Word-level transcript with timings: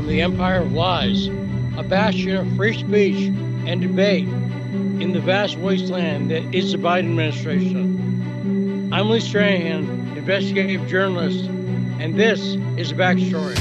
from 0.00 0.08
the 0.08 0.22
Empire 0.22 0.62
of 0.62 0.72
Lies, 0.72 1.26
a 1.76 1.82
bastion 1.82 2.34
of 2.34 2.56
free 2.56 2.72
speech 2.72 3.26
and 3.66 3.82
debate 3.82 4.26
in 4.26 5.12
the 5.12 5.20
vast 5.20 5.58
wasteland 5.58 6.30
that 6.30 6.42
is 6.54 6.72
the 6.72 6.78
Biden 6.78 7.10
administration. 7.10 8.88
I'm 8.94 9.10
Lee 9.10 9.18
Stranahan, 9.18 10.16
investigative 10.16 10.88
journalist, 10.88 11.44
and 11.44 12.18
this 12.18 12.40
is 12.78 12.94
backstory. 12.94 13.58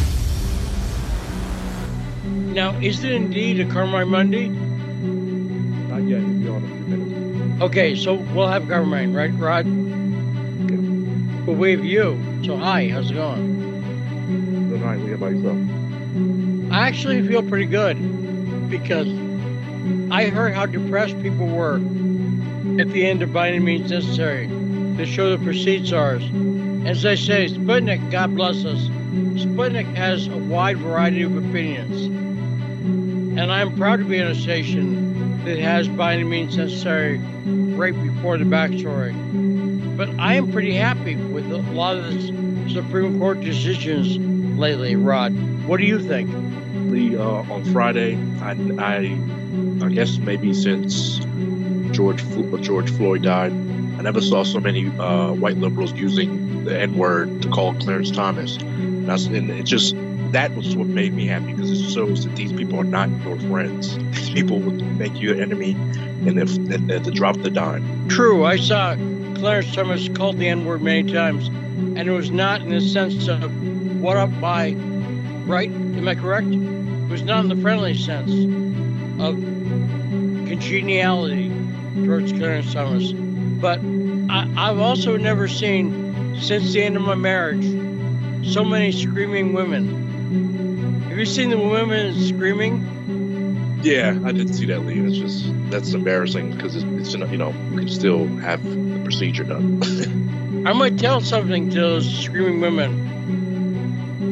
Now, 2.53 2.73
is 2.79 3.03
it 3.03 3.11
indeed 3.11 3.59
a 3.59 3.65
Carmine 3.65 4.07
Monday? 4.07 4.47
Not 4.47 6.03
yet. 6.03 6.21
It'll 6.21 6.33
be 6.35 6.47
on 6.47 6.63
in 6.63 6.71
a 6.71 6.75
few 6.75 6.85
minutes. 6.85 7.61
Okay, 7.63 7.97
so 7.97 8.13
we'll 8.13 8.47
have 8.47 8.65
Carmine, 8.69 9.13
right, 9.13 9.33
Rod? 9.33 9.67
Okay. 9.67 10.77
But 11.45 11.57
we 11.57 11.71
have 11.71 11.83
you. 11.83 12.17
So, 12.45 12.55
hi, 12.55 12.87
how's 12.87 13.11
it 13.11 13.15
going? 13.15 14.69
Good 14.69 14.79
night. 14.79 14.99
How 14.99 15.13
about 15.15 15.31
yourself? 15.33 15.88
I 16.71 16.87
actually 16.87 17.27
feel 17.27 17.43
pretty 17.43 17.65
good 17.65 18.69
because 18.69 19.07
I 20.11 20.29
heard 20.29 20.55
how 20.55 20.65
depressed 20.65 21.21
people 21.21 21.47
were 21.47 21.75
at 22.79 22.89
the 22.89 23.05
end 23.05 23.21
of 23.21 23.31
By 23.31 23.49
Any 23.49 23.59
Means 23.59 23.91
Necessary. 23.91 24.47
The 24.47 25.05
show 25.05 25.29
that 25.29 25.43
precedes 25.43 25.93
ours. 25.93 26.23
As 26.85 27.05
I 27.05 27.13
say, 27.13 27.47
Sputnik, 27.47 28.09
God 28.09 28.35
bless 28.35 28.65
us, 28.65 28.79
Sputnik 28.87 29.93
has 29.95 30.27
a 30.27 30.37
wide 30.37 30.77
variety 30.77 31.21
of 31.21 31.37
opinions. 31.37 32.05
And 33.39 33.51
I'm 33.51 33.77
proud 33.77 33.99
to 33.99 34.05
be 34.05 34.17
in 34.17 34.27
a 34.27 34.35
station 34.35 35.45
that 35.45 35.59
has 35.59 35.87
By 35.87 36.15
Any 36.15 36.23
Means 36.23 36.57
Necessary 36.57 37.19
right 37.19 37.93
before 37.93 38.39
the 38.39 38.45
backstory. 38.45 39.15
But 39.95 40.09
I 40.19 40.35
am 40.35 40.51
pretty 40.51 40.73
happy 40.73 41.17
with 41.17 41.51
a 41.51 41.57
lot 41.57 41.97
of 41.97 42.11
the 42.11 42.73
Supreme 42.73 43.19
Court 43.19 43.41
decisions 43.41 44.38
lately, 44.59 44.95
Rod. 44.95 45.33
What 45.65 45.77
do 45.77 45.85
you 45.85 45.99
think? 45.99 46.29
Lee, 46.91 47.17
uh, 47.17 47.23
on 47.23 47.63
Friday, 47.71 48.15
I, 48.41 48.51
I, 48.79 49.85
I 49.85 49.89
guess 49.89 50.17
maybe 50.17 50.53
since 50.53 51.19
George 51.91 52.23
George 52.61 52.91
Floyd 52.91 53.23
died, 53.23 53.51
I 53.51 54.01
never 54.01 54.21
saw 54.21 54.43
so 54.43 54.59
many 54.59 54.87
uh, 54.99 55.31
white 55.33 55.57
liberals 55.57 55.93
using 55.93 56.63
the 56.65 56.79
N 56.79 56.97
word 56.97 57.41
to 57.41 57.49
call 57.49 57.73
Clarence 57.75 58.11
Thomas. 58.11 58.57
And, 58.57 59.09
I, 59.09 59.15
s- 59.15 59.25
and 59.25 59.49
it 59.49 59.63
just 59.63 59.95
that 60.31 60.53
was 60.55 60.75
what 60.75 60.87
made 60.87 61.13
me 61.13 61.25
happy 61.25 61.53
because 61.53 61.71
it 61.71 61.91
shows 61.91 62.23
that 62.25 62.35
these 62.35 62.51
people 62.53 62.79
are 62.79 62.83
not 62.83 63.09
your 63.23 63.39
friends. 63.39 63.97
These 64.11 64.29
people 64.29 64.59
would 64.59 64.81
make 64.99 65.15
you 65.19 65.31
an 65.33 65.41
enemy, 65.41 65.71
and 65.71 66.37
if 66.39 66.55
and 66.55 66.91
at 66.91 67.03
the 67.03 67.11
drop 67.11 67.35
of 67.37 67.43
the 67.43 67.49
dime. 67.49 68.07
True, 68.09 68.45
I 68.45 68.57
saw 68.57 68.95
Clarence 69.35 69.73
Thomas 69.73 70.07
called 70.09 70.37
the 70.37 70.47
N 70.47 70.65
word 70.65 70.81
many 70.83 71.11
times, 71.11 71.47
and 71.47 71.97
it 71.99 72.11
was 72.11 72.29
not 72.29 72.61
in 72.61 72.69
the 72.69 72.81
sense 72.81 73.27
of 73.27 73.41
what 73.99 74.17
up 74.17 74.39
by, 74.39 74.71
right? 75.45 75.69
Am 75.69 76.07
I 76.07 76.15
correct? 76.15 76.47
It 76.47 77.09
was 77.09 77.21
not 77.21 77.43
in 77.43 77.49
the 77.49 77.61
friendly 77.61 77.95
sense 77.95 78.31
of 79.21 79.35
congeniality 80.47 81.51
towards 81.95 82.31
Clarence 82.31 82.73
Thomas. 82.73 83.11
But 83.11 83.79
I, 84.29 84.69
I've 84.69 84.79
also 84.79 85.17
never 85.17 85.47
seen, 85.47 86.39
since 86.39 86.71
the 86.71 86.83
end 86.83 86.95
of 86.95 87.01
my 87.01 87.15
marriage, 87.15 87.65
so 88.47 88.63
many 88.63 88.91
screaming 88.91 89.53
women. 89.53 91.03
Have 91.09 91.17
you 91.17 91.25
seen 91.25 91.49
the 91.49 91.57
women 91.57 92.17
screaming? 92.21 93.79
Yeah, 93.81 94.17
I 94.23 94.31
didn't 94.31 94.53
see 94.53 94.65
that, 94.67 94.85
Lee. 94.85 94.99
It's 94.99 95.17
just 95.17 95.71
that's 95.71 95.93
embarrassing 95.93 96.55
because 96.55 96.75
it's, 96.75 96.85
it's 96.85 97.13
you 97.13 97.37
know 97.37 97.53
you 97.71 97.77
can 97.77 97.89
still 97.89 98.27
have 98.37 98.63
the 98.63 99.01
procedure 99.03 99.43
done. 99.43 100.63
I 100.65 100.73
might 100.73 100.97
tell 100.99 101.21
something 101.21 101.69
to 101.69 101.79
those 101.79 102.23
screaming 102.23 102.61
women. 102.61 103.08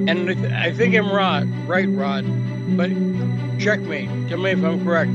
And 0.07 0.53
I 0.53 0.71
think 0.71 0.95
I'm 0.95 1.11
Rod, 1.11 1.67
right, 1.67 1.87
Rod. 1.89 2.25
But 2.77 2.89
check 3.59 3.79
me. 3.81 4.07
Tell 4.29 4.37
me 4.37 4.51
if 4.51 4.63
I'm 4.63 4.83
correct. 4.83 5.11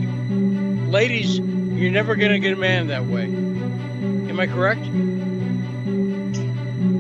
Ladies, 0.91 1.39
you're 1.39 1.91
never 1.91 2.15
going 2.17 2.33
to 2.33 2.39
get 2.39 2.53
a 2.53 2.57
man 2.57 2.89
that 2.89 3.07
way. 3.07 3.25
Am 3.25 4.39
I 4.39 4.47
correct? 4.47 4.83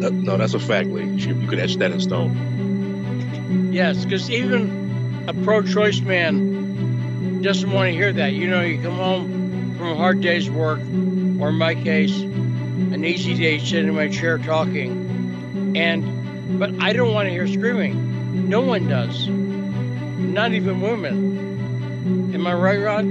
That- 0.00 0.12
no, 0.12 0.36
that's 0.36 0.54
a 0.54 0.58
fact, 0.58 0.88
Lee. 0.88 1.04
You, 1.04 1.34
you 1.34 1.46
could 1.46 1.58
etch 1.58 1.76
that 1.76 1.92
in 1.92 2.00
stone. 2.00 3.70
Yes, 3.72 4.04
because 4.04 4.30
even 4.30 5.24
a 5.28 5.34
pro 5.34 5.62
choice 5.62 6.00
man 6.00 7.42
doesn't 7.42 7.70
want 7.70 7.88
to 7.88 7.92
hear 7.92 8.12
that. 8.12 8.32
You 8.32 8.48
know, 8.48 8.62
you 8.62 8.80
come 8.80 8.96
home 8.96 9.74
from 9.76 9.88
a 9.88 9.94
hard 9.96 10.20
day's 10.20 10.48
work, 10.50 10.80
or 10.80 11.48
in 11.50 11.54
my 11.56 11.74
case, 11.74 12.18
an 12.20 13.04
easy 13.04 13.34
day 13.34 13.58
sitting 13.58 13.88
in 13.88 13.94
my 13.94 14.08
chair 14.08 14.38
talking. 14.38 15.72
And, 15.76 16.21
but 16.48 16.82
I 16.82 16.92
don't 16.92 17.12
want 17.12 17.26
to 17.26 17.30
hear 17.30 17.46
screaming. 17.46 18.48
No 18.48 18.62
one 18.62 18.88
does. 18.88 19.28
Not 19.28 20.52
even 20.52 20.80
women. 20.80 22.32
Am 22.34 22.46
I 22.46 22.54
right, 22.54 22.78
Rod? 22.78 23.06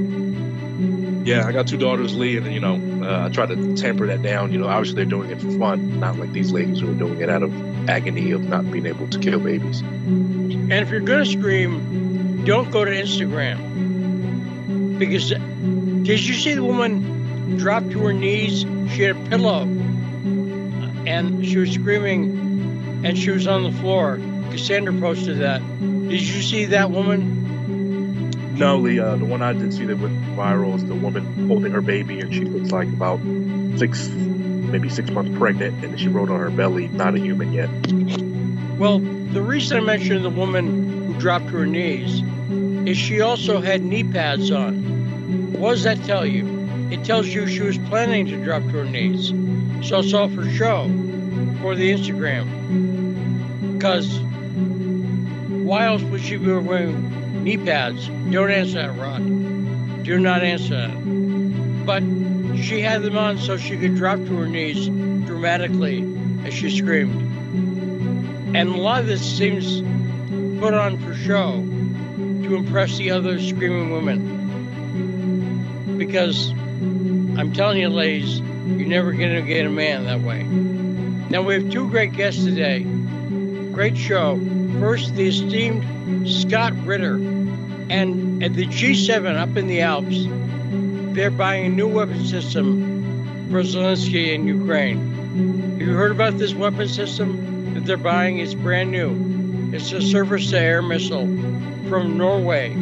Yeah, 1.26 1.46
I 1.46 1.52
got 1.52 1.68
two 1.68 1.78
daughters, 1.78 2.16
Lee, 2.16 2.38
and 2.38 2.52
you 2.52 2.60
know 2.60 3.06
uh, 3.06 3.28
I 3.28 3.30
try 3.30 3.46
to 3.46 3.76
tamper 3.76 4.08
that 4.08 4.24
down. 4.24 4.52
You 4.52 4.60
know, 4.60 4.68
obviously 4.68 4.96
they're 4.96 5.06
doing 5.06 5.30
it 5.30 5.40
for 5.40 5.52
fun, 5.60 6.00
not 6.00 6.18
like 6.18 6.32
these 6.32 6.52
ladies 6.52 6.80
who 6.80 6.92
are 6.92 6.96
doing 6.96 7.22
it 7.22 7.30
out 7.30 7.44
of 7.44 7.90
agony 7.90 8.32
of 8.32 8.44
not 8.44 8.70
being 8.72 8.88
able 8.88 9.08
to 9.08 9.20
kill 9.20 9.40
babies. 9.40 9.82
And 9.82 10.74
if 10.74 10.90
you're 10.90 11.02
going 11.02 11.24
to 11.24 11.30
scream, 11.30 12.44
don't 12.44 12.72
go 12.72 12.84
to 12.84 12.92
Instagram. 12.92 14.98
Because 14.98 15.30
did 15.30 16.26
you 16.26 16.34
see 16.34 16.56
the 16.56 16.64
woman 16.64 17.58
drop 17.58 17.84
to 17.92 18.00
her 18.00 18.14
knees? 18.14 18.62
She 18.94 19.04
had 19.04 19.16
a 19.16 19.30
pillow 19.30 19.68
and 21.06 21.46
she 21.46 21.58
was 21.58 21.72
screaming 21.72 22.41
and 23.04 23.18
she 23.18 23.32
was 23.32 23.48
on 23.48 23.64
the 23.64 23.72
floor. 23.72 24.20
Cassandra 24.52 24.94
posted 24.94 25.40
that. 25.40 25.62
Did 25.80 26.22
you 26.22 26.42
see 26.42 26.66
that 26.66 26.92
woman? 26.92 27.40
No, 28.58 28.78
Lee, 28.78 29.00
uh, 29.00 29.16
the 29.16 29.26
one 29.26 29.42
I 29.42 29.54
did 29.54 29.74
see 29.74 29.86
that 29.86 29.98
went 29.98 30.22
viral 30.36 30.76
is 30.76 30.86
the 30.86 30.94
woman 30.94 31.48
holding 31.48 31.72
her 31.72 31.82
baby, 31.82 32.20
and 32.20 32.34
she 32.34 32.42
looks 32.42 32.72
like 32.72 32.88
about 32.90 33.20
six, 33.78 34.08
maybe 34.08 34.90
six 34.90 35.10
months 35.10 35.36
pregnant, 35.38 35.84
and 35.84 36.00
she 36.00 36.10
wrote 36.10 36.30
on 36.30 36.40
her 36.40 36.52
belly, 36.52 36.88
"Not 36.90 37.16
a 37.16 37.20
human 37.20 37.54
yet." 37.54 37.70
Well, 38.78 39.00
the 39.00 39.42
reason 39.42 39.78
I 39.78 39.80
mentioned 39.82 40.24
the 40.26 40.30
woman 40.30 41.06
who 41.08 41.14
dropped 41.20 41.48
to 41.48 41.58
her 41.58 41.66
knees 41.66 42.22
is 42.88 42.98
she 42.98 43.22
also 43.22 43.62
had 43.62 43.82
knee 43.82 44.04
pads 44.04 44.52
on. 44.52 45.54
What 45.54 45.72
does 45.72 45.84
that 45.84 46.04
tell 46.04 46.26
you? 46.26 46.46
It 46.92 47.06
tells 47.06 47.28
you 47.28 47.48
she 47.48 47.62
was 47.62 47.78
planning 47.78 48.26
to 48.28 48.44
drop 48.44 48.64
to 48.64 48.70
her 48.70 48.86
knees. 48.86 49.30
So 49.88 50.00
it's 50.00 50.14
all 50.14 50.30
for 50.30 50.48
show, 50.50 50.88
for 51.62 51.76
the 51.76 51.92
Instagram. 51.92 53.74
Because 53.74 54.20
why 55.50 55.86
else 55.86 56.02
would 56.04 56.22
she 56.22 56.38
be 56.38 56.52
wearing 56.52 57.44
knee 57.44 57.58
pads? 57.58 58.08
Don't 58.08 58.52
answer 58.52 58.82
that, 58.82 58.98
Rod. 59.00 59.24
Do 60.04 60.20
not 60.20 60.44
answer 60.44 60.88
that. 60.88 61.86
But 61.86 62.04
she 62.62 62.82
had 62.82 63.04
them 63.04 63.18
on 63.18 63.38
so 63.38 63.58
she 63.58 63.78
could 63.78 63.96
drop 63.96 64.20
to 64.20 64.38
her 64.38 64.48
knees 64.48 64.88
dramatically 65.26 66.08
as 66.46 66.54
she 66.54 66.76
screamed. 66.76 68.56
And 68.56 68.70
a 68.70 68.78
lot 68.78 69.02
of 69.02 69.08
this 69.08 69.22
seems 69.22 69.82
put 70.60 70.74
on 70.74 70.98
for 71.00 71.14
show 71.16 71.54
to 71.54 72.56
impress 72.56 72.98
the 72.98 73.12
other 73.12 73.40
screaming 73.40 73.92
women. 73.92 74.40
Because 75.98 76.52
I'm 76.52 77.54
telling 77.54 77.80
you, 77.80 77.90
ladies, 77.90 78.40
you're 78.40 78.88
never 78.88 79.12
going 79.14 79.36
to 79.36 79.42
get 79.42 79.66
a 79.66 79.70
man 79.70 80.06
that 80.06 80.22
way. 80.22 80.44
Now, 81.32 81.42
we 81.42 81.54
have 81.54 81.70
two 81.70 81.88
great 81.90 82.12
guests 82.12 82.44
today. 82.44 82.84
Great 83.72 83.96
show. 83.96 84.38
First, 84.82 85.16
the 85.16 85.30
esteemed 85.30 86.28
Scott 86.28 86.74
Ritter. 86.86 87.16
And 87.90 88.44
at 88.44 88.54
the 88.54 88.66
G7 88.66 89.38
up 89.38 89.56
in 89.56 89.68
the 89.68 89.80
Alps, 89.80 90.26
they're 91.16 91.32
buying 91.32 91.68
a 91.68 91.70
new 91.70 91.88
weapon 91.88 92.26
system 92.26 93.48
for 93.50 93.62
Zelensky 93.62 94.34
in 94.34 94.46
Ukraine. 94.46 95.00
Have 95.80 95.88
you 95.88 95.94
heard 95.94 96.12
about 96.12 96.38
this 96.38 96.54
weapon 96.54 96.90
system 96.90 97.76
that 97.76 97.86
they're 97.86 97.96
buying? 97.96 98.40
It's 98.40 98.54
brand 98.54 98.92
new. 98.92 99.72
It's 99.74 99.94
a 99.94 100.02
surface 100.02 100.50
to 100.50 100.60
air 100.60 100.82
missile 100.82 101.28
from 101.88 102.18
Norway. 102.18 102.76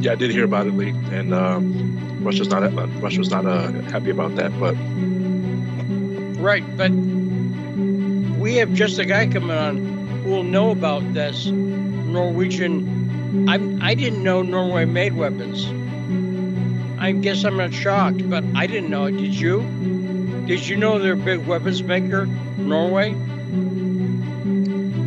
Yeah, 0.00 0.12
I 0.12 0.16
did 0.16 0.32
hear 0.32 0.44
about 0.44 0.66
it, 0.66 0.74
Lee, 0.74 0.90
and 0.90 1.32
um, 1.32 2.22
Russia's 2.22 2.48
not 2.48 2.62
uh, 2.62 2.86
Russia's 3.00 3.30
not 3.30 3.46
uh, 3.46 3.72
happy 3.84 4.10
about 4.10 4.36
that. 4.36 4.52
But 4.60 4.76
Right, 6.38 6.64
but 6.76 6.92
we 8.46 8.54
have 8.54 8.72
just 8.74 9.00
a 9.00 9.04
guy 9.04 9.26
coming 9.26 9.50
on 9.50 9.76
who 10.22 10.30
will 10.30 10.44
know 10.44 10.70
about 10.70 11.02
this 11.12 11.46
Norwegian. 11.46 13.48
I 13.48 13.54
I 13.84 13.94
didn't 13.94 14.22
know 14.22 14.42
Norway 14.42 14.84
made 14.84 15.14
weapons. 15.14 15.66
I 16.96 17.10
guess 17.10 17.42
I'm 17.42 17.56
not 17.56 17.74
shocked, 17.74 18.30
but 18.30 18.44
I 18.54 18.68
didn't 18.68 18.88
know 18.88 19.06
it. 19.06 19.16
Did 19.16 19.34
you? 19.34 19.62
Did 20.46 20.64
you 20.64 20.76
know 20.76 21.00
they're 21.00 21.14
a 21.14 21.16
big 21.16 21.44
weapons 21.44 21.82
maker, 21.82 22.26
Norway? 22.56 23.16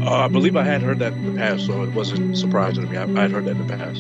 uh, 0.06 0.26
I 0.26 0.28
believe 0.28 0.58
I 0.58 0.66
had 0.66 0.82
heard 0.82 1.00
that 1.00 1.14
in 1.14 1.34
the 1.34 1.40
past, 1.40 1.66
so 1.66 1.82
it 1.84 1.92
wasn't 1.92 2.38
surprising 2.38 2.88
to 2.88 2.92
me. 2.92 2.98
I, 2.98 3.04
I 3.04 3.22
had 3.22 3.32
heard 3.32 3.46
that 3.46 3.52
in 3.52 3.66
the 3.66 3.78
past. 3.78 4.00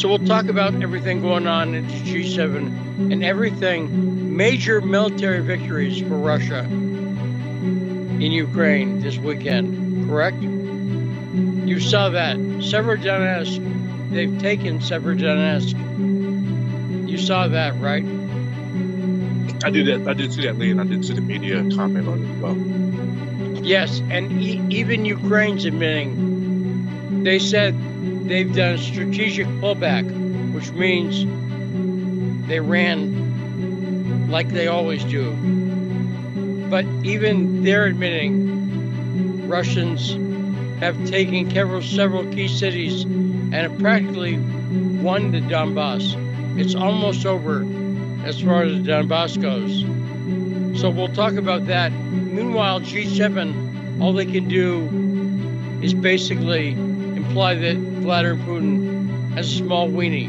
So 0.00 0.08
we'll 0.08 0.24
talk 0.24 0.46
about 0.46 0.80
everything 0.80 1.22
going 1.22 1.48
on 1.48 1.74
at 1.74 1.88
the 1.88 1.94
G7 1.94 3.12
and 3.12 3.24
everything, 3.24 4.36
major 4.36 4.80
military 4.80 5.40
victories 5.40 6.00
for 6.00 6.16
Russia 6.16 6.68
in 8.22 8.32
Ukraine 8.32 9.00
this 9.00 9.18
weekend, 9.18 10.08
correct? 10.08 10.40
You 10.42 11.80
saw 11.80 12.10
that. 12.10 12.36
Severodonetsk, 12.36 14.10
they've 14.10 14.38
taken 14.38 14.78
Severodonetsk. 14.78 15.74
You 17.08 17.18
saw 17.18 17.48
that, 17.48 17.78
right? 17.80 18.04
I 19.64 19.70
did 19.70 19.86
that. 19.86 20.06
I 20.08 20.14
did 20.14 20.32
see 20.32 20.42
that, 20.42 20.58
Lee, 20.58 20.70
and 20.70 20.80
I 20.80 20.84
did 20.84 21.04
see 21.04 21.14
the 21.14 21.20
media 21.20 21.56
comment 21.74 22.06
on 22.08 22.22
it 22.22 22.30
as 22.30 22.38
well. 22.40 22.56
Yes, 23.64 24.02
and 24.10 24.30
e- 24.42 24.62
even 24.68 25.04
Ukraine's 25.04 25.64
admitting 25.64 27.22
they 27.24 27.38
said 27.38 27.74
they've 28.28 28.54
done 28.54 28.74
a 28.74 28.78
strategic 28.78 29.46
pullback, 29.46 30.04
which 30.52 30.70
means 30.72 31.24
they 32.46 32.60
ran 32.60 34.28
like 34.28 34.50
they 34.50 34.66
always 34.66 35.02
do. 35.04 35.32
But 36.74 36.86
even 37.04 37.62
they're 37.62 37.84
admitting 37.84 39.46
Russians 39.46 40.10
have 40.80 41.06
taken 41.06 41.48
several, 41.48 41.80
several 41.82 42.24
key 42.32 42.48
cities 42.48 43.04
and 43.04 43.54
have 43.54 43.78
practically 43.78 44.38
won 44.38 45.30
the 45.30 45.38
Donbass. 45.38 46.16
It's 46.58 46.74
almost 46.74 47.26
over 47.26 47.64
as 48.24 48.40
far 48.40 48.64
as 48.64 48.82
the 48.82 48.90
Donbass 48.90 49.40
goes. 49.40 49.82
So 50.80 50.90
we'll 50.90 51.14
talk 51.14 51.34
about 51.34 51.66
that. 51.66 51.92
Meanwhile, 51.92 52.80
G7, 52.80 54.00
all 54.00 54.12
they 54.12 54.26
can 54.26 54.48
do 54.48 55.78
is 55.80 55.94
basically 55.94 56.70
imply 56.72 57.54
that 57.54 57.76
Vladimir 57.76 58.34
Putin 58.44 59.34
has 59.34 59.46
a 59.46 59.56
small 59.58 59.88
weenie. 59.88 60.28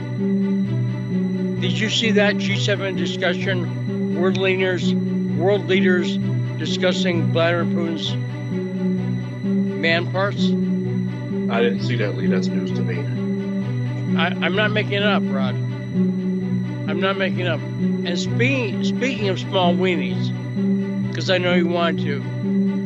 Did 1.60 1.72
you 1.72 1.90
see 1.90 2.12
that 2.12 2.36
G7 2.36 2.98
discussion? 2.98 4.14
World 4.22 4.38
leaders, 4.38 4.94
world 4.94 5.66
leaders 5.66 6.20
discussing 6.58 7.32
Vladimir 7.32 7.66
Putin's 7.66 8.16
man 9.36 10.12
parts. 10.12 10.46
I 11.52 11.62
didn't 11.62 11.84
see 11.84 11.96
that, 11.98 12.16
Lee. 12.16 12.28
That's 12.28 12.48
news 12.48 12.72
to 12.72 12.82
me. 12.82 13.00
I, 14.18 14.28
I'm 14.28 14.56
not 14.56 14.72
making 14.72 14.94
it 14.94 15.04
up, 15.04 15.24
Rod. 15.26 15.56
I'm 15.56 17.00
not 17.00 17.18
making 17.18 17.42
it 17.42 17.48
up. 17.48 17.60
And 17.60 18.18
speaking 18.18 18.84
speaking 18.84 19.30
of 19.30 19.40
small 19.40 19.74
weenies, 19.74 20.32
because 21.08 21.30
I 21.30 21.38
know 21.38 21.54
you 21.54 21.68
want 21.68 22.00
to, 22.02 22.20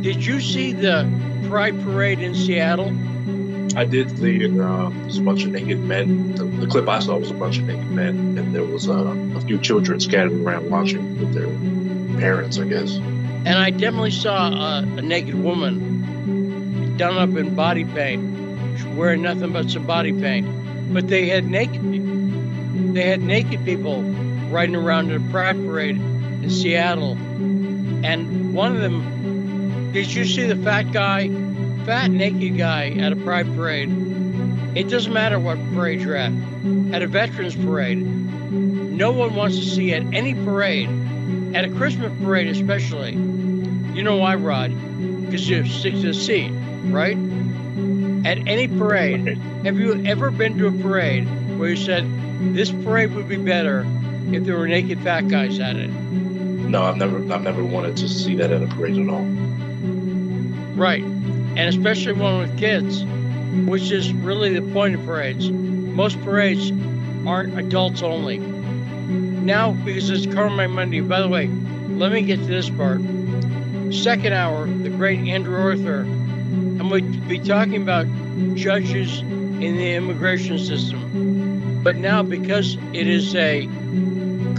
did 0.01 0.25
you 0.25 0.39
see 0.39 0.73
the 0.73 1.09
Pride 1.47 1.79
Parade 1.83 2.19
in 2.19 2.35
Seattle? 2.35 2.89
I 3.75 3.85
did 3.85 4.09
the 4.17 4.45
uh, 4.45 4.87
a 4.87 5.21
bunch 5.21 5.43
of 5.43 5.51
naked 5.51 5.79
men. 5.79 6.33
The, 6.33 6.43
the 6.45 6.67
clip 6.67 6.87
I 6.87 6.99
saw 6.99 7.17
was 7.17 7.29
a 7.29 7.35
bunch 7.35 7.59
of 7.59 7.65
naked 7.65 7.91
men, 7.91 8.37
and 8.37 8.53
there 8.53 8.63
was 8.63 8.89
uh, 8.89 9.15
a 9.35 9.41
few 9.41 9.59
children 9.59 9.99
scattered 9.99 10.33
around 10.33 10.69
watching 10.69 11.19
with 11.19 11.33
their 11.33 11.47
parents, 12.19 12.57
I 12.57 12.65
guess. 12.65 12.97
And 13.45 13.57
I 13.57 13.69
definitely 13.69 14.11
saw 14.11 14.49
a, 14.49 14.79
a 14.81 15.01
naked 15.01 15.35
woman 15.35 16.97
done 16.97 17.17
up 17.17 17.37
in 17.37 17.55
body 17.55 17.85
paint, 17.85 18.21
wearing 18.95 19.21
nothing 19.21 19.53
but 19.53 19.69
some 19.69 19.85
body 19.85 20.11
paint. 20.11 20.93
But 20.93 21.07
they 21.07 21.29
had 21.29 21.45
naked. 21.45 21.81
They 22.93 23.07
had 23.07 23.21
naked 23.21 23.63
people 23.63 24.03
riding 24.49 24.75
around 24.75 25.11
in 25.11 25.25
a 25.25 25.31
pride 25.31 25.55
parade 25.55 25.95
in 25.95 26.49
Seattle. 26.49 27.13
And 28.03 28.53
one 28.53 28.75
of 28.75 28.81
them, 28.81 29.91
did 29.91 30.13
you 30.13 30.25
see 30.25 30.45
the 30.45 30.55
fat 30.55 30.91
guy, 30.91 31.29
fat 31.85 32.11
naked 32.11 32.57
guy 32.57 32.89
at 32.91 33.13
a 33.13 33.15
pride 33.15 33.47
parade? 33.55 33.89
It 34.75 34.89
doesn't 34.89 35.13
matter 35.13 35.39
what 35.39 35.57
parade 35.73 36.01
you're 36.01 36.15
at. 36.15 36.31
At 36.93 37.01
a 37.01 37.07
veterans 37.07 37.55
parade, 37.55 37.99
no 37.99 39.11
one 39.11 39.35
wants 39.35 39.57
to 39.57 39.65
see 39.65 39.93
at 39.93 40.03
any 40.13 40.33
parade, 40.33 40.89
at 41.53 41.65
a 41.65 41.69
Christmas 41.69 42.11
parade 42.21 42.47
especially. 42.47 43.13
You 43.13 44.03
know 44.03 44.17
why, 44.17 44.35
Rod? 44.35 44.71
Because 45.25 45.49
you're 45.49 45.65
stick 45.65 45.93
to 45.95 46.01
the 46.01 46.13
seat, 46.13 46.51
right? 46.85 47.17
At 48.25 48.47
any 48.47 48.67
parade, 48.67 49.37
have 49.63 49.77
you 49.79 50.03
ever 50.05 50.31
been 50.31 50.57
to 50.57 50.67
a 50.67 50.71
parade 50.71 51.27
where 51.57 51.69
you 51.69 51.75
said, 51.75 52.05
this 52.53 52.71
parade 52.71 53.13
would 53.13 53.27
be 53.27 53.37
better 53.37 53.85
if 54.31 54.43
there 54.43 54.57
were 54.57 54.67
naked 54.67 55.01
fat 55.01 55.27
guys 55.27 55.59
at 55.59 55.75
it? 55.75 55.89
No, 55.89 56.83
I've 56.83 56.97
never 56.97 57.17
I've 57.33 57.41
never 57.41 57.63
wanted 57.63 57.97
to 57.97 58.07
see 58.07 58.35
that 58.35 58.51
at 58.51 58.61
a 58.61 58.67
parade 58.67 58.97
at 58.97 59.09
all. 59.09 59.25
Right. 60.75 61.03
And 61.03 61.59
especially 61.59 62.13
one 62.13 62.37
with 62.39 62.57
kids, 62.59 63.03
which 63.67 63.91
is 63.91 64.13
really 64.13 64.57
the 64.57 64.71
point 64.73 64.95
of 64.95 65.03
parades. 65.05 65.49
Most 65.49 66.21
parades 66.21 66.71
aren't 67.27 67.57
adults 67.57 68.03
only. 68.03 68.37
Now, 69.49 69.71
because 69.71 70.11
it's 70.11 70.31
Carmine 70.31 70.69
Monday, 70.69 71.01
by 71.01 71.21
the 71.21 71.27
way, 71.27 71.47
let 71.47 72.11
me 72.11 72.21
get 72.21 72.37
to 72.37 72.45
this 72.45 72.69
part. 72.69 73.01
Second 73.91 74.33
hour, 74.33 74.67
the 74.67 74.91
great 74.91 75.27
Andrew 75.27 75.59
Arthur. 75.59 76.01
I'm 76.01 76.87
going 76.87 77.11
to 77.13 77.17
be 77.21 77.39
talking 77.39 77.81
about 77.81 78.05
judges 78.53 79.21
in 79.21 79.75
the 79.75 79.95
immigration 79.95 80.59
system. 80.59 81.81
But 81.81 81.95
now, 81.95 82.21
because 82.21 82.77
it 82.93 83.07
is 83.07 83.35
a 83.35 83.65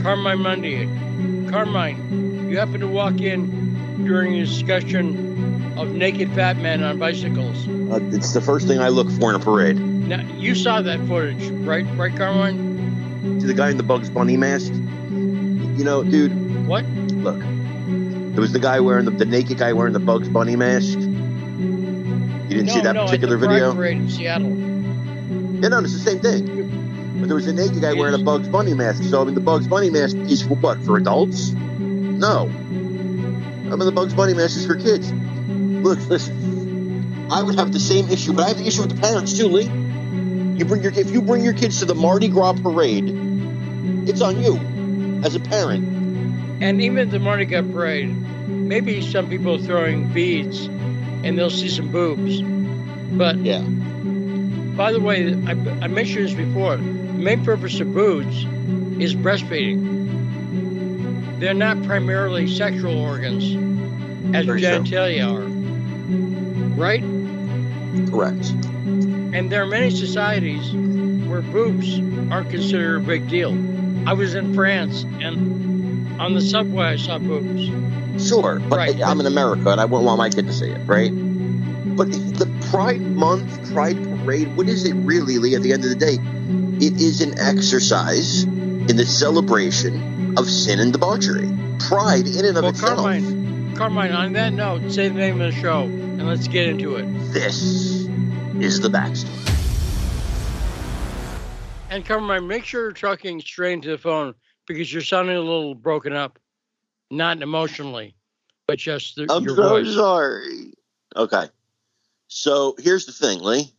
Carmine 0.03 0.41
Monday, 0.41 0.87
Carmine, 1.49 2.51
you 2.51 2.59
happen 2.59 2.81
to 2.81 2.89
walk 2.89 3.21
in 3.21 4.03
during 4.05 4.35
a 4.35 4.45
discussion 4.45 5.73
of 5.79 5.93
naked 5.93 6.33
fat 6.33 6.57
men 6.57 6.83
on 6.83 6.99
bicycles. 6.99 7.69
Uh, 7.69 8.01
it's 8.11 8.33
the 8.33 8.41
first 8.41 8.67
thing 8.67 8.81
I 8.81 8.89
look 8.89 9.09
for 9.09 9.31
in 9.31 9.37
a 9.37 9.39
parade. 9.39 9.79
Now, 9.79 10.23
you 10.37 10.57
saw 10.57 10.83
that 10.83 10.99
footage, 11.07 11.49
right? 11.49 11.87
Right, 11.97 12.17
Carmine? 12.17 12.70
To 13.23 13.47
the 13.47 13.55
guy 13.55 13.71
in 13.71 13.77
the 13.77 13.83
Bugs 13.83 14.09
Bunny 14.09 14.37
mask. 14.37 14.73
You 14.73 15.85
know, 15.85 16.03
dude, 16.03 16.67
What? 16.67 16.85
look. 16.87 17.39
There 17.39 18.41
was 18.41 18.53
the 18.53 18.59
guy 18.61 18.81
wearing 18.81 19.05
the, 19.05 19.11
the 19.11 19.25
naked 19.25 19.59
guy 19.59 19.73
wearing 19.73 19.93
the 19.93 20.01
Bugs 20.01 20.29
Bunny 20.29 20.57
mask. 20.57 20.99
You 20.99 22.49
didn't 22.49 22.67
no, 22.67 22.73
see 22.73 22.81
that 22.81 22.95
no, 22.95 23.05
particular 23.05 23.37
at 23.37 23.41
the 23.41 23.49
video? 23.49 23.75
Parade 23.75 23.97
in 23.99 24.11
Seattle. 24.11 24.51
Yeah, 24.51 25.69
no, 25.69 25.79
it's 25.81 25.93
the 25.93 25.99
same 25.99 26.21
thing. 26.21 27.19
But 27.21 27.27
there 27.27 27.37
was 27.37 27.47
a 27.47 27.53
naked 27.53 27.83
guy 27.83 27.93
wearing 27.93 28.15
a 28.15 28.25
Bugs 28.25 28.49
Bunny 28.49 28.73
mask. 28.73 29.03
So 29.05 29.21
I 29.21 29.25
mean, 29.25 29.35
the 29.35 29.41
Bugs 29.41 29.69
Bunny 29.69 29.91
mask 29.91 30.17
is 30.17 30.43
for 30.43 30.55
what? 30.55 30.83
For 30.85 30.97
adults? 30.97 31.51
No. 31.51 32.47
I 32.47 32.49
mean, 32.49 33.79
the 33.79 33.93
Bugs 33.93 34.15
Bunny 34.15 34.33
mask 34.35 34.57
is 34.57 34.67
for 34.67 34.77
kids. 34.77 35.13
Look, 35.13 35.99
listen. 36.09 37.29
I 37.31 37.43
would 37.43 37.57
have 37.57 37.73
the 37.73 37.81
same 37.81 38.09
issue, 38.09 38.33
but 38.33 38.45
I 38.45 38.49
have 38.49 38.59
the 38.59 38.67
issue 38.67 38.83
with 38.83 38.95
the 38.95 39.01
parents 39.01 39.37
too, 39.37 39.47
Lee. 39.49 39.67
You 40.61 40.67
bring 40.67 40.83
your 40.83 40.93
if 40.93 41.11
you 41.11 41.23
bring 41.23 41.43
your 41.43 41.55
kids 41.55 41.79
to 41.79 41.87
the 41.87 41.95
Mardi 41.95 42.29
Gras 42.29 42.53
parade, 42.53 43.09
it's 44.07 44.21
on 44.21 44.43
you 44.43 44.59
as 45.25 45.35
a 45.35 45.41
parent. 45.41 45.89
And 46.63 46.83
even 46.83 47.09
the 47.09 47.19
Mardi 47.19 47.47
Gras 47.47 47.63
parade, 47.63 48.15
maybe 48.47 49.01
some 49.01 49.31
people 49.31 49.55
are 49.55 49.59
throwing 49.59 50.13
beads 50.13 50.67
and 50.67 51.39
they'll 51.39 51.49
see 51.49 51.71
some 51.71 51.91
boobs. 51.91 52.43
But 52.43 53.39
Yeah. 53.39 53.63
by 53.63 54.93
the 54.93 55.01
way, 55.01 55.33
I, 55.47 55.53
I 55.53 55.89
mentioned 55.89 56.27
this 56.27 56.35
before. 56.35 56.77
The 56.77 56.83
main 56.83 57.43
purpose 57.43 57.81
of 57.81 57.95
boobs 57.95 58.45
is 59.03 59.15
breastfeeding. 59.15 59.81
They're 61.41 61.55
not 61.55 61.83
primarily 61.85 62.47
sexual 62.47 62.99
organs, 62.99 63.45
as 64.37 64.45
Very 64.45 64.61
genitalia 64.61 65.27
are. 65.27 65.41
Right? 66.79 67.03
Correct. 68.11 68.53
And 69.33 69.51
there 69.51 69.63
are 69.63 69.67
many 69.67 69.91
societies 69.91 70.73
where 71.29 71.41
boobs 71.43 71.99
aren't 72.33 72.51
considered 72.51 72.97
a 72.97 73.01
big 73.01 73.29
deal. 73.29 73.53
I 74.09 74.13
was 74.15 74.35
in 74.35 74.55
France 74.55 75.03
and 75.21 76.21
on 76.21 76.35
the 76.35 76.41
subway 76.41 76.87
I 76.87 76.97
saw 76.97 77.19
boobs. 77.19 77.71
Sure, 78.29 78.59
but 78.69 78.77
Right. 78.77 79.01
I'm 79.03 79.21
in 79.21 79.27
America 79.27 79.71
and 79.71 79.81
I 79.81 79.85
wouldn't 79.85 80.05
want 80.07 80.19
my 80.19 80.29
kid 80.31 80.47
to 80.47 80.53
see 80.53 80.67
it, 80.71 80.81
right? 80.87 81.11
But 81.97 82.11
the 82.13 82.51
Pride 82.71 83.01
Month, 83.01 83.73
Pride 83.73 83.97
Parade, 84.25 84.57
what 84.57 84.69
is 84.69 84.85
it 84.85 84.95
really, 84.95 85.39
Lee, 85.39 85.55
at 85.55 85.63
the 85.63 85.73
end 85.73 85.85
of 85.85 85.91
the 85.91 85.97
day? 85.97 86.19
It 86.85 87.01
is 87.01 87.21
an 87.21 87.39
exercise 87.39 88.43
in 88.45 88.97
the 88.97 89.07
celebration 89.07 90.35
of 90.37 90.49
sin 90.49 90.81
and 90.81 90.93
debauchery. 90.93 91.49
Pride 91.79 92.27
in 92.27 92.45
and 92.45 92.57
of 92.57 92.63
Well, 92.65 92.71
itself. 92.71 92.97
Carmine, 92.97 93.75
Carmine, 93.77 94.13
on 94.13 94.33
that 94.35 94.53
note, 94.53 94.91
say 94.91 95.09
the 95.09 95.15
name 95.15 95.41
of 95.41 95.55
the 95.55 95.61
show 95.61 95.83
and 95.83 96.27
let's 96.27 96.49
get 96.49 96.69
into 96.69 96.97
it. 96.97 97.05
This 97.33 98.00
is 98.61 98.81
the 98.81 98.89
backstory. 98.89 99.37
And 101.91 102.05
Carmine, 102.05 102.47
make 102.47 102.65
sure 102.65 102.83
you're 102.83 102.93
talking 102.93 103.41
straight 103.41 103.73
into 103.73 103.91
the 103.91 103.99
phone 103.99 104.35
because 104.67 104.93
you're 104.93 105.03
sounding 105.03 105.37
a 105.37 105.41
little 105.41 105.75
broken 105.75 106.13
up, 106.13 106.39
not 107.11 107.43
emotionally, 107.43 108.15
but 108.69 108.79
just 108.79 109.17
the, 109.17 109.27
I'm 109.29 109.43
your 109.43 109.57
so 109.57 109.69
voice. 109.69 109.95
sorry. 109.95 110.73
Okay. 111.17 111.47
So 112.29 112.77
here's 112.79 113.07
the 113.07 113.13
thing, 113.13 113.41
Lee. 113.41 113.73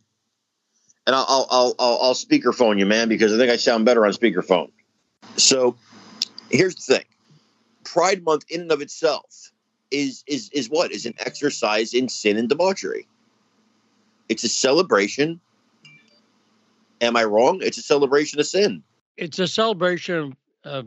And 1.06 1.16
I'll, 1.16 1.26
I'll, 1.26 1.46
I'll, 1.50 1.74
I'll, 1.78 1.98
I'll 2.02 2.14
speakerphone 2.14 2.78
you, 2.78 2.84
man, 2.84 3.08
because 3.08 3.32
I 3.32 3.38
think 3.38 3.50
I 3.50 3.56
sound 3.56 3.86
better 3.86 4.04
on 4.04 4.12
speakerphone. 4.12 4.70
So 5.36 5.76
here's 6.50 6.74
the 6.74 6.94
thing 6.94 7.04
Pride 7.84 8.22
Month, 8.22 8.44
in 8.50 8.60
and 8.60 8.72
of 8.72 8.82
itself, 8.82 9.52
is, 9.90 10.22
is, 10.26 10.50
is 10.50 10.68
what? 10.68 10.92
Is 10.92 11.06
an 11.06 11.14
exercise 11.18 11.94
in 11.94 12.10
sin 12.10 12.36
and 12.36 12.48
debauchery. 12.48 13.08
It's 14.32 14.44
a 14.44 14.48
celebration. 14.48 15.38
Am 17.02 17.18
I 17.18 17.24
wrong? 17.24 17.60
It's 17.62 17.76
a 17.76 17.82
celebration 17.82 18.40
of 18.40 18.46
sin. 18.46 18.82
It's 19.18 19.38
a 19.38 19.46
celebration 19.46 20.34
of 20.64 20.86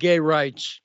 gay 0.00 0.18
rights 0.18 0.80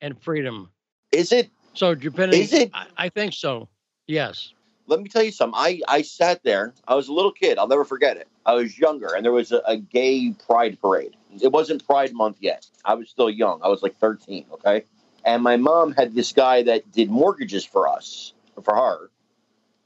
and 0.00 0.20
freedom. 0.20 0.70
Is 1.12 1.30
it? 1.30 1.50
So 1.74 1.94
depending, 1.94 2.42
Is 2.42 2.52
it? 2.52 2.70
I, 2.74 2.86
I 2.96 3.08
think 3.10 3.32
so. 3.32 3.68
Yes. 4.08 4.52
let 4.88 5.00
me 5.00 5.08
tell 5.08 5.22
you 5.22 5.30
something. 5.30 5.56
I, 5.56 5.80
I 5.86 6.02
sat 6.02 6.42
there. 6.42 6.74
I 6.88 6.96
was 6.96 7.06
a 7.06 7.12
little 7.12 7.30
kid. 7.30 7.58
I'll 7.58 7.68
never 7.68 7.84
forget 7.84 8.16
it. 8.16 8.26
I 8.44 8.54
was 8.54 8.76
younger, 8.76 9.14
and 9.14 9.24
there 9.24 9.30
was 9.30 9.52
a, 9.52 9.58
a 9.66 9.76
gay 9.76 10.34
pride 10.48 10.80
parade. 10.80 11.14
It 11.40 11.52
wasn't 11.52 11.86
Pride 11.86 12.12
Month 12.12 12.38
yet. 12.40 12.66
I 12.84 12.94
was 12.94 13.08
still 13.08 13.30
young. 13.30 13.60
I 13.62 13.68
was 13.68 13.84
like 13.84 13.96
13, 13.98 14.46
okay? 14.54 14.82
And 15.24 15.44
my 15.44 15.58
mom 15.58 15.92
had 15.92 16.16
this 16.16 16.32
guy 16.32 16.64
that 16.64 16.90
did 16.90 17.08
mortgages 17.08 17.64
for 17.64 17.86
us, 17.86 18.32
for 18.64 18.74
her, 18.74 19.10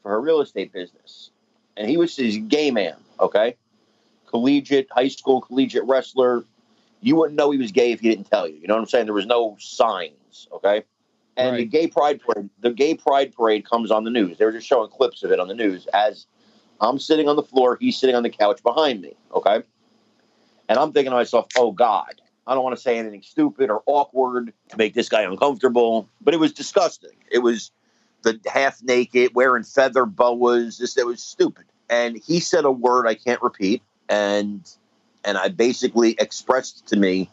for 0.02 0.11
her 0.11 0.21
real 0.21 0.40
estate 0.40 0.73
business. 0.73 1.30
And 1.76 1.88
he 1.88 1.97
was 1.97 2.16
this 2.16 2.37
gay 2.37 2.71
man, 2.71 2.97
okay? 3.21 3.56
Collegiate, 4.26 4.88
high 4.90 5.09
school 5.09 5.40
collegiate 5.40 5.85
wrestler. 5.85 6.44
You 7.00 7.16
wouldn't 7.16 7.37
know 7.37 7.50
he 7.50 7.59
was 7.59 7.73
gay 7.73 7.92
if 7.92 8.00
he 8.00 8.09
didn't 8.09 8.30
tell 8.30 8.47
you. 8.47 8.56
You 8.56 8.68
know 8.68 8.75
what 8.75 8.80
I'm 8.80 8.88
saying? 8.88 9.06
There 9.06 9.14
was 9.14 9.26
no 9.26 9.56
signs, 9.59 10.49
okay? 10.52 10.85
And 11.37 11.56
the 11.56 11.64
gay 11.64 11.87
pride 11.87 12.21
parade, 12.21 12.50
the 12.61 12.71
gay 12.71 12.94
pride 12.94 13.35
parade 13.35 13.68
comes 13.68 13.90
on 13.90 14.04
the 14.04 14.11
news. 14.11 14.37
They 14.37 14.44
were 14.44 14.52
just 14.52 14.66
showing 14.66 14.90
clips 14.90 15.23
of 15.23 15.32
it 15.32 15.40
on 15.40 15.49
the 15.49 15.54
news 15.54 15.87
as 15.94 16.26
I'm 16.80 16.99
sitting 16.99 17.28
on 17.28 17.37
the 17.37 17.42
floor, 17.42 17.78
he's 17.80 17.97
sitting 17.97 18.16
on 18.16 18.23
the 18.23 18.30
couch 18.30 18.62
behind 18.62 19.00
me, 19.00 19.14
okay? 19.32 19.62
And 20.68 20.78
I'm 20.78 20.92
thinking 20.92 21.11
to 21.11 21.16
myself, 21.16 21.47
oh 21.56 21.73
God, 21.73 22.21
I 22.47 22.54
don't 22.54 22.64
want 22.64 22.76
to 22.76 22.82
say 22.82 22.99
anything 22.99 23.23
stupid 23.23 23.71
or 23.71 23.82
awkward 23.87 24.52
to 24.68 24.76
make 24.76 24.94
this 24.94 25.09
guy 25.09 25.23
uncomfortable, 25.23 26.09
but 26.21 26.35
it 26.35 26.38
was 26.38 26.52
disgusting. 26.52 27.16
It 27.30 27.38
was 27.38 27.71
the 28.23 28.41
half 28.47 28.83
naked, 28.83 29.35
wearing 29.35 29.64
feather 29.64 30.07
boas. 30.07 30.79
This 30.79 30.97
it 30.97 31.07
was 31.07 31.23
stupid. 31.23 31.64
And 31.88 32.17
he 32.17 32.41
said 32.41 32.64
a 32.64 32.71
word 32.71 33.07
I 33.07 33.14
can't 33.14 33.43
repeat, 33.43 33.83
and 34.09 34.69
and 35.25 35.38
I 35.38 35.49
basically 35.49 36.17
expressed 36.19 36.87
to 36.88 36.97
me 36.97 37.31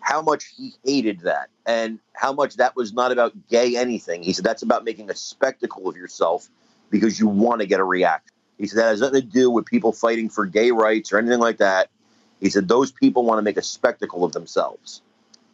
how 0.00 0.22
much 0.22 0.46
he 0.56 0.72
hated 0.84 1.20
that 1.20 1.48
and 1.66 1.98
how 2.14 2.32
much 2.32 2.56
that 2.56 2.74
was 2.74 2.92
not 2.92 3.12
about 3.12 3.32
gay 3.48 3.76
anything. 3.76 4.22
He 4.22 4.32
said 4.32 4.44
that's 4.44 4.62
about 4.62 4.84
making 4.84 5.10
a 5.10 5.14
spectacle 5.14 5.88
of 5.88 5.96
yourself 5.96 6.48
because 6.90 7.20
you 7.20 7.28
want 7.28 7.60
to 7.60 7.66
get 7.66 7.80
a 7.80 7.84
reaction. 7.84 8.34
He 8.58 8.66
said 8.66 8.78
that 8.78 8.88
has 8.88 9.00
nothing 9.00 9.22
to 9.22 9.26
do 9.26 9.50
with 9.50 9.66
people 9.66 9.92
fighting 9.92 10.28
for 10.28 10.46
gay 10.46 10.70
rights 10.70 11.12
or 11.12 11.18
anything 11.18 11.38
like 11.38 11.58
that. 11.58 11.88
He 12.40 12.50
said 12.50 12.68
those 12.68 12.90
people 12.90 13.24
want 13.24 13.38
to 13.38 13.42
make 13.42 13.56
a 13.56 13.62
spectacle 13.62 14.24
of 14.24 14.32
themselves 14.32 15.02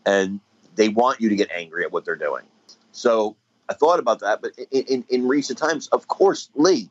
and 0.05 0.41
they 0.77 0.89
want 0.89 1.21
you 1.21 1.29
to 1.29 1.37
get 1.37 1.51
angry 1.51 1.85
at 1.85 1.93
what 1.93 2.05
they're 2.05 2.17
doing. 2.17 2.45
So 2.93 3.37
I 3.69 3.75
thought 3.75 3.99
about 3.99 4.21
that, 4.21 4.41
but 4.43 4.53
in, 4.71 4.83
in, 4.83 5.05
in 5.09 5.29
recent 5.29 5.59
times, 5.59 5.89
of 5.89 6.09
course, 6.09 6.51
Lee, 6.55 6.89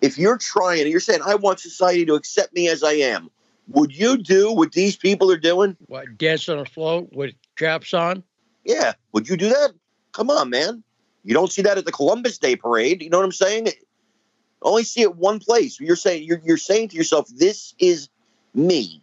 if 0.00 0.18
you're 0.18 0.38
trying 0.38 0.82
and 0.82 0.90
you're 0.90 1.00
saying, 1.00 1.20
I 1.24 1.36
want 1.36 1.60
society 1.60 2.04
to 2.06 2.14
accept 2.14 2.54
me 2.54 2.68
as 2.68 2.82
I 2.82 2.92
am, 2.92 3.30
would 3.68 3.96
you 3.96 4.16
do 4.18 4.52
what 4.52 4.72
these 4.72 4.96
people 4.96 5.30
are 5.30 5.38
doing? 5.38 5.76
What, 5.86 6.18
dance 6.18 6.48
on 6.48 6.58
a 6.58 6.64
float 6.64 7.12
with 7.12 7.34
chaps 7.56 7.94
on? 7.94 8.22
Yeah. 8.64 8.94
Would 9.12 9.28
you 9.28 9.36
do 9.36 9.48
that? 9.48 9.72
Come 10.12 10.30
on, 10.30 10.50
man. 10.50 10.82
You 11.24 11.34
don't 11.34 11.50
see 11.50 11.62
that 11.62 11.78
at 11.78 11.84
the 11.84 11.92
Columbus 11.92 12.38
Day 12.38 12.56
parade. 12.56 13.02
You 13.02 13.10
know 13.10 13.18
what 13.18 13.24
I'm 13.24 13.32
saying? 13.32 13.68
Only 14.62 14.84
see 14.84 15.02
it 15.02 15.16
one 15.16 15.40
place. 15.40 15.80
You're 15.80 15.96
saying 15.96 16.24
you're, 16.24 16.40
you're 16.44 16.56
saying 16.56 16.88
to 16.88 16.96
yourself, 16.96 17.28
"This 17.28 17.74
is 17.78 18.08
me. 18.54 19.02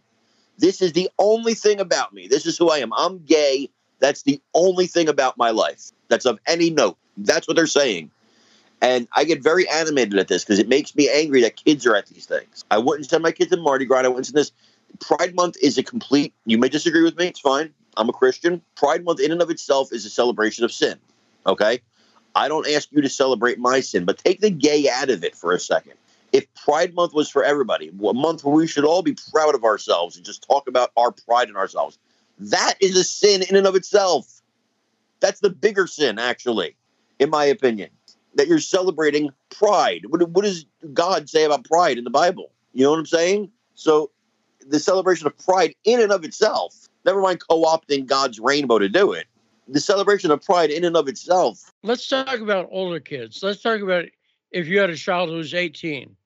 This 0.58 0.82
is 0.82 0.92
the 0.92 1.10
only 1.18 1.54
thing 1.54 1.80
about 1.80 2.12
me. 2.12 2.28
This 2.28 2.46
is 2.46 2.56
who 2.56 2.70
I 2.70 2.78
am. 2.78 2.92
I'm 2.94 3.24
gay. 3.24 3.70
That's 4.00 4.22
the 4.22 4.40
only 4.54 4.86
thing 4.86 5.08
about 5.08 5.36
my 5.36 5.50
life. 5.50 5.90
That's 6.08 6.26
of 6.26 6.38
any 6.46 6.70
note. 6.70 6.98
That's 7.16 7.46
what 7.46 7.56
they're 7.56 7.66
saying." 7.66 8.10
And 8.80 9.08
I 9.14 9.24
get 9.24 9.42
very 9.42 9.68
animated 9.68 10.18
at 10.18 10.28
this 10.28 10.44
because 10.44 10.58
it 10.58 10.68
makes 10.68 10.94
me 10.94 11.08
angry 11.08 11.40
that 11.42 11.56
kids 11.56 11.86
are 11.86 11.96
at 11.96 12.06
these 12.06 12.26
things. 12.26 12.64
I 12.70 12.78
wouldn't 12.78 13.08
send 13.08 13.22
my 13.22 13.32
kids 13.32 13.50
to 13.50 13.56
Mardi 13.56 13.86
Gras. 13.86 14.00
I 14.00 14.08
wouldn't 14.08 14.26
send 14.26 14.36
this. 14.36 14.52
Pride 15.00 15.34
Month 15.34 15.56
is 15.62 15.78
a 15.78 15.82
complete. 15.82 16.34
You 16.44 16.58
may 16.58 16.68
disagree 16.68 17.02
with 17.02 17.16
me. 17.16 17.28
It's 17.28 17.40
fine. 17.40 17.72
I'm 17.96 18.08
a 18.08 18.12
Christian. 18.12 18.60
Pride 18.76 19.04
Month, 19.04 19.20
in 19.20 19.32
and 19.32 19.40
of 19.40 19.50
itself, 19.50 19.92
is 19.92 20.04
a 20.04 20.10
celebration 20.10 20.64
of 20.64 20.72
sin. 20.72 20.98
Okay. 21.46 21.80
I 22.34 22.48
don't 22.48 22.68
ask 22.68 22.90
you 22.90 23.00
to 23.00 23.08
celebrate 23.08 23.58
my 23.58 23.80
sin, 23.80 24.04
but 24.04 24.18
take 24.18 24.40
the 24.40 24.50
gay 24.50 24.88
out 24.90 25.08
of 25.08 25.24
it 25.24 25.36
for 25.36 25.52
a 25.52 25.60
second. 25.60 25.94
If 26.32 26.52
Pride 26.54 26.94
Month 26.94 27.14
was 27.14 27.30
for 27.30 27.44
everybody, 27.44 27.88
a 27.88 28.12
month 28.12 28.44
where 28.44 28.54
we 28.54 28.66
should 28.66 28.84
all 28.84 29.02
be 29.02 29.16
proud 29.32 29.54
of 29.54 29.64
ourselves 29.64 30.16
and 30.16 30.26
just 30.26 30.46
talk 30.46 30.68
about 30.68 30.90
our 30.96 31.12
pride 31.12 31.48
in 31.48 31.56
ourselves, 31.56 31.96
that 32.38 32.74
is 32.80 32.96
a 32.96 33.04
sin 33.04 33.42
in 33.48 33.54
and 33.54 33.68
of 33.68 33.76
itself. 33.76 34.42
That's 35.20 35.38
the 35.40 35.50
bigger 35.50 35.86
sin, 35.86 36.18
actually, 36.18 36.74
in 37.18 37.30
my 37.30 37.44
opinion. 37.44 37.90
That 38.36 38.48
you're 38.48 38.58
celebrating 38.58 39.30
pride. 39.50 40.06
What, 40.08 40.28
what 40.30 40.44
does 40.44 40.66
God 40.92 41.28
say 41.28 41.44
about 41.44 41.64
pride 41.64 41.98
in 41.98 42.04
the 42.04 42.10
Bible? 42.10 42.50
You 42.72 42.82
know 42.82 42.90
what 42.90 42.98
I'm 42.98 43.06
saying? 43.06 43.50
So, 43.74 44.10
the 44.66 44.80
celebration 44.80 45.26
of 45.26 45.36
pride 45.38 45.74
in 45.84 46.00
and 46.00 46.10
of 46.10 46.24
itself, 46.24 46.88
never 47.04 47.20
mind 47.20 47.40
co 47.46 47.62
opting 47.62 48.06
God's 48.06 48.40
rainbow 48.40 48.78
to 48.78 48.88
do 48.88 49.12
it, 49.12 49.26
the 49.68 49.80
celebration 49.80 50.30
of 50.30 50.42
pride 50.42 50.70
in 50.70 50.84
and 50.84 50.96
of 50.96 51.06
itself 51.06 51.70
Let's 51.84 52.08
talk 52.08 52.40
about 52.40 52.68
older 52.70 52.98
kids. 52.98 53.42
Let's 53.42 53.60
talk 53.60 53.82
about 53.82 54.06
if 54.52 54.66
you 54.66 54.78
had 54.78 54.88
a 54.88 54.96
child 54.96 55.28
who's 55.28 55.52
18 55.52 56.16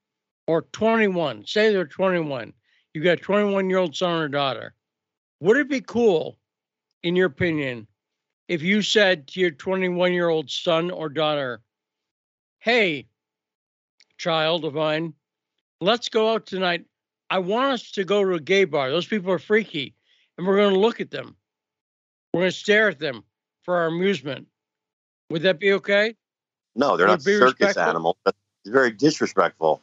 or 0.47 0.63
21, 0.63 1.45
say 1.47 1.73
they're 1.73 1.85
21, 1.85 2.53
You've 2.95 3.05
got 3.05 3.19
a 3.19 3.23
21 3.23 3.69
year 3.69 3.79
old 3.79 3.95
son 3.95 4.23
or 4.23 4.29
daughter. 4.29 4.75
Would 5.41 5.57
it 5.57 5.69
be 5.69 5.81
cool, 5.81 6.39
in 7.03 7.17
your 7.17 7.27
opinion, 7.27 7.87
if 8.49 8.63
you 8.63 8.83
said 8.83 9.29
to 9.29 9.41
your 9.41 9.51
21 9.51 10.13
year 10.13 10.29
old 10.29 10.51
son 10.51 10.91
or 10.91 11.09
daughter, 11.09 11.61
Hey, 12.59 13.07
child 14.17 14.65
of 14.65 14.75
mine, 14.75 15.15
let's 15.81 16.09
go 16.09 16.33
out 16.33 16.47
tonight. 16.47 16.85
I 17.31 17.39
want 17.39 17.73
us 17.73 17.93
to 17.93 18.05
go 18.05 18.25
to 18.25 18.35
a 18.35 18.41
gay 18.41 18.65
bar. 18.65 18.91
Those 18.91 19.07
people 19.07 19.31
are 19.31 19.39
freaky, 19.39 19.95
and 20.37 20.47
we're 20.47 20.57
going 20.57 20.73
to 20.73 20.81
look 20.81 21.01
at 21.01 21.11
them. 21.11 21.37
We're 22.33 22.41
going 22.41 22.51
to 22.51 22.57
stare 22.57 22.89
at 22.89 22.99
them 22.99 23.23
for 23.63 23.77
our 23.77 23.87
amusement. 23.87 24.49
Would 25.31 25.43
that 25.43 25.61
be 25.61 25.73
okay? 25.75 26.17
No, 26.75 26.97
they're 26.97 27.07
Would 27.07 27.13
not 27.13 27.23
circus 27.23 27.61
respectful? 27.61 27.83
animals. 27.83 28.17
That's 28.25 28.39
very 28.67 28.91
disrespectful. 28.91 29.83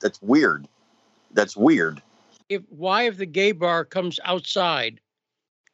That's 0.00 0.20
weird. 0.20 0.68
That's 1.32 1.56
weird. 1.56 2.02
If 2.48 2.62
why 2.68 3.04
if 3.04 3.16
the 3.16 3.26
gay 3.26 3.52
bar 3.52 3.84
comes 3.84 4.20
outside 4.24 5.00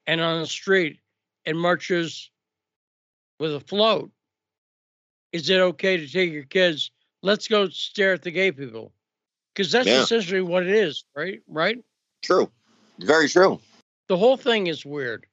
and 0.06 0.20
on 0.20 0.40
the 0.40 0.46
street 0.46 1.00
and 1.46 1.58
marches 1.58 2.30
with 3.40 3.54
a 3.54 3.60
float, 3.60 4.10
is 5.32 5.48
it 5.50 5.60
okay 5.60 5.96
to 5.96 6.08
take 6.08 6.32
your 6.32 6.44
kids? 6.44 6.90
Let's 7.22 7.48
go 7.48 7.68
stare 7.68 8.12
at 8.14 8.22
the 8.22 8.30
gay 8.30 8.52
people, 8.52 8.92
because 9.54 9.70
that's 9.72 9.86
Yeah. 9.86 10.02
essentially 10.02 10.40
what 10.40 10.62
it 10.64 10.70
is, 10.74 11.04
right? 11.14 11.42
Right. 11.48 11.78
True. 12.22 12.50
Very 12.98 13.28
true. 13.28 13.60
the 14.08 14.16
whole 14.16 14.38
thing 14.38 14.68
is 14.68 14.86
weird 14.86 15.26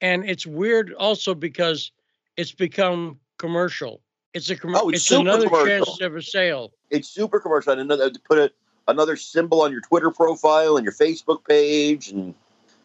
and 0.00 0.24
it's 0.24 0.46
weird 0.46 0.92
also 0.94 1.34
because 1.34 1.90
it's 2.36 2.52
become 2.52 3.18
commercial 3.38 4.00
it's 4.34 4.48
a 4.50 4.54
com- 4.56 4.76
Oh, 4.76 4.88
it's 4.88 4.98
it's 5.00 5.10
another 5.10 5.48
commercial. 5.48 5.84
chance 5.84 6.00
of 6.00 6.14
a 6.14 6.22
sale 6.22 6.72
It's 6.90 7.08
super 7.08 7.40
commercial. 7.40 7.72
And 7.72 7.80
another, 7.80 8.08
to 8.08 8.20
put 8.20 8.38
a, 8.38 8.52
another 8.86 9.16
symbol 9.16 9.62
on 9.62 9.72
your 9.72 9.80
Twitter 9.80 10.12
profile 10.12 10.76
and 10.76 10.84
your 10.84 10.92
Facebook 10.94 11.44
page 11.44 12.08
and 12.10 12.32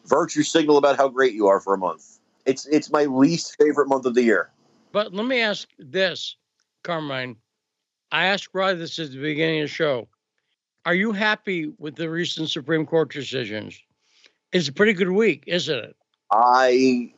virtue 0.04 0.42
signal 0.42 0.78
about 0.78 0.96
how 0.96 1.08
great 1.08 1.32
you 1.32 1.46
are 1.46 1.60
for 1.60 1.74
a 1.74 1.78
month. 1.78 2.15
It's 2.46 2.66
it's 2.66 2.90
my 2.90 3.04
least 3.04 3.56
favorite 3.58 3.88
month 3.88 4.06
of 4.06 4.14
the 4.14 4.22
year. 4.22 4.50
but 4.92 5.12
let 5.12 5.26
me 5.26 5.40
ask 5.40 5.68
this 5.78 6.36
carmine 6.84 7.36
i 8.12 8.26
asked 8.26 8.48
rod 8.54 8.78
this 8.78 8.98
at 8.98 9.10
the 9.10 9.20
beginning 9.20 9.60
of 9.60 9.64
the 9.68 9.74
show 9.74 10.08
are 10.84 10.94
you 10.94 11.10
happy 11.12 11.72
with 11.78 11.96
the 11.96 12.08
recent 12.08 12.48
supreme 12.48 12.86
court 12.86 13.12
decisions 13.12 13.80
it's 14.52 14.68
a 14.68 14.72
pretty 14.72 14.92
good 14.92 15.10
week 15.10 15.42
isn't 15.46 15.78
it 15.78 15.96
I 16.30 17.12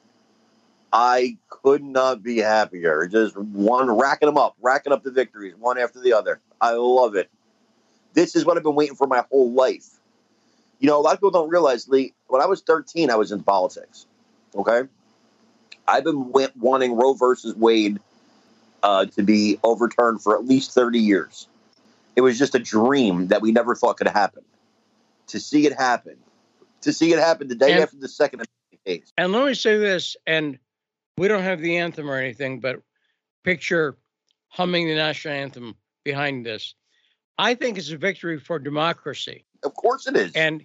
I 0.92 1.36
could 1.48 1.82
not 1.82 2.22
be 2.22 2.38
happier. 2.38 3.06
Just 3.06 3.36
one 3.36 3.90
racking 3.90 4.26
them 4.26 4.38
up, 4.38 4.56
racking 4.60 4.92
up 4.92 5.02
the 5.02 5.10
victories 5.10 5.54
one 5.58 5.78
after 5.78 6.00
the 6.00 6.12
other. 6.14 6.40
I 6.60 6.72
love 6.72 7.14
it. 7.14 7.30
This 8.14 8.34
is 8.34 8.44
what 8.46 8.56
I've 8.56 8.62
been 8.62 8.74
waiting 8.74 8.96
for 8.96 9.06
my 9.06 9.24
whole 9.30 9.52
life. 9.52 9.86
You 10.80 10.88
know, 10.88 10.98
a 10.98 11.02
lot 11.02 11.12
of 11.12 11.18
people 11.18 11.30
don't 11.30 11.50
realize, 11.50 11.88
Lee. 11.88 12.14
When 12.28 12.40
I 12.40 12.46
was 12.46 12.62
13, 12.62 13.10
I 13.10 13.16
was 13.16 13.32
in 13.32 13.42
politics. 13.42 14.06
Okay, 14.54 14.82
I've 15.88 16.04
been 16.04 16.30
wa- 16.30 16.48
wanting 16.58 16.94
Roe 16.96 17.14
versus 17.14 17.54
Wade 17.56 17.98
uh, 18.82 19.06
to 19.06 19.22
be 19.22 19.58
overturned 19.64 20.22
for 20.22 20.36
at 20.36 20.44
least 20.44 20.72
30 20.72 20.98
years. 20.98 21.48
It 22.14 22.20
was 22.20 22.38
just 22.38 22.54
a 22.54 22.58
dream 22.58 23.28
that 23.28 23.40
we 23.40 23.50
never 23.52 23.74
thought 23.74 23.96
could 23.96 24.06
happen. 24.08 24.44
To 25.28 25.40
see 25.40 25.66
it 25.66 25.74
happen, 25.74 26.16
to 26.82 26.92
see 26.92 27.12
it 27.12 27.18
happen 27.18 27.48
the 27.48 27.54
day 27.54 27.72
And- 27.72 27.82
after 27.82 27.96
the 27.96 28.08
Second 28.08 28.44
case. 28.86 29.12
And 29.16 29.32
let 29.32 29.44
me 29.46 29.54
say 29.54 29.76
this, 29.78 30.16
and 30.26 30.58
we 31.16 31.28
don't 31.28 31.42
have 31.42 31.60
the 31.60 31.76
anthem 31.78 32.08
or 32.10 32.16
anything, 32.16 32.60
but 32.60 32.80
picture 33.44 33.96
humming 34.48 34.86
the 34.88 34.94
national 34.94 35.34
anthem 35.34 35.74
behind 36.04 36.46
this. 36.46 36.74
I 37.36 37.54
think 37.54 37.76
it's 37.78 37.90
a 37.90 37.96
victory 37.98 38.38
for 38.38 38.58
democracy, 38.58 39.44
Of 39.62 39.74
course 39.74 40.06
it 40.06 40.16
is. 40.16 40.32
and 40.34 40.64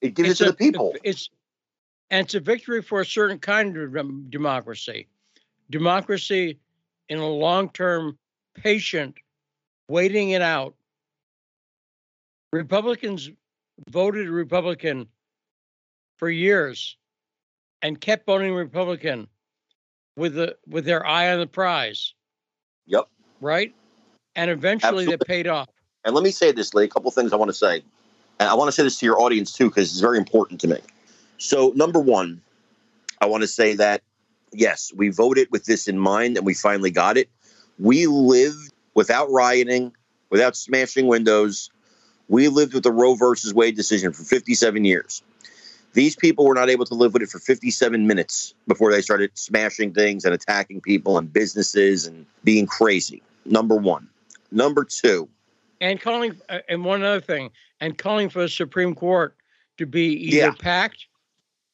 it 0.00 0.14
gives 0.14 0.30
it 0.30 0.36
to 0.38 0.44
a, 0.44 0.46
the 0.48 0.56
people. 0.56 0.94
It's 1.04 1.30
and 2.10 2.24
it's 2.24 2.34
a 2.34 2.40
victory 2.40 2.82
for 2.82 3.00
a 3.00 3.06
certain 3.06 3.38
kind 3.38 3.76
of 3.76 4.30
democracy, 4.30 5.06
democracy 5.70 6.58
in 7.08 7.18
a 7.18 7.26
long-term, 7.26 8.18
patient, 8.54 9.14
waiting 9.88 10.30
it 10.30 10.42
out. 10.42 10.74
Republicans 12.52 13.30
voted 13.90 14.28
Republican 14.28 15.06
for 16.16 16.28
years 16.30 16.96
and 17.82 18.00
kept 18.00 18.26
voting 18.26 18.54
Republican 18.54 19.28
with 20.16 20.34
the 20.34 20.56
with 20.66 20.84
their 20.84 21.06
eye 21.06 21.32
on 21.32 21.38
the 21.38 21.46
prize, 21.46 22.14
Yep. 22.86 23.08
right? 23.40 23.72
And 24.34 24.50
eventually 24.50 25.04
Absolutely. 25.04 25.16
they 25.16 25.24
paid 25.24 25.46
off. 25.46 25.68
And 26.04 26.14
let 26.14 26.24
me 26.24 26.30
say 26.30 26.52
this, 26.52 26.74
Lee, 26.74 26.84
a 26.84 26.88
couple 26.88 27.10
things 27.10 27.32
I 27.32 27.36
want 27.36 27.50
to 27.50 27.54
say. 27.54 27.82
And 28.40 28.48
I 28.48 28.54
want 28.54 28.68
to 28.68 28.72
say 28.72 28.82
this 28.82 28.98
to 29.00 29.06
your 29.06 29.20
audience 29.20 29.52
too, 29.52 29.68
because 29.68 29.90
it's 29.90 30.00
very 30.00 30.18
important 30.18 30.60
to 30.62 30.68
me. 30.68 30.78
So, 31.38 31.72
number 31.74 32.00
one, 32.00 32.42
I 33.20 33.26
want 33.26 33.42
to 33.42 33.48
say 33.48 33.74
that 33.76 34.02
yes, 34.52 34.92
we 34.94 35.08
voted 35.08 35.48
with 35.50 35.64
this 35.64 35.88
in 35.88 35.98
mind 35.98 36.36
and 36.36 36.44
we 36.44 36.54
finally 36.54 36.90
got 36.90 37.16
it. 37.16 37.28
We 37.78 38.06
lived 38.06 38.72
without 38.94 39.30
rioting, 39.30 39.92
without 40.30 40.56
smashing 40.56 41.06
windows. 41.06 41.70
We 42.28 42.48
lived 42.48 42.74
with 42.74 42.82
the 42.82 42.92
Roe 42.92 43.14
versus 43.14 43.54
Wade 43.54 43.76
decision 43.76 44.12
for 44.12 44.24
57 44.24 44.84
years. 44.84 45.22
These 45.94 46.16
people 46.16 46.44
were 46.44 46.54
not 46.54 46.68
able 46.68 46.84
to 46.86 46.94
live 46.94 47.14
with 47.14 47.22
it 47.22 47.30
for 47.30 47.38
57 47.38 48.06
minutes 48.06 48.54
before 48.66 48.92
they 48.92 49.00
started 49.00 49.30
smashing 49.34 49.94
things 49.94 50.24
and 50.24 50.34
attacking 50.34 50.80
people 50.80 51.16
and 51.16 51.32
businesses 51.32 52.06
and 52.06 52.26
being 52.44 52.66
crazy. 52.66 53.22
Number 53.46 53.74
one. 53.74 54.08
Number 54.50 54.84
two, 54.84 55.28
And 55.80 56.00
calling, 56.00 56.40
uh, 56.48 56.60
and 56.68 56.84
one 56.84 57.02
other 57.02 57.20
thing, 57.20 57.50
and 57.80 57.96
calling 57.96 58.28
for 58.30 58.40
the 58.40 58.48
Supreme 58.48 58.94
Court 58.94 59.36
to 59.76 59.86
be 59.86 60.12
either 60.14 60.36
Yeah. 60.36 60.50
packed 60.58 61.06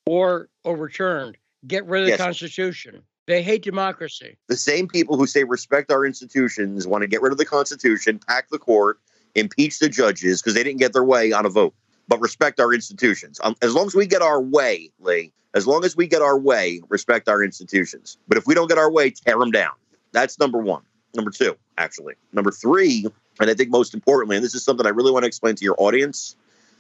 or 0.07 0.49
overturned. 0.65 1.37
Get 1.67 1.87
rid 1.87 2.03
of 2.03 2.09
Yes. 2.09 2.19
the 2.19 2.25
Constitution. 2.25 3.03
They 3.27 3.43
hate 3.43 3.63
democracy. 3.63 4.37
the 4.49 4.57
same 4.57 4.87
people 4.87 5.17
who 5.17 5.27
say 5.27 5.45
respect 5.45 5.91
our 5.91 6.05
institutions 6.05 6.87
want 6.87 7.03
to 7.03 7.09
get 7.09 7.23
rid 7.23 7.33
of 7.33 7.39
the 7.39 7.47
Constitution, 7.47 8.21
pack 8.29 8.51
the 8.51 8.59
court, 8.59 8.99
impeach 9.35 9.79
the 9.79 9.89
judges 9.89 10.43
because 10.43 10.53
they 10.55 10.63
didn't 10.63 10.79
get 10.81 10.93
their 10.93 11.05
way 11.05 11.33
on 11.33 11.47
a 11.47 11.49
vote, 11.49 11.75
but 12.07 12.21
respect 12.21 12.61
our 12.61 12.75
institutions. 12.75 13.41
Um, 13.43 13.57
as 13.63 13.75
long 13.75 13.87
as 13.87 13.95
we 13.95 14.07
get 14.07 14.21
our 14.21 14.43
way, 14.43 14.91
Lee, 15.01 15.33
as 15.55 15.67
long 15.67 15.87
as 15.87 15.97
we 15.97 16.07
get 16.07 16.21
our 16.21 16.39
way, 16.39 16.83
respect 16.91 17.27
our 17.29 17.43
institutions. 17.43 18.19
But 18.29 18.37
if 18.37 18.47
we 18.47 18.55
don't 18.55 18.69
get 18.69 18.77
our 18.77 18.91
way, 18.91 19.09
tear 19.11 19.39
them 19.39 19.51
down. 19.51 19.73
That's 20.13 20.39
number 20.39 20.59
one. 20.59 20.83
Number 21.15 21.31
two, 21.31 21.57
actually. 21.79 22.15
Number 22.35 22.51
three, 22.51 23.07
and 23.41 23.49
I 23.49 23.55
think 23.55 23.71
most 23.71 23.95
importantly, 23.95 24.37
and 24.37 24.45
this 24.45 24.55
is 24.55 24.63
something 24.65 24.85
I 24.85 24.91
really 24.91 25.13
want 25.13 25.23
to 25.23 25.29
explain 25.29 25.55
to 25.57 25.65
your 25.65 25.77
audience, 25.79 26.37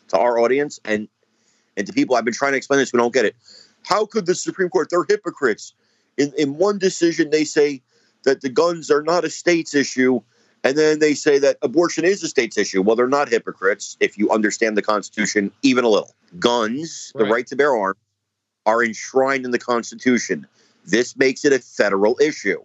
to 0.08 0.18
our 0.18 0.38
audience, 0.38 0.78
and 0.84 1.08
and 1.76 1.86
to 1.86 1.92
people 1.92 2.16
I've 2.16 2.24
been 2.24 2.34
trying 2.34 2.52
to 2.52 2.58
explain 2.58 2.80
this 2.80 2.92
we 2.92 2.98
don't 2.98 3.14
get 3.14 3.24
it. 3.24 3.36
How 3.84 4.06
could 4.06 4.26
the 4.26 4.34
Supreme 4.34 4.68
Court? 4.68 4.88
They're 4.90 5.04
hypocrites. 5.08 5.74
In 6.16 6.32
in 6.38 6.56
one 6.56 6.78
decision, 6.78 7.30
they 7.30 7.44
say 7.44 7.82
that 8.24 8.40
the 8.40 8.48
guns 8.48 8.90
are 8.90 9.02
not 9.02 9.24
a 9.24 9.30
state's 9.30 9.74
issue, 9.74 10.20
and 10.62 10.76
then 10.78 10.98
they 10.98 11.14
say 11.14 11.38
that 11.38 11.58
abortion 11.62 12.04
is 12.04 12.22
a 12.22 12.28
state's 12.28 12.56
issue. 12.56 12.80
Well, 12.82 12.96
they're 12.96 13.06
not 13.08 13.28
hypocrites 13.28 13.96
if 14.00 14.16
you 14.16 14.30
understand 14.30 14.76
the 14.76 14.82
Constitution 14.82 15.52
even 15.62 15.84
a 15.84 15.88
little. 15.88 16.14
Guns, 16.38 17.12
the 17.14 17.24
Right. 17.24 17.32
right 17.32 17.46
to 17.48 17.56
bear 17.56 17.76
arms, 17.76 17.98
are 18.66 18.82
enshrined 18.82 19.44
in 19.44 19.50
the 19.50 19.58
Constitution. 19.58 20.46
This 20.86 21.16
makes 21.16 21.44
it 21.44 21.52
a 21.52 21.58
federal 21.58 22.16
issue. 22.20 22.62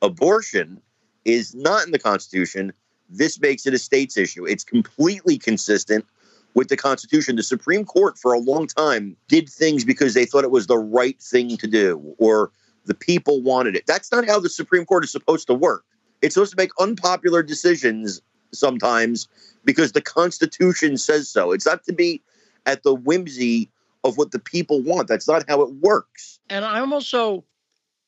Abortion 0.00 0.80
is 1.24 1.54
not 1.54 1.84
in 1.86 1.92
the 1.92 1.98
Constitution. 1.98 2.72
This 3.10 3.38
makes 3.38 3.66
it 3.66 3.74
a 3.74 3.78
state's 3.78 4.16
issue. 4.16 4.46
It's 4.46 4.64
completely 4.64 5.38
consistent 5.38 6.06
with 6.54 6.68
the 6.68 6.76
Constitution. 6.76 7.36
The 7.36 7.42
Supreme 7.42 7.84
Court, 7.84 8.18
for 8.18 8.32
a 8.32 8.38
long 8.38 8.66
time, 8.66 9.16
did 9.28 9.48
things 9.48 9.84
because 9.84 10.14
they 10.14 10.24
thought 10.24 10.44
it 10.44 10.50
was 10.50 10.66
the 10.66 10.78
right 10.78 11.20
thing 11.20 11.56
to 11.56 11.66
do 11.66 12.14
or 12.18 12.50
the 12.84 12.94
people 12.94 13.42
wanted 13.42 13.76
it. 13.76 13.84
That's 13.86 14.10
not 14.10 14.26
how 14.26 14.40
the 14.40 14.48
Supreme 14.48 14.84
Court 14.84 15.04
is 15.04 15.12
supposed 15.12 15.46
to 15.46 15.54
work. 15.54 15.84
It's 16.20 16.34
supposed 16.34 16.52
to 16.52 16.56
make 16.56 16.70
unpopular 16.78 17.42
decisions 17.42 18.22
sometimes 18.52 19.28
because 19.64 19.92
the 19.92 20.00
Constitution 20.00 20.96
says 20.96 21.28
so. 21.28 21.52
It's 21.52 21.66
not 21.66 21.84
to 21.84 21.92
be 21.92 22.22
at 22.66 22.82
the 22.82 22.94
whimsy 22.94 23.70
of 24.04 24.18
what 24.18 24.30
the 24.32 24.38
people 24.38 24.82
want. 24.82 25.08
That's 25.08 25.28
not 25.28 25.44
how 25.48 25.62
it 25.62 25.72
works. 25.74 26.40
And 26.50 26.64
I'm 26.64 26.92
also 26.92 27.44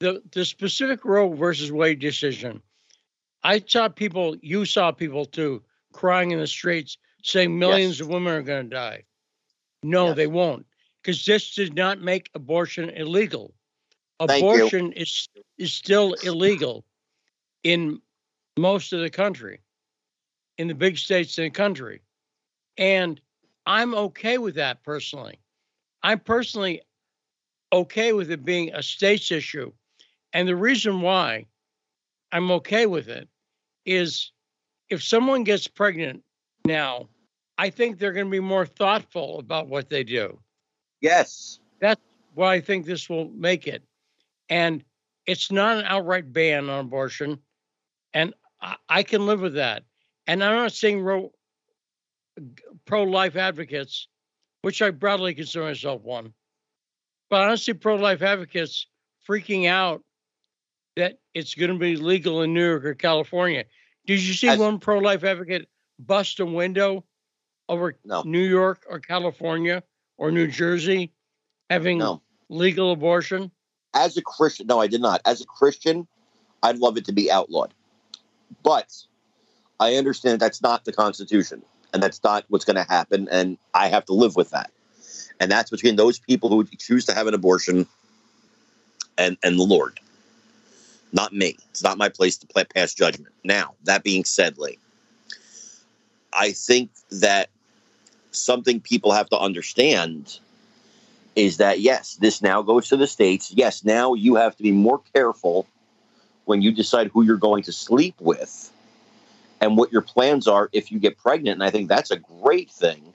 the 0.00 0.22
the 0.32 0.44
specific 0.44 1.04
Roe 1.04 1.32
versus 1.32 1.70
Wade 1.72 1.98
decision. 1.98 2.62
I 3.42 3.62
saw 3.66 3.88
people, 3.88 4.36
you 4.40 4.64
saw 4.64 4.90
people 4.90 5.26
too, 5.26 5.62
crying 5.92 6.30
in 6.30 6.40
the 6.40 6.46
streets, 6.46 6.96
saying 7.24 7.58
millions 7.58 8.00
of 8.00 8.08
women 8.08 8.32
are 8.32 8.42
going 8.42 8.68
to 8.70 8.74
die. 8.76 9.04
No, 9.82 10.08
Yes. 10.08 10.16
they 10.16 10.26
won't, 10.26 10.66
because 11.02 11.24
this 11.24 11.54
did 11.54 11.74
not 11.74 12.00
make 12.00 12.30
abortion 12.34 12.90
illegal. 12.90 13.54
Abortion 14.20 14.92
is 14.92 15.28
is 15.58 15.72
still 15.72 16.14
illegal 16.22 16.84
in 17.64 18.00
most 18.56 18.92
of 18.92 19.00
the 19.00 19.10
country, 19.10 19.60
in 20.58 20.68
the 20.68 20.74
big 20.74 20.96
states 20.96 21.36
in 21.38 21.44
the 21.44 21.50
country, 21.50 22.02
and 22.78 23.20
I'm 23.66 23.94
okay 23.94 24.38
with 24.38 24.54
that 24.54 24.84
personally. 24.84 25.40
I'm 26.02 26.20
personally 26.20 26.82
okay 27.72 28.12
with 28.12 28.30
it 28.30 28.44
being 28.44 28.72
a 28.74 28.82
state's 28.82 29.32
issue. 29.32 29.72
And 30.32 30.46
the 30.46 30.56
reason 30.56 31.00
why 31.00 31.46
I'm 32.30 32.50
okay 32.52 32.86
with 32.86 33.08
it 33.08 33.28
is 33.86 34.30
if 34.90 35.02
someone 35.02 35.44
gets 35.44 35.66
pregnant 35.66 36.22
now, 36.64 37.08
I 37.56 37.70
think 37.70 37.98
they're 37.98 38.12
going 38.12 38.26
to 38.26 38.30
be 38.30 38.40
more 38.40 38.66
thoughtful 38.66 39.38
about 39.38 39.68
what 39.68 39.88
they 39.88 40.04
do. 40.04 40.38
Yes. 41.00 41.60
Well, 42.34 42.48
I 42.48 42.60
think 42.60 42.84
this 42.84 43.08
will 43.08 43.28
make 43.30 43.66
it. 43.66 43.82
And 44.48 44.84
it's 45.26 45.52
not 45.52 45.78
an 45.78 45.84
outright 45.86 46.32
ban 46.32 46.68
on 46.68 46.86
abortion. 46.86 47.38
And 48.12 48.34
I, 48.60 48.76
I 48.88 49.02
can 49.02 49.26
live 49.26 49.40
with 49.40 49.54
that. 49.54 49.84
And 50.26 50.42
I'm 50.42 50.56
not 50.56 50.72
saying 50.72 51.02
ro- 51.02 51.32
pro 52.86 53.04
life 53.04 53.36
advocates, 53.36 54.08
which 54.62 54.82
I 54.82 54.90
broadly 54.90 55.34
consider 55.34 55.64
myself 55.64 56.02
one, 56.02 56.32
but 57.30 57.42
I 57.42 57.46
don't 57.46 57.58
see 57.58 57.74
pro 57.74 57.96
life 57.96 58.22
advocates 58.22 58.86
freaking 59.28 59.68
out 59.68 60.02
that 60.96 61.18
it's 61.34 61.54
going 61.54 61.72
to 61.72 61.78
be 61.78 61.96
legal 61.96 62.42
in 62.42 62.54
New 62.54 62.64
York 62.64 62.84
or 62.84 62.94
California. 62.94 63.64
Did 64.06 64.22
you 64.22 64.34
see 64.34 64.48
As- 64.48 64.58
one 64.58 64.78
pro 64.78 64.98
life 64.98 65.24
advocate 65.24 65.68
bust 65.98 66.40
a 66.40 66.46
window 66.46 67.04
over 67.68 67.96
No. 68.04 68.22
New 68.24 68.42
York 68.42 68.84
or 68.88 69.00
California 69.00 69.82
or 70.16 70.30
New 70.30 70.46
Jersey 70.46 71.12
having 71.70 71.98
No. 71.98 72.22
legal 72.48 72.92
abortion? 72.92 73.50
As 73.94 74.16
a 74.16 74.22
Christian, 74.22 74.66
no, 74.66 74.80
I 74.80 74.86
did 74.86 75.00
not. 75.00 75.20
As 75.24 75.40
a 75.40 75.46
Christian, 75.46 76.06
I'd 76.62 76.78
love 76.78 76.96
it 76.96 77.04
to 77.06 77.12
be 77.12 77.30
outlawed. 77.30 77.72
But 78.62 78.92
I 79.80 79.94
understand 79.96 80.40
that's 80.40 80.62
not 80.62 80.84
the 80.84 80.92
Constitution 80.92 81.62
and 81.92 82.02
that's 82.02 82.22
not 82.24 82.44
what's 82.48 82.64
going 82.64 82.76
to 82.76 82.84
happen. 82.84 83.28
And 83.30 83.58
I 83.72 83.88
have 83.88 84.04
to 84.06 84.12
live 84.12 84.36
with 84.36 84.50
that. 84.50 84.70
And 85.40 85.50
that's 85.50 85.70
between 85.70 85.96
those 85.96 86.18
people 86.18 86.48
who 86.48 86.64
choose 86.64 87.04
to 87.06 87.14
have 87.14 87.26
an 87.26 87.34
abortion 87.34 87.86
and, 89.18 89.36
and 89.42 89.58
the 89.58 89.64
Lord, 89.64 90.00
not 91.12 91.32
me. 91.32 91.56
It's 91.70 91.82
not 91.82 91.98
my 91.98 92.08
place 92.08 92.36
to 92.38 92.64
pass 92.74 92.94
judgment. 92.94 93.34
Now, 93.44 93.74
that 93.84 94.02
being 94.02 94.24
said, 94.24 94.58
Lee, 94.58 94.78
I 96.32 96.52
think 96.52 96.90
that 97.10 97.50
something 98.36 98.80
people 98.80 99.12
have 99.12 99.28
to 99.30 99.38
understand 99.38 100.38
is 101.36 101.56
that 101.56 101.80
yes, 101.80 102.16
this 102.16 102.42
now 102.42 102.62
goes 102.62 102.88
to 102.88 102.96
the 102.96 103.06
states. 103.06 103.52
Yes, 103.54 103.84
now 103.84 104.14
you 104.14 104.36
have 104.36 104.56
to 104.56 104.62
be 104.62 104.72
more 104.72 105.00
careful 105.12 105.66
when 106.44 106.62
you 106.62 106.72
decide 106.72 107.10
who 107.12 107.22
you're 107.22 107.36
going 107.36 107.62
to 107.64 107.72
sleep 107.72 108.14
with 108.20 108.70
and 109.60 109.76
what 109.76 109.92
your 109.92 110.02
plans 110.02 110.46
are 110.46 110.68
if 110.72 110.92
you 110.92 110.98
get 110.98 111.18
pregnant. 111.18 111.54
And 111.54 111.64
I 111.64 111.70
think 111.70 111.88
that's 111.88 112.10
a 112.10 112.18
great 112.18 112.70
thing. 112.70 113.14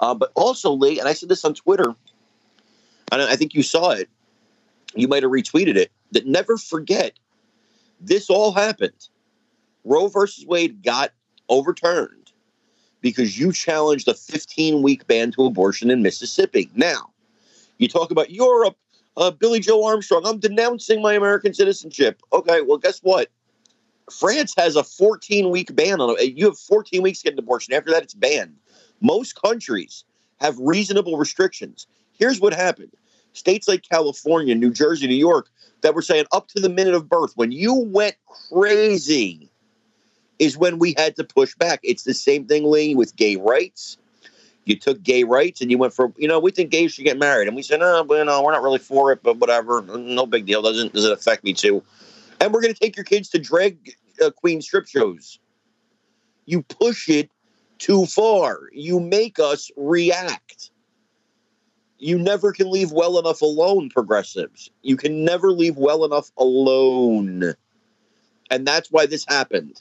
Uh, 0.00 0.14
but 0.14 0.32
also, 0.34 0.72
Lee, 0.72 0.98
and 0.98 1.08
I 1.08 1.12
said 1.12 1.28
this 1.28 1.44
on 1.44 1.54
Twitter, 1.54 1.94
and 3.10 3.22
I 3.22 3.36
think 3.36 3.54
you 3.54 3.62
saw 3.62 3.90
it. 3.90 4.08
You 4.94 5.08
might 5.08 5.22
have 5.22 5.32
retweeted 5.32 5.76
it. 5.76 5.90
That 6.12 6.26
never 6.26 6.58
forget, 6.58 7.12
this 8.00 8.28
all 8.28 8.52
happened. 8.52 9.08
Roe 9.84 10.08
versus 10.08 10.44
Wade 10.44 10.82
got 10.82 11.12
overturned 11.48 12.21
because 13.02 13.38
you 13.38 13.52
challenged 13.52 14.08
a 14.08 14.14
15 14.14 14.82
week 14.82 15.06
ban 15.06 15.30
to 15.32 15.44
abortion 15.44 15.90
in 15.90 16.02
Mississippi. 16.02 16.70
Now, 16.74 17.10
you 17.78 17.88
talk 17.88 18.10
about 18.10 18.30
Europe, 18.30 18.76
uh, 19.16 19.30
Billie 19.30 19.60
Joe 19.60 19.84
Armstrong. 19.84 20.22
I'm 20.24 20.38
denouncing 20.38 21.02
my 21.02 21.14
American 21.14 21.52
citizenship. 21.52 22.22
Okay, 22.32 22.62
well, 22.62 22.78
guess 22.78 23.00
what? 23.00 23.28
France 24.10 24.54
has 24.56 24.76
a 24.76 24.84
14 24.84 25.50
week 25.50 25.74
ban 25.74 26.00
on 26.00 26.16
it. 26.18 26.34
You 26.34 26.46
have 26.46 26.58
14 26.58 27.02
weeks 27.02 27.18
to 27.18 27.24
get 27.24 27.32
an 27.34 27.38
abortion. 27.38 27.74
After 27.74 27.90
that, 27.90 28.02
it's 28.02 28.14
banned. 28.14 28.56
Most 29.00 29.40
countries 29.40 30.04
have 30.40 30.58
reasonable 30.58 31.18
restrictions. 31.18 31.86
Here's 32.12 32.40
what 32.40 32.54
happened 32.54 32.92
states 33.34 33.66
like 33.66 33.82
California, 33.88 34.54
New 34.54 34.72
Jersey, 34.72 35.06
New 35.06 35.14
York 35.14 35.48
that 35.80 35.94
were 35.94 36.02
saying 36.02 36.26
up 36.32 36.48
to 36.48 36.60
the 36.60 36.68
minute 36.68 36.94
of 36.94 37.08
birth, 37.08 37.32
when 37.34 37.50
you 37.52 37.74
went 37.74 38.14
crazy, 38.50 39.50
is 40.42 40.58
when 40.58 40.80
we 40.80 40.92
had 40.96 41.14
to 41.14 41.22
push 41.22 41.54
back. 41.54 41.78
It's 41.84 42.02
the 42.02 42.14
same 42.14 42.46
thing, 42.46 42.68
Lee, 42.68 42.96
with 42.96 43.14
gay 43.14 43.36
rights. 43.36 43.96
You 44.64 44.76
took 44.76 45.00
gay 45.00 45.22
rights 45.22 45.60
and 45.60 45.70
you 45.70 45.78
went 45.78 45.94
for 45.94 46.12
you 46.16 46.26
know 46.26 46.40
we 46.40 46.50
think 46.50 46.70
gays 46.70 46.92
should 46.92 47.04
get 47.04 47.16
married. 47.16 47.46
And 47.46 47.56
we 47.56 47.62
said 47.62 47.78
no 47.78 48.02
but 48.02 48.24
no 48.24 48.42
we're 48.42 48.52
not 48.52 48.62
really 48.62 48.80
for 48.80 49.12
it 49.12 49.22
but 49.22 49.36
whatever. 49.38 49.82
No 49.82 50.26
big 50.26 50.46
deal. 50.46 50.60
Doesn't 50.62 50.92
does 50.92 51.04
it 51.04 51.12
affect 51.12 51.44
me 51.44 51.52
too? 51.52 51.82
And 52.40 52.52
we're 52.52 52.60
going 52.60 52.74
to 52.74 52.78
take 52.80 52.96
your 52.96 53.04
kids 53.04 53.28
to 53.30 53.38
drag 53.38 53.94
uh, 54.20 54.30
queen 54.30 54.60
strip 54.62 54.88
shows. 54.88 55.38
You 56.44 56.62
push 56.62 57.08
it 57.08 57.30
too 57.78 58.06
far. 58.06 58.58
You 58.72 58.98
make 58.98 59.38
us 59.38 59.70
react. 59.76 60.70
You 61.98 62.18
never 62.18 62.52
can 62.52 62.68
leave 62.68 62.90
well 62.90 63.18
enough 63.18 63.42
alone 63.42 63.90
progressives. 63.90 64.70
You 64.82 64.96
can 64.96 65.24
never 65.24 65.52
leave 65.52 65.76
well 65.76 66.04
enough 66.04 66.32
alone. 66.36 67.54
And 68.50 68.66
that's 68.66 68.90
why 68.90 69.06
this 69.06 69.24
happened 69.28 69.80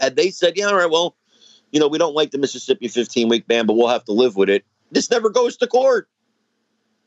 Had 0.00 0.16
they 0.16 0.30
said, 0.30 0.54
yeah, 0.56 0.66
all 0.66 0.76
right, 0.76 0.90
well, 0.90 1.16
you 1.70 1.80
know, 1.80 1.88
we 1.88 1.98
don't 1.98 2.14
like 2.14 2.30
the 2.30 2.38
Mississippi 2.38 2.88
15 2.88 3.28
week 3.28 3.46
ban, 3.46 3.66
but 3.66 3.74
we'll 3.74 3.88
have 3.88 4.04
to 4.04 4.12
live 4.12 4.36
with 4.36 4.48
it, 4.48 4.64
this 4.90 5.10
never 5.10 5.28
goes 5.30 5.56
to 5.58 5.66
court. 5.66 6.08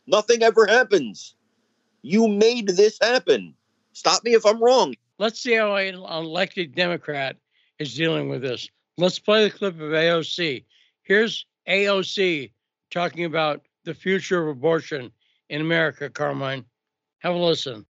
Nothing 0.08 0.44
ever 0.44 0.66
happens. 0.66 1.36
You 2.02 2.28
made 2.28 2.68
this 2.70 2.98
happen. 3.02 3.54
Stop 3.94 4.24
me 4.24 4.34
if 4.34 4.46
I'm 4.46 4.62
wrong. 4.62 4.94
Let's 5.20 5.42
see 5.42 5.54
how 5.54 5.76
an 5.76 5.96
elected 5.96 6.76
Democrat 6.76 7.36
is 7.80 7.96
dealing 7.96 8.30
with 8.30 8.42
this. 8.42 8.70
Let's 8.98 9.20
play 9.20 9.44
the 9.44 9.56
clip 9.56 9.76
of 9.76 9.92
AOC. 9.92 10.64
Here's 11.04 11.46
AOC 11.68 12.52
talking 12.92 13.26
about 13.26 13.66
the 13.84 13.94
future 13.94 14.42
of 14.42 14.50
abortion 14.50 15.12
in 15.50 15.62
America, 15.62 16.10
Carmine. 16.10 16.66
Have 17.20 17.34
a 17.34 17.38
listen 17.38 17.86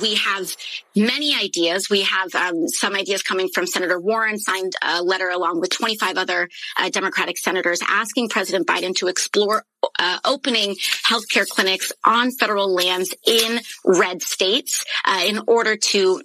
we 0.00 0.14
have 0.16 0.54
many 0.96 1.34
ideas. 1.34 1.88
We 1.90 2.02
have 2.02 2.34
um, 2.34 2.68
some 2.68 2.94
ideas 2.94 3.22
coming 3.22 3.48
from 3.48 3.66
Senator 3.66 4.00
Warren, 4.00 4.38
signed 4.38 4.72
a 4.82 5.02
letter 5.02 5.28
along 5.28 5.60
with 5.60 5.70
25 5.70 6.16
other 6.16 6.48
uh, 6.76 6.90
Democratic 6.90 7.38
senators 7.38 7.80
asking 7.88 8.28
President 8.28 8.66
Biden 8.66 8.94
to 8.96 9.08
explore 9.08 9.64
uh, 9.98 10.18
opening 10.24 10.76
healthcare 11.08 11.46
clinics 11.48 11.92
on 12.04 12.30
federal 12.30 12.72
lands 12.72 13.14
in 13.26 13.60
red 13.84 14.22
states 14.22 14.84
uh, 15.04 15.22
in 15.26 15.40
order 15.46 15.76
to 15.76 16.20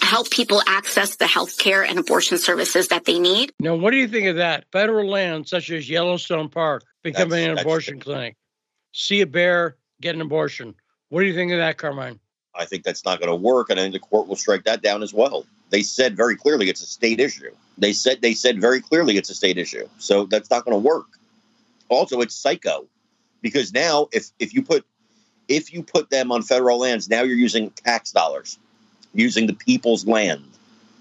help 0.00 0.30
people 0.30 0.62
access 0.66 1.16
the 1.16 1.26
health 1.26 1.58
care 1.58 1.82
and 1.82 1.98
abortion 1.98 2.38
services 2.38 2.88
that 2.88 3.04
they 3.04 3.18
need. 3.18 3.52
Now, 3.58 3.76
what 3.76 3.90
do 3.92 3.96
you 3.96 4.08
think 4.08 4.26
of 4.26 4.36
that? 4.36 4.64
Federal 4.72 5.08
land, 5.08 5.48
such 5.48 5.70
as 5.70 5.88
Yellowstone 5.88 6.48
Park, 6.48 6.84
becoming 7.02 7.46
that's, 7.46 7.52
an 7.52 7.58
abortion 7.58 8.00
clinic. 8.00 8.36
See 8.92 9.20
a 9.20 9.26
bear, 9.26 9.76
get 10.00 10.14
an 10.14 10.20
abortion. 10.20 10.74
What 11.08 11.20
do 11.20 11.26
you 11.26 11.34
think 11.34 11.52
of 11.52 11.58
that, 11.58 11.78
Carmine? 11.78 12.20
I 12.54 12.64
think 12.64 12.84
that's 12.84 13.04
not 13.04 13.20
going 13.20 13.30
to 13.30 13.36
work, 13.36 13.70
and 13.70 13.78
I 13.78 13.82
think 13.84 13.94
the 13.94 14.00
court 14.00 14.26
will 14.26 14.36
strike 14.36 14.64
that 14.64 14.82
down 14.82 15.02
as 15.02 15.14
well. 15.14 15.46
They 15.70 15.82
said 15.82 16.16
very 16.16 16.36
clearly 16.36 16.68
it's 16.68 16.82
a 16.82 16.86
state 16.86 17.20
issue. 17.20 17.50
They 17.78 17.92
said 17.92 18.22
they 18.22 18.34
said 18.34 18.60
very 18.60 18.80
clearly 18.80 19.16
it's 19.16 19.30
a 19.30 19.34
state 19.34 19.56
issue. 19.56 19.88
So 19.98 20.26
that's 20.26 20.50
not 20.50 20.64
going 20.64 20.74
to 20.74 20.86
work. 20.86 21.06
Also, 21.88 22.20
it's 22.20 22.34
psycho 22.34 22.86
because 23.40 23.72
now 23.72 24.08
if 24.12 24.30
if 24.38 24.52
you 24.52 24.62
put 24.62 24.84
if 25.48 25.72
you 25.72 25.82
put 25.82 26.10
them 26.10 26.32
on 26.32 26.42
federal 26.42 26.78
lands, 26.78 27.08
now 27.08 27.22
you're 27.22 27.36
using 27.36 27.70
tax 27.70 28.12
dollars, 28.12 28.58
using 29.14 29.46
the 29.46 29.54
people's 29.54 30.06
land 30.06 30.44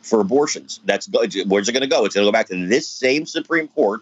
for 0.01 0.19
abortions. 0.19 0.79
That's 0.85 1.07
where's 1.09 1.69
it 1.69 1.71
going 1.71 1.81
to 1.81 1.87
go? 1.87 2.05
It's 2.05 2.15
going 2.15 2.25
to 2.25 2.27
go 2.27 2.31
back 2.31 2.47
to 2.47 2.67
this 2.67 2.87
same 2.87 3.25
Supreme 3.25 3.67
Court, 3.69 4.01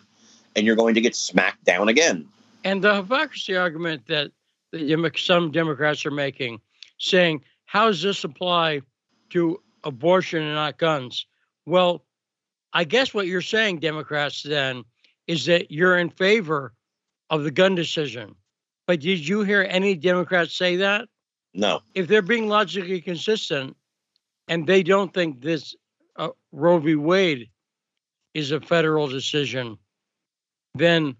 and 0.56 0.66
you're 0.66 0.76
going 0.76 0.96
to 0.96 1.02
get 1.02 1.16
smacked 1.16 1.64
down 1.64 1.90
again. 1.90 2.28
And 2.64 2.84
the 2.84 2.96
hypocrisy 2.96 3.56
argument 3.56 4.08
that 4.08 4.32
some 5.16 5.52
Democrats 5.52 6.06
are 6.06 6.12
making 6.12 6.60
saying, 6.98 7.42
how 7.66 7.88
does 7.88 8.02
this 8.02 8.24
apply 8.24 8.82
to 9.32 9.62
abortion 9.84 10.42
and 10.42 10.56
not 10.56 10.78
guns? 10.78 11.26
Well, 11.66 12.06
I 12.74 12.84
guess 12.84 13.14
what 13.14 13.28
you're 13.28 13.42
saying, 13.42 13.80
Democrats, 13.80 14.44
then, 14.44 14.84
is 15.28 15.46
that 15.46 15.72
you're 15.72 15.98
in 15.98 16.10
favor 16.10 16.74
of 17.30 17.44
the 17.44 17.52
gun 17.52 17.76
decision. 17.76 18.36
But 18.86 19.02
did 19.02 19.28
you 19.28 19.42
hear 19.42 19.66
any 19.70 19.96
Democrats 19.96 20.58
say 20.58 20.78
that? 20.78 21.08
No. 21.54 21.82
If 21.94 22.08
they're 22.08 22.22
being 22.22 22.48
logically 22.48 23.02
consistent 23.02 23.76
and 24.48 24.66
they 24.66 24.84
don't 24.84 25.14
think 25.14 25.42
this 25.42 25.76
uh, 26.16 26.30
Roe 26.52 26.80
v. 26.80 26.96
Wade 26.96 27.50
is 28.34 28.52
a 28.52 28.62
federal 28.62 29.08
decision, 29.08 29.78
then 30.76 31.16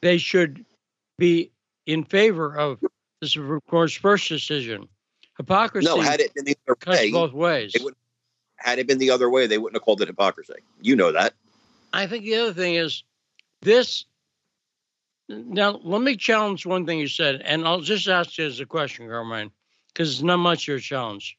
they 0.00 0.18
should 0.18 0.64
be 1.18 1.52
in 1.86 2.04
favor 2.04 2.56
of 2.56 2.80
the 3.22 3.28
Supreme 3.28 3.60
Court's 3.70 3.94
first 3.94 4.28
decision. 4.28 4.88
Hypocrisy. 5.38 5.86
No, 5.86 6.00
had 6.00 6.20
it 6.20 6.34
been 6.34 6.44
the 6.44 6.56
other 6.66 6.76
way, 6.86 7.12
both 7.12 7.32
ways. 7.32 7.72
Would, 7.80 7.94
had 8.56 8.80
it 8.80 8.88
been 8.88 8.98
the 8.98 9.10
other 9.10 9.30
way, 9.30 9.46
they 9.46 9.58
wouldn't 9.58 9.76
have 9.76 9.84
called 9.84 10.02
it 10.02 10.08
hypocrisy. 10.08 10.54
You 10.80 10.96
know 10.96 11.12
that. 11.12 11.32
I 11.92 12.08
think 12.08 12.24
the 12.24 12.34
other 12.34 12.52
thing 12.52 12.74
is 12.74 13.04
this. 13.62 14.04
Now, 15.28 15.80
let 15.84 16.02
me 16.02 16.16
challenge 16.16 16.66
one 16.66 16.84
thing 16.84 16.98
you 16.98 17.06
said, 17.06 17.40
and 17.42 17.66
I'll 17.66 17.80
just 17.80 18.08
ask 18.08 18.36
you 18.38 18.46
as 18.46 18.58
a 18.58 18.66
question, 18.66 19.08
Carmine, 19.08 19.52
because 19.88 20.12
it's 20.12 20.22
not 20.22 20.38
much 20.38 20.66
your 20.66 20.80
challenge. 20.80 21.38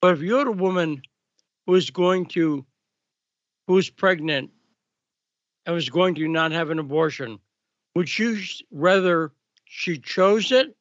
But 0.00 0.14
if 0.14 0.20
you're 0.20 0.48
a 0.48 0.52
woman 0.52 1.02
who 1.66 1.74
is 1.74 1.90
going 1.90 2.26
to, 2.26 2.64
who's 3.66 3.90
pregnant 3.90 4.50
and 5.66 5.74
was 5.74 5.90
going 5.90 6.14
to 6.14 6.28
not 6.28 6.52
have 6.52 6.70
an 6.70 6.78
abortion, 6.78 7.40
would 7.96 8.16
you 8.16 8.38
rather 8.70 9.32
she 9.64 9.98
chose 9.98 10.52
it 10.52 10.76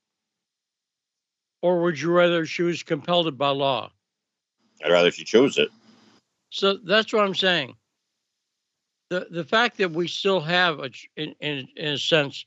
or 1.61 1.81
would 1.81 1.99
you 1.99 2.11
rather 2.11 2.45
she 2.45 2.63
was 2.63 2.83
compelled 2.83 3.37
by 3.37 3.49
law? 3.49 3.91
I'd 4.83 4.91
rather 4.91 5.11
she 5.11 5.23
chose 5.23 5.57
it. 5.57 5.69
So 6.51 6.77
that's 6.77 7.13
what 7.13 7.25
I'm 7.25 7.35
saying. 7.35 7.75
The 9.09 9.27
the 9.29 9.43
fact 9.43 9.77
that 9.77 9.91
we 9.91 10.07
still 10.07 10.39
have 10.41 10.79
a 10.79 10.89
in 11.15 11.35
in, 11.39 11.67
in 11.75 11.93
a 11.93 11.97
sense 11.97 12.45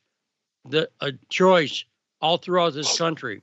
the 0.64 0.88
a 1.00 1.12
choice 1.28 1.84
all 2.20 2.38
throughout 2.38 2.74
this 2.74 2.98
country. 2.98 3.42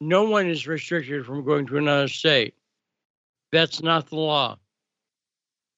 No 0.00 0.24
one 0.24 0.48
is 0.48 0.66
restricted 0.66 1.24
from 1.24 1.44
going 1.44 1.66
to 1.68 1.78
another 1.78 2.08
state. 2.08 2.54
That's 3.52 3.82
not 3.82 4.08
the 4.10 4.16
law. 4.16 4.58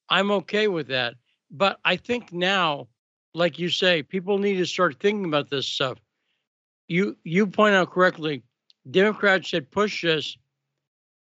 I'm 0.09 0.31
okay 0.31 0.67
with 0.67 0.87
that. 0.87 1.15
But 1.51 1.79
I 1.85 1.95
think 1.95 2.33
now, 2.33 2.87
like 3.33 3.59
you 3.59 3.69
say, 3.69 4.03
people 4.03 4.37
need 4.39 4.57
to 4.57 4.65
start 4.65 4.99
thinking 4.99 5.25
about 5.25 5.49
this 5.49 5.67
stuff. 5.67 5.99
You 6.87 7.17
you 7.23 7.47
point 7.47 7.75
out 7.75 7.91
correctly, 7.91 8.43
Democrats 8.91 9.51
had 9.51 9.69
pushed 9.71 10.03
us 10.05 10.37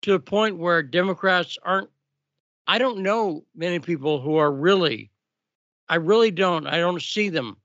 to 0.01 0.11
the 0.11 0.19
point 0.19 0.57
where 0.57 0.83
Democrats 0.83 1.57
aren't. 1.63 1.89
I 2.67 2.77
don't 2.77 2.99
know 2.99 3.43
many 3.55 3.79
people 3.79 4.21
who 4.21 4.37
are 4.37 4.51
really, 4.51 5.11
I 5.89 5.95
really 5.95 6.31
don't. 6.31 6.65
I 6.65 6.77
don't 6.77 7.01
see 7.01 7.29
them. 7.29 7.57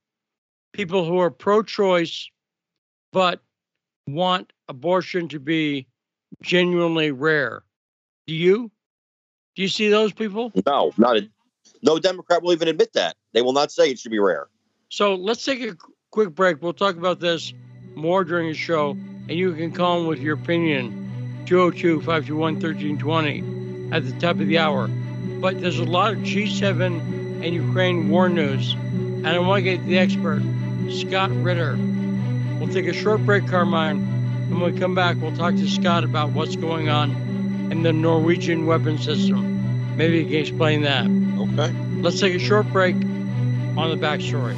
People 0.72 1.04
who 1.04 1.18
are 1.18 1.30
pro 1.30 1.62
choice, 1.62 2.28
but 3.12 3.40
want 4.06 4.52
abortion 4.68 5.28
to 5.28 5.40
be 5.40 5.86
genuinely 6.42 7.10
rare. 7.10 7.62
Do 8.26 8.34
you? 8.34 8.70
Do 9.56 9.62
you 9.62 9.68
see 9.68 9.88
those 9.88 10.12
people? 10.12 10.52
No, 10.66 10.92
not 10.98 11.16
a, 11.16 11.28
no 11.82 11.98
Democrat 11.98 12.42
will 12.42 12.52
even 12.52 12.68
admit 12.68 12.92
that. 12.92 13.16
They 13.32 13.42
will 13.42 13.52
not 13.52 13.72
say 13.72 13.90
it 13.90 13.98
should 13.98 14.12
be 14.12 14.18
rare. 14.18 14.48
So 14.88 15.14
let's 15.14 15.44
take 15.44 15.62
a 15.62 15.76
quick 16.10 16.34
break. 16.34 16.62
We'll 16.62 16.72
talk 16.72 16.96
about 16.96 17.20
this 17.20 17.52
more 17.94 18.24
during 18.24 18.48
the 18.48 18.54
show 18.54 18.96
and 19.28 19.38
you 19.38 19.52
can 19.54 19.72
call 19.72 19.98
them 19.98 20.06
with 20.06 20.20
your 20.20 20.34
opinion 20.34 21.42
202 21.46 22.00
521 22.00 22.54
1320 22.54 23.94
at 23.94 24.04
the 24.04 24.12
top 24.20 24.40
of 24.40 24.46
the 24.46 24.58
hour. 24.58 24.88
But 24.88 25.60
there's 25.60 25.78
a 25.78 25.84
lot 25.84 26.12
of 26.12 26.18
G7 26.20 27.44
and 27.44 27.54
Ukraine 27.54 28.08
war 28.08 28.28
news, 28.28 28.72
and 28.72 29.26
I 29.26 29.38
want 29.38 29.58
to 29.58 29.62
get 29.62 29.86
the 29.86 29.98
expert, 29.98 30.42
Scott 30.90 31.30
Ritter. 31.30 31.76
We'll 32.58 32.68
take 32.68 32.86
a 32.86 32.92
short 32.92 33.24
break, 33.24 33.46
Carmine, 33.46 33.98
and 33.98 34.60
when 34.60 34.72
we 34.72 34.80
come 34.80 34.94
back, 34.94 35.16
we'll 35.20 35.36
talk 35.36 35.54
to 35.54 35.68
Scott 35.68 36.04
about 36.04 36.30
what's 36.30 36.56
going 36.56 36.88
on 36.88 37.10
in 37.70 37.82
the 37.82 37.92
Norwegian 37.92 38.66
weapon 38.66 38.98
system. 38.98 39.96
Maybe 39.96 40.24
he 40.24 40.30
can 40.30 40.40
explain 40.40 40.82
that. 40.82 41.06
Okay. 41.06 41.72
Let's 42.00 42.20
take 42.20 42.34
a 42.34 42.38
short 42.38 42.66
break 42.72 42.94
on 42.94 43.90
the 43.90 43.96
backstory. 43.96 44.56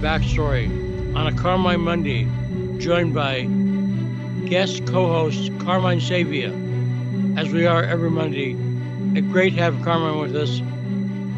Backstory 0.00 0.66
on 1.14 1.26
a 1.26 1.32
Carmine 1.32 1.80
Monday, 1.80 2.26
joined 2.78 3.12
by 3.12 3.42
guest 4.48 4.86
co-host 4.86 5.52
Carmine 5.60 6.00
Sabia, 6.00 7.38
as 7.38 7.52
we 7.52 7.66
are 7.66 7.82
every 7.82 8.10
Monday. 8.10 8.56
A 9.16 9.20
great 9.20 9.54
to 9.56 9.60
have 9.60 9.80
Carmine 9.82 10.18
with 10.18 10.34
us. 10.34 10.60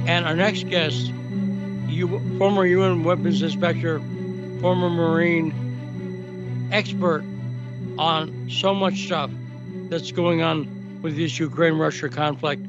And 0.07 0.25
our 0.25 0.37
next 0.37 0.69
guest, 0.69 1.13
you, 1.89 2.21
former 2.39 2.65
UN 2.65 3.03
weapons 3.03 3.43
inspector, 3.43 3.99
former 4.61 4.91
Marine, 4.91 6.69
expert 6.71 7.25
on 7.99 8.49
so 8.49 8.75
much 8.75 9.07
stuff 9.07 9.31
that's 9.89 10.13
going 10.13 10.43
on 10.43 11.01
with 11.03 11.17
this 11.17 11.39
Ukraine-Russia 11.39 12.09
conflict. 12.11 12.65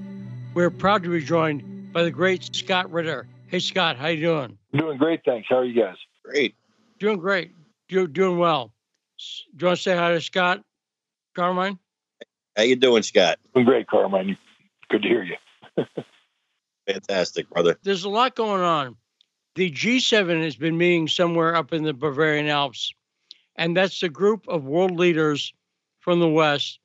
We're 0.55 0.71
proud 0.71 1.03
to 1.03 1.09
be 1.09 1.23
joined 1.23 1.93
by 1.93 2.03
the 2.03 2.11
great 2.11 2.55
Scott 2.55 2.91
Ritter. 2.91 3.27
Hey, 3.47 3.59
Scott, 3.59 3.97
how 3.97 4.07
you 4.07 4.21
doing? 4.21 4.57
Doing 4.75 4.97
great, 4.97 5.21
thanks. 5.25 5.47
How 5.49 5.57
are 5.57 5.65
you 5.65 5.79
guys? 5.79 5.95
Great. 6.25 6.55
Doing 6.99 7.17
great. 7.19 7.51
Do, 7.89 8.07
doing 8.07 8.37
well. 8.37 8.71
Do 9.55 9.63
you 9.63 9.67
want 9.67 9.77
to 9.77 9.83
say 9.83 9.95
hi 9.95 10.11
to 10.13 10.21
Scott, 10.21 10.63
Carmine? 11.35 11.77
How 12.57 12.63
you 12.63 12.75
doing, 12.75 13.03
Scott? 13.03 13.39
Doing 13.53 13.65
great, 13.65 13.87
Carmine. 13.87 14.37
Good 14.89 15.03
to 15.03 15.07
hear 15.07 15.23
you. 15.23 15.35
Fantastic, 16.87 17.49
brother. 17.49 17.77
There's 17.83 18.03
a 18.03 18.09
lot 18.09 18.35
going 18.35 18.61
on. 18.61 18.95
the 19.55 19.71
G7 19.71 20.43
has 20.43 20.55
been 20.55 20.77
meeting 20.77 21.07
somewhere 21.07 21.55
up 21.55 21.71
in 21.73 21.83
the 21.83 21.93
Bavarian 21.93 22.47
Alps, 22.47 22.93
and 23.55 23.77
that's 23.77 23.99
the 23.99 24.09
group 24.09 24.47
of 24.47 24.63
world 24.65 24.97
leaders 24.97 25.53
from 25.99 26.19
the 26.19 26.27
West. 26.27 26.79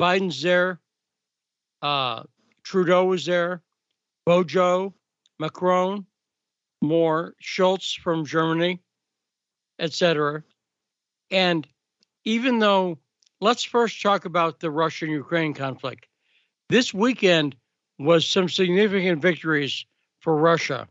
Biden's 0.00 0.40
there, 0.42 0.80
uh, 1.82 2.22
Trudeau 2.62 3.04
was 3.06 3.26
there, 3.26 3.62
Bojo, 4.24 4.94
Macron, 5.40 6.06
more 6.80 7.34
Schultz 7.40 7.94
from 7.94 8.24
Germany, 8.24 8.80
etc. 9.78 10.42
And 11.30 11.66
even 12.24 12.58
though, 12.58 12.98
let's 13.40 13.64
first 13.64 14.02
talk 14.02 14.24
about 14.24 14.60
the 14.60 14.70
Russian 14.70 15.10
Ukraine 15.10 15.54
conflict. 15.54 16.06
This 16.68 16.92
weekend 16.92 17.56
was 17.98 18.26
some 18.26 18.48
significant 18.48 19.22
victories 19.22 19.86
for 20.20 20.36
Russia, 20.36 20.88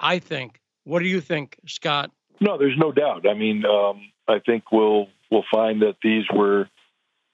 I 0.00 0.18
think. 0.18 0.60
What 0.84 1.00
do 1.00 1.06
you 1.06 1.20
think, 1.20 1.58
Scott? 1.66 2.10
No, 2.40 2.58
there's 2.58 2.78
no 2.78 2.92
doubt. 2.92 3.28
I 3.28 3.34
mean, 3.34 3.64
um, 3.64 4.10
I 4.26 4.38
think 4.44 4.70
we'll 4.72 5.08
we'll 5.30 5.44
find 5.52 5.82
that 5.82 5.96
these 6.02 6.24
were 6.32 6.68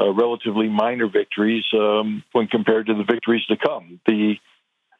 uh, 0.00 0.12
relatively 0.12 0.68
minor 0.68 1.08
victories 1.08 1.64
um, 1.74 2.24
when 2.32 2.46
compared 2.46 2.86
to 2.86 2.94
the 2.94 3.04
victories 3.04 3.44
to 3.46 3.56
come. 3.56 4.00
The 4.06 4.34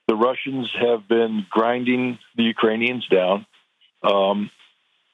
the 0.07 0.15
Russians 0.15 0.71
have 0.79 1.09
been 1.09 1.47
grinding 1.51 2.19
the 2.37 2.45
Ukrainians 2.45 3.07
down, 3.09 3.47
um, 4.03 4.51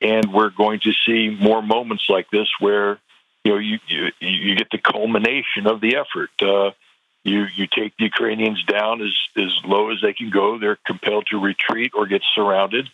and 0.00 0.32
we're 0.32 0.50
going 0.50 0.80
to 0.80 0.92
see 1.06 1.28
more 1.28 1.62
moments 1.62 2.04
like 2.08 2.30
this 2.30 2.48
where 2.58 2.98
you 3.44 3.52
know 3.52 3.58
you 3.58 3.78
you, 3.86 4.10
you 4.20 4.56
get 4.56 4.70
the 4.70 4.78
culmination 4.78 5.66
of 5.66 5.80
the 5.80 5.96
effort. 5.96 6.30
Uh, 6.42 6.72
you 7.22 7.46
you 7.54 7.66
take 7.66 7.96
the 7.96 8.04
Ukrainians 8.04 8.62
down 8.64 9.02
as 9.02 9.14
as 9.36 9.52
low 9.64 9.90
as 9.90 10.00
they 10.02 10.12
can 10.12 10.30
go. 10.30 10.58
They're 10.58 10.78
compelled 10.84 11.26
to 11.30 11.38
retreat 11.38 11.92
or 11.94 12.06
get 12.06 12.22
surrounded, 12.34 12.88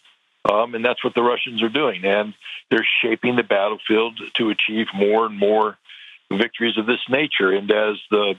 um, 0.51 0.75
and 0.75 0.85
that's 0.85 1.03
what 1.03 1.15
the 1.15 1.23
Russians 1.23 1.63
are 1.63 1.69
doing. 1.69 2.05
And 2.05 2.35
they're 2.71 2.87
shaping 3.03 3.37
the 3.37 3.43
battlefield 3.43 4.21
to 4.35 4.51
achieve 4.51 4.89
more 4.95 5.27
and 5.27 5.39
more 5.39 5.79
victories 6.31 6.77
of 6.77 6.87
this 6.87 7.09
nature. 7.09 7.53
And 7.53 7.71
as 7.71 7.97
the 8.11 8.35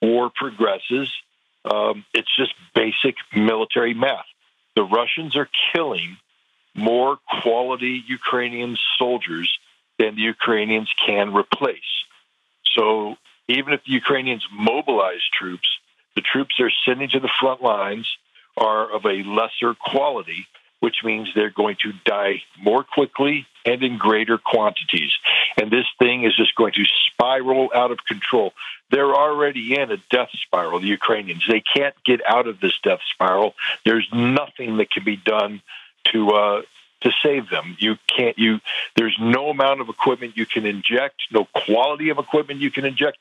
war 0.00 0.30
progresses, 0.34 1.12
um, 1.70 2.04
it's 2.14 2.34
just 2.36 2.54
basic 2.74 3.16
military 3.34 3.94
math. 3.94 4.26
The 4.74 4.82
Russians 4.82 5.36
are 5.36 5.48
killing 5.72 6.16
more 6.74 7.18
quality 7.42 8.02
Ukrainian 8.06 8.76
soldiers 8.98 9.50
than 9.98 10.14
the 10.14 10.22
Ukrainians 10.22 10.90
can 11.04 11.34
replace. 11.34 11.90
So 12.76 13.16
even 13.48 13.72
if 13.72 13.84
the 13.84 13.92
Ukrainians 13.92 14.46
mobilize 14.52 15.22
troops, 15.36 15.68
the 16.14 16.20
troops 16.20 16.54
they're 16.58 16.72
sending 16.84 17.08
to 17.10 17.20
the 17.20 17.30
front 17.40 17.62
lines 17.62 18.06
are 18.56 18.90
of 18.90 19.04
a 19.04 19.22
lesser 19.24 19.74
quality, 19.74 20.46
which 20.80 21.02
means 21.04 21.28
they're 21.34 21.50
going 21.50 21.76
to 21.82 21.92
die 22.04 22.42
more 22.60 22.84
quickly 22.84 23.46
and 23.64 23.82
in 23.82 23.98
greater 23.98 24.38
quantities. 24.38 25.10
And 25.56 25.70
this 25.70 25.86
thing 25.98 26.24
is 26.24 26.36
just 26.36 26.54
going 26.54 26.72
to 26.74 26.84
spiral 27.10 27.70
out 27.74 27.90
of 27.90 28.04
control. 28.04 28.52
They're 28.90 29.14
already 29.14 29.74
in 29.78 29.90
a 29.90 29.98
death 30.10 30.30
spiral, 30.42 30.80
the 30.80 30.86
Ukrainians. 30.86 31.44
They 31.48 31.60
can't 31.60 31.94
get 32.04 32.20
out 32.26 32.46
of 32.46 32.60
this 32.60 32.78
death 32.82 33.00
spiral. 33.12 33.54
There's 33.84 34.08
nothing 34.12 34.78
that 34.78 34.90
can 34.90 35.04
be 35.04 35.16
done 35.16 35.60
to 36.12 36.30
uh, 36.30 36.62
to 37.02 37.10
save 37.22 37.50
them. 37.50 37.76
You 37.78 37.96
can't 38.06 38.38
you 38.38 38.60
there's 38.96 39.16
no 39.20 39.50
amount 39.50 39.80
of 39.80 39.88
equipment 39.88 40.36
you 40.36 40.46
can 40.46 40.64
inject, 40.64 41.16
no 41.30 41.44
quality 41.44 42.08
of 42.10 42.18
equipment 42.18 42.60
you 42.60 42.70
can 42.70 42.84
inject. 42.84 43.18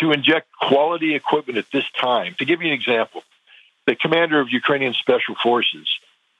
To 0.00 0.10
inject 0.10 0.48
quality 0.60 1.14
equipment 1.14 1.56
at 1.56 1.70
this 1.72 1.84
time, 1.92 2.34
to 2.40 2.44
give 2.44 2.62
you 2.62 2.66
an 2.66 2.72
example, 2.72 3.22
the 3.86 3.94
commander 3.94 4.40
of 4.40 4.50
Ukrainian 4.50 4.92
special 4.94 5.36
forces 5.40 5.86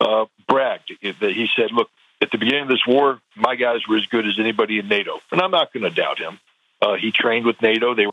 uh, 0.02 0.26
bragged 0.48 0.92
that 1.02 1.32
he 1.32 1.48
said, 1.56 1.72
"Look, 1.72 1.88
at 2.20 2.30
the 2.30 2.38
beginning 2.38 2.62
of 2.62 2.68
this 2.68 2.86
war, 2.86 3.20
my 3.36 3.56
guys 3.56 3.86
were 3.88 3.96
as 3.96 4.06
good 4.06 4.26
as 4.26 4.38
anybody 4.38 4.78
in 4.78 4.88
NATO," 4.88 5.20
and 5.30 5.40
I'm 5.40 5.50
not 5.50 5.72
going 5.72 5.84
to 5.84 5.90
doubt 5.90 6.18
him. 6.18 6.38
Uh, 6.80 6.94
he 6.94 7.12
trained 7.12 7.46
with 7.46 7.60
NATO; 7.62 7.94
they 7.94 8.06
were 8.06 8.12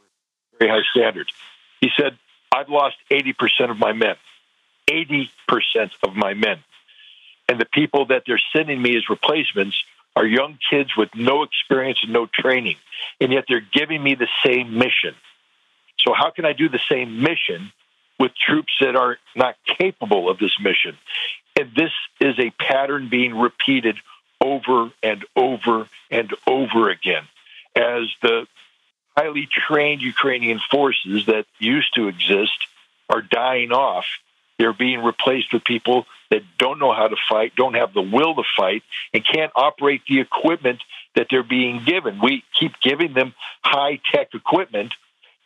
very 0.60 0.72
high 0.72 0.86
standards. 0.92 1.32
He 1.82 1.90
said, 1.98 2.18
"I've 2.52 2.70
lost 2.70 2.98
80 3.10 3.34
percent 3.34 3.72
of 3.72 3.78
my 3.78 3.94
men. 3.94 4.16
80 4.88 5.32
percent 5.48 5.92
of 6.04 6.16
my 6.16 6.34
men 6.34 6.60
and 7.50 7.60
the 7.60 7.66
people 7.66 8.06
that 8.06 8.24
they're 8.28 8.42
sending 8.56 8.80
me 8.80 8.96
as 8.96 9.10
replacements 9.10 9.76
are 10.16 10.26
young 10.26 10.60
kids 10.70 10.96
with 10.96 11.10
no 11.16 11.42
experience 11.44 12.00
and 12.04 12.14
no 12.14 12.28
training, 12.32 12.76
and 13.20 13.34
yet 13.34 13.46
they're 13.50 13.60
giving 13.74 14.04
me 14.04 14.14
the 14.16 14.28
same 14.46 14.78
mission. 14.78 15.16
So, 15.98 16.14
how 16.14 16.30
can 16.30 16.46
I 16.46 16.54
do 16.54 16.70
the 16.70 16.80
same 16.90 17.22
mission 17.22 17.72
with 18.20 18.32
troops 18.36 18.72
that 18.82 18.96
are 18.96 19.18
not 19.36 19.56
capable 19.66 20.30
of 20.30 20.38
this 20.38 20.56
mission? 20.62 20.96
And 21.60 21.76
this 21.76 21.92
is 22.22 22.40
a 22.40 22.52
pattern 22.52 23.10
being 23.10 23.38
repeated 23.38 23.98
over 24.40 24.92
and 25.04 25.26
over 25.36 25.90
and 26.10 26.34
over 26.48 26.90
again 26.90 27.24
as 27.76 28.04
the 28.22 28.48
highly 29.18 29.46
trained 29.46 30.02
Ukrainian 30.02 30.62
forces 30.72 31.26
that 31.26 31.46
used 31.60 31.94
to 31.96 32.08
exist 32.08 32.58
are 33.10 33.22
dying 33.22 33.74
off. 33.74 34.06
They're 34.58 34.72
being 34.72 35.04
replaced 35.04 35.52
with 35.52 35.66
people 35.66 36.06
that 36.30 36.44
don't 36.58 36.80
know 36.80 36.94
how 36.94 37.10
to 37.10 37.18
fight, 37.28 37.56
don't 37.58 37.74
have 37.74 37.94
the 37.94 38.02
will 38.02 38.36
to 38.36 38.44
fight, 38.56 38.84
and 39.14 39.26
can't 39.26 39.52
operate 39.54 40.04
the 40.08 40.22
equipment 40.22 40.82
that 41.16 41.28
they're 41.30 41.44
being 41.44 41.84
given. 41.84 42.22
We 42.22 42.46
keep 42.58 42.80
giving 42.80 43.14
them 43.14 43.34
high 43.62 44.00
tech 44.14 44.34
equipment, 44.34 44.94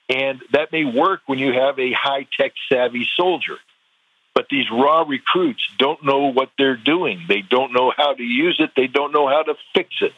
and 0.10 0.44
that 0.52 0.72
may 0.72 0.86
work 0.86 1.22
when 1.26 1.40
you 1.40 1.54
have 1.54 1.80
a 1.80 1.92
high 1.92 2.28
tech 2.38 2.54
savvy 2.70 3.08
soldier. 3.16 3.58
But 4.34 4.48
these 4.50 4.66
raw 4.72 5.04
recruits 5.04 5.62
don't 5.78 6.04
know 6.04 6.32
what 6.32 6.50
they're 6.58 6.76
doing. 6.76 7.26
They 7.28 7.42
don't 7.42 7.72
know 7.72 7.94
how 7.96 8.14
to 8.14 8.24
use 8.24 8.58
it. 8.60 8.72
They 8.76 8.88
don't 8.88 9.12
know 9.12 9.28
how 9.28 9.44
to 9.44 9.56
fix 9.74 9.90
it. 10.02 10.14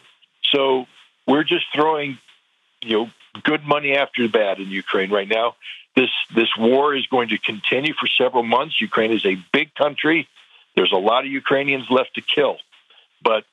So 0.52 0.86
we're 1.28 1.44
just 1.44 1.66
throwing, 1.74 2.18
you 2.82 2.98
know, 2.98 3.10
good 3.44 3.66
money 3.66 3.96
after 3.96 4.28
bad 4.30 4.60
in 4.60 4.70
Ukraine 4.70 5.12
right 5.12 5.28
now. 5.28 5.56
This 5.96 6.10
this 6.34 6.50
war 6.58 6.96
is 6.96 7.08
going 7.08 7.30
to 7.30 7.38
continue 7.38 7.94
for 7.94 8.08
several 8.08 8.44
months. 8.44 8.80
Ukraine 8.80 9.12
is 9.12 9.26
a 9.26 9.38
big 9.52 9.74
country. 9.76 10.28
There's 10.76 10.92
a 10.92 10.98
lot 10.98 11.26
of 11.26 11.32
Ukrainians 11.32 11.90
left 11.90 12.16
to 12.16 12.22
kill, 12.22 12.58
but 13.22 13.46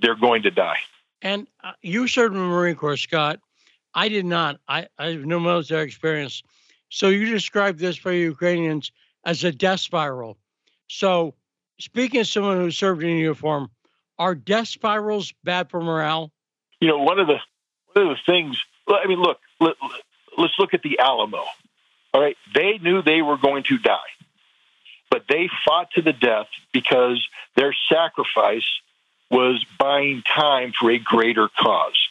they're 0.00 0.14
going 0.14 0.42
to 0.42 0.50
die. 0.50 0.78
And 1.22 1.46
uh, 1.62 1.72
you 1.82 2.06
served 2.06 2.34
in 2.34 2.40
the 2.40 2.46
Marine 2.46 2.76
Corps, 2.76 2.96
Scott. 2.96 3.40
I 3.94 4.08
did 4.08 4.24
not. 4.24 4.60
I, 4.68 4.86
I 4.98 5.06
have 5.08 5.24
no 5.24 5.40
military 5.40 5.84
experience. 5.84 6.42
So 6.88 7.08
you 7.08 7.26
described 7.26 7.80
this 7.80 7.96
for 7.96 8.12
Ukrainians 8.12 8.92
as 9.24 9.44
a 9.44 9.52
death 9.52 9.80
spiral. 9.80 10.38
So, 10.88 11.34
speaking 11.78 12.20
as 12.20 12.30
someone 12.30 12.56
who 12.56 12.70
served 12.70 13.02
in 13.02 13.10
uniform, 13.10 13.70
are 14.18 14.34
death 14.34 14.68
spirals 14.68 15.32
bad 15.44 15.70
for 15.70 15.80
morale? 15.80 16.32
You 16.80 16.88
know, 16.88 16.98
one 16.98 17.18
of 17.18 17.26
the 17.26 17.38
one 17.92 18.06
of 18.06 18.16
the 18.16 18.32
things. 18.32 18.60
I 18.88 19.06
mean, 19.06 19.20
look. 19.20 19.38
Let, 19.60 19.74
let's 20.36 20.54
look 20.58 20.72
at 20.72 20.82
the 20.82 21.00
Alamo. 21.00 21.44
All 22.14 22.20
right, 22.20 22.36
they 22.54 22.78
knew 22.78 23.02
they 23.02 23.22
were 23.22 23.36
going 23.36 23.64
to 23.64 23.78
die 23.78 23.98
but 25.10 25.24
they 25.28 25.48
fought 25.64 25.90
to 25.92 26.02
the 26.02 26.12
death 26.12 26.48
because 26.72 27.26
their 27.56 27.74
sacrifice 27.90 28.66
was 29.30 29.64
buying 29.78 30.22
time 30.22 30.72
for 30.78 30.90
a 30.90 30.98
greater 30.98 31.48
cause. 31.48 32.08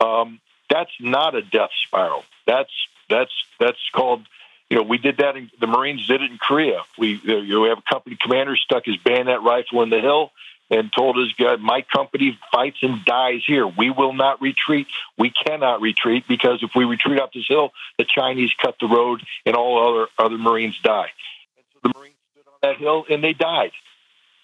Um, 0.00 0.40
that's 0.68 0.92
not 1.00 1.34
a 1.34 1.42
death 1.42 1.70
spiral. 1.86 2.24
That's 2.46 2.72
that's 3.08 3.32
that's 3.58 3.78
called. 3.92 4.22
You 4.70 4.78
know, 4.78 4.82
we 4.82 4.98
did 4.98 5.18
that. 5.18 5.36
In, 5.36 5.50
the 5.60 5.66
Marines 5.66 6.06
did 6.06 6.22
it 6.22 6.30
in 6.30 6.38
Korea. 6.38 6.82
We 6.98 7.20
you 7.22 7.46
know, 7.46 7.60
we 7.62 7.68
have 7.68 7.78
a 7.78 7.88
company 7.88 8.16
commander 8.20 8.56
stuck 8.56 8.84
his 8.84 8.96
bayonet 8.96 9.42
rifle 9.42 9.82
in 9.82 9.90
the 9.90 10.00
hill 10.00 10.32
and 10.70 10.90
told 10.92 11.16
his 11.16 11.32
guy, 11.34 11.54
"My 11.56 11.82
company 11.82 12.36
fights 12.50 12.78
and 12.82 13.04
dies 13.04 13.42
here. 13.46 13.66
We 13.66 13.90
will 13.90 14.12
not 14.12 14.42
retreat. 14.42 14.88
We 15.16 15.30
cannot 15.30 15.80
retreat 15.80 16.24
because 16.26 16.62
if 16.62 16.70
we 16.74 16.84
retreat 16.84 17.20
up 17.20 17.32
this 17.32 17.46
hill, 17.48 17.72
the 17.96 18.04
Chinese 18.04 18.50
cut 18.60 18.76
the 18.80 18.88
road 18.88 19.22
and 19.44 19.54
all 19.54 19.88
other 19.88 20.08
other 20.18 20.38
Marines 20.38 20.78
die." 20.82 21.12
And 21.56 21.64
so 21.72 21.78
the 21.84 21.98
Marines 21.98 22.16
stood 22.32 22.46
on 22.48 22.58
that 22.62 22.76
hill 22.78 23.06
and 23.08 23.22
they 23.22 23.34
died. 23.34 23.72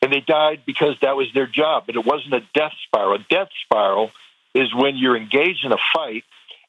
And 0.02 0.12
they 0.12 0.20
died 0.20 0.62
because 0.66 0.96
that 1.02 1.16
was 1.16 1.28
their 1.32 1.46
job, 1.46 1.84
but 1.86 1.94
it 1.94 2.04
wasn't 2.04 2.34
a 2.34 2.42
death 2.54 2.72
spiral. 2.86 3.14
A 3.14 3.18
death 3.18 3.50
spiral 3.64 4.10
is 4.52 4.74
when 4.74 4.96
you're 4.96 5.16
engaged 5.16 5.64
in 5.64 5.72
a 5.72 5.78
fight 5.94 6.24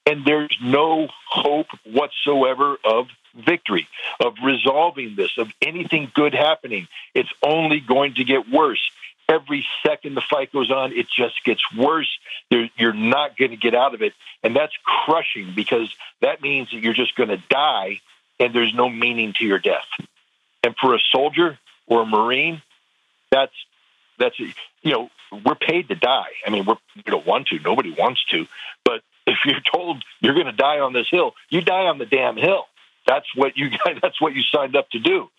and 0.05 0.23
there's 0.25 0.55
no 0.61 1.07
hope 1.29 1.67
whatsoever 1.83 2.77
of 2.83 3.07
victory, 3.35 3.87
of 4.19 4.35
resolving 4.43 5.15
this, 5.15 5.37
of 5.37 5.51
anything 5.61 6.11
good 6.13 6.33
happening. 6.33 6.87
It's 7.13 7.33
only 7.41 7.79
going 7.79 8.15
to 8.15 8.23
get 8.23 8.49
worse. 8.49 8.81
Every 9.29 9.65
second 9.85 10.15
the 10.15 10.21
fight 10.21 10.51
goes 10.51 10.69
on, 10.69 10.91
it 10.91 11.07
just 11.09 11.43
gets 11.45 11.61
worse. 11.75 12.09
You're 12.49 12.93
not 12.93 13.37
going 13.37 13.51
to 13.51 13.57
get 13.57 13.73
out 13.73 13.93
of 13.93 14.01
it. 14.01 14.13
And 14.43 14.55
that's 14.55 14.73
crushing 14.83 15.53
because 15.55 15.93
that 16.21 16.41
means 16.41 16.71
that 16.71 16.79
you're 16.79 16.93
just 16.93 17.15
going 17.15 17.29
to 17.29 17.41
die 17.49 18.01
and 18.39 18.53
there's 18.53 18.73
no 18.73 18.89
meaning 18.89 19.33
to 19.39 19.45
your 19.45 19.59
death. 19.59 19.87
And 20.63 20.75
for 20.75 20.93
a 20.93 20.99
soldier 21.11 21.57
or 21.87 22.03
a 22.03 22.05
Marine, 22.05 22.61
that's 23.31 23.53
that's 24.19 24.39
you 24.39 24.53
know 24.85 25.09
we're 25.45 25.55
paid 25.55 25.89
to 25.89 25.95
die. 25.95 26.31
I 26.45 26.49
mean, 26.49 26.65
we're 26.65 26.77
we 26.95 27.03
don't 27.03 27.25
want 27.25 27.47
to. 27.47 27.59
Nobody 27.59 27.91
wants 27.91 28.23
to. 28.31 28.45
But 28.83 29.01
if 29.25 29.39
you're 29.45 29.61
told 29.73 30.03
you're 30.19 30.33
going 30.33 30.45
to 30.45 30.51
die 30.51 30.79
on 30.79 30.93
this 30.93 31.07
hill, 31.09 31.33
you 31.49 31.61
die 31.61 31.87
on 31.87 31.97
the 31.97 32.05
damn 32.05 32.37
hill. 32.37 32.65
That's 33.05 33.27
what 33.35 33.57
you 33.57 33.69
that's 34.01 34.21
what 34.21 34.33
you 34.33 34.41
signed 34.43 34.75
up 34.75 34.89
to 34.91 34.99
do. 34.99 35.29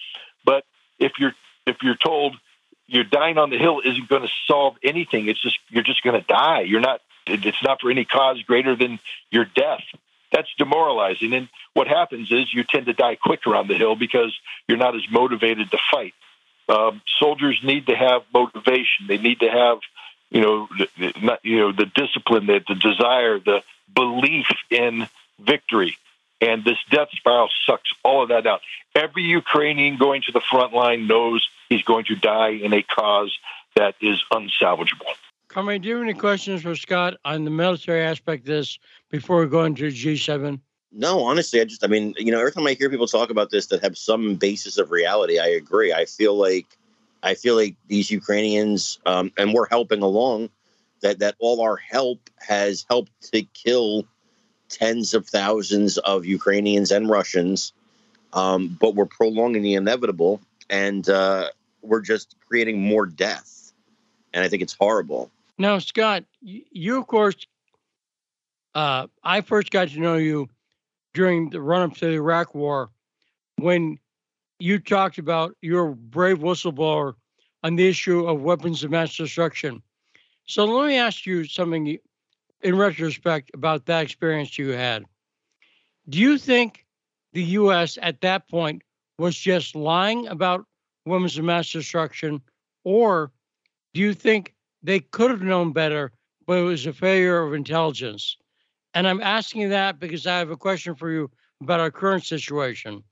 But 0.44 0.64
if 0.98 1.12
you're 1.18 1.34
if 1.66 1.76
you're 1.82 1.96
told 1.96 2.36
you're 2.86 3.04
dying 3.04 3.38
on 3.38 3.50
the 3.50 3.58
hill 3.58 3.80
isn't 3.84 4.08
going 4.08 4.22
to 4.22 4.32
solve 4.46 4.76
anything. 4.82 5.28
It's 5.28 5.40
just 5.40 5.58
you're 5.70 5.82
just 5.82 6.02
going 6.02 6.20
to 6.20 6.26
die. 6.26 6.60
You're 6.60 6.80
not. 6.80 7.00
It's 7.26 7.62
not 7.62 7.80
for 7.80 7.90
any 7.90 8.04
cause 8.04 8.42
greater 8.42 8.76
than 8.76 8.98
your 9.30 9.46
death. 9.46 9.82
That's 10.30 10.48
demoralizing. 10.58 11.32
And 11.32 11.48
what 11.72 11.86
happens 11.86 12.30
is 12.30 12.52
you 12.52 12.64
tend 12.64 12.86
to 12.86 12.92
die 12.92 13.14
quicker 13.14 13.54
on 13.54 13.68
the 13.68 13.74
hill 13.74 13.96
because 13.96 14.36
you're 14.68 14.78
not 14.78 14.94
as 14.94 15.02
motivated 15.10 15.70
to 15.70 15.78
fight. 15.90 16.12
Um, 16.68 17.00
soldiers 17.18 17.60
need 17.62 17.86
to 17.86 17.96
have 17.96 18.22
motivation. 18.32 19.06
They 19.06 19.18
need 19.18 19.40
to 19.40 19.48
have, 19.48 19.78
you 20.30 20.40
know, 20.40 20.68
not, 21.22 21.40
you 21.44 21.60
know, 21.60 21.72
the 21.72 21.86
discipline, 21.86 22.46
the, 22.46 22.60
the 22.66 22.74
desire, 22.74 23.38
the 23.38 23.62
belief 23.94 24.46
in 24.70 25.06
victory. 25.38 25.96
And 26.40 26.64
this 26.64 26.78
death 26.90 27.08
spiral 27.12 27.48
sucks 27.66 27.90
all 28.02 28.22
of 28.22 28.28
that 28.28 28.46
out. 28.46 28.60
Every 28.94 29.22
Ukrainian 29.22 29.96
going 29.96 30.22
to 30.22 30.32
the 30.32 30.40
front 30.40 30.72
line 30.72 31.06
knows 31.06 31.48
he's 31.68 31.82
going 31.82 32.04
to 32.06 32.16
die 32.16 32.50
in 32.50 32.72
a 32.72 32.82
cause 32.82 33.36
that 33.76 33.94
is 34.00 34.22
unsalvageable. 34.32 35.14
Carmine, 35.48 35.82
do 35.82 35.88
you 35.88 35.94
have 35.94 36.04
any 36.04 36.14
questions 36.14 36.62
for 36.62 36.74
Scott 36.74 37.14
on 37.24 37.44
the 37.44 37.50
military 37.50 38.02
aspect 38.02 38.40
of 38.40 38.46
this 38.46 38.78
before 39.10 39.40
we 39.40 39.46
go 39.46 39.64
into 39.64 39.86
G7? 39.86 40.60
No, 40.90 41.24
honestly, 41.24 41.60
I 41.60 41.64
just, 41.64 41.84
I 41.84 41.88
mean, 41.88 42.14
you 42.18 42.30
know, 42.30 42.38
every 42.38 42.52
time 42.52 42.66
I 42.66 42.74
hear 42.74 42.90
people 42.90 43.06
talk 43.06 43.30
about 43.30 43.50
this 43.50 43.66
that 43.66 43.82
have 43.82 43.98
some 43.98 44.36
basis 44.36 44.78
of 44.78 44.90
reality, 44.90 45.38
I 45.38 45.46
agree. 45.46 45.92
I 45.92 46.04
feel 46.04 46.36
like, 46.36 46.78
I 47.22 47.34
feel 47.34 47.56
like 47.56 47.76
these 47.88 48.10
Ukrainians, 48.10 48.98
um, 49.06 49.32
and 49.36 49.54
we're 49.54 49.68
helping 49.68 50.02
along, 50.02 50.50
that 51.02 51.18
that 51.18 51.34
all 51.38 51.60
our 51.60 51.76
help 51.76 52.30
has 52.38 52.86
helped 52.88 53.12
to 53.32 53.42
kill 53.42 54.06
tens 54.74 55.14
of 55.14 55.26
thousands 55.26 55.98
of 55.98 56.26
Ukrainians 56.26 56.90
and 56.90 57.08
Russians, 57.08 57.72
um, 58.32 58.76
but 58.80 58.94
we're 58.94 59.06
prolonging 59.06 59.62
the 59.62 59.74
inevitable, 59.74 60.40
and 60.68 61.08
uh, 61.08 61.50
we're 61.82 62.00
just 62.00 62.34
creating 62.46 62.82
more 62.82 63.06
death, 63.06 63.72
and 64.32 64.44
I 64.44 64.48
think 64.48 64.62
it's 64.62 64.74
horrible. 64.74 65.30
Now, 65.58 65.78
Scott, 65.78 66.24
you 66.40 66.98
of 66.98 67.06
course, 67.06 67.36
uh, 68.74 69.06
I 69.22 69.40
first 69.40 69.70
got 69.70 69.88
to 69.90 70.00
know 70.00 70.16
you 70.16 70.48
during 71.12 71.50
the 71.50 71.60
run 71.60 71.82
up 71.82 71.96
to 71.98 72.06
the 72.06 72.14
Iraq 72.14 72.54
War 72.54 72.90
when 73.56 73.98
you 74.58 74.80
talked 74.80 75.18
about 75.18 75.54
your 75.62 75.94
brave 75.94 76.38
whistleblower 76.38 77.14
on 77.62 77.76
the 77.76 77.88
issue 77.88 78.26
of 78.26 78.42
weapons 78.42 78.82
of 78.82 78.90
mass 78.90 79.16
destruction. 79.16 79.80
So 80.46 80.64
let 80.64 80.88
me 80.88 80.96
ask 80.96 81.24
you 81.24 81.44
something 81.44 81.98
in 82.64 82.76
retrospect 82.76 83.50
about 83.54 83.86
that 83.86 84.02
experience 84.02 84.58
you 84.58 84.70
had. 84.70 85.04
Do 86.08 86.18
you 86.18 86.38
think 86.38 86.84
the 87.34 87.42
U.S. 87.42 87.98
at 88.00 88.22
that 88.22 88.48
point 88.48 88.82
was 89.18 89.36
just 89.36 89.76
lying 89.76 90.26
about 90.26 90.64
weapons 91.04 91.38
of 91.38 91.44
mass 91.44 91.70
destruction, 91.70 92.40
or 92.82 93.30
do 93.92 94.00
you 94.00 94.14
think 94.14 94.54
they 94.82 95.00
could 95.00 95.30
have 95.30 95.42
known 95.42 95.72
better, 95.72 96.10
but 96.46 96.58
it 96.58 96.62
was 96.62 96.86
a 96.86 96.92
failure 96.92 97.42
of 97.42 97.52
intelligence? 97.52 98.36
And 98.94 99.06
I'm 99.06 99.20
asking 99.20 99.68
that 99.68 100.00
because 100.00 100.26
I 100.26 100.38
have 100.38 100.50
a 100.50 100.56
question 100.56 100.94
for 100.94 101.10
you 101.10 101.30
about 101.60 101.80
our 101.80 101.90
current 101.90 102.24
situation. 102.24 103.04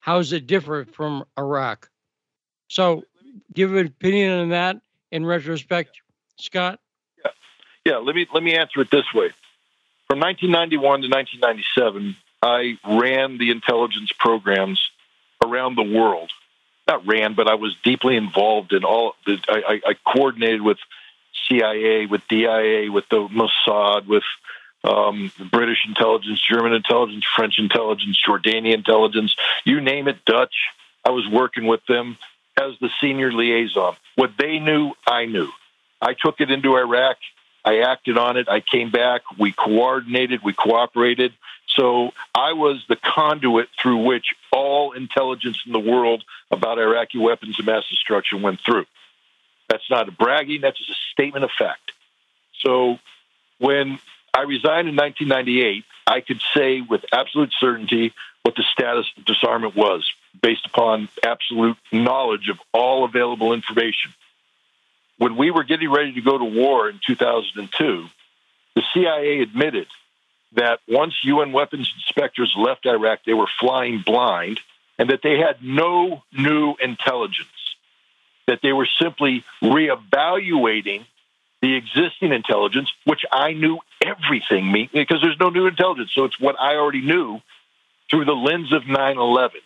How 0.00 0.18
is 0.18 0.32
it 0.32 0.46
different 0.46 0.94
from 0.94 1.24
Iraq? 1.38 1.88
So, 2.68 3.04
give 3.54 3.74
an 3.74 3.86
opinion 3.86 4.38
on 4.38 4.48
that 4.50 4.76
in 5.12 5.24
retrospect, 5.24 6.00
Scott. 6.38 6.80
Yeah. 7.88 7.96
Let 7.96 8.14
me 8.14 8.26
let 8.34 8.42
me 8.42 8.54
answer 8.54 8.80
it 8.80 8.90
this 8.90 9.12
way. 9.14 9.30
From 10.08 10.20
1991 10.20 11.02
to 11.02 11.08
1997, 11.08 12.16
I 12.42 12.78
ran 12.86 13.38
the 13.38 13.50
intelligence 13.50 14.10
programs 14.18 14.80
around 15.42 15.76
the 15.76 15.82
world. 15.82 16.30
Not 16.86 17.06
ran, 17.06 17.34
but 17.34 17.48
I 17.48 17.54
was 17.54 17.74
deeply 17.84 18.16
involved 18.16 18.72
in 18.74 18.84
all. 18.84 19.14
The, 19.24 19.38
I, 19.48 19.80
I 19.86 19.94
coordinated 20.06 20.60
with 20.60 20.78
CIA, 21.46 22.06
with 22.06 22.22
DIA, 22.28 22.92
with 22.92 23.08
the 23.10 23.26
Mossad, 23.28 24.06
with 24.06 24.24
um, 24.84 25.32
British 25.50 25.84
intelligence, 25.86 26.40
German 26.46 26.74
intelligence, 26.74 27.24
French 27.34 27.58
intelligence, 27.58 28.18
Jordanian 28.26 28.74
intelligence, 28.74 29.34
you 29.64 29.80
name 29.80 30.08
it, 30.08 30.24
Dutch. 30.26 30.54
I 31.04 31.10
was 31.10 31.26
working 31.26 31.66
with 31.66 31.84
them 31.86 32.18
as 32.60 32.72
the 32.80 32.90
senior 33.00 33.32
liaison. 33.32 33.96
What 34.16 34.32
they 34.38 34.58
knew, 34.58 34.92
I 35.06 35.24
knew. 35.24 35.48
I 36.00 36.14
took 36.14 36.40
it 36.40 36.50
into 36.50 36.76
Iraq. 36.76 37.16
I 37.68 37.80
acted 37.80 38.16
on 38.16 38.36
it. 38.36 38.48
I 38.48 38.60
came 38.60 38.90
back. 38.90 39.22
We 39.38 39.52
coordinated. 39.52 40.40
We 40.42 40.52
cooperated. 40.52 41.32
So 41.68 42.12
I 42.34 42.54
was 42.54 42.84
the 42.88 42.96
conduit 42.96 43.68
through 43.80 44.04
which 44.04 44.34
all 44.50 44.92
intelligence 44.92 45.58
in 45.66 45.72
the 45.72 45.78
world 45.78 46.24
about 46.50 46.78
Iraqi 46.78 47.18
weapons 47.18 47.58
of 47.58 47.66
mass 47.66 47.84
destruction 47.88 48.42
went 48.42 48.60
through. 48.64 48.86
That's 49.68 49.88
not 49.90 50.08
a 50.08 50.12
bragging, 50.12 50.62
that's 50.62 50.78
just 50.78 50.90
a 50.90 51.12
statement 51.12 51.44
of 51.44 51.50
fact. 51.50 51.92
So 52.62 52.98
when 53.58 53.98
I 54.38 54.42
resigned 54.42 54.88
in 54.88 54.94
1998. 54.94 55.84
I 56.06 56.20
could 56.20 56.40
say 56.54 56.80
with 56.80 57.04
absolute 57.12 57.52
certainty 57.58 58.12
what 58.42 58.54
the 58.54 58.62
status 58.72 59.06
of 59.16 59.24
disarmament 59.24 59.74
was 59.74 60.08
based 60.40 60.64
upon 60.64 61.08
absolute 61.24 61.76
knowledge 61.90 62.48
of 62.48 62.58
all 62.72 63.04
available 63.04 63.52
information. 63.52 64.14
When 65.18 65.36
we 65.36 65.50
were 65.50 65.64
getting 65.64 65.90
ready 65.90 66.12
to 66.14 66.20
go 66.20 66.38
to 66.38 66.44
war 66.44 66.88
in 66.88 67.00
2002, 67.06 68.06
the 68.74 68.82
CIA 68.94 69.40
admitted 69.42 69.88
that 70.52 70.80
once 70.88 71.14
UN 71.24 71.52
weapons 71.52 71.92
inspectors 71.96 72.54
left 72.56 72.86
Iraq, 72.86 73.20
they 73.26 73.34
were 73.34 73.48
flying 73.60 74.02
blind 74.04 74.60
and 74.98 75.10
that 75.10 75.20
they 75.22 75.38
had 75.38 75.62
no 75.62 76.22
new 76.32 76.74
intelligence, 76.80 77.48
that 78.46 78.60
they 78.62 78.72
were 78.72 78.88
simply 79.00 79.44
reevaluating 79.62 81.04
the 81.60 81.74
existing 81.74 82.32
intelligence, 82.32 82.90
which 83.04 83.24
I 83.32 83.52
knew 83.52 83.78
everything, 84.04 84.88
because 84.92 85.20
there's 85.20 85.38
no 85.40 85.50
new 85.50 85.66
intelligence. 85.66 86.12
So 86.14 86.24
it's 86.24 86.38
what 86.38 86.56
I 86.58 86.76
already 86.76 87.00
knew 87.00 87.40
through 88.10 88.24
the 88.24 88.34
lens 88.34 88.72
of 88.72 88.86
9 88.86 89.18
11. 89.18 89.60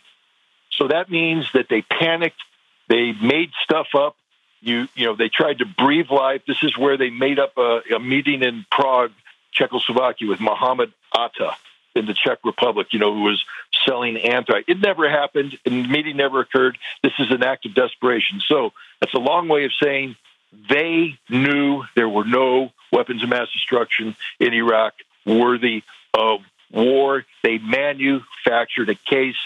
So 0.72 0.88
that 0.88 1.10
means 1.10 1.46
that 1.52 1.66
they 1.68 1.82
panicked, 1.82 2.40
they 2.88 3.12
made 3.12 3.50
stuff 3.62 3.88
up. 3.94 4.16
You, 4.62 4.88
you 4.94 5.06
know, 5.06 5.16
they 5.16 5.28
tried 5.28 5.58
to 5.58 5.66
breathe 5.66 6.10
life. 6.10 6.42
This 6.46 6.62
is 6.62 6.78
where 6.78 6.96
they 6.96 7.10
made 7.10 7.38
up 7.38 7.58
a, 7.58 7.80
a 7.94 7.98
meeting 7.98 8.42
in 8.42 8.64
Prague, 8.70 9.10
Czechoslovakia, 9.50 10.28
with 10.28 10.40
Mohammed 10.40 10.92
Atta 11.14 11.50
in 11.94 12.06
the 12.06 12.14
Czech 12.14 12.38
Republic, 12.44 12.88
you 12.92 12.98
know, 12.98 13.12
who 13.12 13.22
was 13.22 13.44
selling 13.84 14.16
anthrax. 14.16 14.64
It 14.68 14.78
never 14.80 15.10
happened, 15.10 15.58
and 15.66 15.84
the 15.84 15.88
meeting 15.88 16.16
never 16.16 16.40
occurred. 16.40 16.78
This 17.02 17.12
is 17.18 17.30
an 17.30 17.42
act 17.42 17.66
of 17.66 17.74
desperation. 17.74 18.40
So 18.46 18.72
that's 19.00 19.14
a 19.14 19.18
long 19.18 19.48
way 19.48 19.64
of 19.64 19.72
saying 19.82 20.16
they 20.68 21.18
knew 21.28 21.84
there 21.94 22.08
were 22.08 22.24
no 22.24 22.72
weapons 22.92 23.22
of 23.22 23.28
mass 23.28 23.48
destruction 23.52 24.16
in 24.38 24.52
Iraq 24.54 24.94
worthy 25.26 25.82
of 26.14 26.40
war. 26.70 27.24
They 27.42 27.58
manufactured 27.58 28.88
a 28.88 28.94
case. 28.94 29.36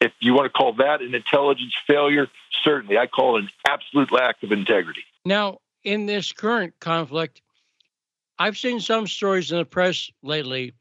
If 0.00 0.12
you 0.20 0.34
want 0.34 0.46
to 0.46 0.56
call 0.56 0.72
that 0.74 1.02
an 1.02 1.14
intelligence 1.14 1.74
failure, 1.86 2.28
certainly. 2.62 2.96
I 2.96 3.06
call 3.06 3.36
it 3.36 3.40
an 3.42 3.50
absolute 3.68 4.10
lack 4.10 4.42
of 4.42 4.52
integrity. 4.52 5.04
Now, 5.24 5.58
in 5.84 6.06
this 6.06 6.32
current 6.32 6.74
conflict, 6.80 7.42
I've 8.38 8.56
seen 8.56 8.80
some 8.80 9.06
stories 9.06 9.52
in 9.52 9.58
the 9.58 9.64
press 9.64 10.10
lately 10.22 10.72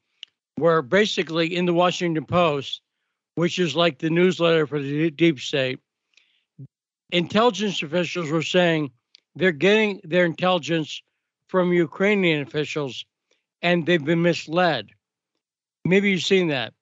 where 0.55 0.82
basically 0.82 1.55
in 1.55 1.65
the 1.65 1.73
Washington 1.73 2.25
Post, 2.25 2.82
which 3.36 3.60
is 3.60 3.75
like 3.75 3.99
the 3.99 4.10
newsletter 4.10 4.67
for 4.67 4.79
the 4.79 5.10
deep 5.12 5.39
state, 5.39 5.79
intelligence 7.12 7.82
officials 7.82 8.29
were 8.29 8.41
saying 8.41 8.91
they're 9.36 9.51
getting 9.51 10.01
their 10.03 10.25
intelligence 10.25 11.01
from 11.47 11.74
Ukrainian 11.74 12.41
officials 12.41 13.05
and 13.61 13.86
they've 13.86 14.03
been 14.03 14.22
misled. 14.22 14.89
Maybe 15.86 16.11
you've 16.11 16.24
seen 16.24 16.49
that. 16.49 16.74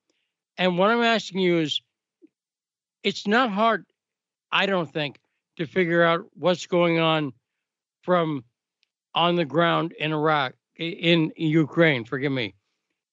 And 0.57 0.77
what 0.77 0.89
I'm 0.89 1.03
asking 1.03 1.39
you 1.39 1.59
is 1.59 1.81
it's 3.03 3.27
not 3.27 3.51
hard, 3.51 3.85
I 4.51 4.65
don't 4.65 4.91
think, 4.91 5.19
to 5.57 5.65
figure 5.65 6.03
out 6.03 6.25
what's 6.33 6.65
going 6.65 6.99
on 6.99 7.33
from 8.03 8.43
on 9.15 9.35
the 9.35 9.45
ground 9.45 9.93
in 9.93 10.13
Iraq, 10.13 10.53
in 10.77 11.31
Ukraine, 11.35 12.05
forgive 12.05 12.31
me. 12.31 12.53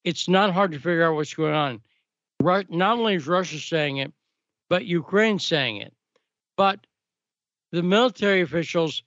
It's 0.04 0.28
not 0.28 0.52
hard 0.52 0.72
to 0.72 0.78
figure 0.78 1.04
out 1.04 1.14
what's 1.14 1.32
going 1.32 1.54
on. 1.54 1.80
Not 2.42 2.98
only 2.98 3.14
is 3.14 3.26
Russia 3.26 3.58
saying 3.58 3.96
it, 3.96 4.12
but 4.68 4.84
Ukraine's 4.84 5.46
saying 5.46 5.78
it. 5.78 5.94
But 6.56 6.86
the 7.72 7.82
military 7.82 8.42
officials 8.42 9.02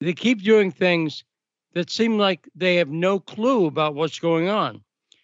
they 0.00 0.12
keep 0.12 0.42
doing 0.42 0.72
things 0.72 1.22
that 1.74 1.88
seem 1.88 2.18
like 2.18 2.48
they 2.56 2.76
have 2.76 2.88
no 2.88 3.20
clue 3.20 3.66
about 3.66 3.94
what's 3.94 4.18
going 4.18 4.48
on. 4.48 4.82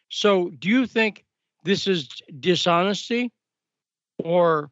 So, 0.08 0.50
do 0.50 0.68
you 0.68 0.86
think 0.86 1.24
this 1.64 1.86
is 1.86 2.08
dishonesty 2.38 3.32
or 4.18 4.70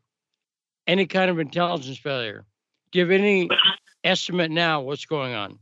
any 0.86 1.06
kind 1.06 1.30
of 1.30 1.38
intelligence 1.38 1.98
failure? 1.98 2.44
Have 2.94 3.10
any 3.10 3.48
estimate 4.02 4.50
now 4.50 4.80
what's 4.80 5.04
going 5.04 5.34
on? 5.34 5.58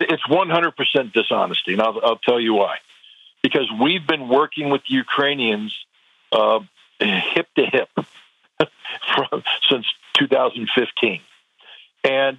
It's 0.00 0.22
100% 0.24 1.12
dishonesty, 1.12 1.72
and 1.72 1.82
I'll, 1.82 2.00
I'll 2.04 2.18
tell 2.18 2.40
you 2.40 2.54
why. 2.54 2.76
Because 3.42 3.70
we've 3.80 4.06
been 4.06 4.28
working 4.28 4.70
with 4.70 4.82
Ukrainians 4.86 5.74
uh, 6.32 6.60
hip 7.00 7.48
to 7.56 7.66
hip 7.66 7.88
from, 9.14 9.42
since 9.68 9.86
2015. 10.18 11.20
And 12.04 12.38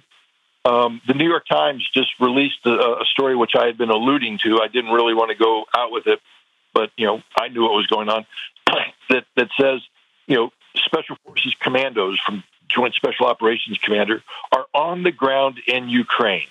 Um, 0.66 1.00
the 1.06 1.14
New 1.14 1.28
York 1.28 1.46
Times 1.46 1.88
just 1.94 2.10
released 2.18 2.66
a, 2.66 2.70
a, 2.70 3.04
story 3.12 3.36
which 3.36 3.54
I 3.54 3.66
had 3.66 3.78
been 3.78 3.90
alluding 3.90 4.38
to. 4.38 4.60
I 4.60 4.66
didn't 4.66 4.90
really 4.90 5.14
want 5.14 5.30
to 5.30 5.36
go 5.36 5.64
out 5.72 5.92
with 5.92 6.08
it, 6.08 6.18
but 6.74 6.90
you 6.96 7.06
know 7.06 7.22
I 7.38 7.46
knew 7.48 7.62
what 7.62 7.74
was 7.74 7.86
going 7.86 8.08
on. 8.08 8.26
that 9.08 9.24
that 9.36 9.48
says 9.60 9.80
you 10.26 10.36
know 10.36 10.50
Special 10.84 11.16
Forces 11.24 11.54
commandos 11.60 12.18
from 12.24 12.42
Joint 12.68 12.94
Special 12.94 13.26
Operations 13.26 13.78
Commander 13.78 14.22
are 14.52 14.66
on 14.74 15.02
the 15.02 15.12
ground 15.12 15.60
in 15.66 15.88
Ukraine, 15.88 16.48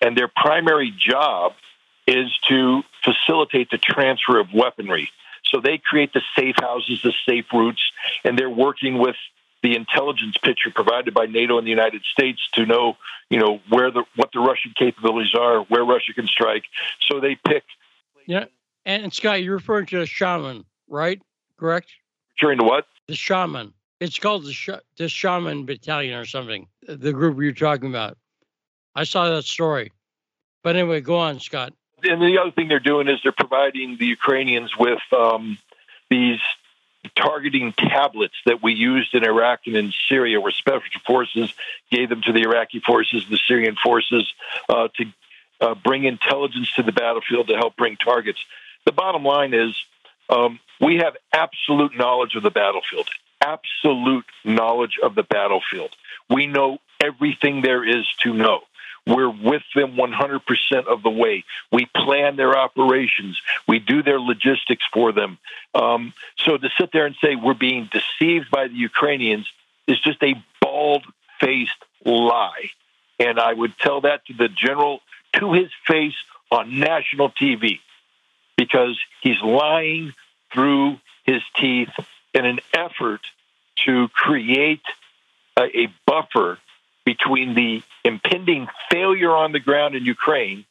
and 0.00 0.16
their 0.16 0.28
primary 0.28 0.92
job 0.96 1.52
is 2.06 2.32
to 2.48 2.82
facilitate 3.04 3.70
the 3.70 3.78
transfer 3.78 4.38
of 4.38 4.52
weaponry. 4.52 5.10
So 5.44 5.60
they 5.60 5.78
create 5.78 6.12
the 6.12 6.22
safe 6.36 6.56
houses, 6.58 7.02
the 7.02 7.12
safe 7.26 7.46
routes, 7.52 7.82
and 8.24 8.38
they're 8.38 8.50
working 8.50 8.98
with 8.98 9.16
the 9.62 9.74
intelligence 9.74 10.36
picture 10.42 10.70
provided 10.70 11.14
by 11.14 11.26
NATO 11.26 11.58
and 11.58 11.66
the 11.66 11.70
United 11.70 12.02
States 12.04 12.40
to 12.52 12.64
know, 12.64 12.96
you 13.28 13.38
know, 13.38 13.60
where 13.68 13.90
the 13.90 14.04
what 14.14 14.30
the 14.32 14.40
Russian 14.40 14.72
capabilities 14.76 15.34
are, 15.34 15.62
where 15.64 15.84
Russia 15.84 16.12
can 16.14 16.26
strike. 16.26 16.64
So 17.08 17.20
they 17.20 17.34
pick. 17.34 17.64
Yeah, 18.26 18.44
and 18.84 19.12
Scott, 19.12 19.42
you're 19.42 19.54
referring 19.54 19.86
to 19.86 20.06
shaman, 20.06 20.64
right? 20.88 21.20
Correct. 21.58 21.88
Referring 22.40 22.58
to 22.58 22.64
what? 22.64 22.86
The 23.08 23.14
shaman. 23.14 23.72
It's 24.00 24.18
called 24.18 24.44
the 24.44 24.52
Sh- 24.52 24.70
the 24.96 25.08
shaman 25.08 25.66
battalion 25.66 26.14
or 26.14 26.24
something. 26.24 26.68
The 26.86 27.12
group 27.12 27.38
you're 27.40 27.52
talking 27.52 27.88
about. 27.88 28.16
I 28.94 29.04
saw 29.04 29.28
that 29.30 29.44
story. 29.44 29.92
But 30.62 30.76
anyway, 30.76 31.00
go 31.00 31.16
on, 31.16 31.40
Scott. 31.40 31.72
And 32.04 32.22
the 32.22 32.38
other 32.38 32.52
thing 32.52 32.68
they're 32.68 32.78
doing 32.78 33.08
is 33.08 33.18
they're 33.22 33.32
providing 33.32 33.96
the 33.98 34.06
Ukrainians 34.06 34.76
with 34.78 35.00
um, 35.12 35.58
these 36.10 36.38
targeting 37.16 37.72
tablets 37.72 38.34
that 38.46 38.62
we 38.62 38.72
used 38.72 39.14
in 39.14 39.24
Iraq 39.24 39.60
and 39.66 39.76
in 39.76 39.92
Syria, 40.08 40.40
where 40.40 40.52
special 40.52 40.82
forces 41.06 41.52
gave 41.90 42.08
them 42.08 42.22
to 42.22 42.32
the 42.32 42.42
Iraqi 42.42 42.80
forces, 42.80 43.24
the 43.28 43.38
Syrian 43.48 43.76
forces, 43.76 44.32
uh, 44.68 44.88
to 44.96 45.04
uh, 45.60 45.74
bring 45.74 46.04
intelligence 46.04 46.72
to 46.76 46.82
the 46.82 46.92
battlefield 46.92 47.48
to 47.48 47.56
help 47.56 47.76
bring 47.76 47.96
targets. 47.96 48.38
The 48.84 48.92
bottom 48.92 49.24
line 49.24 49.54
is 49.54 49.74
um, 50.28 50.60
we 50.80 50.96
have 50.96 51.16
absolute 51.32 51.96
knowledge 51.96 52.34
of 52.34 52.42
the 52.42 52.50
battlefield, 52.50 53.08
absolute 53.40 54.26
knowledge 54.44 54.98
of 55.02 55.14
the 55.14 55.22
battlefield. 55.22 55.90
We 56.28 56.46
know 56.46 56.78
everything 57.00 57.62
there 57.62 57.84
is 57.84 58.06
to 58.22 58.32
know. 58.32 58.60
We're 59.06 59.30
with 59.30 59.62
them 59.74 59.96
100% 59.96 60.86
of 60.86 61.02
the 61.02 61.10
way. 61.10 61.44
We 61.72 61.86
plan 61.86 62.36
their 62.36 62.58
operations. 62.58 63.40
We 63.66 63.78
do 63.78 64.02
their 64.02 64.20
logistics 64.20 64.84
for 64.92 65.12
them. 65.12 65.38
Um, 65.74 66.12
so 66.36 66.58
to 66.58 66.68
sit 66.78 66.90
there 66.92 67.06
and 67.06 67.16
say 67.22 67.34
we're 67.34 67.54
being 67.54 67.88
deceived 67.90 68.50
by 68.50 68.68
the 68.68 68.74
Ukrainians 68.74 69.50
is 69.86 69.98
just 70.00 70.22
a 70.22 70.34
bald 70.60 71.04
faced 71.40 71.82
lie. 72.04 72.70
And 73.18 73.40
I 73.40 73.54
would 73.54 73.78
tell 73.78 74.02
that 74.02 74.26
to 74.26 74.34
the 74.34 74.48
general 74.48 75.00
to 75.34 75.54
his 75.54 75.70
face 75.86 76.16
on 76.50 76.78
national 76.78 77.30
TV 77.30 77.80
because 78.56 78.98
he's 79.22 79.40
lying 79.42 80.12
through 80.52 80.98
his 81.24 81.42
teeth 81.56 81.90
in 82.34 82.44
an 82.44 82.60
effort 82.72 83.20
to 83.84 84.08
create 84.08 84.82
a, 85.56 85.62
a 85.82 85.94
buffer 86.06 86.58
between 87.04 87.54
the 87.54 87.82
impending 88.04 88.68
failure 88.90 89.34
on 89.34 89.52
the 89.52 89.60
ground 89.60 89.94
in 89.94 90.04
Ukraine 90.04 90.64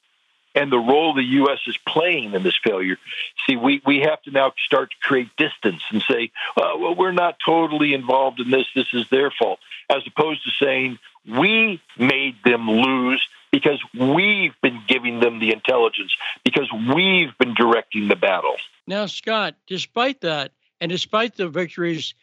and 0.57 0.71
the 0.71 0.77
role 0.77 1.13
the 1.13 1.23
U.S. 1.23 1.59
is 1.67 1.77
playing 1.87 2.33
in 2.33 2.41
this 2.43 2.57
failure. 2.63 2.97
See, 3.45 3.55
we, 3.55 3.81
we 3.85 3.99
have 4.01 4.21
to 4.23 4.31
now 4.31 4.53
start 4.65 4.89
to 4.89 5.07
create 5.07 5.29
distance 5.37 5.83
and 5.91 6.01
say, 6.01 6.31
uh, 6.55 6.73
well, 6.77 6.95
we're 6.95 7.11
not 7.11 7.37
totally 7.45 7.93
involved 7.93 8.39
in 8.39 8.49
this. 8.49 8.65
This 8.75 8.91
is 8.93 9.07
their 9.09 9.29
fault. 9.29 9.59
As 9.89 10.01
opposed 10.07 10.43
to 10.45 10.51
saying, 10.51 10.97
we 11.27 11.79
made 11.97 12.35
them 12.43 12.69
lose 12.69 13.25
because 13.51 13.81
we've 13.97 14.53
been 14.61 14.81
giving 14.87 15.19
them 15.19 15.39
the 15.39 15.51
intelligence, 15.51 16.13
because 16.43 16.69
we've 16.93 17.35
been 17.39 17.53
directing 17.53 18.07
the 18.07 18.15
battle. 18.15 18.55
Now, 18.85 19.05
Scott, 19.05 19.55
despite 19.67 20.21
that, 20.21 20.51
and 20.79 20.91
despite 20.91 21.35
the 21.35 21.47
victories 21.49 22.13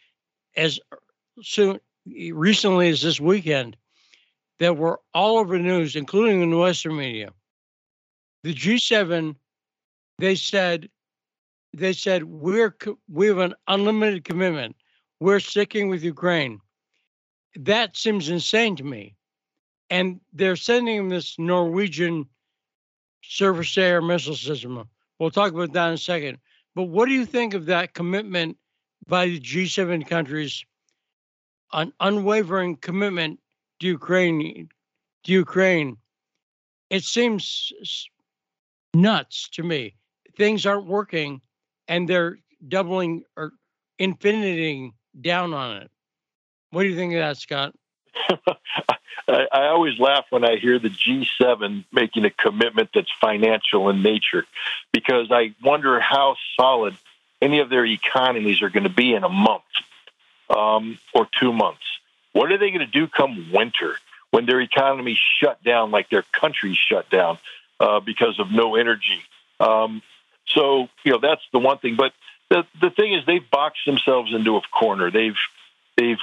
as 0.55 0.79
soon 1.41 1.79
recently 2.31 2.89
as 2.89 3.01
this 3.01 3.19
weekend, 3.19 3.75
that 4.59 4.77
were 4.77 4.99
all 5.13 5.37
over 5.37 5.57
the 5.57 5.63
news, 5.63 5.95
including 5.95 6.41
in 6.41 6.51
the 6.51 6.57
Western 6.57 6.95
media. 6.95 7.31
The 8.43 8.53
G7, 8.53 9.35
they 10.19 10.35
said, 10.35 10.89
they 11.73 11.93
said 11.93 12.23
we're 12.23 12.73
we 13.09 13.27
have 13.27 13.39
an 13.39 13.53
unlimited 13.67 14.23
commitment. 14.23 14.77
We're 15.19 15.39
sticking 15.39 15.89
with 15.89 16.03
Ukraine. 16.03 16.59
That 17.55 17.97
seems 17.97 18.29
insane 18.29 18.75
to 18.77 18.83
me. 18.83 19.15
And 19.95 20.19
they're 20.33 20.57
sending 20.57 21.07
this 21.07 21.39
Norwegian 21.39 22.25
surface 23.23 23.77
air 23.77 24.01
missile 24.01 24.35
system. 24.35 24.89
We'll 25.19 25.31
talk 25.31 25.53
about 25.53 25.71
that 25.71 25.87
in 25.87 25.93
a 25.93 25.97
second. 25.97 26.37
But 26.75 26.89
what 26.89 27.05
do 27.05 27.13
you 27.13 27.25
think 27.25 27.53
of 27.53 27.67
that 27.67 27.93
commitment 27.93 28.57
by 29.07 29.27
the 29.27 29.39
G7 29.39 30.05
countries, 30.05 30.65
an 31.71 31.93
unwavering 32.01 32.75
commitment 32.75 33.39
to 33.79 33.87
Ukraine, 33.87 34.67
to 35.23 35.31
Ukraine, 35.31 35.95
it 36.89 37.05
seems 37.05 37.71
nuts 38.93 39.47
to 39.53 39.63
me. 39.63 39.95
Things 40.35 40.65
aren't 40.65 40.87
working, 40.87 41.39
and 41.87 42.05
they're 42.05 42.37
doubling 42.67 43.23
or 43.37 43.53
infiniting 43.97 44.91
down 45.21 45.53
on 45.53 45.77
it. 45.77 45.91
What 46.71 46.83
do 46.83 46.89
you 46.89 46.97
think 46.97 47.13
of 47.13 47.19
that, 47.19 47.37
Scott? 47.37 47.73
I, 49.27 49.47
I 49.51 49.67
always 49.67 49.99
laugh 49.99 50.25
when 50.29 50.43
I 50.43 50.57
hear 50.57 50.79
the 50.79 50.89
G7 50.89 51.85
making 51.91 52.25
a 52.25 52.29
commitment 52.29 52.89
that's 52.93 53.11
financial 53.19 53.89
in 53.89 54.01
nature, 54.01 54.45
because 54.91 55.31
I 55.31 55.53
wonder 55.63 55.99
how 55.99 56.35
solid 56.59 56.95
any 57.41 57.59
of 57.59 57.69
their 57.69 57.85
economies 57.85 58.61
are 58.61 58.69
going 58.69 58.83
to 58.83 58.89
be 58.89 59.13
in 59.13 59.23
a 59.23 59.29
month 59.29 59.63
um, 60.49 60.97
or 61.13 61.27
two 61.39 61.53
months. 61.53 61.83
What 62.33 62.51
are 62.51 62.57
they 62.57 62.69
going 62.71 62.85
to 62.85 62.91
do 62.91 63.07
come 63.07 63.51
winter 63.53 63.95
when 64.31 64.45
their 64.45 64.59
economy 64.61 65.17
shut 65.39 65.63
down, 65.63 65.91
like 65.91 66.09
their 66.09 66.23
country 66.33 66.77
shut 66.89 67.09
down 67.09 67.37
uh, 67.79 67.99
because 67.99 68.39
of 68.39 68.51
no 68.51 68.75
energy? 68.75 69.21
Um, 69.59 70.01
so 70.47 70.89
you 71.03 71.13
know 71.13 71.19
that's 71.19 71.41
the 71.51 71.59
one 71.59 71.77
thing. 71.77 71.95
But 71.95 72.13
the 72.49 72.65
the 72.79 72.89
thing 72.89 73.13
is, 73.13 73.25
they've 73.25 73.49
boxed 73.49 73.85
themselves 73.85 74.33
into 74.33 74.57
a 74.57 74.61
corner. 74.61 75.09
They've 75.11 75.37
they've 75.97 76.19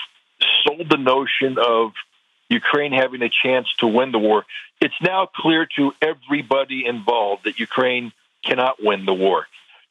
sold 0.65 0.89
the 0.89 0.97
notion 0.97 1.59
of 1.59 1.93
Ukraine 2.49 2.93
having 2.93 3.23
a 3.23 3.31
chance 3.31 3.69
to 3.79 3.87
win 3.87 4.13
the 4.13 4.19
war. 4.19 4.45
It's 4.81 4.95
now 5.01 5.27
clear 5.27 5.67
to 5.77 5.93
everybody 6.03 6.87
involved 6.87 7.45
that 7.45 7.59
Ukraine 7.59 8.13
cannot 8.45 8.83
win 8.83 9.05
the 9.07 9.15
war. 9.15 9.47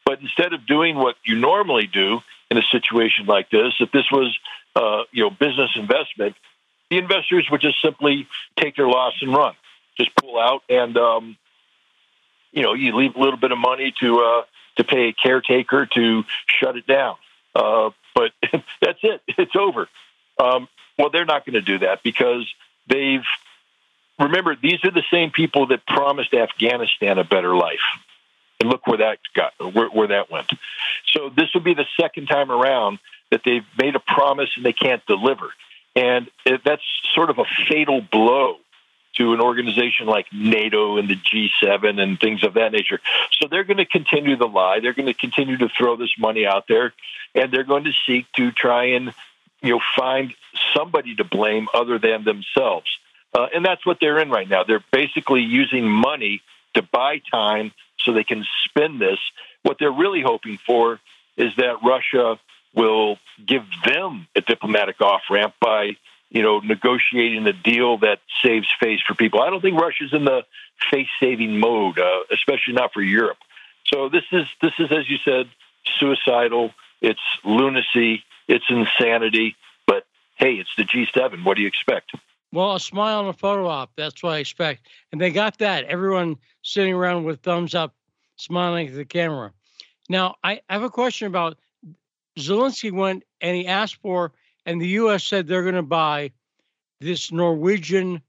But 0.06 0.20
instead 0.22 0.54
of 0.54 0.66
doing 0.66 0.96
what 0.96 1.16
you 1.26 1.36
normally 1.36 1.88
do 1.88 2.20
in 2.50 2.58
a 2.58 2.64
situation 2.72 3.26
like 3.26 3.50
this, 3.50 3.74
if 3.80 3.92
this 3.92 4.06
was 4.12 4.38
uh, 4.76 5.04
you 5.12 5.24
know 5.24 5.30
business 5.30 5.72
investment, 5.76 6.36
the 6.90 6.98
investors 6.98 7.48
would 7.52 7.62
just 7.62 7.82
simply 7.82 8.28
take 8.58 8.76
their 8.76 8.88
loss 8.88 9.14
and 9.22 9.34
run, 9.34 9.54
just 9.98 10.16
pull 10.16 10.40
out, 10.40 10.64
and 10.70 10.98
um, 10.98 11.38
you 12.52 12.64
know 12.64 12.74
you 12.74 12.96
leave 12.96 13.16
a 13.16 13.20
little 13.20 13.40
bit 13.40 13.52
of 13.52 13.58
money 13.58 13.94
to 14.00 14.20
uh, 14.20 14.42
to 14.78 14.84
pay 14.84 15.10
a 15.10 15.14
caretaker 15.14 15.86
to 15.86 16.24
shut 16.60 16.76
it 16.76 16.88
down. 16.88 17.16
Uh, 17.56 17.92
but 18.16 18.32
that's 18.82 19.00
it; 19.04 19.22
it's 19.28 19.56
over. 19.56 19.88
Um, 20.40 20.68
well, 20.98 21.10
they're 21.10 21.26
not 21.26 21.46
going 21.46 21.54
to 21.54 21.62
do 21.62 21.80
that 21.80 22.04
because 22.04 22.46
they've 22.88 23.24
remember 24.20 24.56
these 24.56 24.84
are 24.84 24.92
the 24.92 25.04
same 25.12 25.32
people 25.32 25.68
that 25.68 25.86
promised 25.86 26.34
Afghanistan 26.34 27.18
a 27.18 27.24
better 27.24 27.56
life. 27.56 27.80
And 28.60 28.70
look 28.70 28.86
where 28.86 29.00
that 29.00 29.18
got, 29.34 29.54
where, 29.74 29.90
where 29.90 30.08
that 30.10 30.30
went. 30.30 30.52
So 31.14 31.30
this 31.36 31.48
will 31.54 31.62
be 31.62 31.74
the 31.74 31.88
second 32.00 32.28
time 32.28 32.52
around 32.52 33.00
that 33.32 33.42
they've 33.44 33.66
made 33.76 33.96
a 33.96 34.00
promise 34.00 34.50
and 34.56 34.64
they 34.64 34.74
can't 34.74 35.04
deliver. 35.08 35.50
And 35.96 36.30
it, 36.46 36.62
that's 36.64 36.84
sort 37.16 37.32
of 37.32 37.40
a 37.40 37.46
fatal 37.68 38.02
blow 38.02 38.58
to 39.16 39.34
an 39.34 39.42
organization 39.42 40.06
like 40.06 40.28
NATO 40.32 40.98
and 40.98 41.10
the 41.10 41.16
G7 41.16 42.00
and 42.00 42.20
things 42.20 42.44
of 42.44 42.54
that 42.54 42.72
nature. 42.72 43.02
So 43.40 43.48
they're 43.50 43.64
going 43.64 43.78
to 43.78 43.86
continue 43.86 44.36
the 44.36 44.48
lie. 44.48 44.80
They're 44.80 44.94
going 44.94 45.08
to 45.08 45.14
continue 45.14 45.58
to 45.58 45.70
throw 45.70 45.96
this 45.96 46.14
money 46.18 46.46
out 46.46 46.66
there, 46.68 46.94
and 47.36 47.52
they're 47.52 47.64
going 47.64 47.86
to 47.86 47.94
seek 48.06 48.32
to 48.34 48.52
try 48.52 48.92
and 48.92 49.14
you 49.62 49.72
know 49.72 49.82
find 49.96 50.34
somebody 50.76 51.16
to 51.16 51.24
blame 51.24 51.68
other 51.74 52.00
than 52.00 52.24
themselves. 52.24 52.88
Uh, 53.34 53.48
and 53.54 53.64
that's 53.66 53.86
what 53.86 53.98
they're 54.02 54.20
in 54.20 54.30
right 54.30 54.50
now. 54.50 54.64
They're 54.64 54.84
basically 54.92 55.42
using 55.42 55.90
money 55.90 56.42
to 56.74 56.82
buy 56.82 57.22
time 57.32 57.72
so 58.00 58.14
they 58.14 58.24
can 58.24 58.46
spend 58.66 59.00
this. 59.00 59.20
What 59.64 59.78
they're 59.80 59.92
really 59.92 60.22
hoping 60.22 60.58
for 60.66 61.00
is 61.38 61.56
that 61.58 61.78
Russia 61.84 62.40
will 62.76 63.18
give 63.46 63.64
them 63.86 64.28
a 64.36 64.42
diplomatic 64.42 65.02
off 65.02 65.22
ramp 65.30 65.54
by 65.62 65.98
you 66.30 66.42
know 66.42 66.60
negotiating 66.60 67.46
a 67.48 67.54
deal 67.54 67.98
that 68.00 68.20
saves 68.44 68.68
face 68.80 69.00
for 69.08 69.14
people. 69.14 69.42
I 69.42 69.50
don't 69.50 69.62
think 69.62 69.80
Russia's 69.80 70.14
in 70.14 70.26
the 70.26 70.44
face 70.90 71.10
saving 71.20 71.60
mode, 71.60 72.00
uh, 72.00 72.22
especially 72.32 72.74
not 72.74 72.94
for 72.94 73.02
Europe. 73.02 73.38
So 73.86 74.10
this 74.10 74.24
is 74.32 74.46
this 74.62 74.74
is 74.80 74.92
as 74.92 75.10
you 75.10 75.18
said 75.24 75.50
suicidal. 76.00 76.72
It's 77.02 77.20
lunacy. 77.44 78.24
It's 78.52 78.66
insanity. 78.70 79.56
But 79.88 80.04
hey, 80.36 80.56
it's 80.56 80.76
the 80.78 80.84
G7. 80.84 81.46
What 81.46 81.56
do 81.56 81.62
you 81.62 81.68
expect? 81.68 82.12
Well, 82.52 82.76
a 82.76 82.80
smile 82.80 83.22
and 83.22 83.30
a 83.30 83.34
photo 83.34 83.68
op. 83.68 83.92
That's 83.96 84.22
what 84.22 84.34
I 84.34 84.40
expect. 84.40 84.88
And 85.12 85.22
they 85.22 85.32
got 85.32 85.58
that. 85.60 85.86
Everyone 85.86 86.36
sitting 86.62 86.94
around 86.94 87.24
with 87.24 87.40
thumbs 87.40 87.74
up, 87.74 87.96
smiling 88.36 88.90
at 88.90 88.94
the 88.94 89.06
camera. 89.06 89.54
Now, 90.10 90.36
I 90.44 90.60
have 90.70 90.84
a 90.84 90.90
question 90.90 91.28
about 91.28 91.58
Zelensky 92.38 92.92
went 92.92 93.24
and 93.40 93.56
he 93.56 93.68
asked 93.68 93.96
for, 94.02 94.34
and 94.66 94.82
the 94.82 94.88
U.S. 94.88 95.24
said 95.24 95.48
they're 95.48 95.64
going 95.64 95.76
to 95.76 95.82
buy 95.82 96.32
this 97.00 97.32
Norwegian 97.32 98.22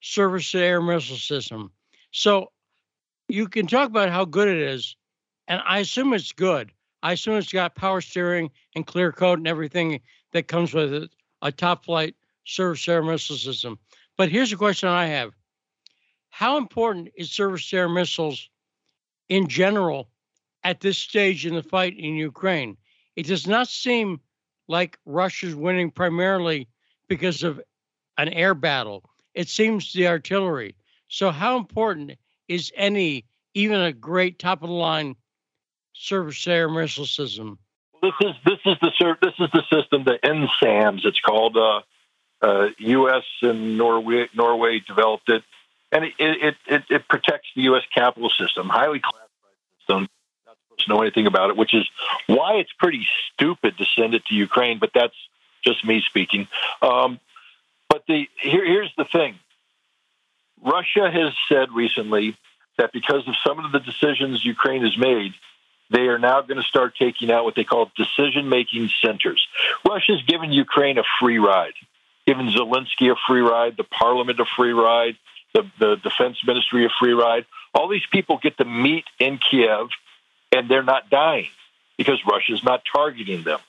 surface 0.00 0.52
to 0.52 0.58
air 0.58 0.80
missile 0.80 1.16
system. 1.16 1.72
So 2.12 2.52
you 3.28 3.48
can 3.48 3.66
talk 3.66 3.88
about 3.88 4.10
how 4.10 4.24
good 4.24 4.46
it 4.46 4.58
is, 4.58 4.96
and 5.48 5.60
I 5.66 5.80
assume 5.80 6.14
it's 6.14 6.32
good. 6.32 6.70
I 7.04 7.12
assume 7.12 7.36
it's 7.36 7.52
got 7.52 7.74
power 7.74 8.00
steering 8.00 8.50
and 8.74 8.86
clear 8.86 9.12
code 9.12 9.38
and 9.38 9.46
everything 9.46 10.00
that 10.32 10.48
comes 10.48 10.72
with 10.72 10.94
it, 10.94 11.10
a 11.42 11.52
top 11.52 11.84
flight 11.84 12.16
surface 12.46 12.88
air 12.88 13.02
missile 13.02 13.36
system. 13.36 13.78
But 14.16 14.30
here's 14.30 14.54
a 14.54 14.56
question 14.56 14.88
I 14.88 15.06
have 15.08 15.32
How 16.30 16.56
important 16.56 17.10
is 17.14 17.30
surface 17.30 17.70
air 17.74 17.90
missiles 17.90 18.48
in 19.28 19.48
general 19.48 20.08
at 20.64 20.80
this 20.80 20.96
stage 20.96 21.44
in 21.44 21.54
the 21.54 21.62
fight 21.62 21.94
in 21.98 22.14
Ukraine? 22.14 22.78
It 23.16 23.26
does 23.26 23.46
not 23.46 23.68
seem 23.68 24.18
like 24.66 24.98
Russia's 25.04 25.54
winning 25.54 25.90
primarily 25.90 26.68
because 27.06 27.42
of 27.42 27.60
an 28.16 28.30
air 28.30 28.54
battle. 28.54 29.04
It 29.34 29.50
seems 29.50 29.92
the 29.92 30.08
artillery. 30.08 30.74
So, 31.08 31.30
how 31.30 31.58
important 31.58 32.12
is 32.48 32.72
any, 32.74 33.26
even 33.52 33.78
a 33.82 33.92
great 33.92 34.38
top 34.38 34.62
of 34.62 34.70
the 34.70 34.74
line 34.74 35.16
surface 35.94 36.46
air 36.46 36.68
missile 36.68 37.06
system? 37.06 37.58
This 38.02 38.12
is 38.20 38.34
this 38.44 38.58
is 38.66 38.76
the 38.80 39.16
this 39.22 39.34
is 39.38 39.50
the 39.52 39.62
system, 39.72 40.04
the 40.04 40.18
NASAMS. 40.22 41.04
It's 41.04 41.20
called. 41.20 41.56
Uh, 41.56 41.80
uh, 42.44 42.68
U.S. 42.78 43.24
and 43.42 43.78
Norway 43.78 44.28
Norway 44.34 44.80
developed 44.80 45.28
it, 45.30 45.42
and 45.90 46.04
it 46.04 46.12
it, 46.18 46.54
it, 46.66 46.82
it 46.90 47.08
protects 47.08 47.48
the 47.56 47.62
U.S. 47.62 47.82
capital 47.94 48.28
system, 48.30 48.68
highly 48.68 49.00
classified 49.00 49.30
system. 49.78 50.08
Not 50.46 50.56
supposed 50.68 50.86
to 50.86 50.90
know 50.92 51.02
anything 51.02 51.26
about 51.26 51.50
it, 51.50 51.56
which 51.56 51.72
is 51.72 51.88
why 52.26 52.56
it's 52.56 52.72
pretty 52.78 53.06
stupid 53.32 53.78
to 53.78 53.84
send 53.96 54.14
it 54.14 54.26
to 54.26 54.34
Ukraine. 54.34 54.78
But 54.78 54.90
that's 54.94 55.16
just 55.64 55.84
me 55.86 56.02
speaking. 56.06 56.46
Um, 56.82 57.18
but 57.88 58.04
the 58.06 58.28
here, 58.40 58.64
here's 58.64 58.92
the 58.98 59.06
thing: 59.06 59.38
Russia 60.62 61.10
has 61.10 61.32
said 61.48 61.72
recently 61.72 62.36
that 62.76 62.92
because 62.92 63.26
of 63.26 63.34
some 63.46 63.64
of 63.64 63.72
the 63.72 63.80
decisions 63.80 64.44
Ukraine 64.44 64.82
has 64.82 64.98
made, 64.98 65.32
they 65.90 66.08
are 66.08 66.18
now 66.18 66.40
going 66.42 66.56
to 66.56 66.66
start 66.66 66.94
taking 66.98 67.30
out 67.30 67.44
what 67.44 67.54
they 67.54 67.64
call 67.64 67.90
decision 67.96 68.48
making 68.48 68.90
centers. 69.04 69.46
Russia's 69.88 70.22
given 70.22 70.52
Ukraine 70.52 70.98
a 70.98 71.04
free 71.20 71.38
ride, 71.38 71.74
given 72.26 72.48
Zelensky 72.48 73.12
a 73.12 73.16
free 73.26 73.40
ride, 73.40 73.76
the 73.76 73.84
parliament 73.84 74.40
a 74.40 74.44
free 74.56 74.72
ride, 74.72 75.16
the, 75.52 75.70
the 75.78 75.96
defense 75.96 76.38
ministry 76.46 76.84
a 76.84 76.88
free 76.98 77.12
ride. 77.12 77.46
All 77.74 77.88
these 77.88 78.06
people 78.10 78.38
get 78.42 78.56
to 78.58 78.64
meet 78.64 79.04
in 79.18 79.38
Kiev 79.38 79.88
and 80.52 80.68
they're 80.68 80.82
not 80.82 81.10
dying 81.10 81.48
because 81.96 82.20
Russia's 82.26 82.62
not 82.62 82.82
targeting 82.90 83.42
them. 83.42 83.60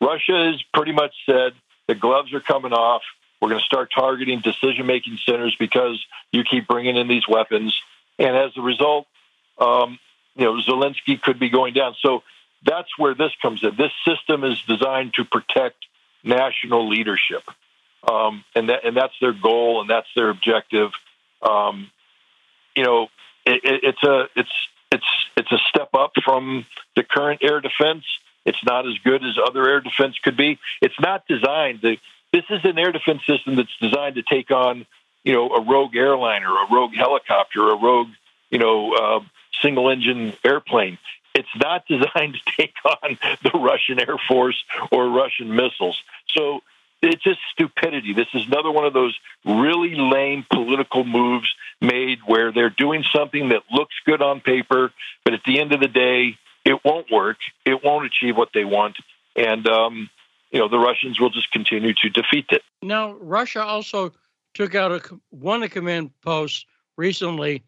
Russia 0.00 0.52
has 0.52 0.62
pretty 0.74 0.92
much 0.92 1.14
said 1.26 1.52
the 1.86 1.94
gloves 1.94 2.32
are 2.34 2.40
coming 2.40 2.72
off. 2.72 3.02
We're 3.40 3.50
going 3.50 3.60
to 3.60 3.66
start 3.66 3.90
targeting 3.94 4.40
decision 4.40 4.86
making 4.86 5.18
centers 5.24 5.54
because 5.58 6.04
you 6.32 6.44
keep 6.44 6.66
bringing 6.66 6.96
in 6.96 7.08
these 7.08 7.28
weapons. 7.28 7.78
And 8.18 8.36
as 8.36 8.56
a 8.56 8.62
result, 8.62 9.06
um, 9.58 9.98
you 10.36 10.44
know, 10.44 10.54
Zelensky 10.60 11.20
could 11.20 11.38
be 11.38 11.48
going 11.48 11.74
down. 11.74 11.94
So 12.00 12.22
that's 12.64 12.98
where 12.98 13.14
this 13.14 13.32
comes 13.40 13.62
in. 13.62 13.76
This 13.76 13.92
system 14.06 14.44
is 14.44 14.60
designed 14.62 15.14
to 15.14 15.24
protect 15.24 15.86
national 16.22 16.88
leadership, 16.88 17.42
um, 18.10 18.44
and 18.54 18.68
that 18.68 18.84
and 18.84 18.96
that's 18.96 19.14
their 19.20 19.32
goal 19.32 19.80
and 19.80 19.90
that's 19.90 20.08
their 20.16 20.30
objective. 20.30 20.90
Um, 21.42 21.90
you 22.74 22.84
know, 22.84 23.08
it, 23.44 23.60
it, 23.64 23.80
it's 23.84 24.02
a 24.02 24.28
it's 24.34 24.50
it's 24.90 25.06
it's 25.36 25.52
a 25.52 25.58
step 25.68 25.90
up 25.94 26.12
from 26.24 26.66
the 26.96 27.04
current 27.04 27.40
air 27.42 27.60
defense. 27.60 28.04
It's 28.44 28.62
not 28.64 28.86
as 28.86 28.94
good 29.04 29.24
as 29.24 29.38
other 29.44 29.68
air 29.68 29.80
defense 29.80 30.16
could 30.22 30.36
be. 30.36 30.58
It's 30.80 30.98
not 31.00 31.26
designed 31.28 31.82
to. 31.82 31.96
This 32.32 32.44
is 32.50 32.64
an 32.64 32.78
air 32.78 32.90
defense 32.90 33.22
system 33.26 33.54
that's 33.54 33.76
designed 33.80 34.16
to 34.16 34.22
take 34.22 34.50
on, 34.50 34.86
you 35.22 35.32
know, 35.32 35.50
a 35.50 35.60
rogue 35.60 35.94
airliner, 35.94 36.48
a 36.48 36.66
rogue 36.72 36.92
helicopter, 36.94 37.68
a 37.68 37.76
rogue, 37.76 38.08
you 38.50 38.58
know, 38.58 38.92
uh, 38.92 39.20
single 39.62 39.90
engine 39.90 40.34
airplane. 40.44 40.98
It's 41.34 41.48
not 41.56 41.86
designed 41.88 42.34
to 42.34 42.52
take 42.56 42.74
on 42.84 43.18
the 43.42 43.58
Russian 43.58 43.98
Air 44.00 44.18
Force 44.28 44.62
or 44.90 45.08
Russian 45.08 45.54
missiles. 45.54 46.00
So 46.36 46.60
it's 47.02 47.22
just 47.22 47.40
stupidity. 47.52 48.14
This 48.14 48.28
is 48.34 48.46
another 48.46 48.70
one 48.70 48.84
of 48.84 48.92
those 48.92 49.18
really 49.44 49.94
lame 49.94 50.46
political 50.50 51.04
moves 51.04 51.52
made 51.80 52.20
where 52.26 52.52
they're 52.52 52.70
doing 52.70 53.04
something 53.14 53.50
that 53.50 53.62
looks 53.70 53.94
good 54.06 54.22
on 54.22 54.40
paper, 54.40 54.92
but 55.24 55.34
at 55.34 55.40
the 55.44 55.60
end 55.60 55.72
of 55.72 55.80
the 55.80 55.88
day, 55.88 56.38
it 56.64 56.82
won't 56.84 57.10
work. 57.10 57.36
It 57.66 57.84
won't 57.84 58.06
achieve 58.06 58.36
what 58.36 58.50
they 58.54 58.64
want. 58.64 58.96
And, 59.36 59.68
um, 59.68 60.08
you 60.50 60.60
know, 60.60 60.68
the 60.68 60.78
Russians 60.78 61.20
will 61.20 61.30
just 61.30 61.50
continue 61.50 61.92
to 61.94 62.08
defeat 62.08 62.46
it. 62.50 62.62
Now, 62.82 63.12
Russia 63.14 63.62
also 63.62 64.12
took 64.54 64.74
out 64.74 64.92
a, 64.92 65.20
one 65.30 65.62
a 65.62 65.68
command 65.68 66.10
post 66.22 66.66
recently 66.96 67.64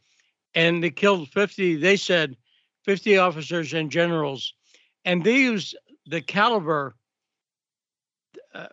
and 0.56 0.82
they 0.82 0.90
killed 0.90 1.28
50, 1.28 1.76
they 1.76 1.96
said 1.96 2.34
50 2.84 3.18
officers 3.18 3.74
and 3.74 3.90
generals. 3.90 4.54
And 5.04 5.22
they 5.22 5.36
used 5.36 5.76
the 6.06 6.22
Kalibr, 6.22 6.92
uh, 8.54 8.66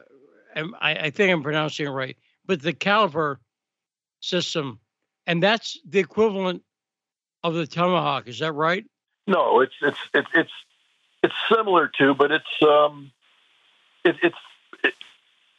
I, 0.56 0.96
I 0.96 1.10
think 1.10 1.32
I'm 1.32 1.44
pronouncing 1.44 1.86
it 1.86 1.90
right, 1.90 2.16
but 2.46 2.62
the 2.62 2.74
Kalibr 2.74 3.38
system. 4.22 4.80
And 5.28 5.44
that's 5.44 5.78
the 5.88 6.00
equivalent 6.00 6.64
of 7.44 7.54
the 7.54 7.68
Tomahawk. 7.68 8.28
Is 8.28 8.40
that 8.40 8.54
right? 8.54 8.86
No, 9.28 9.62
it's 9.62 9.74
it's 9.82 9.98
it's 10.14 10.28
it's 10.34 10.52
it's 11.22 11.34
similar 11.50 11.90
to, 12.00 12.14
but 12.14 12.32
it's 12.32 12.62
um, 12.62 13.12
it, 14.04 14.18
it's 14.22 14.38
it, 14.84 14.94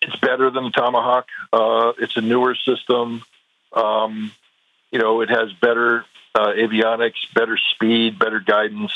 it's 0.02 0.16
better 0.16 0.50
than 0.50 0.64
the 0.64 0.70
Tomahawk. 0.70 1.28
Uh, 1.50 1.92
it's 1.98 2.16
a 2.16 2.20
newer 2.20 2.54
system. 2.54 3.22
Um, 3.72 4.32
you 4.90 4.98
know, 4.98 5.22
it 5.22 5.30
has 5.30 5.50
better 5.54 6.04
uh, 6.34 6.48
avionics, 6.48 7.32
better 7.34 7.56
speed, 7.56 8.18
better 8.18 8.40
guidance. 8.40 8.92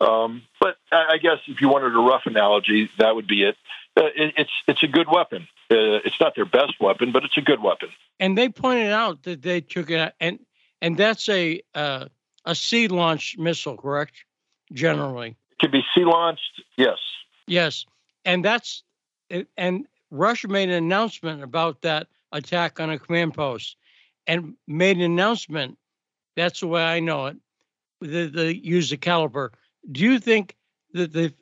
Um, 0.00 0.42
but 0.60 0.76
I, 0.90 1.18
guess 1.18 1.38
if 1.46 1.60
you 1.60 1.68
wanted 1.68 1.94
a 1.94 1.98
rough 1.98 2.22
analogy, 2.24 2.90
that 2.98 3.14
would 3.14 3.26
be 3.26 3.44
it. 3.44 3.56
Uh, 3.96 4.04
it 4.16 4.34
it's 4.36 4.50
it's 4.66 4.82
a 4.82 4.86
good 4.86 5.08
weapon. 5.10 5.46
Uh, 5.70 6.00
it's 6.04 6.18
not 6.18 6.34
their 6.34 6.46
best 6.46 6.80
weapon, 6.80 7.12
but 7.12 7.24
it's 7.24 7.36
a 7.36 7.42
good 7.42 7.62
weapon. 7.62 7.90
And 8.18 8.38
they 8.38 8.48
pointed 8.48 8.92
out 8.92 9.24
that 9.24 9.42
they 9.42 9.60
took 9.60 9.90
it, 9.90 10.14
and 10.20 10.38
and 10.80 10.96
that's 10.96 11.28
a 11.28 11.60
uh, 11.74 12.06
a 12.46 12.54
sea 12.54 12.88
launched 12.88 13.38
missile, 13.38 13.76
correct? 13.76 14.24
Generally, 14.72 15.36
it 15.50 15.58
can 15.58 15.70
be 15.70 15.84
sea 15.94 16.04
launched. 16.04 16.62
Yes. 16.76 16.98
Yes, 17.46 17.84
and 18.24 18.44
that's 18.44 18.84
and 19.58 19.86
Russia 20.10 20.48
made 20.48 20.70
an 20.70 20.76
announcement 20.76 21.42
about 21.42 21.82
that 21.82 22.06
attack 22.32 22.80
on 22.80 22.88
a 22.88 22.98
command 22.98 23.34
post, 23.34 23.76
and 24.26 24.54
made 24.66 24.96
an 24.96 25.02
announcement 25.02 25.76
that's 26.36 26.60
the 26.60 26.66
way 26.66 26.82
I 26.82 27.00
know 27.00 27.26
it. 27.26 27.36
They, 28.00 28.52
use 28.52 28.90
the 28.90 28.96
Kalibr. 28.96 29.50
Do 29.90 30.00
you 30.02 30.18
think 30.18 30.56
that 30.94 31.12
they 31.12 31.34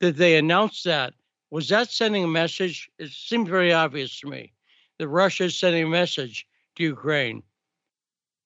that 0.00 0.16
they 0.16 0.36
announced 0.36 0.84
that 0.84 1.14
was 1.50 1.68
that 1.68 1.90
sending 1.90 2.24
a 2.24 2.28
message? 2.28 2.90
It 2.98 3.10
seems 3.10 3.48
very 3.48 3.72
obvious 3.72 4.20
to 4.20 4.26
me 4.26 4.52
that 4.98 5.08
Russia 5.08 5.44
is 5.44 5.58
sending 5.58 5.84
a 5.84 5.88
message 5.88 6.46
to 6.76 6.82
Ukraine 6.82 7.42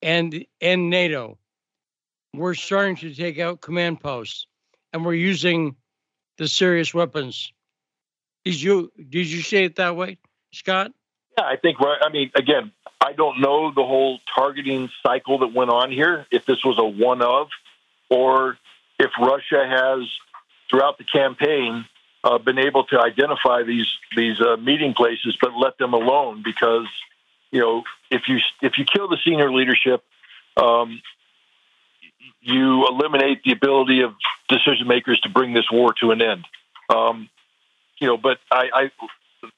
and 0.02 0.44
and 0.60 0.90
NATO. 0.90 1.38
We're 2.34 2.54
starting 2.54 2.96
to 2.96 3.14
take 3.14 3.38
out 3.38 3.60
command 3.60 4.00
posts, 4.00 4.46
and 4.92 5.04
we're 5.04 5.14
using 5.14 5.76
the 6.36 6.48
serious 6.48 6.92
weapons. 6.92 7.52
Did 8.44 8.60
you 8.60 8.92
did 8.96 9.26
you 9.26 9.42
say 9.42 9.64
it 9.64 9.76
that 9.76 9.96
way, 9.96 10.18
Scott? 10.52 10.92
Yeah, 11.38 11.44
I 11.44 11.56
think. 11.56 11.78
I 11.80 12.08
mean, 12.10 12.30
again, 12.34 12.72
I 13.00 13.12
don't 13.12 13.40
know 13.40 13.70
the 13.70 13.84
whole 13.84 14.20
targeting 14.34 14.88
cycle 15.02 15.38
that 15.38 15.52
went 15.52 15.70
on 15.70 15.90
here, 15.90 16.26
if 16.30 16.46
this 16.46 16.64
was 16.64 16.78
a 16.78 16.84
one 16.84 17.22
of, 17.22 17.48
or 18.08 18.58
if 18.98 19.10
Russia 19.18 19.66
has, 19.66 20.08
throughout 20.70 20.98
the 20.98 21.04
campaign, 21.04 21.84
uh, 22.24 22.38
been 22.38 22.58
able 22.58 22.84
to 22.84 23.00
identify 23.00 23.62
these 23.62 23.86
these 24.16 24.40
uh, 24.40 24.56
meeting 24.56 24.94
places, 24.94 25.36
but 25.40 25.52
let 25.56 25.78
them 25.78 25.92
alone 25.92 26.42
because 26.44 26.86
you 27.50 27.60
know 27.60 27.84
if 28.10 28.22
you 28.28 28.38
if 28.62 28.78
you 28.78 28.84
kill 28.84 29.08
the 29.08 29.18
senior 29.24 29.52
leadership, 29.52 30.02
um, 30.56 31.00
you 32.40 32.86
eliminate 32.88 33.42
the 33.44 33.52
ability 33.52 34.00
of 34.00 34.14
decision 34.48 34.88
makers 34.88 35.20
to 35.20 35.28
bring 35.28 35.52
this 35.52 35.70
war 35.70 35.92
to 36.00 36.10
an 36.10 36.22
end. 36.22 36.44
Um, 36.88 37.28
you 37.98 38.06
know, 38.06 38.16
but 38.16 38.38
I, 38.50 38.70
I 38.72 38.90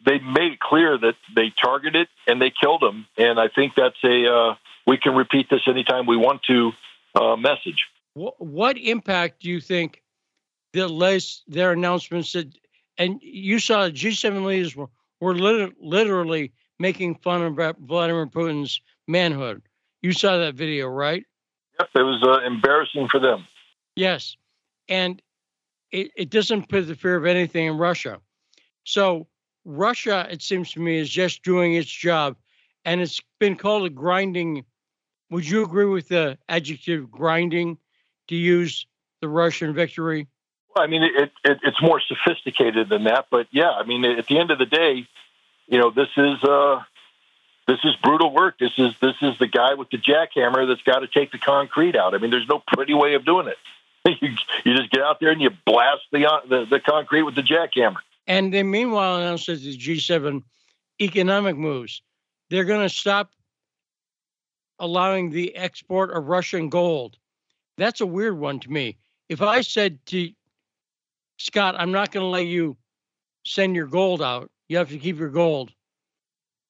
they 0.04 0.18
made 0.18 0.52
it 0.52 0.60
clear 0.60 0.98
that 0.98 1.14
they 1.34 1.52
targeted 1.62 2.08
and 2.26 2.40
they 2.40 2.50
killed 2.50 2.82
him. 2.82 3.06
And 3.16 3.38
I 3.38 3.48
think 3.48 3.74
that's 3.76 4.02
a 4.04 4.26
uh, 4.26 4.54
we 4.86 4.96
can 4.96 5.14
repeat 5.14 5.48
this 5.50 5.62
anytime 5.66 6.06
we 6.06 6.16
want 6.16 6.42
to 6.44 6.72
uh, 7.14 7.36
message. 7.36 7.84
What 8.14 8.76
impact 8.78 9.42
do 9.42 9.48
you 9.48 9.60
think 9.60 10.02
the 10.72 10.88
last 10.88 11.44
their 11.46 11.72
announcements 11.72 12.32
that 12.32 12.48
and 12.98 13.20
you 13.22 13.58
saw 13.60 13.88
G7 13.88 14.44
leaders 14.44 14.74
were, 14.74 14.88
were 15.20 15.34
literally 15.34 16.52
making 16.78 17.14
fun 17.16 17.42
of 17.42 17.76
Vladimir 17.80 18.26
Putin's 18.26 18.80
manhood. 19.06 19.62
You 20.02 20.12
saw 20.12 20.36
that 20.38 20.54
video, 20.54 20.88
right? 20.88 21.24
Yep, 21.78 21.88
it 21.94 22.02
was 22.02 22.22
uh, 22.22 22.46
embarrassing 22.46 23.08
for 23.08 23.20
them. 23.20 23.46
Yes, 23.96 24.36
and 24.88 25.20
it, 25.90 26.10
it 26.16 26.30
doesn't 26.30 26.68
put 26.68 26.86
the 26.86 26.94
fear 26.94 27.16
of 27.16 27.26
anything 27.26 27.66
in 27.66 27.78
Russia. 27.78 28.20
So 28.84 29.26
Russia, 29.68 30.26
it 30.30 30.40
seems 30.40 30.72
to 30.72 30.80
me, 30.80 30.98
is 30.98 31.10
just 31.10 31.42
doing 31.42 31.74
its 31.74 31.90
job, 31.90 32.36
and 32.86 33.02
it's 33.02 33.20
been 33.38 33.54
called 33.54 33.84
a 33.84 33.90
grinding. 33.90 34.64
Would 35.30 35.46
you 35.46 35.62
agree 35.62 35.84
with 35.84 36.08
the 36.08 36.38
adjective 36.48 37.10
grinding 37.10 37.76
to 38.28 38.34
use 38.34 38.86
the 39.20 39.28
Russian 39.28 39.74
victory? 39.74 40.26
Well, 40.74 40.84
I 40.84 40.86
mean, 40.86 41.02
it, 41.02 41.30
it, 41.44 41.58
it's 41.62 41.82
more 41.82 42.00
sophisticated 42.00 42.88
than 42.88 43.04
that, 43.04 43.26
but 43.30 43.46
yeah, 43.50 43.70
I 43.70 43.84
mean, 43.84 44.06
at 44.06 44.26
the 44.26 44.38
end 44.38 44.50
of 44.50 44.58
the 44.58 44.66
day, 44.66 45.06
you 45.66 45.78
know, 45.78 45.90
this 45.90 46.08
is 46.16 46.42
uh, 46.42 46.80
this 47.66 47.78
is 47.84 47.94
brutal 48.02 48.32
work. 48.32 48.58
This 48.58 48.72
is 48.78 48.94
this 49.02 49.16
is 49.20 49.38
the 49.38 49.48
guy 49.48 49.74
with 49.74 49.90
the 49.90 49.98
jackhammer 49.98 50.66
that's 50.66 50.82
got 50.82 51.00
to 51.00 51.08
take 51.08 51.30
the 51.30 51.38
concrete 51.38 51.94
out. 51.94 52.14
I 52.14 52.18
mean, 52.18 52.30
there's 52.30 52.48
no 52.48 52.62
pretty 52.72 52.94
way 52.94 53.14
of 53.14 53.26
doing 53.26 53.48
it. 53.48 53.58
you, 54.22 54.30
you 54.64 54.76
just 54.76 54.90
get 54.90 55.02
out 55.02 55.20
there 55.20 55.30
and 55.30 55.42
you 55.42 55.50
blast 55.66 56.04
the, 56.10 56.26
uh, 56.26 56.40
the, 56.48 56.64
the 56.64 56.80
concrete 56.80 57.22
with 57.22 57.34
the 57.34 57.42
jackhammer. 57.42 57.96
And 58.28 58.52
they 58.52 58.62
meanwhile 58.62 59.16
announced 59.16 59.46
that 59.46 59.60
the 59.62 59.76
G7 59.76 60.42
economic 61.00 61.56
moves. 61.56 62.02
They're 62.50 62.64
going 62.64 62.86
to 62.86 62.94
stop 62.94 63.32
allowing 64.78 65.30
the 65.30 65.56
export 65.56 66.14
of 66.14 66.28
Russian 66.28 66.68
gold. 66.68 67.16
That's 67.78 68.02
a 68.02 68.06
weird 68.06 68.38
one 68.38 68.60
to 68.60 68.70
me. 68.70 68.98
If 69.28 69.40
I 69.40 69.62
said 69.62 69.98
to 70.06 70.30
Scott, 71.38 71.74
I'm 71.78 71.90
not 71.90 72.12
going 72.12 72.24
to 72.24 72.28
let 72.28 72.46
you 72.46 72.76
send 73.46 73.74
your 73.74 73.86
gold 73.86 74.20
out, 74.20 74.50
you 74.68 74.76
have 74.76 74.90
to 74.90 74.98
keep 74.98 75.18
your 75.18 75.30
gold. 75.30 75.72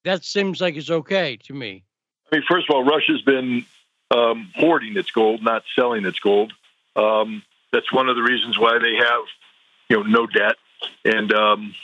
That 0.05 0.23
seems 0.23 0.61
like 0.61 0.77
it's 0.77 0.89
okay 0.89 1.37
to 1.43 1.53
me. 1.53 1.83
I 2.31 2.37
mean, 2.37 2.45
first 2.49 2.69
of 2.69 2.75
all, 2.75 2.85
Russia's 2.85 3.21
been 3.21 3.65
um, 4.11 4.49
hoarding 4.55 4.95
its 4.95 5.11
gold, 5.11 5.43
not 5.43 5.63
selling 5.75 6.05
its 6.05 6.19
gold. 6.19 6.53
Um, 6.95 7.43
that's 7.73 7.91
one 7.91 8.07
of 8.07 8.15
the 8.15 8.21
reasons 8.21 8.57
why 8.57 8.79
they 8.79 8.95
have, 8.95 9.23
you 9.89 9.97
know, 9.97 10.03
no 10.03 10.25
debt 10.25 10.55
and 11.05 11.33
um, 11.33 11.75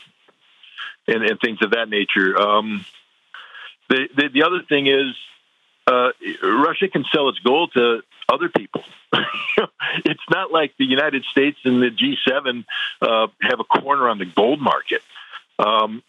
and, 1.08 1.24
and 1.24 1.40
things 1.40 1.62
of 1.62 1.72
that 1.72 1.90
nature. 1.90 2.40
Um, 2.40 2.86
the, 3.90 4.08
the, 4.16 4.30
the 4.30 4.44
other 4.44 4.62
thing 4.68 4.88
is 4.88 5.16
uh, 5.88 6.10
Russia 6.42 6.88
can 6.88 7.06
sell 7.14 7.30
its 7.30 7.40
gold 7.40 7.74
to 7.74 8.02
other 8.32 8.50
people. 8.50 8.84
it's 10.04 10.24
not 10.30 10.52
like 10.52 10.74
the 10.78 10.86
United 10.86 11.24
States 11.26 11.60
and 11.64 11.82
the 11.82 11.92
G7 11.92 12.66
uh, 13.02 13.28
have 13.42 13.60
a 13.60 13.64
corner 13.64 14.10
on 14.10 14.18
the 14.18 14.26
gold 14.26 14.60
market. 14.60 15.02
Um, 15.60 16.02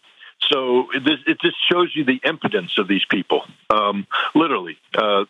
so 0.49 0.87
this, 0.93 1.19
it 1.27 1.39
just 1.41 1.57
shows 1.69 1.95
you 1.95 2.03
the 2.05 2.19
impotence 2.23 2.77
of 2.77 2.87
these 2.87 3.05
people. 3.05 3.43
Um, 3.69 4.07
literally, 4.33 4.77
uh, 4.95 5.25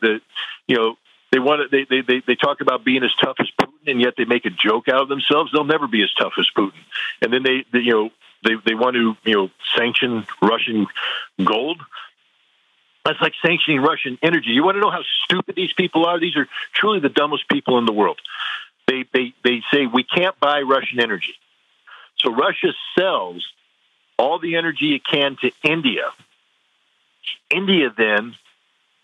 you 0.68 0.76
know 0.76 0.98
they 1.32 1.40
want 1.40 1.70
to, 1.70 1.86
they, 1.90 2.02
they, 2.02 2.22
they 2.26 2.36
talk 2.36 2.62
about 2.62 2.86
being 2.86 3.04
as 3.04 3.14
tough 3.22 3.38
as 3.40 3.48
Putin, 3.60 3.92
and 3.92 4.02
yet 4.02 4.14
they 4.18 4.26
make 4.26 4.46
a 4.46 4.50
joke 4.50 4.88
out 4.88 5.02
of 5.02 5.10
themselves. 5.10 5.52
They'll 5.52 5.66
never 5.66 5.88
be 5.88 6.02
as 6.04 6.14
tough 6.14 6.34
as 6.40 6.48
Putin. 6.56 6.80
And 7.22 7.34
then 7.34 7.44
they, 7.44 7.66
they 7.72 7.80
you 7.80 7.92
know, 7.92 8.10
they, 8.44 8.56
they 8.66 8.76
want 8.76 8.96
to, 8.96 9.18
you 9.24 9.36
know, 9.36 9.50
sanction 9.76 10.26
Russian 10.42 10.88
gold. 11.44 11.82
That's 13.04 13.22
like 13.22 13.34
sanctioning 13.46 13.82
Russian 13.82 14.18
energy. 14.22 14.50
You 14.50 14.64
want 14.64 14.76
to 14.76 14.82
know 14.82 14.92
how 14.92 15.04
stupid 15.26 15.56
these 15.56 15.74
people 15.74 16.06
are? 16.06 16.20
These 16.20 16.36
are 16.36 16.48
truly 16.74 17.00
the 17.00 17.10
dumbest 17.10 17.48
people 17.50 17.78
in 17.78 17.86
the 17.86 17.94
world. 17.94 18.20
They, 18.88 19.06
they, 19.14 19.34
they 19.44 19.64
say 19.72 19.86
we 19.86 20.04
can't 20.04 20.38
buy 20.40 20.62
Russian 20.62 21.00
energy. 21.00 21.36
So 22.18 22.34
Russia 22.34 22.74
sells 22.98 23.46
all 24.18 24.40
the 24.40 24.56
energy 24.56 24.96
it 24.96 25.06
can 25.06 25.38
to 25.42 25.52
India. 25.64 26.04
India 27.50 27.94
then 27.96 28.36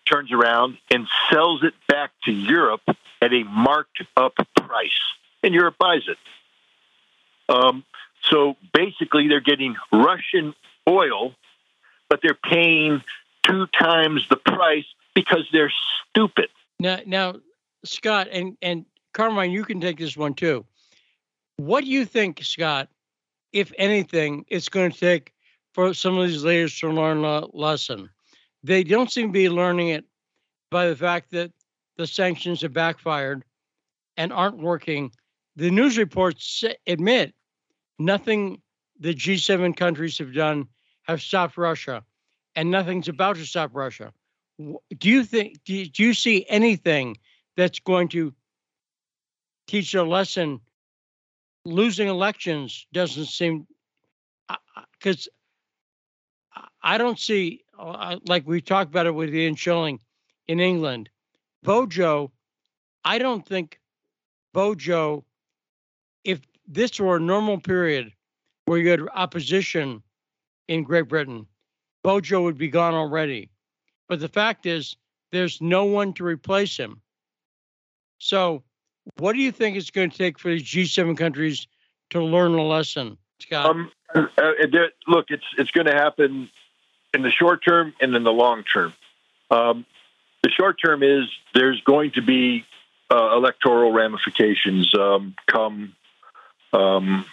turns 0.10 0.32
around 0.32 0.78
and 0.91 1.08
sells 1.32 1.64
it 1.64 1.74
back 1.88 2.12
to 2.26 2.32
Europe 2.32 2.82
at 3.22 3.34
a 3.34 3.43
marked 3.43 4.01
up 4.18 4.36
price, 4.56 4.89
and 5.41 5.54
Europe 5.54 5.76
buys 5.80 6.04
it. 6.08 6.18
Um, 7.49 7.84
so 8.30 8.56
basically, 8.74 9.28
they're 9.28 9.39
getting 9.39 9.76
Russian 9.91 10.54
oil, 10.88 11.34
but 12.10 12.20
they're 12.22 12.38
paying 12.49 13.04
two 13.45 13.68
times 13.68 14.28
the 14.30 14.38
price 14.38 14.86
because 15.14 15.47
they're 15.51 15.74
stupid. 16.10 16.49
Now, 16.80 16.99
now, 17.06 17.36
Scott 17.86 18.28
and 18.32 18.58
and 18.62 18.86
Carmine, 19.14 19.51
you 19.51 19.64
can 19.64 19.82
take 19.82 19.99
this 19.99 20.18
one 20.18 20.34
too. 20.34 20.66
What 21.58 21.84
do 21.84 21.89
you 21.89 22.06
think, 22.06 22.41
Scott? 22.43 22.89
If 23.51 23.72
anything, 23.78 24.45
it's 24.47 24.70
going 24.70 24.91
to 24.91 24.99
take 24.99 25.34
for 25.74 25.93
some 25.93 26.18
of 26.18 26.28
these 26.28 26.43
leaders 26.43 26.80
to 26.80 26.89
learn 26.89 27.24
a 27.24 27.45
lesson? 27.56 28.10
They 28.64 28.84
don't 28.84 29.11
seem 29.11 29.28
to 29.28 29.34
be 29.34 29.49
learning 29.49 29.89
it 29.89 30.05
by 30.72 30.88
the 30.88 30.95
fact 30.95 31.32
that 31.32 31.51
the 31.97 32.07
sanctions 32.07 32.61
have 32.61 32.74
backfired 32.74 33.43
and 34.18 34.32
aren't 34.32 34.57
working. 34.57 35.11
The 35.55 35.70
news 35.70 35.97
reports 35.97 36.64
admit 36.88 37.34
nothing 37.99 38.61
the 38.99 39.14
G7 39.14 39.76
countries 39.76 40.18
have 40.18 40.34
done 40.34 40.68
have 41.03 41.22
stopped 41.22 41.57
Russia, 41.57 42.03
and 42.55 42.72
nothing's 42.72 43.09
about 43.09 43.36
to 43.36 43.45
stop 43.45 43.72
Russia. 43.74 44.14
Do 44.57 45.09
you 45.09 45.24
think? 45.24 45.57
Do 45.66 45.74
you, 45.74 45.89
do 45.89 46.03
you 46.03 46.14
see 46.14 46.45
anything 46.47 47.18
that's 47.57 47.80
going 47.80 48.07
to 48.09 48.34
teach 49.68 49.93
a 49.93 50.03
lesson? 50.03 50.61
Losing 51.66 52.07
elections 52.07 52.88
doesn't 52.93 53.26
seem 53.26 53.68
because 54.99 55.28
I 56.82 56.97
don't 56.97 57.20
see 57.20 57.62
like 57.78 58.47
we 58.47 58.61
talked 58.61 58.89
about 58.89 59.07
it 59.07 59.15
with 59.15 59.34
Ian 59.34 59.55
Schilling 59.55 59.99
in 60.47 60.59
England. 60.59 61.09
Bojo, 61.63 62.32
I 63.03 63.17
don't 63.17 63.45
think 63.45 63.80
Bojo, 64.53 65.26
if 66.24 66.41
this 66.67 66.99
were 66.99 67.17
a 67.17 67.21
normal 67.21 67.59
period 67.59 68.11
where 68.65 68.80
you 68.80 68.89
had 68.89 69.01
opposition 69.13 70.03
in 70.67 70.84
Great 70.84 71.09
Britain, 71.09 71.47
Bojo 72.03 72.43
would 72.43 72.57
be 72.57 72.69
gone 72.69 72.93
already. 72.93 73.49
But 74.07 74.19
the 74.19 74.30
fact 74.30 74.65
is, 74.65 74.95
there's 75.32 75.61
no 75.61 75.86
one 75.86 76.13
to 76.13 76.24
replace 76.24 76.78
him. 76.78 77.01
So, 78.19 78.63
what 79.17 79.34
do 79.34 79.39
you 79.39 79.51
think 79.51 79.76
it's 79.76 79.89
going 79.89 80.09
to 80.11 80.17
take 80.17 80.39
for 80.39 80.49
these 80.49 80.63
G7 80.63 81.17
countries 81.17 81.67
to 82.11 82.24
learn 82.24 82.53
a 82.53 82.63
lesson, 82.63 83.17
Scott? 83.39 83.65
Um, 83.65 83.91
uh, 84.15 84.51
look, 85.07 85.26
it's 85.30 85.43
it's 85.57 85.71
going 85.71 85.88
to 85.88 85.93
happen 85.93 86.49
in 87.14 87.22
the 87.22 87.32
short 87.32 87.64
term 87.64 87.93
and 87.99 88.16
in 88.16 88.24
the 88.24 88.32
long 88.32 88.64
term. 88.64 88.93
Um, 89.51 89.86
the 90.41 90.49
short 90.49 90.78
term 90.84 91.03
is 91.03 91.26
there's 91.53 91.82
going 91.82 92.11
to 92.11 92.22
be 92.22 92.66
uh, 93.11 93.36
electoral 93.36 93.91
ramifications 93.91 94.93
um, 94.95 95.36
come 95.47 95.95
um, 96.74 97.26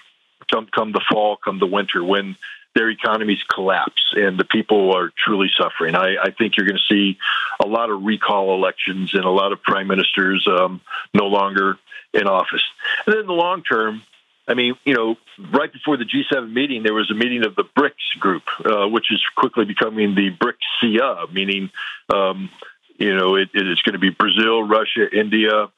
come 0.51 0.66
come 0.66 0.93
the 0.93 1.03
fall, 1.11 1.37
come 1.37 1.59
the 1.59 1.66
winter 1.66 2.05
when 2.05 2.37
their 2.74 2.89
economies 2.89 3.43
collapse 3.53 4.12
and 4.12 4.39
the 4.39 4.45
people 4.45 4.95
are 4.95 5.11
truly 5.16 5.51
suffering. 5.59 5.97
I, 5.97 6.16
I 6.22 6.31
think 6.31 6.57
you're 6.57 6.66
going 6.66 6.78
to 6.78 6.95
see 6.95 7.18
a 7.59 7.66
lot 7.66 7.91
of 7.91 8.05
recall 8.05 8.55
elections 8.55 9.12
and 9.14 9.24
a 9.24 9.31
lot 9.31 9.53
of 9.53 9.62
prime 9.62 9.89
ministers 9.89 10.47
um, 10.47 10.81
no 11.12 11.26
longer 11.26 11.78
in 12.14 12.28
office. 12.28 12.62
And 13.07 13.14
then 13.14 13.22
in 13.22 13.26
the 13.26 13.33
long 13.33 13.62
term, 13.62 14.03
I 14.51 14.55
mean, 14.55 14.74
you 14.84 14.94
know, 14.94 15.16
right 15.53 15.72
before 15.72 15.96
the 15.96 16.05
G7 16.05 16.53
meeting, 16.53 16.82
there 16.82 16.92
was 16.92 17.09
a 17.09 17.14
meeting 17.14 17.46
of 17.46 17.55
the 17.55 17.62
BRICS 17.62 18.18
group, 18.18 18.42
uh, 18.64 18.88
which 18.88 19.12
is 19.12 19.22
quickly 19.36 19.64
becoming 19.64 20.16
the 20.16 20.30
BRICS, 20.32 21.32
meaning, 21.32 21.70
um, 22.12 22.51
you 22.98 23.16
know, 23.16 23.36
it, 23.36 23.51
it's 23.55 23.82
going 23.82 23.92
to 23.92 24.01
be 24.01 24.11
Brazil, 24.11 24.64
Russia, 24.64 25.09
India, 25.12 25.68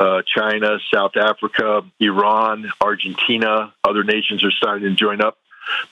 uh, 0.00 0.22
China, 0.26 0.78
South 0.92 1.18
Africa, 1.18 1.82
Iran, 2.00 2.72
Argentina. 2.80 3.74
Other 3.84 4.02
nations 4.02 4.42
are 4.44 4.50
starting 4.50 4.88
to 4.88 4.94
join 4.94 5.20
up. 5.20 5.36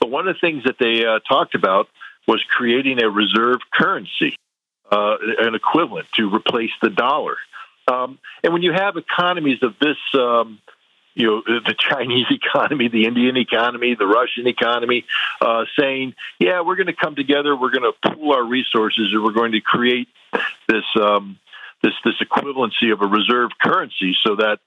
But 0.01 0.11
one 0.11 0.26
of 0.26 0.34
the 0.34 0.41
things 0.41 0.64
that 0.64 0.78
they 0.78 1.05
uh, 1.05 1.20
talked 1.28 1.55
about 1.55 1.88
was 2.26 2.43
creating 2.49 3.03
a 3.03 3.11
reserve 3.11 3.59
currency, 3.70 4.34
uh, 4.91 5.16
an 5.38 5.55
equivalent 5.55 6.09
to 6.14 6.34
replace 6.34 6.72
the 6.80 6.88
dollar. 6.88 7.36
Um, 7.86 8.18
and 8.43 8.55
when 8.55 8.62
you 8.62 8.72
have 8.72 8.97
economies 8.97 9.62
of 9.62 9.74
this 9.78 9.99
um, 10.14 10.59
you 11.21 11.27
know 11.27 11.43
the 11.47 11.75
Chinese 11.79 12.27
economy, 12.31 12.89
the 12.89 13.05
Indian 13.05 13.37
economy, 13.37 13.95
the 13.95 14.07
Russian 14.07 14.47
economy, 14.47 15.05
uh, 15.41 15.64
saying, 15.79 16.14
"Yeah, 16.39 16.62
we're 16.62 16.77
going 16.77 16.87
to 16.87 16.95
come 16.95 17.14
together. 17.14 17.55
We're 17.55 17.71
going 17.71 17.93
to 17.93 18.11
pool 18.11 18.33
our 18.33 18.45
resources, 18.45 19.11
and 19.12 19.23
we're 19.23 19.33
going 19.33 19.53
to 19.53 19.61
create 19.61 20.09
this 20.66 20.85
um, 20.97 21.39
this 21.83 21.93
this 22.05 22.14
equivalency 22.23 22.93
of 22.93 23.03
a 23.03 23.07
reserve 23.07 23.51
currency, 23.62 24.16
so 24.23 24.37
that." 24.37 24.59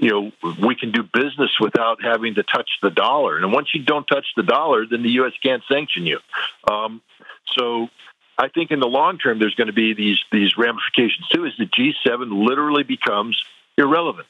You 0.00 0.08
know, 0.08 0.54
we 0.58 0.74
can 0.74 0.90
do 0.90 1.02
business 1.02 1.50
without 1.60 2.02
having 2.02 2.36
to 2.36 2.42
touch 2.42 2.70
the 2.80 2.88
dollar. 2.88 3.36
And 3.36 3.52
once 3.52 3.74
you 3.74 3.82
don't 3.82 4.06
touch 4.06 4.24
the 4.34 4.42
dollar, 4.42 4.86
then 4.86 5.02
the 5.02 5.10
U.S. 5.10 5.34
can't 5.42 5.62
sanction 5.70 6.06
you. 6.06 6.18
Um, 6.66 7.02
so 7.54 7.88
I 8.38 8.48
think 8.48 8.70
in 8.70 8.80
the 8.80 8.86
long 8.86 9.18
term, 9.18 9.38
there's 9.38 9.54
going 9.54 9.66
to 9.66 9.74
be 9.74 9.92
these 9.92 10.16
these 10.32 10.56
ramifications 10.56 11.28
too. 11.28 11.44
Is 11.44 11.52
the 11.58 11.66
G7 11.66 12.48
literally 12.48 12.84
becomes 12.84 13.44
irrelevant, 13.76 14.28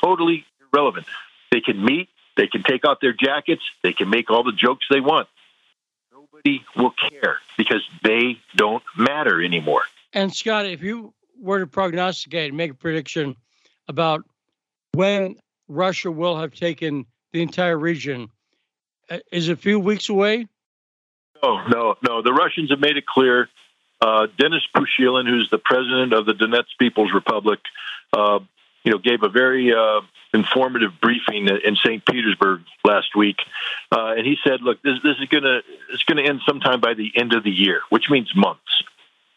totally 0.00 0.46
relevant. 0.72 1.06
They 1.50 1.60
can 1.60 1.84
meet, 1.84 2.08
they 2.36 2.46
can 2.46 2.62
take 2.62 2.84
off 2.84 2.98
their 3.00 3.12
jackets, 3.12 3.62
they 3.82 3.92
can 3.92 4.08
make 4.10 4.30
all 4.30 4.44
the 4.44 4.52
jokes 4.52 4.86
they 4.90 5.00
want. 5.00 5.28
nobody 6.12 6.64
will 6.76 6.92
care 7.10 7.38
because 7.56 7.82
they 8.02 8.38
don't 8.56 8.82
matter 8.96 9.42
anymore. 9.42 9.82
And 10.12 10.34
Scott, 10.34 10.66
if 10.66 10.82
you 10.82 11.12
were 11.40 11.60
to 11.60 11.66
prognosticate, 11.66 12.48
and 12.48 12.56
make 12.56 12.72
a 12.72 12.74
prediction 12.74 13.36
about 13.88 14.24
when 14.92 15.36
Russia 15.68 16.10
will 16.10 16.38
have 16.38 16.52
taken 16.52 17.06
the 17.32 17.42
entire 17.42 17.78
region, 17.78 18.28
uh, 19.08 19.18
is 19.32 19.48
it 19.48 19.52
a 19.52 19.56
few 19.56 19.78
weeks 19.78 20.08
away? 20.08 20.46
No, 21.42 21.66
no, 21.68 21.94
no. 22.06 22.22
The 22.22 22.32
Russians 22.32 22.70
have 22.70 22.80
made 22.80 22.96
it 22.96 23.06
clear. 23.06 23.48
Uh, 24.00 24.26
Denis 24.38 24.62
Pushilin, 24.74 25.28
who's 25.28 25.48
the 25.50 25.58
president 25.58 26.12
of 26.12 26.26
the 26.26 26.32
Donetsk 26.32 26.78
People's 26.78 27.12
Republic, 27.12 27.60
uh, 28.12 28.40
you 28.84 28.92
know, 28.92 28.98
gave 28.98 29.22
a 29.22 29.28
very 29.28 29.72
uh, 29.72 30.00
informative 30.32 30.92
briefing 31.00 31.48
in 31.48 31.76
St. 31.76 32.04
Petersburg 32.04 32.62
last 32.84 33.16
week, 33.16 33.36
uh, 33.92 34.14
and 34.16 34.26
he 34.26 34.36
said, 34.44 34.62
"Look, 34.62 34.82
this, 34.82 34.98
this 35.02 35.16
is 35.18 35.28
going 35.28 35.44
to 35.44 35.60
it's 35.92 36.04
going 36.04 36.22
to 36.22 36.28
end 36.28 36.40
sometime 36.46 36.80
by 36.80 36.94
the 36.94 37.12
end 37.16 37.32
of 37.32 37.44
the 37.44 37.50
year, 37.50 37.80
which 37.90 38.10
means 38.10 38.34
months." 38.34 38.82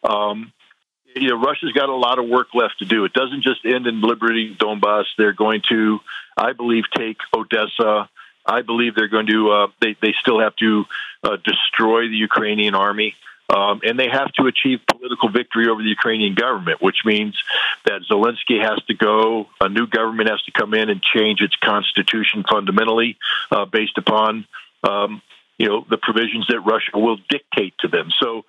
Um, 0.03 0.51
you 1.15 1.29
know, 1.29 1.39
Russia's 1.39 1.71
got 1.73 1.89
a 1.89 1.95
lot 1.95 2.19
of 2.19 2.27
work 2.27 2.47
left 2.53 2.79
to 2.79 2.85
do. 2.85 3.05
It 3.05 3.13
doesn't 3.13 3.43
just 3.43 3.65
end 3.65 3.87
in 3.87 4.01
Liberty, 4.01 4.55
Donbass. 4.55 5.05
They're 5.17 5.33
going 5.33 5.61
to, 5.69 5.99
I 6.37 6.53
believe, 6.53 6.85
take 6.95 7.17
Odessa. 7.35 8.09
I 8.45 8.61
believe 8.61 8.95
they're 8.95 9.07
going 9.07 9.27
to. 9.27 9.51
Uh, 9.51 9.67
they 9.79 9.95
they 10.01 10.13
still 10.21 10.39
have 10.39 10.55
to 10.57 10.85
uh, 11.23 11.37
destroy 11.43 12.07
the 12.07 12.17
Ukrainian 12.17 12.75
army. 12.75 13.15
Um, 13.53 13.81
and 13.83 13.99
they 13.99 14.09
have 14.09 14.31
to 14.33 14.47
achieve 14.47 14.79
political 14.87 15.29
victory 15.29 15.67
over 15.69 15.81
the 15.81 15.89
Ukrainian 15.89 16.33
government, 16.33 16.81
which 16.81 17.05
means 17.05 17.37
that 17.85 18.01
Zelensky 18.09 18.59
has 18.61 18.83
to 18.85 18.95
go, 18.95 19.47
a 19.61 19.69
new 19.69 19.85
government 19.85 20.29
has 20.29 20.41
to 20.43 20.51
come 20.51 20.73
in 20.73 20.89
and 20.89 21.01
change 21.03 21.41
its 21.41 21.55
constitution 21.57 22.43
fundamentally 22.49 23.17
uh, 23.51 23.65
based 23.65 23.97
upon. 23.97 24.47
Um, 24.83 25.21
you 25.59 25.67
know 25.67 25.85
the 25.87 25.97
provisions 25.97 26.47
that 26.47 26.59
Russia 26.61 26.97
will 26.97 27.17
dictate 27.29 27.75
to 27.81 27.87
them. 27.87 28.09
So 28.19 28.43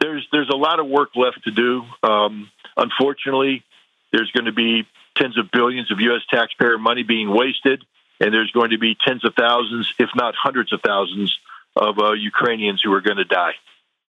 there's 0.00 0.26
there's 0.32 0.48
a 0.48 0.56
lot 0.56 0.80
of 0.80 0.86
work 0.86 1.10
left 1.14 1.44
to 1.44 1.50
do. 1.50 1.84
Um, 2.02 2.50
unfortunately, 2.76 3.62
there's 4.10 4.30
going 4.32 4.46
to 4.46 4.52
be 4.52 4.86
tens 5.16 5.38
of 5.38 5.50
billions 5.50 5.92
of 5.92 6.00
U.S. 6.00 6.22
taxpayer 6.30 6.78
money 6.78 7.02
being 7.02 7.28
wasted, 7.30 7.84
and 8.20 8.32
there's 8.32 8.50
going 8.52 8.70
to 8.70 8.78
be 8.78 8.96
tens 9.06 9.24
of 9.24 9.34
thousands, 9.34 9.92
if 9.98 10.10
not 10.16 10.34
hundreds 10.34 10.72
of 10.72 10.80
thousands, 10.80 11.38
of 11.76 11.98
uh, 11.98 12.12
Ukrainians 12.12 12.80
who 12.82 12.92
are 12.94 13.02
going 13.02 13.18
to 13.18 13.24
die. 13.24 13.52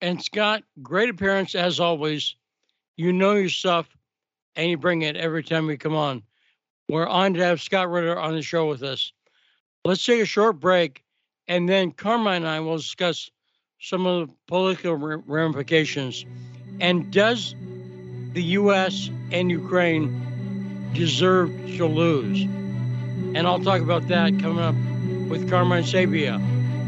And 0.01 0.21
Scott, 0.21 0.63
great 0.81 1.09
appearance 1.09 1.53
as 1.53 1.79
always. 1.79 2.35
You 2.97 3.13
know 3.13 3.33
your 3.33 3.49
stuff, 3.49 3.87
and 4.55 4.69
you 4.69 4.77
bring 4.77 5.03
it 5.03 5.15
every 5.15 5.43
time 5.43 5.67
we 5.67 5.77
come 5.77 5.95
on. 5.95 6.23
We're 6.89 7.07
on 7.07 7.35
to 7.35 7.43
have 7.43 7.61
Scott 7.61 7.89
Ritter 7.89 8.19
on 8.19 8.33
the 8.33 8.41
show 8.41 8.67
with 8.67 8.83
us. 8.83 9.13
Let's 9.85 10.05
take 10.05 10.21
a 10.21 10.25
short 10.25 10.59
break, 10.59 11.03
and 11.47 11.69
then 11.69 11.91
Carmine 11.91 12.43
and 12.43 12.47
I 12.47 12.59
will 12.59 12.77
discuss 12.77 13.29
some 13.79 14.05
of 14.05 14.27
the 14.27 14.35
political 14.47 14.95
ramifications. 14.95 16.25
And 16.79 17.11
does 17.11 17.55
the 18.33 18.43
U.S. 18.43 19.09
and 19.31 19.49
Ukraine 19.49 20.91
deserve 20.93 21.49
to 21.77 21.85
lose? 21.85 22.41
And 22.41 23.47
I'll 23.47 23.59
talk 23.59 23.81
about 23.81 24.07
that 24.07 24.39
coming 24.39 24.59
up 24.59 24.75
with 25.29 25.49
Carmine 25.49 25.83
Sabia 25.83 26.35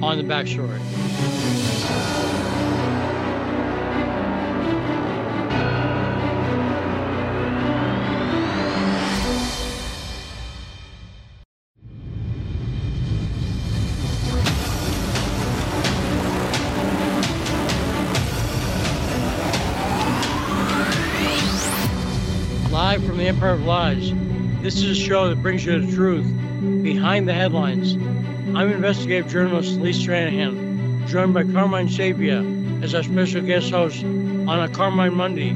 on 0.03 0.17
the 0.17 0.23
backstory. 0.23 1.62
Of 23.53 23.65
Lies. 23.65 24.11
This 24.61 24.77
is 24.77 24.89
a 24.89 24.95
show 24.95 25.29
that 25.29 25.41
brings 25.43 25.63
you 25.63 25.79
the 25.79 25.95
truth 25.95 26.25
behind 26.81 27.27
the 27.27 27.33
headlines. 27.33 27.93
I'm 27.93 28.71
investigative 28.71 29.31
journalist 29.31 29.79
Lee 29.79 29.91
Stranahan, 29.91 31.07
joined 31.07 31.35
by 31.35 31.43
Carmine 31.43 31.87
Sabia 31.87 32.83
as 32.83 32.95
our 32.95 33.03
special 33.03 33.41
guest 33.41 33.69
host 33.69 34.03
on 34.03 34.49
a 34.49 34.67
Carmine 34.69 35.13
Monday. 35.13 35.53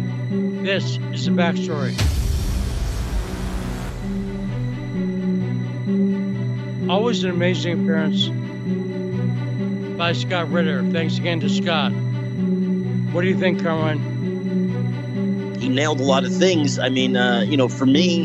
This 0.64 1.00
is 1.12 1.26
the 1.26 1.32
backstory. 1.32 1.98
Always 6.88 7.24
an 7.24 7.32
amazing 7.32 7.82
appearance 7.82 8.28
by 9.98 10.14
Scott 10.14 10.52
Ritter. 10.52 10.84
Thanks 10.92 11.18
again 11.18 11.40
to 11.40 11.50
Scott. 11.50 11.92
What 13.12 13.22
do 13.22 13.28
you 13.28 13.38
think, 13.40 13.64
Carmine? 13.64 14.17
He 15.60 15.70
nailed 15.70 16.00
a 16.00 16.04
lot 16.04 16.24
of 16.24 16.36
things. 16.36 16.80
I 16.80 16.90
mean, 16.90 17.18
uh, 17.18 17.42
you 17.42 17.58
know, 17.58 17.68
for 17.68 17.86
me, 17.86 18.24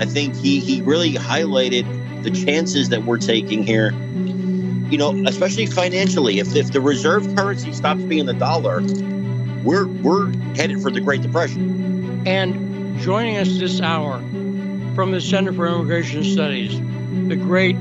I 0.00 0.06
think 0.06 0.34
he 0.36 0.60
he 0.60 0.82
really 0.82 1.12
highlighted 1.14 1.86
the 2.22 2.30
chances 2.30 2.88
that 2.90 3.04
we're 3.04 3.18
taking 3.18 3.62
here. 3.64 3.92
You 4.90 4.98
know, 4.98 5.14
especially 5.26 5.66
financially, 5.66 6.38
if 6.38 6.54
if 6.54 6.72
the 6.72 6.80
reserve 6.80 7.34
currency 7.36 7.72
stops 7.72 8.02
being 8.02 8.26
the 8.26 8.34
dollar, 8.34 8.82
we're 9.62 9.86
we're 9.86 10.32
headed 10.54 10.82
for 10.82 10.90
the 10.90 11.00
Great 11.00 11.22
Depression. 11.22 12.22
And 12.26 12.98
joining 13.00 13.36
us 13.36 13.58
this 13.58 13.80
hour 13.80 14.18
from 14.94 15.10
the 15.10 15.20
Center 15.20 15.52
for 15.52 15.66
Immigration 15.66 16.24
Studies, 16.24 16.78
the 17.28 17.36
great 17.36 17.76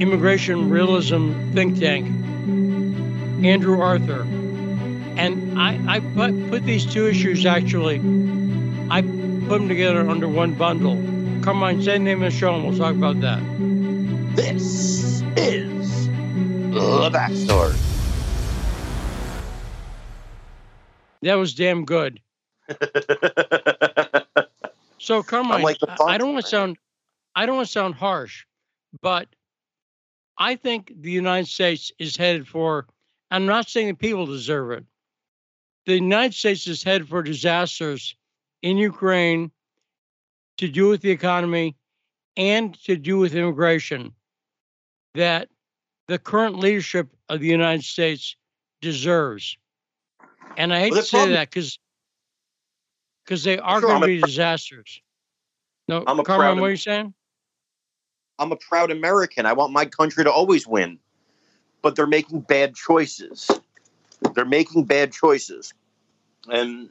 immigration 0.00 0.68
realism 0.68 1.52
think 1.52 1.78
tank, 1.78 2.06
Andrew 3.44 3.80
Arthur. 3.80 4.26
And 5.16 5.58
I, 5.58 5.96
I 5.96 6.00
put, 6.00 6.50
put 6.50 6.64
these 6.64 6.86
two 6.86 7.06
issues 7.06 7.46
actually, 7.46 7.98
I 8.90 9.02
put 9.02 9.58
them 9.58 9.68
together 9.68 10.08
under 10.08 10.28
one 10.28 10.54
bundle. 10.54 10.96
Come 11.42 11.62
on, 11.62 11.82
say 11.82 11.92
the 11.92 11.98
name 11.98 12.22
of 12.22 12.32
the 12.32 12.38
show 12.38 12.54
and 12.54 12.64
we'll 12.64 12.78
talk 12.78 12.94
about 12.94 13.20
that. 13.20 13.40
This 14.36 15.22
is 15.36 16.06
the 16.06 17.10
backstory. 17.12 17.76
That 21.22 21.34
was 21.34 21.54
damn 21.54 21.84
good. 21.84 22.20
so 24.98 25.22
Carmine, 25.22 25.62
like 25.62 25.78
I 26.00 26.18
don't 26.18 26.32
want 26.32 26.44
to 26.44 26.50
sound 26.50 26.76
I 27.34 27.46
don't 27.46 27.56
want 27.56 27.66
to 27.68 27.72
sound 27.72 27.94
harsh, 27.94 28.44
but 29.00 29.28
I 30.38 30.56
think 30.56 30.92
the 31.00 31.10
United 31.10 31.48
States 31.48 31.92
is 31.98 32.16
headed 32.16 32.48
for 32.48 32.86
I'm 33.30 33.46
not 33.46 33.68
saying 33.68 33.88
the 33.88 33.94
people 33.94 34.26
deserve 34.26 34.72
it. 34.72 34.84
The 35.86 35.94
United 35.94 36.34
States 36.34 36.66
is 36.66 36.82
headed 36.82 37.08
for 37.08 37.22
disasters 37.22 38.14
in 38.62 38.76
Ukraine 38.76 39.50
to 40.58 40.68
do 40.68 40.88
with 40.88 41.02
the 41.02 41.10
economy 41.10 41.76
and 42.36 42.74
to 42.84 42.96
do 42.96 43.18
with 43.18 43.34
immigration 43.34 44.14
that 45.14 45.48
the 46.08 46.18
current 46.18 46.58
leadership 46.58 47.08
of 47.28 47.40
the 47.40 47.48
United 47.48 47.84
States 47.84 48.36
deserves. 48.80 49.56
And 50.56 50.72
I 50.72 50.80
hate 50.80 50.92
well, 50.92 51.00
to 51.00 51.06
say 51.06 51.18
problem. 51.18 51.34
that 51.34 51.50
because 51.50 51.78
because 53.24 53.44
they 53.44 53.58
are 53.58 53.80
sure, 53.80 53.88
going 53.88 54.00
to 54.00 54.06
be 54.06 54.20
disasters. 54.20 55.00
No, 55.88 56.04
I'm 56.06 56.18
a 56.18 56.24
Carmen, 56.24 56.60
what 56.60 56.68
are 56.68 56.70
you 56.70 56.76
saying? 56.76 57.14
I'm 58.38 58.52
a 58.52 58.56
proud 58.56 58.90
American. 58.90 59.46
I 59.46 59.52
want 59.52 59.72
my 59.72 59.86
country 59.86 60.24
to 60.24 60.32
always 60.32 60.66
win, 60.66 60.98
but 61.82 61.94
they're 61.96 62.06
making 62.06 62.40
bad 62.40 62.74
choices. 62.74 63.48
They're 64.34 64.44
making 64.44 64.84
bad 64.84 65.12
choices, 65.12 65.74
and 66.50 66.88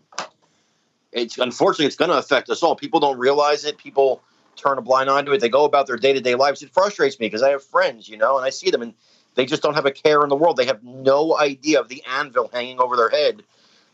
it's 1.12 1.38
unfortunately 1.38 1.86
it's 1.86 1.96
going 1.96 2.12
to 2.12 2.18
affect 2.18 2.50
us 2.50 2.64
all. 2.64 2.76
People 2.76 3.00
don't 3.00 3.18
realize 3.18 3.66
it. 3.66 3.78
People 3.78 4.22
turn 4.56 4.78
a 4.78 4.82
blind 4.82 5.10
eye 5.10 5.22
to 5.22 5.32
it. 5.34 5.42
They 5.42 5.50
go 5.50 5.66
about 5.66 5.88
their 5.88 5.98
day 5.98 6.14
to 6.14 6.22
day 6.22 6.36
lives. 6.36 6.62
It 6.62 6.72
frustrates 6.72 7.20
me 7.20 7.28
because 7.28 7.44
I 7.44 7.50
have 7.50 7.64
friends, 7.64 8.08
you 8.08 8.18
know, 8.18 8.38
and 8.38 8.46
I 8.46 8.50
see 8.50 8.70
them 8.70 8.82
and 8.82 8.94
they 9.36 9.46
just 9.46 9.64
don't 9.64 9.74
have 9.74 9.86
a 9.86 9.92
care 9.92 10.22
in 10.24 10.30
the 10.30 10.36
world. 10.36 10.58
They 10.58 10.66
have 10.66 10.84
no 10.84 11.38
idea 11.38 11.80
of 11.80 11.88
the 11.88 12.04
anvil 12.06 12.50
hanging 12.52 12.80
over 12.80 12.96
their 12.96 13.10
head 13.10 13.44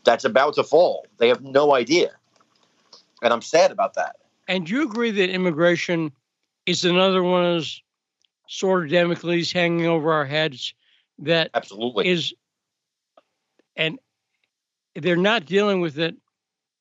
that's 0.04 0.24
about 0.24 0.54
to 0.54 0.64
fall. 0.64 1.06
They 1.18 1.28
have 1.28 1.42
no 1.42 1.74
idea. 1.74 2.10
And 3.22 3.32
I'm 3.32 3.42
sad 3.42 3.70
about 3.70 3.94
that. 3.94 4.16
And 4.46 4.68
you 4.68 4.82
agree 4.82 5.10
that 5.10 5.30
immigration 5.30 6.12
is 6.66 6.84
another 6.84 7.22
one 7.22 7.44
of 7.44 7.54
those 7.54 7.82
sort 8.46 8.84
of 8.84 8.90
Damocles 8.90 9.52
hanging 9.52 9.86
over 9.86 10.12
our 10.12 10.24
heads 10.24 10.72
that 11.18 11.50
absolutely 11.54 12.08
is 12.08 12.32
and 13.78 13.98
they're 14.94 15.16
not 15.16 15.46
dealing 15.46 15.80
with 15.80 15.98
it 15.98 16.14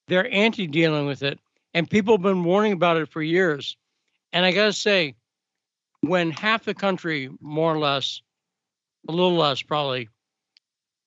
they're 0.08 0.32
anti 0.34 0.68
dealing 0.68 1.06
with 1.06 1.24
it. 1.24 1.39
And 1.74 1.89
people 1.89 2.16
have 2.16 2.24
been 2.24 2.43
warning 2.43 2.74
about 2.74 2.98
it 2.98 3.10
for 3.10 3.22
years. 3.22 3.78
And 4.34 4.45
I 4.45 4.52
got 4.52 4.66
to 4.66 4.74
say, 4.74 5.16
when 6.02 6.32
half 6.32 6.66
the 6.66 6.74
country, 6.74 7.30
more 7.41 7.74
or 7.74 7.78
less, 7.78 8.22
a 9.08 9.12
little 9.12 9.36
less 9.36 9.62
probably, 9.62 10.10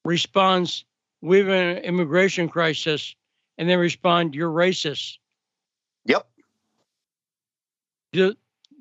responds, 0.04 0.84
we 1.22 1.38
have 1.38 1.48
an 1.48 1.78
immigration 1.78 2.48
crisis, 2.48 3.14
and 3.58 3.68
they 3.68 3.76
respond, 3.76 4.34
you're 4.34 4.50
racist. 4.50 5.18
Yep. 6.06 6.26
Do, 8.12 8.34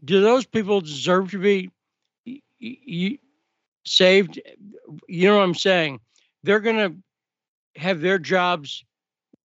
do 0.03 0.21
those 0.21 0.45
people 0.45 0.81
deserve 0.81 1.31
to 1.31 1.39
be 1.39 1.71
you, 2.59 3.17
saved. 3.85 4.41
You 5.07 5.29
know 5.29 5.37
what 5.37 5.43
I'm 5.43 5.55
saying? 5.55 5.99
They're 6.43 6.59
going 6.59 6.77
to 6.77 7.79
have 7.79 8.01
their 8.01 8.19
jobs, 8.19 8.83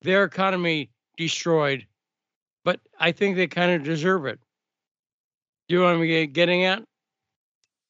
their 0.03 0.25
economy 0.25 0.91
destroyed, 1.17 1.87
but 2.65 2.81
I 2.99 3.13
think 3.13 3.37
they 3.37 3.47
kind 3.47 3.73
of 3.73 3.85
deserve 3.85 4.27
it. 4.27 4.39
Do 5.69 5.75
you 5.75 5.81
know 5.81 5.87
what 5.87 6.05
I'm 6.05 6.33
getting 6.33 6.65
at? 6.65 6.83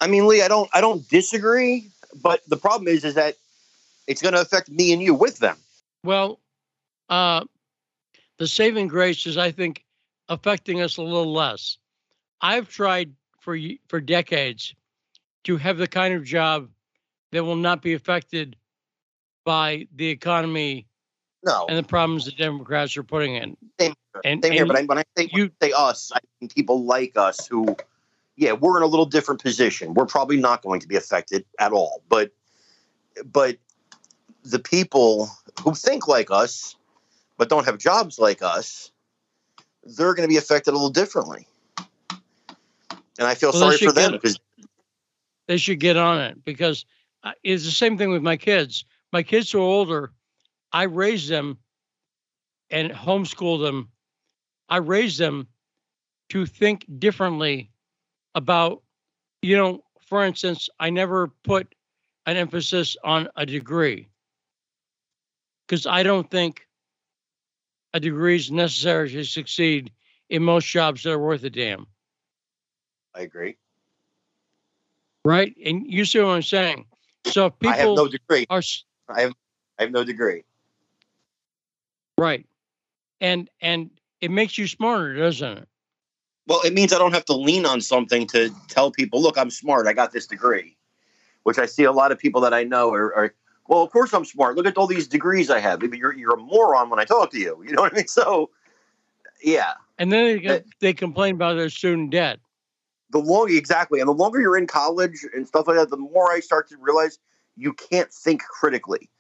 I 0.01 0.07
mean, 0.07 0.27
Lee, 0.27 0.43
I 0.43 0.49
don't, 0.49 0.69
I 0.73 0.81
don't 0.81 1.09
disagree, 1.09 1.89
but 2.23 2.41
the 2.49 2.57
problem 2.57 2.89
is, 2.89 3.05
is 3.05 3.15
that 3.15 3.37
it's 4.07 4.23
going 4.23 4.35
to 4.35 4.41
affect 4.41 4.71
me 4.71 4.93
and 4.93 5.03
you 5.03 5.15
with 5.15 5.39
them. 5.39 5.57
Well, 6.03 6.41
uh, 7.09 7.45
the 8.39 8.47
saving 8.47 8.89
grace 8.89 9.27
is, 9.27 9.37
I 9.39 9.51
think, 9.51 9.85
affecting 10.29 10.81
us 10.81 10.97
a 10.97 11.03
little 11.03 11.33
less. 11.33 11.79
I've 12.41 12.69
tried 12.69 13.13
for 13.41 13.59
for 13.89 14.01
decades 14.01 14.75
to 15.45 15.57
have 15.57 15.79
the 15.79 15.87
kind 15.87 16.15
of 16.15 16.25
job 16.25 16.69
that 17.33 17.45
will 17.45 17.57
not 17.57 17.83
be 17.83 17.95
affected 17.95 18.57
by 19.45 19.87
the 19.95 20.09
economy 20.09 20.87
no. 21.45 21.67
and 21.69 21.79
the 21.79 21.83
problems 21.83 22.25
the 22.25 22.33
Democrats 22.33 22.97
are 22.97 23.03
putting 23.03 23.37
in. 23.37 23.57
Same, 23.79 23.95
and, 24.25 24.43
same 24.43 24.53
and 24.53 24.55
here, 24.55 24.67
but 24.67 24.77
I, 24.77 24.83
when 24.85 24.99
I 24.99 25.05
say, 25.17 25.29
you, 25.33 25.51
say 25.63 25.73
us, 25.73 26.11
I 26.15 26.19
mean 26.41 26.49
people 26.49 26.85
like 26.85 27.17
us 27.17 27.47
who, 27.47 27.77
yeah, 28.37 28.53
we're 28.53 28.77
in 28.79 28.83
a 28.83 28.87
little 28.87 29.07
different 29.07 29.43
position. 29.43 29.95
We're 29.95 30.07
probably 30.07 30.39
not 30.39 30.63
going 30.63 30.81
to 30.81 30.89
be 30.89 30.97
affected 30.97 31.45
at 31.59 31.73
all, 31.73 32.03
but 32.09 32.33
but 33.25 33.59
the 34.45 34.59
people 34.59 35.31
who 35.63 35.75
think 35.75 36.09
like 36.09 36.31
us 36.31 36.77
but 37.37 37.49
don't 37.49 37.65
have 37.65 37.79
jobs 37.79 38.19
like 38.19 38.43
us, 38.43 38.91
they're 39.85 40.15
going 40.15 40.27
to 40.27 40.33
be 40.33 40.37
affected 40.37 40.71
a 40.71 40.75
little 40.75 40.91
differently. 40.91 41.47
And 43.19 43.29
I 43.29 43.35
feel 43.35 43.51
well, 43.53 43.73
sorry 43.73 43.79
for 43.79 43.93
them 43.93 44.13
because 44.13 44.39
they 45.47 45.57
should 45.57 45.81
get 45.81 45.97
on 45.97 46.21
it 46.21 46.45
because 46.45 46.85
uh, 47.23 47.33
it's 47.43 47.65
the 47.65 47.71
same 47.71 47.97
thing 47.99 48.11
with 48.11 48.23
my 48.23 48.37
kids. 48.37 48.85
My 49.15 49.23
kids 49.23 49.55
are 49.55 49.59
older, 49.59 50.11
I 50.73 50.83
raised 50.83 51.29
them 51.29 51.59
and 52.69 52.91
homeschooled 52.91 53.63
them. 53.63 53.91
I 54.69 54.79
raised 54.79 55.21
them 55.21 55.47
to 56.31 56.45
think 56.47 56.85
differently 56.99 57.71
about, 58.35 58.83
you 59.41 59.57
know, 59.57 59.85
for 60.05 60.25
instance, 60.25 60.69
I 60.81 60.91
never 60.91 61.29
put 61.45 61.77
an 62.27 62.37
emphasis 62.37 62.97
on 63.05 63.29
a 63.37 63.47
degree 63.47 64.09
because 65.65 65.87
I 65.87 66.03
don't 66.03 66.29
think 66.29 66.67
a 67.93 68.01
degree 68.01 68.35
is 68.35 68.51
necessary 68.51 69.13
to 69.13 69.23
succeed 69.23 69.93
in 70.29 70.43
most 70.43 70.67
jobs 70.67 71.05
that 71.05 71.13
are 71.13 71.21
worth 71.21 71.45
a 71.45 71.51
damn. 71.51 71.87
I 73.15 73.21
agree. 73.21 73.59
Right, 75.25 75.55
and 75.65 75.85
you 75.87 76.05
see 76.05 76.19
what 76.19 76.31
I'm 76.31 76.43
saying. 76.43 76.87
So 77.27 77.51
people 77.51 77.75
I 77.75 77.77
have 77.77 77.95
no 77.95 78.09
degree. 78.09 78.47
Are, 78.51 78.61
I 79.09 79.23
have 79.23 79.33
I 79.79 79.83
have 79.83 79.93
no 79.93 80.05
degree. 80.05 80.45
Right, 82.19 82.47
and 83.21 83.51
and 83.61 83.91
it 84.21 84.31
makes 84.31 84.57
you 84.57 84.67
smarter, 84.67 85.15
doesn't 85.17 85.59
it? 85.59 85.69
Well, 86.47 86.61
it 86.63 86.75
means 86.75 86.93
I 86.93 86.99
don't 86.99 87.15
have 87.15 87.25
to 87.27 87.35
lean 87.35 87.67
on 87.67 87.81
something 87.81 88.27
to 88.29 88.51
tell 88.69 88.91
people, 88.91 89.21
"Look, 89.21 89.39
I'm 89.39 89.51
smart. 89.51 89.87
I 89.87 89.93
got 89.93 90.13
this 90.13 90.27
degree," 90.27 90.77
which 91.43 91.59
I 91.59 91.67
see 91.67 91.85
a 91.85 91.93
lot 91.93 92.13
of 92.13 92.19
people 92.19 92.41
that 92.43 92.55
I 92.55 92.65
know 92.65 92.93
are, 92.93 93.15
are 93.15 93.35
well, 93.69 93.83
of 93.83 93.91
course 93.91 94.13
I'm 94.13 94.25
smart. 94.25 94.57
Look 94.57 94.67
at 94.67 94.77
all 94.77 94.87
these 94.87 95.09
degrees 95.09 95.51
I 95.51 95.59
have. 95.59 95.81
Maybe 95.81 95.99
you're 95.99 96.13
you're 96.13 96.35
a 96.35 96.41
moron 96.41 96.91
when 96.91 97.01
I 97.01 97.05
talk 97.05 97.31
to 97.33 97.39
you. 97.39 97.63
You 97.67 97.73
know 97.73 97.83
what 97.83 97.93
I 97.93 97.97
mean? 97.97 98.09
So, 98.09 98.51
yeah. 99.43 99.73
And 99.99 100.13
then 100.13 100.43
they, 100.43 100.63
they 100.81 100.93
complain 100.93 101.37
about 101.37 101.55
their 101.55 101.71
student 101.71 102.11
debt. 102.11 102.41
The 103.11 103.19
longer 103.19 103.55
exactly, 103.55 104.01
and 104.01 104.09
the 104.09 104.15
longer 104.15 104.41
you're 104.41 104.57
in 104.57 104.67
college 104.67 105.25
and 105.35 105.47
stuff 105.47 105.69
like 105.69 105.77
that, 105.77 105.91
the 105.91 105.97
more 105.97 106.33
I 106.33 106.41
start 106.41 106.69
to 106.71 106.77
realize 106.79 107.19
you 107.57 107.73
can't 107.73 108.13
think 108.13 108.43
critically. 108.43 109.11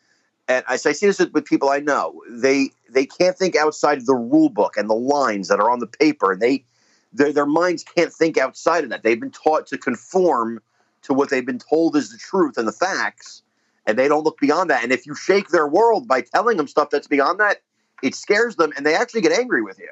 And 0.49 0.64
I, 0.68 0.74
I 0.74 0.76
see 0.76 1.07
this 1.07 1.18
with 1.18 1.45
people 1.45 1.70
I 1.70 1.78
know. 1.78 2.22
They 2.30 2.70
they 2.91 3.07
can't 3.07 3.37
think 3.37 3.57
outside 3.57 4.05
the 4.05 4.14
rule 4.14 4.51
book 4.51 4.76
and 4.76 4.89
the 4.89 4.95
lines 4.95 5.49
that 5.49 5.61
are 5.61 5.70
on 5.70 5.80
the 5.80 5.87
paper, 5.87 6.32
and 6.32 6.41
they 6.41 6.64
their 7.12 7.32
their 7.32 7.47
minds 7.47 7.85
can't 7.85 8.12
think 8.12 8.37
outside 8.37 8.85
of 8.85 8.91
that. 8.91 9.03
They've 9.03 9.20
been 9.20 9.30
taught 9.30 9.66
to 9.68 9.78
conform 9.78 10.61
to 11.03 11.14
what 11.14 11.30
they've 11.30 11.47
been 11.47 11.59
told 11.59 11.97
is 11.97 12.11
the 12.11 12.18
truth 12.18 12.57
and 12.57 12.66
the 12.66 12.72
facts 12.72 13.43
and 13.87 13.99
they 13.99 14.09
don't 14.09 14.24
look 14.24 14.39
beyond 14.39 14.70
that. 14.70 14.82
And 14.82 14.93
if 14.93 15.07
you 15.07 15.14
shake 15.14 15.49
their 15.49 15.66
world 15.66 16.09
by 16.09 16.22
telling 16.22 16.57
them 16.57 16.66
stuff 16.66 16.91
that's 16.91 17.07
beyond 17.07 17.41
that, 17.41 17.59
it 18.03 18.14
scares 18.14 18.57
them 18.57 18.72
and 18.76 18.85
they 18.85 18.95
actually 18.95 19.20
get 19.20 19.32
angry 19.32 19.62
with 19.62 19.78
you. 19.78 19.89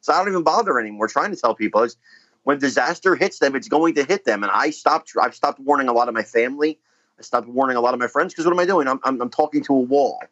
So 0.00 0.12
I 0.12 0.18
don't 0.18 0.28
even 0.28 0.44
bother 0.44 0.78
anymore 0.78 1.08
trying 1.08 1.30
to 1.30 1.36
tell 1.36 1.54
people 1.54 1.82
is 1.82 1.96
when 2.44 2.58
disaster 2.58 3.14
hits 3.16 3.40
them, 3.40 3.56
it's 3.56 3.68
going 3.68 3.94
to 3.96 4.04
hit 4.04 4.24
them. 4.24 4.42
And 4.42 4.52
I 4.52 4.70
stopped. 4.70 5.12
I've 5.20 5.34
stopped 5.34 5.60
warning 5.60 5.88
a 5.88 5.92
lot 5.92 6.08
of 6.08 6.14
my 6.14 6.22
family. 6.22 6.78
I 7.18 7.22
stopped 7.22 7.48
warning 7.48 7.76
a 7.76 7.80
lot 7.80 7.94
of 7.94 8.00
my 8.00 8.06
friends 8.06 8.32
because 8.32 8.44
what 8.44 8.52
am 8.52 8.60
I 8.60 8.66
doing? 8.66 8.88
I'm, 8.88 9.00
I'm, 9.04 9.20
I'm 9.20 9.30
talking 9.30 9.62
to 9.64 9.74
a 9.74 9.80
wall. 9.80 10.22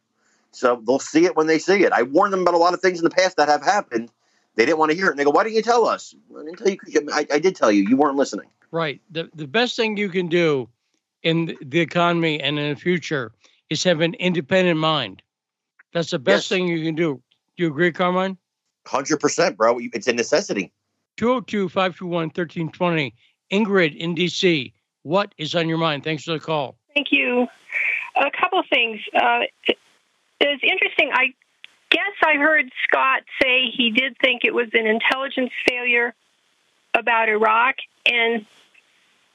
So 0.52 0.82
they'll 0.86 0.98
see 0.98 1.24
it 1.24 1.36
when 1.36 1.46
they 1.46 1.58
see 1.58 1.82
it. 1.82 1.92
I 1.92 2.02
warned 2.02 2.32
them 2.32 2.42
about 2.42 2.54
a 2.54 2.58
lot 2.58 2.74
of 2.74 2.80
things 2.80 2.98
in 2.98 3.04
the 3.04 3.10
past 3.10 3.36
that 3.36 3.48
have 3.48 3.62
happened. 3.62 4.10
They 4.54 4.64
didn't 4.64 4.78
want 4.78 4.90
to 4.90 4.96
hear 4.96 5.08
it. 5.08 5.10
And 5.10 5.18
they 5.18 5.24
go, 5.24 5.30
"Why 5.30 5.44
didn't 5.44 5.56
you 5.56 5.62
tell 5.62 5.86
us?" 5.86 6.14
I 6.34 6.44
didn't 6.44 6.56
tell 6.56 6.68
you. 6.68 6.78
I, 7.12 7.26
I 7.30 7.38
did 7.38 7.56
tell 7.56 7.70
you. 7.70 7.82
You 7.82 7.96
weren't 7.96 8.16
listening. 8.16 8.46
Right. 8.70 9.02
The 9.10 9.28
the 9.34 9.46
best 9.46 9.76
thing 9.76 9.98
you 9.98 10.08
can 10.08 10.28
do 10.28 10.70
in 11.22 11.56
the 11.60 11.80
economy 11.80 12.40
and 12.40 12.58
in 12.58 12.70
the 12.70 12.80
future 12.80 13.32
is 13.68 13.84
have 13.84 14.00
an 14.00 14.14
independent 14.14 14.78
mind. 14.78 15.22
That's 15.92 16.10
the 16.10 16.18
best 16.18 16.50
yes. 16.50 16.56
thing 16.56 16.68
you 16.68 16.84
can 16.84 16.94
do. 16.94 17.22
Do 17.56 17.64
you 17.64 17.68
agree, 17.68 17.92
Carmine? 17.92 18.38
100%, 18.86 19.56
bro. 19.56 19.78
It's 19.80 20.06
a 20.06 20.12
necessity. 20.12 20.72
202 21.16 21.68
521 21.68 22.26
1320. 22.26 23.14
Ingrid 23.52 23.96
in 23.96 24.14
DC, 24.14 24.72
what 25.06 25.32
is 25.38 25.54
on 25.54 25.68
your 25.68 25.78
mind? 25.78 26.02
Thanks 26.02 26.24
for 26.24 26.32
the 26.32 26.40
call. 26.40 26.74
Thank 26.92 27.12
you. 27.12 27.46
A 28.16 28.30
couple 28.40 28.58
of 28.58 28.66
things. 28.68 29.00
Uh, 29.14 29.42
it's 30.40 30.62
interesting. 30.64 31.10
I 31.12 31.32
guess 31.90 32.14
I 32.24 32.34
heard 32.34 32.68
Scott 32.88 33.22
say 33.40 33.70
he 33.72 33.92
did 33.92 34.18
think 34.18 34.42
it 34.44 34.52
was 34.52 34.66
an 34.72 34.86
intelligence 34.86 35.52
failure 35.68 36.12
about 36.92 37.28
Iraq. 37.28 37.76
And 38.04 38.46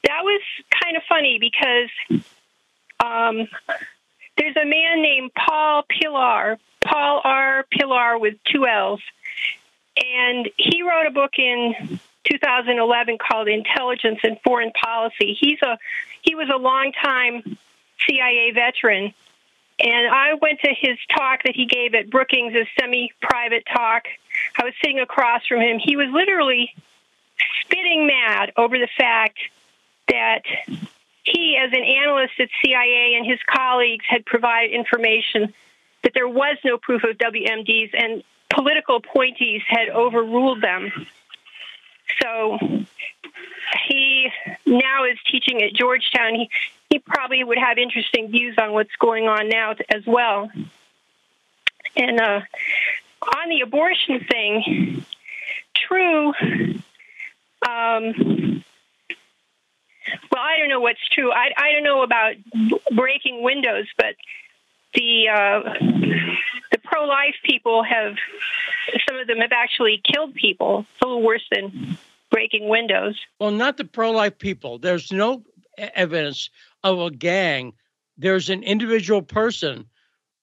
that 0.03 0.23
was 0.23 0.41
kind 0.83 0.97
of 0.97 1.03
funny 1.07 1.39
because 1.39 2.21
um, 2.99 3.47
there's 4.37 4.57
a 4.57 4.65
man 4.65 5.01
named 5.01 5.31
Paul 5.33 5.83
Pillar, 5.87 6.59
Paul 6.83 7.21
R. 7.23 7.65
Pillar 7.71 8.17
with 8.17 8.33
two 8.51 8.67
L's, 8.67 8.99
and 9.95 10.49
he 10.57 10.81
wrote 10.81 11.07
a 11.07 11.11
book 11.11 11.31
in 11.37 11.99
2011 12.25 13.17
called 13.17 13.47
Intelligence 13.47 14.19
and 14.23 14.37
Foreign 14.43 14.71
Policy. 14.71 15.37
He's 15.39 15.59
a 15.61 15.77
he 16.21 16.35
was 16.35 16.49
a 16.53 16.57
longtime 16.57 17.57
CIA 18.07 18.51
veteran, 18.53 19.13
and 19.79 20.07
I 20.07 20.35
went 20.35 20.59
to 20.61 20.73
his 20.73 20.97
talk 21.15 21.43
that 21.43 21.55
he 21.55 21.65
gave 21.65 21.95
at 21.95 22.09
Brookings, 22.09 22.53
a 22.53 22.67
semi-private 22.79 23.63
talk. 23.73 24.03
I 24.59 24.65
was 24.65 24.73
sitting 24.81 24.99
across 24.99 25.45
from 25.47 25.59
him. 25.61 25.79
He 25.79 25.95
was 25.95 26.07
literally 26.11 26.73
spitting 27.61 28.05
mad 28.05 28.51
over 28.55 28.77
the 28.77 28.89
fact 28.97 29.37
that 30.07 30.43
he, 31.23 31.57
as 31.57 31.71
an 31.71 31.83
analyst 31.83 32.33
at 32.39 32.49
CIA, 32.63 33.15
and 33.17 33.25
his 33.25 33.39
colleagues 33.47 34.05
had 34.07 34.25
provided 34.25 34.71
information 34.71 35.53
that 36.03 36.13
there 36.13 36.27
was 36.27 36.57
no 36.63 36.77
proof 36.77 37.03
of 37.03 37.17
WMDs, 37.17 37.91
and 37.93 38.23
political 38.49 38.97
appointees 38.97 39.61
had 39.67 39.89
overruled 39.89 40.61
them. 40.61 40.91
So 42.21 42.57
he 43.87 44.29
now 44.65 45.05
is 45.05 45.17
teaching 45.29 45.61
at 45.63 45.73
Georgetown. 45.73 46.35
He, 46.35 46.49
he 46.89 46.99
probably 46.99 47.43
would 47.43 47.57
have 47.57 47.77
interesting 47.77 48.29
views 48.29 48.55
on 48.59 48.73
what's 48.73 48.95
going 48.99 49.27
on 49.27 49.49
now 49.49 49.75
as 49.89 50.05
well. 50.05 50.49
And 51.95 52.19
uh, 52.19 52.41
on 53.21 53.49
the 53.49 53.61
abortion 53.61 54.19
thing, 54.21 55.05
true. 55.75 56.33
Um, 57.67 58.63
well, 60.31 60.41
I 60.41 60.57
don't 60.57 60.69
know 60.69 60.81
what's 60.81 61.07
true. 61.09 61.31
I, 61.31 61.51
I 61.55 61.71
don't 61.73 61.83
know 61.83 62.03
about 62.03 62.33
breaking 62.95 63.43
windows, 63.43 63.87
but 63.97 64.15
the 64.93 65.29
uh, 65.29 65.73
pro 66.91 67.05
life 67.05 67.35
people 67.43 67.83
have 67.83 68.15
some 69.07 69.19
of 69.19 69.27
them 69.27 69.37
have 69.37 69.51
actually 69.51 70.01
killed 70.03 70.33
people. 70.33 70.85
It's 70.91 71.01
a 71.01 71.07
little 71.07 71.23
worse 71.23 71.45
than 71.51 71.97
breaking 72.29 72.67
windows. 72.67 73.19
Well, 73.39 73.51
not 73.51 73.77
the 73.77 73.85
pro 73.85 74.11
life 74.11 74.37
people. 74.37 74.79
There's 74.79 75.11
no 75.11 75.43
evidence 75.77 76.49
of 76.83 76.99
a 76.99 77.11
gang. 77.11 77.73
There's 78.17 78.49
an 78.49 78.63
individual 78.63 79.21
person 79.21 79.85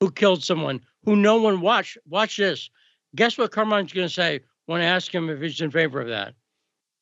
who 0.00 0.10
killed 0.10 0.42
someone 0.42 0.80
who 1.04 1.16
no 1.16 1.40
one 1.40 1.60
watched. 1.60 1.98
Watch 2.08 2.36
this. 2.36 2.70
Guess 3.14 3.38
what 3.38 3.52
Carmine's 3.52 3.92
going 3.92 4.08
to 4.08 4.12
say 4.12 4.40
when 4.66 4.80
I 4.80 4.84
ask 4.84 5.14
him 5.14 5.28
if 5.30 5.40
he's 5.40 5.60
in 5.60 5.70
favor 5.70 6.00
of 6.00 6.08
that? 6.08 6.34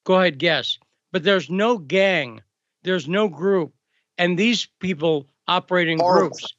Go 0.04 0.14
ahead, 0.14 0.38
guess. 0.38 0.78
But 1.12 1.24
there's 1.24 1.50
no 1.50 1.78
gang 1.78 2.42
there's 2.86 3.08
no 3.08 3.28
group, 3.28 3.74
and 4.16 4.38
these 4.38 4.68
people 4.78 5.26
operate 5.48 5.88
in 5.88 5.98
horrible. 5.98 6.28
groups. 6.28 6.54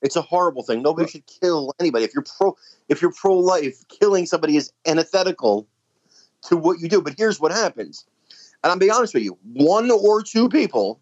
It's 0.00 0.16
a 0.16 0.22
horrible 0.22 0.62
thing. 0.62 0.82
Nobody 0.82 1.08
should 1.08 1.26
kill 1.26 1.74
anybody. 1.80 2.04
If 2.04 2.14
you're 2.14 2.24
pro, 2.24 2.56
if 2.88 3.02
you're 3.02 3.12
pro 3.12 3.36
life, 3.36 3.86
killing 3.88 4.26
somebody 4.26 4.56
is 4.56 4.72
antithetical 4.86 5.66
to 6.42 6.56
what 6.56 6.80
you 6.80 6.88
do. 6.88 7.02
But 7.02 7.14
here's 7.18 7.40
what 7.40 7.50
happens, 7.50 8.06
and 8.62 8.70
I'm 8.70 8.78
be 8.78 8.90
honest 8.90 9.14
with 9.14 9.24
you: 9.24 9.36
one 9.52 9.90
or 9.90 10.22
two 10.22 10.48
people 10.48 11.00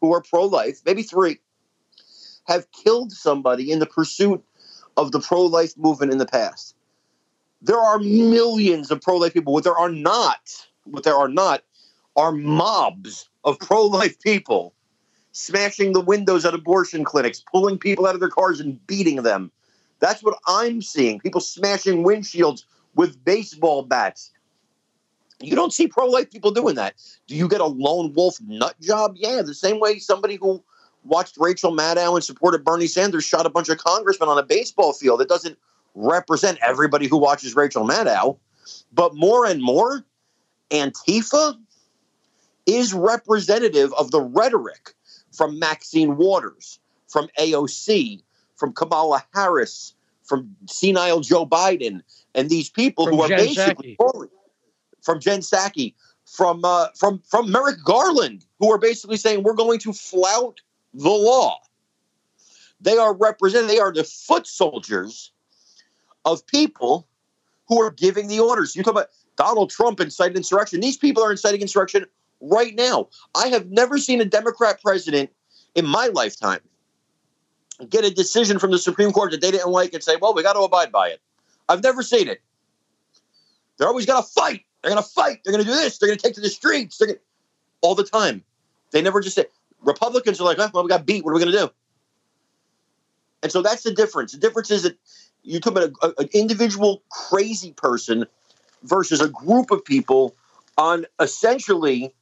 who 0.00 0.12
are 0.14 0.22
pro 0.22 0.44
life, 0.44 0.80
maybe 0.86 1.02
three, 1.02 1.38
have 2.46 2.70
killed 2.70 3.12
somebody 3.12 3.72
in 3.72 3.80
the 3.80 3.86
pursuit 3.86 4.44
of 4.96 5.10
the 5.10 5.20
pro 5.20 5.42
life 5.42 5.76
movement 5.76 6.12
in 6.12 6.18
the 6.18 6.26
past. 6.26 6.76
There 7.62 7.80
are 7.80 7.98
millions 7.98 8.90
of 8.90 9.00
pro 9.00 9.16
life 9.16 9.34
people. 9.34 9.52
What 9.52 9.64
there 9.64 9.76
are 9.76 9.90
not, 9.90 10.68
what 10.84 11.02
there 11.02 11.16
are 11.16 11.28
not, 11.28 11.62
are 12.14 12.30
mobs 12.30 13.28
of 13.42 13.58
pro 13.58 13.86
life 13.86 14.20
people 14.20 14.72
smashing 15.36 15.92
the 15.92 16.00
windows 16.00 16.46
at 16.46 16.54
abortion 16.54 17.04
clinics, 17.04 17.44
pulling 17.52 17.76
people 17.76 18.06
out 18.06 18.14
of 18.14 18.20
their 18.20 18.30
cars 18.30 18.58
and 18.58 18.84
beating 18.86 19.22
them. 19.22 19.50
That's 20.00 20.22
what 20.22 20.38
I'm 20.46 20.80
seeing. 20.80 21.20
People 21.20 21.42
smashing 21.42 22.04
windshields 22.04 22.64
with 22.94 23.22
baseball 23.22 23.82
bats. 23.82 24.32
You 25.42 25.54
don't 25.54 25.74
see 25.74 25.88
pro 25.88 26.06
life 26.06 26.30
people 26.30 26.52
doing 26.52 26.74
that. 26.76 26.94
Do 27.26 27.36
you 27.36 27.48
get 27.48 27.60
a 27.60 27.66
lone 27.66 28.14
wolf 28.14 28.40
nut 28.40 28.80
job? 28.80 29.12
Yeah, 29.16 29.42
the 29.42 29.52
same 29.52 29.78
way 29.78 29.98
somebody 29.98 30.36
who 30.36 30.64
watched 31.04 31.36
Rachel 31.38 31.70
Maddow 31.70 32.14
and 32.14 32.24
supported 32.24 32.64
Bernie 32.64 32.86
Sanders 32.86 33.24
shot 33.24 33.44
a 33.44 33.50
bunch 33.50 33.68
of 33.68 33.76
congressmen 33.76 34.30
on 34.30 34.38
a 34.38 34.42
baseball 34.42 34.94
field. 34.94 35.20
It 35.20 35.28
doesn't 35.28 35.58
represent 35.94 36.58
everybody 36.66 37.08
who 37.08 37.18
watches 37.18 37.54
Rachel 37.54 37.86
Maddow. 37.86 38.38
But 38.90 39.14
more 39.14 39.44
and 39.44 39.62
more, 39.62 40.02
Antifa 40.70 41.58
is 42.64 42.94
representative 42.94 43.92
of 43.98 44.10
the 44.10 44.22
rhetoric 44.22 44.95
from 45.36 45.58
Maxine 45.58 46.16
Waters, 46.16 46.78
from 47.08 47.28
AOC, 47.38 48.22
from 48.56 48.72
Kamala 48.72 49.24
Harris, 49.34 49.94
from 50.24 50.56
senile 50.66 51.20
Joe 51.20 51.46
Biden, 51.46 52.00
and 52.34 52.50
these 52.50 52.68
people 52.68 53.06
From 53.06 53.14
who 53.14 53.22
are 53.22 53.28
Jen 53.28 53.38
basically 53.38 53.96
Psaki. 54.00 54.28
from 55.02 55.20
Jen 55.20 55.40
Psaki, 55.40 55.94
from 56.24 56.64
uh, 56.64 56.88
from 56.96 57.22
from 57.28 57.50
Merrick 57.50 57.82
Garland, 57.84 58.44
who 58.58 58.72
are 58.72 58.78
basically 58.78 59.16
saying 59.16 59.42
we're 59.42 59.54
going 59.54 59.78
to 59.80 59.92
flout 59.92 60.60
the 60.94 61.10
law. 61.10 61.58
They 62.80 62.96
are 62.96 63.14
represented. 63.14 63.70
They 63.70 63.78
are 63.78 63.92
the 63.92 64.04
foot 64.04 64.46
soldiers 64.46 65.32
of 66.24 66.46
people 66.46 67.08
who 67.68 67.80
are 67.80 67.90
giving 67.90 68.28
the 68.28 68.40
orders. 68.40 68.74
You 68.74 68.82
talk 68.82 68.92
about 68.92 69.08
Donald 69.36 69.70
Trump 69.70 70.00
incited 70.00 70.36
insurrection. 70.36 70.80
These 70.80 70.96
people 70.96 71.22
are 71.22 71.30
inciting 71.30 71.60
insurrection 71.60 72.06
right 72.40 72.74
now. 72.74 73.08
I 73.34 73.48
have 73.48 73.70
never 73.70 73.98
seen 73.98 74.20
a 74.20 74.24
Democrat 74.24 74.80
president 74.82 75.30
in 75.74 75.86
my 75.86 76.08
lifetime 76.08 76.60
get 77.88 78.04
a 78.04 78.10
decision 78.10 78.58
from 78.58 78.70
the 78.70 78.78
Supreme 78.78 79.12
Court 79.12 79.32
that 79.32 79.40
they 79.40 79.50
didn't 79.50 79.70
like 79.70 79.92
and 79.92 80.02
say, 80.02 80.16
well, 80.20 80.34
we 80.34 80.42
got 80.42 80.54
to 80.54 80.60
abide 80.60 80.90
by 80.90 81.08
it. 81.08 81.20
I've 81.68 81.82
never 81.82 82.02
seen 82.02 82.28
it. 82.28 82.40
They're 83.76 83.88
always 83.88 84.06
going 84.06 84.22
to 84.22 84.28
fight. 84.28 84.62
They're 84.82 84.92
going 84.92 85.02
to 85.02 85.08
fight. 85.08 85.40
They're 85.44 85.52
going 85.52 85.64
to 85.64 85.70
do 85.70 85.76
this. 85.76 85.98
They're 85.98 86.08
going 86.08 86.18
to 86.18 86.22
take 86.22 86.34
to 86.36 86.40
the 86.40 86.48
streets. 86.48 86.96
They're 86.96 87.08
gonna, 87.08 87.18
all 87.82 87.94
the 87.94 88.04
time. 88.04 88.42
They 88.92 89.02
never 89.02 89.20
just 89.20 89.36
say, 89.36 89.46
Republicans 89.82 90.40
are 90.40 90.44
like, 90.44 90.58
oh, 90.58 90.70
well, 90.72 90.84
we 90.84 90.88
got 90.88 91.04
beat. 91.04 91.24
What 91.24 91.32
are 91.32 91.34
we 91.34 91.40
going 91.40 91.52
to 91.52 91.58
do? 91.58 91.70
And 93.42 93.52
so 93.52 93.62
that's 93.62 93.82
the 93.82 93.92
difference. 93.92 94.32
The 94.32 94.38
difference 94.38 94.70
is 94.70 94.84
that 94.84 94.96
you 95.42 95.60
talk 95.60 95.72
about 95.72 95.90
a, 96.02 96.06
a- 96.06 96.22
an 96.22 96.28
individual 96.32 97.02
crazy 97.10 97.72
person 97.72 98.26
versus 98.82 99.20
a 99.20 99.28
group 99.28 99.70
of 99.70 99.84
people 99.84 100.34
on 100.78 101.06
essentially 101.20 102.14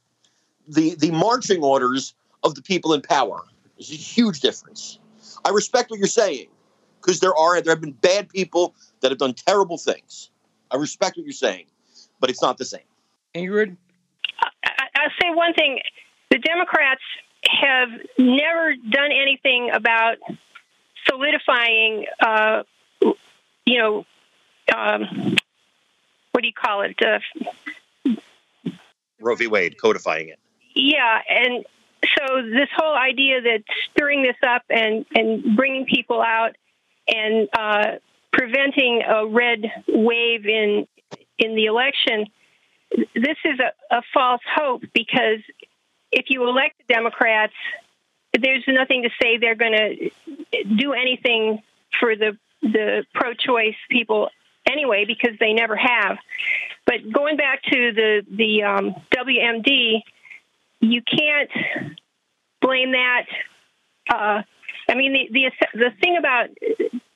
the 0.67 0.95
the 0.95 1.11
marching 1.11 1.63
orders 1.63 2.13
of 2.43 2.55
the 2.55 2.61
people 2.61 2.93
in 2.93 3.01
power. 3.01 3.43
There's 3.77 3.91
a 3.91 3.95
huge 3.95 4.39
difference. 4.39 4.99
I 5.43 5.49
respect 5.49 5.91
what 5.91 5.99
you're 5.99 6.07
saying 6.07 6.47
because 7.01 7.19
there 7.19 7.35
are 7.35 7.61
there 7.61 7.73
have 7.73 7.81
been 7.81 7.91
bad 7.91 8.29
people 8.29 8.73
that 9.01 9.11
have 9.11 9.19
done 9.19 9.33
terrible 9.33 9.77
things. 9.77 10.29
I 10.71 10.77
respect 10.77 11.17
what 11.17 11.25
you're 11.25 11.33
saying, 11.33 11.65
but 12.19 12.29
it's 12.29 12.41
not 12.41 12.57
the 12.57 12.65
same. 12.65 12.81
Ingrid, 13.33 13.75
I, 14.41 14.49
I'll 14.95 15.11
say 15.21 15.29
one 15.33 15.53
thing: 15.53 15.79
the 16.31 16.37
Democrats 16.37 17.01
have 17.47 17.89
never 18.17 18.75
done 18.89 19.11
anything 19.11 19.69
about 19.71 20.17
solidifying, 21.07 22.05
uh, 22.19 22.63
you 23.65 23.77
know, 23.77 24.05
um, 24.75 25.35
what 26.31 26.41
do 26.41 26.47
you 26.47 26.53
call 26.53 26.81
it? 26.81 26.95
Uh, 27.01 27.19
Roe 29.19 29.35
v. 29.35 29.47
Wade 29.47 29.79
codifying 29.79 30.29
it. 30.29 30.39
Yeah, 30.75 31.19
and 31.29 31.65
so 32.17 32.41
this 32.43 32.69
whole 32.75 32.95
idea 32.95 33.41
that 33.41 33.63
stirring 33.89 34.23
this 34.23 34.35
up 34.47 34.63
and 34.69 35.05
and 35.15 35.55
bringing 35.55 35.85
people 35.85 36.21
out 36.21 36.55
and 37.07 37.47
uh, 37.57 37.91
preventing 38.31 39.01
a 39.07 39.25
red 39.25 39.59
wave 39.87 40.45
in 40.45 40.87
in 41.39 41.55
the 41.55 41.65
election, 41.65 42.27
this 43.15 43.37
is 43.43 43.59
a, 43.59 43.97
a 43.97 44.01
false 44.13 44.41
hope 44.55 44.83
because 44.93 45.39
if 46.11 46.25
you 46.29 46.47
elect 46.47 46.75
the 46.87 46.93
Democrats, 46.93 47.53
there's 48.39 48.63
nothing 48.67 49.03
to 49.03 49.09
say 49.21 49.37
they're 49.37 49.55
going 49.55 49.73
to 49.73 50.63
do 50.75 50.93
anything 50.93 51.61
for 51.99 52.15
the 52.15 52.37
the 52.61 53.05
pro-choice 53.13 53.75
people 53.89 54.29
anyway 54.67 55.05
because 55.05 55.37
they 55.39 55.53
never 55.53 55.75
have. 55.75 56.17
But 56.85 57.11
going 57.11 57.37
back 57.37 57.63
to 57.63 57.91
the 57.93 58.25
the 58.29 58.63
um, 58.63 58.95
WMD, 59.15 60.01
you 60.91 61.01
can't 61.01 61.49
blame 62.61 62.91
that. 62.91 63.25
Uh, 64.11 64.41
I 64.89 64.95
mean, 64.95 65.13
the, 65.13 65.29
the 65.31 65.51
the 65.73 65.91
thing 66.01 66.17
about 66.17 66.49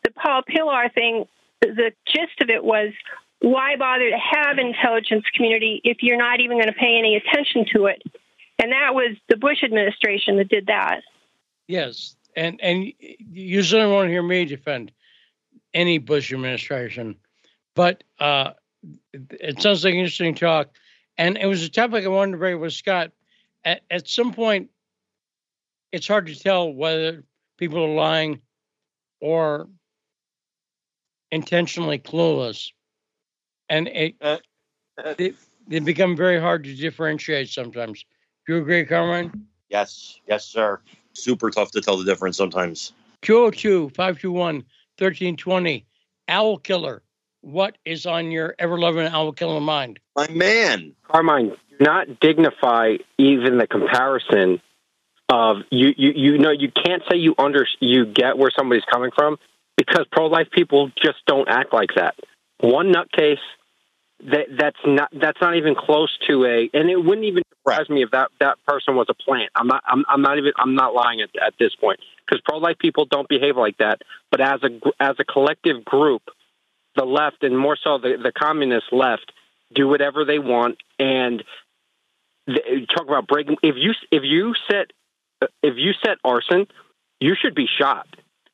the 0.04 0.12
Paul 0.12 0.42
Pillar 0.44 0.90
thing, 0.90 1.26
the 1.62 1.92
gist 2.08 2.42
of 2.42 2.50
it 2.50 2.64
was 2.64 2.94
why 3.42 3.76
bother 3.78 4.10
to 4.10 4.18
have 4.18 4.58
intelligence 4.58 5.26
community 5.34 5.82
if 5.84 5.98
you're 6.02 6.18
not 6.18 6.42
even 6.42 6.58
going 6.58 6.68
to 6.68 6.74
pay 6.74 6.98
any 6.98 7.16
attention 7.16 7.66
to 7.74 7.86
it? 7.86 8.02
And 8.62 8.72
that 8.74 8.94
was 8.94 9.16
the 9.30 9.38
Bush 9.38 9.64
administration 9.64 10.38
that 10.38 10.50
did 10.50 10.68
that. 10.68 11.02
yes, 11.68 12.16
and 12.36 12.60
and 12.62 12.92
you 13.00 13.64
certainly 13.64 13.94
won't 13.94 14.10
hear 14.10 14.24
me 14.24 14.46
defend 14.46 14.92
any 15.74 15.98
Bush 15.98 16.34
administration, 16.34 17.16
but 17.76 18.04
uh, 18.20 18.52
it 19.14 19.62
sounds 19.62 19.84
like 19.84 19.94
an 19.94 20.00
interesting 20.00 20.36
talk, 20.36 20.70
and 21.18 21.38
it 21.38 21.46
was 21.46 21.64
a 21.64 21.70
topic 21.70 22.04
I 22.04 22.08
wanted 22.10 22.34
to 22.34 22.38
bring 22.38 22.60
with 22.60 22.74
Scott. 22.74 23.12
At, 23.66 23.82
at 23.90 24.08
some 24.08 24.34
point, 24.34 24.70
it's 25.92 26.08
hard 26.08 26.28
to 26.28 26.36
tell 26.38 26.72
whether 26.72 27.24
people 27.58 27.84
are 27.84 27.94
lying 27.94 28.42
or 29.22 29.68
intentionally 31.32 32.00
clueless, 32.00 32.72
and 33.68 33.88
it, 33.88 34.16
Uh, 34.22 34.38
uh, 35.04 35.14
they, 35.18 35.34
they 35.68 35.80
become 35.80 36.16
very 36.16 36.40
hard 36.40 36.64
to 36.64 36.76
differentiate 36.76 37.50
sometimes. 37.50 38.06
Do 38.48 38.56
you 38.56 38.62
agree, 38.62 38.86
Carmine? 38.86 39.32
Yes, 39.70 40.20
yes, 40.28 40.46
sir. 40.46 40.80
Super 41.14 41.52
tough 41.52 41.72
to 41.72 41.82
tell 41.82 41.98
the 41.98 42.06
difference 42.06 42.38
sometimes. 42.38 42.94
202 43.22 43.90
521 43.90 44.56
1320. 44.98 45.86
Owl 46.30 46.58
Killer. 46.58 47.04
What 47.42 47.78
is 47.86 48.06
on 48.06 48.32
your 48.32 48.56
ever 48.60 48.78
loving 48.78 49.08
Owl 49.08 49.32
Killer 49.34 49.62
mind? 49.62 50.00
My 50.16 50.28
man. 50.30 50.94
Carmine, 51.04 51.50
do 51.69 51.69
not 51.80 52.20
dignify 52.20 52.98
even 53.18 53.58
the 53.58 53.68
comparison 53.68 54.62
of 55.30 55.58
you. 55.70 55.94
You, 55.98 56.12
you 56.16 56.38
know, 56.38 56.52
you 56.52 56.72
can't 56.72 57.04
say 57.10 57.18
you 57.18 57.36
under 57.38 57.68
you 57.80 58.06
get 58.06 58.38
where 58.38 58.52
somebody's 58.56 58.84
coming 58.92 59.12
from 59.16 59.38
because 59.78 60.06
pro-life 60.12 60.48
people 60.52 60.92
just 61.02 61.18
don't 61.26 61.48
act 61.48 61.74
like 61.74 61.92
that. 61.96 62.16
One 62.60 62.92
nutcase 62.92 63.38
that 64.26 64.48
that's 64.58 64.80
not 64.86 65.10
that's 65.14 65.40
not 65.40 65.56
even 65.56 65.76
close 65.76 66.18
to 66.28 66.46
a, 66.46 66.70
and 66.74 66.90
it 66.90 66.98
wouldn't 66.98 67.26
even 67.26 67.44
surprise 67.58 67.90
me 67.90 68.04
if 68.04 68.12
that 68.12 68.30
that 68.40 68.58
person 68.68 68.96
was 68.96 69.08
a 69.10 69.14
plant. 69.14 69.50
I'm 69.56 69.68
not 69.68 69.84
I'm, 69.88 70.04
I'm 70.10 70.22
not 70.22 70.38
even 70.38 70.52
I'm 70.58 70.76
not 70.76 70.94
lying 70.94 71.22
at, 71.22 71.30
at 71.42 71.54
this 71.58 71.74
point 71.76 72.00
because 72.26 72.42
pro-life 72.42 72.78
people 72.80 73.06
don't 73.06 73.30
behave 73.30 73.56
like 73.56 73.78
that. 73.78 74.02
But 74.30 74.42
as 74.42 74.62
a 74.64 74.80
as 75.00 75.16
a 75.20 75.24
collective 75.24 75.86
group, 75.86 76.24
the 76.96 77.06
left 77.06 77.44
and 77.44 77.58
more 77.58 77.78
so 77.82 77.98
the 77.98 78.18
the 78.22 78.34
communist 78.34 78.88
left 78.92 79.32
do 79.74 79.88
whatever 79.88 80.26
they 80.26 80.40
want 80.40 80.78
and 80.98 81.44
talk 82.96 83.08
about 83.08 83.28
breaking 83.28 83.58
if 83.64 83.76
you 83.78 83.94
if 84.12 84.24
you 84.24 84.54
set 84.70 84.92
if 85.64 85.76
you 85.78 85.92
set 86.04 86.18
arson 86.24 86.68
you 87.20 87.36
should 87.40 87.56
be 87.56 87.66
shot. 87.68 88.08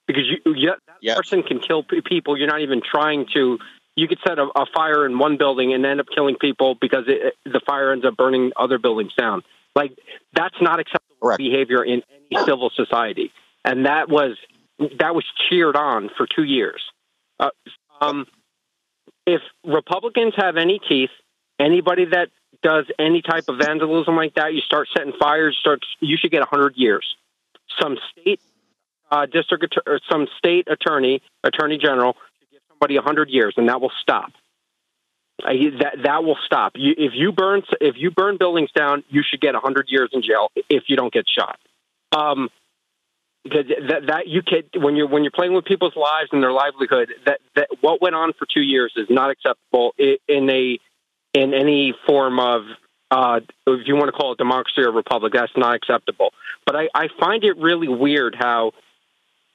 Because 0.07 0.23
you 0.27 0.53
yeah, 0.55 0.71
that 0.87 0.95
Yep. 1.01 1.17
arson 1.17 1.43
can 1.43 1.59
kill 1.59 1.83
people. 1.83 2.37
You're 2.37 2.47
not 2.47 2.61
even 2.61 2.81
trying 2.81 3.27
to 3.33 3.59
you 3.95 4.07
could 4.07 4.19
set 4.27 4.37
a, 4.39 4.47
a 4.55 4.65
fire 4.75 5.05
in 5.05 5.17
one 5.19 5.37
building 5.37 5.73
and 5.73 5.85
end 5.85 5.99
up 5.99 6.07
killing 6.13 6.35
people 6.35 6.75
because 6.79 7.05
it- 7.07 7.35
the 7.45 7.61
fire 7.65 7.91
ends 7.91 8.05
up 8.05 8.15
burning 8.17 8.51
other 8.57 8.77
buildings 8.77 9.13
down. 9.17 9.41
Like 9.75 9.91
that's 10.33 10.55
not 10.61 10.79
acceptable 10.79 11.15
Correct. 11.21 11.37
behavior 11.37 11.83
in 11.83 12.01
any 12.31 12.43
civil 12.45 12.71
society. 12.75 13.31
And 13.63 13.85
that 13.85 14.09
was 14.09 14.37
that 14.99 15.15
was 15.15 15.23
cheered 15.49 15.75
on 15.75 16.09
for 16.17 16.27
two 16.27 16.43
years. 16.43 16.81
Uh, 17.39 17.49
um, 18.01 18.25
if 19.25 19.41
Republicans 19.63 20.33
have 20.37 20.57
any 20.57 20.79
teeth, 20.87 21.09
anybody 21.59 22.05
that 22.05 22.29
does 22.61 22.85
any 22.99 23.21
type 23.21 23.45
of 23.47 23.57
vandalism 23.57 24.15
like 24.15 24.35
that, 24.35 24.53
you 24.53 24.61
start 24.61 24.87
setting 24.95 25.13
fires, 25.19 25.57
start 25.59 25.81
you 25.99 26.17
should 26.17 26.31
get 26.31 26.39
100 26.39 26.73
years. 26.75 27.15
Some 27.79 27.97
state 28.11 28.39
uh, 29.11 29.25
district 29.25 29.77
or 29.85 29.99
some 30.09 30.27
state 30.37 30.67
attorney, 30.69 31.21
attorney 31.43 31.77
general, 31.77 32.15
should 32.39 32.51
give 32.51 32.61
somebody 32.69 32.95
100 32.95 33.29
years, 33.29 33.53
and 33.57 33.69
that 33.69 33.81
will 33.81 33.91
stop. 34.01 34.31
Uh, 35.43 35.51
that 35.79 35.95
that 36.03 36.23
will 36.23 36.37
stop. 36.45 36.73
You, 36.75 36.93
if 36.97 37.11
you 37.13 37.31
burn 37.31 37.63
if 37.81 37.95
you 37.97 38.09
burn 38.09 38.37
buildings 38.37 38.69
down, 38.71 39.03
you 39.09 39.21
should 39.21 39.41
get 39.41 39.53
100 39.53 39.87
years 39.89 40.09
in 40.13 40.21
jail 40.21 40.49
if 40.69 40.83
you 40.87 40.95
don't 40.95 41.11
get 41.11 41.25
shot. 41.27 41.59
Um, 42.15 42.49
because 43.43 43.65
that, 43.89 44.07
that 44.07 44.27
you 44.27 44.41
can 44.41 44.63
when 44.81 44.95
you're 44.95 45.07
when 45.07 45.23
you're 45.23 45.31
playing 45.31 45.53
with 45.53 45.65
people's 45.65 45.95
lives 45.95 46.29
and 46.31 46.41
their 46.41 46.51
livelihood, 46.51 47.13
that 47.25 47.39
that 47.55 47.67
what 47.81 48.01
went 48.01 48.15
on 48.15 48.33
for 48.33 48.47
two 48.51 48.61
years 48.61 48.93
is 48.95 49.07
not 49.09 49.29
acceptable 49.29 49.93
in 49.99 50.49
a 50.49 50.79
in 51.35 51.53
any 51.53 51.93
form 52.07 52.39
of 52.39 52.61
uh, 53.11 53.39
if 53.67 53.87
you 53.87 53.95
want 53.95 54.07
to 54.07 54.11
call 54.11 54.31
it 54.31 54.37
democracy 54.37 54.81
or 54.81 54.91
republic. 54.91 55.33
That's 55.35 55.51
not 55.55 55.75
acceptable. 55.75 56.31
But 56.65 56.75
I, 56.75 56.87
I 56.95 57.07
find 57.19 57.43
it 57.43 57.57
really 57.57 57.87
weird 57.87 58.35
how 58.37 58.71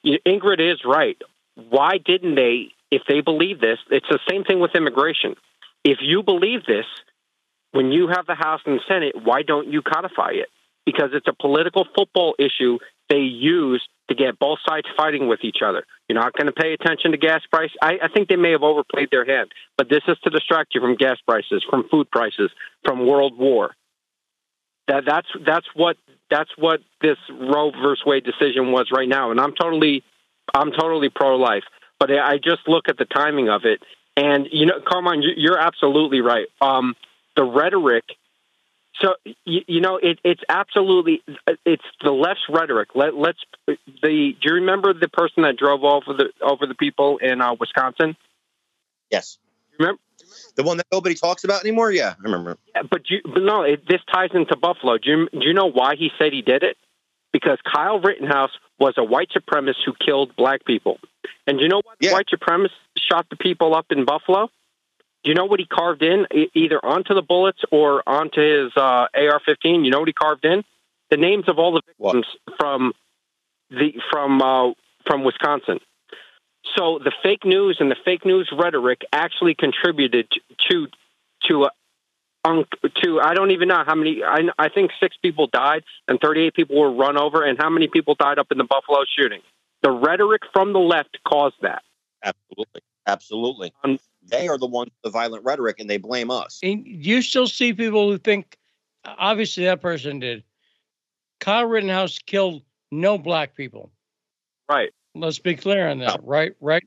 Ingrid 0.05 0.59
is 0.59 0.79
right. 0.85 1.17
Why 1.55 1.97
didn't 1.97 2.35
they? 2.35 2.69
If 2.91 3.03
they 3.07 3.21
believe 3.21 3.61
this, 3.61 3.79
it's 3.89 4.07
the 4.09 4.19
same 4.29 4.43
thing 4.43 4.59
with 4.59 4.71
immigration. 4.75 5.35
If 5.83 5.99
you 6.01 6.23
believe 6.23 6.65
this, 6.65 6.85
when 7.71 7.91
you 7.91 8.09
have 8.09 8.25
the 8.27 8.35
House 8.35 8.59
and 8.65 8.81
Senate, 8.87 9.15
why 9.23 9.43
don't 9.43 9.71
you 9.71 9.81
codify 9.81 10.31
it? 10.31 10.49
Because 10.85 11.11
it's 11.13 11.27
a 11.27 11.33
political 11.33 11.87
football 11.95 12.35
issue 12.37 12.79
they 13.11 13.19
use 13.19 13.85
to 14.07 14.15
get 14.15 14.39
both 14.39 14.59
sides 14.67 14.87
fighting 14.95 15.27
with 15.27 15.41
each 15.43 15.57
other. 15.65 15.83
You're 16.07 16.19
not 16.19 16.33
going 16.33 16.47
to 16.47 16.53
pay 16.53 16.73
attention 16.73 17.11
to 17.11 17.17
gas 17.17 17.41
price. 17.51 17.69
I, 17.81 17.99
I 18.03 18.07
think 18.07 18.29
they 18.29 18.37
may 18.37 18.51
have 18.51 18.63
overplayed 18.63 19.09
their 19.11 19.25
hand, 19.25 19.51
but 19.77 19.89
this 19.89 20.01
is 20.07 20.17
to 20.23 20.29
distract 20.29 20.73
you 20.73 20.81
from 20.81 20.95
gas 20.95 21.17
prices, 21.27 21.63
from 21.69 21.87
food 21.89 22.09
prices, 22.09 22.51
from 22.85 23.05
world 23.05 23.37
war. 23.37 23.71
That 24.87 25.03
that's 25.05 25.27
that's 25.45 25.67
what 25.75 25.97
that's 26.29 26.49
what 26.57 26.79
this 27.01 27.17
Roe 27.29 27.71
versus 27.71 28.03
Wade 28.05 28.23
decision 28.23 28.71
was 28.71 28.89
right 28.91 29.07
now, 29.07 29.31
and 29.31 29.39
I'm 29.39 29.53
totally 29.53 30.03
I'm 30.53 30.71
totally 30.71 31.09
pro 31.09 31.35
life. 31.35 31.63
But 31.99 32.11
I 32.11 32.37
just 32.37 32.61
look 32.67 32.85
at 32.87 32.97
the 32.97 33.05
timing 33.05 33.49
of 33.49 33.61
it, 33.65 33.81
and 34.17 34.47
you 34.51 34.65
know, 34.65 34.81
Carmine, 34.85 35.21
you're 35.35 35.59
absolutely 35.59 36.21
right. 36.21 36.47
Um, 36.61 36.95
the 37.35 37.43
rhetoric. 37.43 38.05
So 39.01 39.15
you, 39.45 39.61
you 39.67 39.81
know, 39.81 39.97
it, 39.97 40.19
it's 40.23 40.41
absolutely 40.47 41.23
it's 41.65 41.83
the 42.03 42.11
left's 42.11 42.43
rhetoric. 42.49 42.89
Let, 42.95 43.15
let's 43.15 43.39
the. 43.67 43.77
Do 44.01 44.39
you 44.43 44.53
remember 44.55 44.93
the 44.93 45.09
person 45.09 45.43
that 45.43 45.57
drove 45.57 45.83
over 45.83 46.13
the 46.13 46.29
over 46.41 46.67
the 46.67 46.75
people 46.75 47.17
in 47.17 47.41
uh, 47.41 47.55
Wisconsin? 47.59 48.15
Yes. 49.09 49.37
Remember 49.79 49.99
the 50.55 50.63
one 50.63 50.77
that 50.77 50.87
nobody 50.91 51.15
talks 51.15 51.43
about 51.43 51.61
anymore? 51.61 51.91
Yeah, 51.91 52.13
I 52.17 52.21
remember. 52.21 52.57
Yeah, 52.75 52.83
but 52.89 53.09
you, 53.09 53.21
but 53.23 53.41
no, 53.41 53.63
it, 53.63 53.83
this 53.87 54.01
ties 54.13 54.29
into 54.33 54.55
Buffalo. 54.55 54.97
Do 54.97 55.09
you, 55.09 55.29
do 55.31 55.45
you 55.47 55.53
know 55.53 55.71
why 55.71 55.95
he 55.95 56.09
said 56.17 56.33
he 56.33 56.41
did 56.41 56.63
it? 56.63 56.77
Because 57.33 57.57
Kyle 57.63 57.99
Rittenhouse 57.99 58.51
was 58.79 58.93
a 58.97 59.03
white 59.03 59.29
supremacist 59.35 59.83
who 59.85 59.93
killed 60.05 60.35
black 60.35 60.65
people. 60.65 60.99
And 61.47 61.57
do 61.57 61.63
you 61.63 61.69
know 61.69 61.81
why 61.83 61.93
yeah. 61.99 62.13
white 62.13 62.27
supremacist 62.33 62.69
shot 63.09 63.27
the 63.29 63.37
people 63.37 63.75
up 63.75 63.87
in 63.89 64.05
Buffalo? 64.05 64.49
Do 65.23 65.29
you 65.29 65.35
know 65.35 65.45
what 65.45 65.59
he 65.59 65.65
carved 65.67 66.01
in, 66.01 66.25
either 66.55 66.83
onto 66.83 67.13
the 67.13 67.21
bullets 67.21 67.59
or 67.71 68.01
onto 68.07 68.41
his 68.41 68.71
uh, 68.75 69.07
AR-15? 69.13 69.85
You 69.85 69.91
know 69.91 69.99
what 69.99 70.07
he 70.07 70.13
carved 70.13 70.45
in? 70.45 70.63
The 71.11 71.17
names 71.17 71.45
of 71.47 71.59
all 71.59 71.73
the 71.73 71.81
victims 71.85 72.25
what? 72.45 72.57
from 72.57 72.93
the 73.69 73.93
from 74.11 74.41
uh, 74.41 74.71
from 75.05 75.23
Wisconsin. 75.23 75.79
So 76.77 76.99
the 76.99 77.11
fake 77.21 77.45
news 77.45 77.77
and 77.79 77.91
the 77.91 77.97
fake 78.05 78.25
news 78.25 78.51
rhetoric 78.51 79.01
actually 79.11 79.55
contributed 79.55 80.27
to 80.69 80.87
to 81.47 81.69
um, 82.43 82.65
to 83.03 83.19
I 83.21 83.33
don't 83.33 83.51
even 83.51 83.67
know 83.67 83.83
how 83.85 83.95
many. 83.95 84.23
I, 84.23 84.39
I 84.57 84.69
think 84.69 84.91
six 84.99 85.15
people 85.21 85.47
died 85.47 85.83
and 86.07 86.19
38 86.19 86.53
people 86.53 86.79
were 86.79 86.91
run 86.91 87.17
over, 87.17 87.43
and 87.43 87.57
how 87.59 87.69
many 87.69 87.87
people 87.87 88.15
died 88.15 88.39
up 88.39 88.47
in 88.51 88.57
the 88.57 88.63
Buffalo 88.63 88.99
shooting. 89.17 89.41
The 89.83 89.91
rhetoric 89.91 90.41
from 90.53 90.73
the 90.73 90.79
left 90.79 91.17
caused 91.27 91.55
that. 91.61 91.83
Absolutely, 92.23 92.81
absolutely. 93.07 93.73
Um, 93.83 93.99
they 94.27 94.47
are 94.47 94.57
the 94.57 94.67
ones 94.67 94.91
the 95.03 95.09
violent 95.09 95.43
rhetoric, 95.43 95.77
and 95.79 95.89
they 95.89 95.97
blame 95.97 96.31
us. 96.31 96.59
And 96.63 96.85
you 96.85 97.21
still 97.21 97.47
see 97.47 97.73
people 97.73 98.09
who 98.09 98.17
think, 98.17 98.57
obviously, 99.05 99.65
that 99.65 99.81
person 99.81 100.19
did. 100.19 100.43
Kyle 101.39 101.65
Rittenhouse 101.65 102.19
killed 102.19 102.61
no 102.91 103.17
black 103.17 103.55
people. 103.55 103.91
Right. 104.69 104.91
Let's 105.15 105.39
be 105.39 105.55
clear 105.55 105.89
on 105.89 105.99
that, 105.99 106.21
right? 106.23 106.53
Right? 106.61 106.83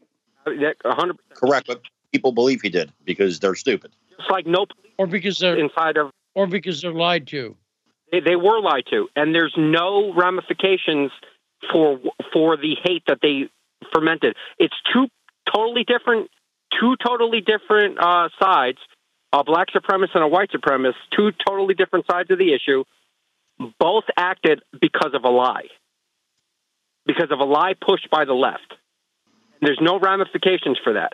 100%. 0.47 1.15
correct. 1.35 1.67
But 1.67 1.83
people 2.13 2.33
believe 2.33 2.61
he 2.63 2.69
did 2.69 2.93
because 3.05 3.41
they're 3.41 3.55
stupid. 3.55 3.93
Just 4.17 4.31
like 4.31 4.47
no, 4.47 4.67
or 4.99 5.07
because 5.07 5.39
they're 5.39 5.59
inside 5.59 5.97
of, 5.97 6.11
or 6.35 6.47
because 6.47 6.81
they're 6.81 6.93
lied 6.93 7.27
to. 7.29 7.57
They, 8.13 8.21
they 8.21 8.37
were 8.37 8.61
lied 8.61 8.85
to, 8.91 9.09
and 9.17 9.35
there's 9.35 9.55
no 9.57 10.13
ramifications 10.15 11.11
for 11.73 11.99
for 12.33 12.57
the 12.57 12.77
hate 12.85 13.03
that 13.07 13.19
they 13.23 13.49
fermented. 13.93 14.37
It's 14.59 14.77
two 14.93 15.09
totally 15.53 15.85
different, 15.85 16.31
two 16.81 16.97
totally 17.05 17.41
different 17.41 17.99
uh, 17.99 18.29
sides. 18.41 18.79
A 19.33 19.43
black 19.43 19.69
supremacist 19.75 20.15
and 20.15 20.23
a 20.23 20.29
white 20.29 20.51
supremacist, 20.51 20.95
two 21.17 21.33
totally 21.47 21.75
different 21.75 22.07
sides 22.11 22.31
of 22.31 22.39
the 22.39 22.55
issue. 22.55 22.85
Both 23.79 24.05
acted 24.17 24.63
because 24.81 25.13
of 25.13 25.25
a 25.25 25.29
lie 25.29 25.69
because 27.07 27.31
of 27.31 27.41
a 27.41 27.45
lie 27.45 27.75
pushed 27.75 28.11
by 28.11 28.25
the 28.25 28.33
left. 28.33 28.75
There's 29.61 29.79
no 29.81 29.99
ramifications 29.99 30.79
for 30.83 30.95
that. 30.95 31.13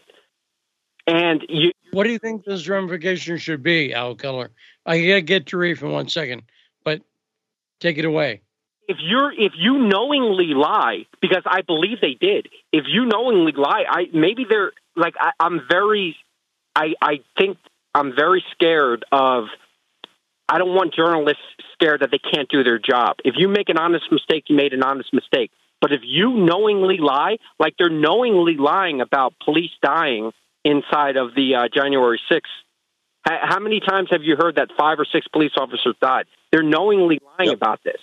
And 1.06 1.44
you, 1.48 1.72
what 1.92 2.04
do 2.04 2.10
you 2.10 2.18
think 2.18 2.44
those 2.44 2.68
ramifications 2.68 3.42
should 3.42 3.62
be, 3.62 3.94
Al 3.94 4.14
Keller? 4.14 4.50
I 4.86 5.00
gotta 5.00 5.20
get 5.22 5.46
to 5.46 5.56
Reef 5.56 5.82
in 5.82 5.90
one 5.90 6.08
second, 6.08 6.42
but 6.84 7.02
take 7.80 7.98
it 7.98 8.04
away. 8.04 8.42
If 8.88 8.98
you're 9.00 9.32
if 9.32 9.52
you 9.56 9.78
knowingly 9.78 10.52
lie, 10.54 11.06
because 11.20 11.42
I 11.46 11.62
believe 11.62 12.00
they 12.00 12.14
did. 12.20 12.48
If 12.72 12.84
you 12.88 13.06
knowingly 13.06 13.52
lie, 13.52 13.84
I 13.88 14.06
maybe 14.12 14.44
they're 14.48 14.72
like 14.96 15.14
I, 15.18 15.30
I'm 15.38 15.60
very, 15.70 16.16
I 16.74 16.94
I 17.00 17.20
think 17.38 17.58
I'm 17.94 18.14
very 18.14 18.44
scared 18.52 19.04
of. 19.12 19.44
I 20.52 20.58
don't 20.58 20.74
want 20.74 20.92
journalists 20.92 21.44
scared 21.74 22.00
that 22.00 22.10
they 22.10 22.18
can't 22.18 22.48
do 22.48 22.64
their 22.64 22.80
job. 22.80 23.18
If 23.24 23.34
you 23.36 23.46
make 23.46 23.68
an 23.68 23.78
honest 23.78 24.10
mistake, 24.10 24.44
you 24.48 24.56
made 24.56 24.72
an 24.72 24.82
honest 24.82 25.14
mistake. 25.14 25.52
But 25.80 25.92
if 25.92 26.00
you 26.02 26.32
knowingly 26.32 26.98
lie, 26.98 27.36
like 27.60 27.74
they're 27.78 27.88
knowingly 27.88 28.56
lying 28.56 29.00
about 29.00 29.34
police 29.44 29.70
dying 29.80 30.32
inside 30.64 31.16
of 31.16 31.36
the 31.36 31.54
uh, 31.54 31.68
January 31.72 32.20
6th, 32.30 32.40
how 33.24 33.58
many 33.58 33.80
times 33.80 34.08
have 34.10 34.22
you 34.22 34.36
heard 34.36 34.56
that 34.56 34.68
five 34.78 34.98
or 34.98 35.06
six 35.10 35.26
police 35.28 35.52
officers 35.56 35.94
died? 36.00 36.26
They're 36.50 36.62
knowingly 36.62 37.20
lying 37.38 37.50
yep. 37.50 37.56
about 37.56 37.80
this. 37.84 38.00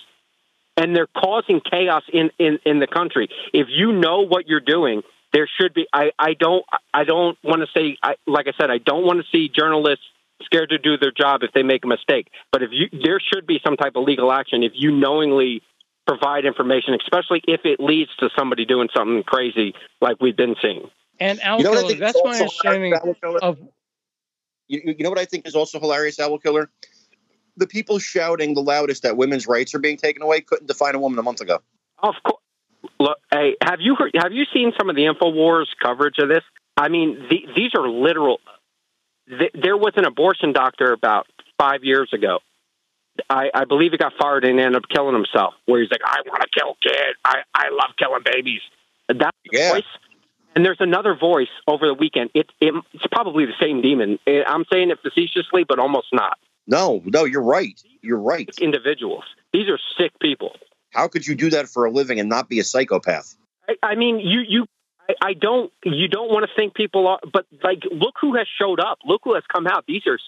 And 0.76 0.94
they're 0.94 1.08
causing 1.08 1.60
chaos 1.60 2.04
in, 2.12 2.30
in, 2.38 2.60
in 2.64 2.78
the 2.78 2.86
country. 2.86 3.28
If 3.52 3.66
you 3.68 3.92
know 3.92 4.20
what 4.20 4.46
you're 4.46 4.60
doing, 4.60 5.02
there 5.32 5.48
should 5.60 5.74
be. 5.74 5.86
I, 5.92 6.10
I 6.18 6.34
don't. 6.34 6.64
I 6.92 7.04
don't 7.04 7.36
want 7.42 7.60
to 7.60 7.66
say. 7.76 7.96
I, 8.02 8.14
like 8.26 8.46
I 8.46 8.52
said, 8.58 8.70
I 8.70 8.78
don't 8.78 9.04
want 9.04 9.20
to 9.20 9.26
see 9.30 9.48
journalists 9.48 10.04
scared 10.42 10.70
to 10.70 10.78
do 10.78 10.96
their 10.96 11.12
job 11.12 11.42
if 11.42 11.52
they 11.52 11.62
make 11.62 11.84
a 11.84 11.88
mistake. 11.88 12.28
But 12.52 12.62
if 12.62 12.70
you, 12.72 12.88
there 13.04 13.20
should 13.20 13.46
be 13.46 13.60
some 13.64 13.76
type 13.76 13.92
of 13.96 14.04
legal 14.04 14.32
action 14.32 14.62
if 14.62 14.72
you 14.74 14.90
knowingly 14.90 15.62
provide 16.06 16.44
information, 16.44 16.94
especially 16.94 17.42
if 17.46 17.60
it 17.64 17.80
leads 17.80 18.10
to 18.20 18.30
somebody 18.36 18.64
doing 18.64 18.88
something 18.96 19.22
crazy 19.24 19.74
like 20.00 20.16
we've 20.20 20.36
been 20.36 20.56
seeing. 20.62 20.88
And 21.20 21.40
Al 21.40 21.58
you 21.58 21.64
know 21.64 21.72
Killer, 21.72 21.94
that's 21.94 22.20
my 22.24 22.36
understanding 22.36 22.94
of. 23.42 23.58
You, 24.68 24.94
you 24.98 25.02
know 25.02 25.10
what 25.10 25.18
I 25.18 25.24
think 25.24 25.46
is 25.46 25.54
also 25.54 25.80
hilarious, 25.80 26.18
Al 26.18 26.38
Killer? 26.38 26.70
The 27.56 27.66
people 27.66 27.98
shouting 27.98 28.54
the 28.54 28.60
loudest 28.60 29.02
that 29.02 29.16
women's 29.16 29.46
rights 29.46 29.74
are 29.74 29.78
being 29.78 29.96
taken 29.96 30.22
away 30.22 30.40
couldn't 30.40 30.66
define 30.66 30.94
a 30.94 30.98
woman 30.98 31.18
a 31.18 31.22
month 31.22 31.40
ago. 31.40 31.58
Of 32.02 32.14
course. 32.24 32.42
Look, 33.00 33.18
hey, 33.30 33.56
have 33.62 33.80
you 33.80 33.94
heard, 33.96 34.12
have 34.14 34.32
you 34.32 34.44
seen 34.52 34.72
some 34.78 34.90
of 34.90 34.96
the 34.96 35.02
Infowars 35.02 35.66
coverage 35.80 36.16
of 36.18 36.28
this? 36.28 36.42
I 36.76 36.88
mean, 36.88 37.26
the, 37.30 37.40
these 37.54 37.70
are 37.76 37.88
literal. 37.88 38.38
The, 39.26 39.50
there 39.54 39.76
was 39.76 39.92
an 39.96 40.04
abortion 40.04 40.52
doctor 40.52 40.92
about 40.92 41.26
five 41.58 41.84
years 41.84 42.10
ago 42.12 42.38
I, 43.30 43.50
I 43.54 43.64
believe 43.64 43.92
he 43.92 43.98
got 43.98 44.12
fired 44.20 44.44
and 44.44 44.58
ended 44.60 44.76
up 44.76 44.88
killing 44.88 45.14
himself. 45.14 45.54
Where 45.66 45.80
he's 45.80 45.90
like, 45.90 46.00
"I 46.04 46.20
want 46.26 46.42
to 46.42 46.48
kill 46.48 46.76
kids. 46.82 47.18
I 47.24 47.38
I 47.54 47.68
love 47.70 47.96
killing 47.98 48.22
babies." 48.24 48.60
That's 49.08 49.36
yeah. 49.50 49.72
voice. 49.72 49.82
And 50.54 50.64
there's 50.64 50.80
another 50.80 51.14
voice 51.14 51.48
over 51.68 51.86
the 51.86 51.94
weekend. 51.94 52.30
It, 52.34 52.50
it 52.60 52.74
it's 52.92 53.06
probably 53.12 53.46
the 53.46 53.52
same 53.60 53.80
demon. 53.80 54.18
Eh, 54.26 54.42
I'm 54.46 54.64
saying 54.72 54.90
it 54.90 54.98
facetiously, 55.02 55.64
but 55.64 55.78
almost 55.78 56.08
not. 56.12 56.38
No, 56.66 57.02
no, 57.04 57.24
you're 57.24 57.42
right. 57.42 57.80
You're 58.02 58.18
right. 58.18 58.50
Individuals. 58.60 59.24
These 59.52 59.68
are 59.68 59.78
sick 59.96 60.12
people. 60.20 60.52
How 60.90 61.08
could 61.08 61.26
you 61.26 61.34
do 61.34 61.50
that 61.50 61.68
for 61.68 61.84
a 61.84 61.90
living 61.90 62.20
and 62.20 62.28
not 62.28 62.48
be 62.48 62.58
a 62.60 62.64
psychopath? 62.64 63.36
I, 63.68 63.74
I 63.82 63.94
mean, 63.94 64.20
you 64.20 64.40
you 64.40 64.66
I, 65.08 65.14
I 65.22 65.32
don't 65.34 65.72
you 65.84 66.08
don't 66.08 66.30
want 66.30 66.48
to 66.48 66.54
think 66.54 66.74
people 66.74 67.06
are, 67.06 67.20
but 67.32 67.46
like, 67.62 67.82
look 67.90 68.14
who 68.20 68.36
has 68.36 68.46
showed 68.58 68.80
up. 68.80 68.98
Look 69.04 69.22
who 69.24 69.34
has 69.34 69.44
come 69.52 69.66
out. 69.66 69.84
These 69.86 70.02
are 70.06 70.18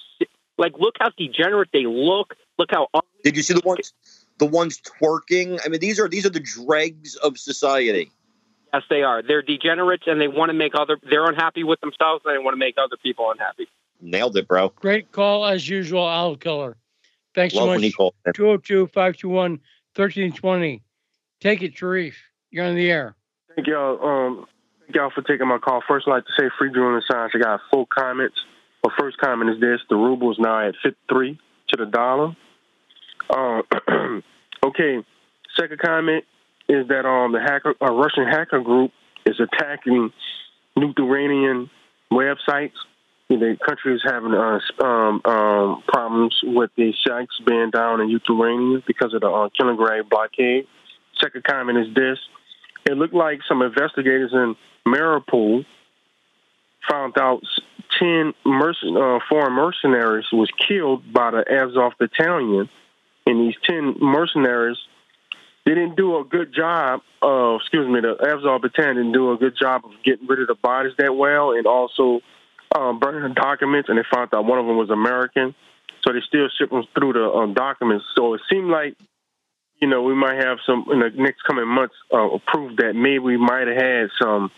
like, 0.59 0.73
look 0.79 0.97
how 0.99 1.11
degenerate 1.17 1.71
they 1.73 1.87
look. 1.87 2.35
Look 2.59 2.71
how. 2.71 2.89
Did 3.25 3.37
you 3.37 3.43
see 3.43 3.55
the 3.55 3.63
ones, 3.65 3.93
the 4.39 4.47
ones 4.47 4.81
twerking? 4.81 5.61
I 5.65 5.69
mean, 5.69 5.81
these 5.81 5.99
are 5.99 6.09
these 6.09 6.27
are 6.27 6.31
the 6.31 6.41
dregs 6.41 7.17
of 7.17 7.39
society. 7.39 8.11
Yes, 8.73 8.83
they 8.89 9.03
are. 9.03 9.23
They're 9.23 9.43
degenerates, 9.43 10.05
and 10.07 10.21
they 10.21 10.29
want 10.29 10.51
to 10.51 10.55
make 10.55 10.73
other. 10.79 10.99
They're 11.09 11.27
unhappy 11.27 11.65
with 11.65 11.81
themselves, 11.81 12.23
and 12.25 12.35
they 12.35 12.39
want 12.39 12.55
to 12.55 12.59
make 12.59 12.77
other 12.79 12.97
people 13.03 13.31
unhappy. 13.31 13.67
Nailed 14.01 14.37
it, 14.37 14.47
bro. 14.47 14.71
Great 14.71 15.13
call 15.13 15.45
as 15.45 15.69
usual, 15.69 16.09
Al 16.09 16.37
Killer. 16.37 16.77
Thanks 17.35 17.55
Love 17.55 17.81
so 17.81 17.81
much. 17.81 18.35
202 18.35 18.87
521 18.89 19.61
1320. 19.97 20.83
Take 21.41 21.63
it, 21.63 21.77
Sharif. 21.77 22.17
You're 22.51 22.67
on 22.67 22.75
the 22.75 22.91
air. 22.91 23.17
Thank 23.55 23.67
y'all. 23.67 24.05
Um, 24.05 24.47
thank 24.81 24.95
y'all 24.95 25.11
for 25.15 25.23
taking 25.23 25.49
my 25.49 25.59
call. 25.59 25.83
First, 25.87 26.07
I'd 26.09 26.13
like 26.13 26.25
to 26.27 26.33
say, 26.39 26.51
free 26.59 26.73
drilling 26.73 27.03
science. 27.11 27.33
I 27.35 27.39
got 27.39 27.61
full 27.71 27.87
comments. 27.87 28.37
My 28.85 28.93
first 28.99 29.19
comment 29.19 29.51
is 29.51 29.61
this: 29.61 29.81
the 29.89 29.97
ruble 29.97 30.31
is 30.33 30.39
now 30.39 30.67
at 30.67 30.75
53 30.83 31.39
to 31.69 31.77
the 31.77 31.87
dollar. 31.87 32.37
Uh, 33.29 33.63
okay, 34.65 35.05
Second 35.59 35.79
comment 35.79 36.25
is 36.69 36.87
that 36.89 37.05
um 37.07 37.33
the 37.33 37.41
hacker, 37.41 37.75
a 37.81 37.93
Russian 37.93 38.27
hacker 38.27 38.61
group 38.61 38.93
is 39.27 39.41
attacking 39.41 40.13
Lithuanian 40.77 41.71
websites. 42.13 42.73
The 43.39 43.57
country 43.65 43.95
is 43.95 44.03
having 44.05 44.35
uh, 44.35 44.59
um, 44.85 45.23
um, 45.25 45.83
problems 45.87 46.37
with 46.43 46.71
the 46.77 46.93
sites 47.07 47.41
being 47.47 47.71
down 47.71 48.01
in 48.01 48.13
Lithuania 48.13 48.83
because 48.85 49.15
of 49.15 49.21
the 49.21 49.29
uh, 49.29 49.49
Kaliningrad 49.59 50.09
blockade. 50.11 50.67
Second 51.21 51.45
comment 51.45 51.79
is 51.79 51.95
this: 51.95 52.19
it 52.87 52.99
looked 52.99 53.15
like 53.15 53.39
some 53.49 53.63
investigators 53.63 54.33
in 54.33 54.57
Mariupol 54.85 55.65
found 56.91 57.17
out 57.19 57.43
10 58.01 58.35
mercen- 58.45 58.97
uh, 58.97 59.21
foreign 59.29 59.53
mercenaries 59.53 60.27
was 60.33 60.51
killed 60.67 61.13
by 61.13 61.31
the 61.31 61.45
Azov 61.49 61.93
battalion. 61.99 62.69
And 63.27 63.41
these 63.41 63.55
10 63.65 63.97
mercenaries, 64.01 64.79
they 65.65 65.75
didn't 65.75 65.97
do 65.97 66.19
a 66.19 66.25
good 66.25 66.53
job 66.53 67.03
of, 67.23 67.61
excuse 67.61 67.89
me, 67.89 68.01
the 68.01 68.17
Azov 68.21 68.63
battalion 68.63 68.97
didn't 68.97 69.13
do 69.13 69.33
a 69.33 69.37
good 69.37 69.57
job 69.57 69.85
of 69.85 69.93
getting 70.05 70.27
rid 70.27 70.41
of 70.41 70.49
the 70.49 70.55
bodies 70.55 70.95
that 70.99 71.15
well 71.15 71.53
and 71.53 71.67
also 71.67 72.23
um, 72.77 72.99
burning 72.99 73.23
the 73.23 73.35
documents. 73.35 73.89
And 73.89 73.99
they 73.99 74.05
found 74.13 74.33
out 74.35 74.45
one 74.45 74.59
of 74.59 74.67
them 74.67 74.77
was 74.77 74.91
American. 74.91 75.55
So 76.03 76.13
they 76.13 76.21
still 76.27 76.49
ship 76.59 76.71
them 76.71 76.85
through 76.95 77.15
the 77.15 77.25
um, 77.25 77.55
documents. 77.55 78.05
So 78.17 78.35
it 78.35 78.41
seemed 78.51 78.71
like, 78.71 78.97
you 79.81 79.89
know, 79.89 80.03
we 80.03 80.15
might 80.15 80.37
have 80.37 80.59
some 80.67 80.87
in 80.93 81.01
the 81.01 81.11
next 81.15 81.43
coming 81.43 81.69
months 81.69 81.95
uh, 82.13 82.39
proof 82.47 82.77
that 82.79 82.95
maybe 82.95 83.19
we 83.19 83.37
might 83.37 83.67
have 83.67 83.77
had 83.77 84.09
some 84.21 84.51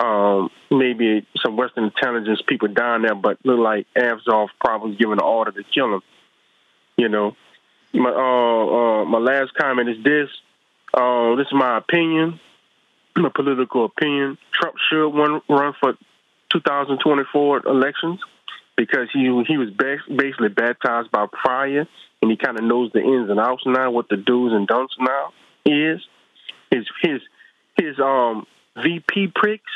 um, 0.00 0.50
maybe 0.70 1.26
some 1.44 1.56
Western 1.56 1.84
intelligence 1.84 2.42
people 2.46 2.68
down 2.68 3.02
there, 3.02 3.14
but 3.14 3.38
look 3.44 3.58
like 3.58 3.86
Azov 3.96 4.48
probably 4.60 4.96
giving 4.96 5.16
the 5.16 5.24
order 5.24 5.52
to 5.52 5.62
kill 5.72 5.90
them. 5.92 6.02
You 6.96 7.08
know, 7.08 7.36
my 7.92 8.10
uh, 8.10 9.02
uh, 9.02 9.04
my 9.04 9.18
last 9.18 9.54
comment 9.54 9.88
is 9.88 10.02
this. 10.02 10.28
Uh, 10.92 11.36
this 11.36 11.46
is 11.46 11.52
my 11.52 11.78
opinion, 11.78 12.40
my 13.16 13.30
political 13.34 13.84
opinion. 13.84 14.38
Trump 14.52 14.76
should 14.88 15.10
run, 15.10 15.40
run 15.48 15.74
for 15.80 15.94
2024 16.54 17.66
elections 17.66 18.20
because 18.76 19.08
he 19.12 19.20
he 19.46 19.58
was 19.58 19.70
basically 19.70 20.48
baptized 20.48 21.10
by 21.10 21.26
fire, 21.44 21.86
and 22.22 22.30
he 22.30 22.36
kind 22.36 22.58
of 22.58 22.64
knows 22.64 22.90
the 22.92 23.00
ins 23.00 23.30
and 23.30 23.38
outs 23.38 23.62
now, 23.66 23.90
what 23.90 24.08
the 24.08 24.16
do's 24.16 24.52
and 24.52 24.66
don'ts 24.66 24.96
now 24.98 25.32
is. 25.66 26.00
His 26.70 26.86
his 27.02 27.20
his 27.76 27.98
um 27.98 28.46
VP 28.82 29.32
picks 29.42 29.70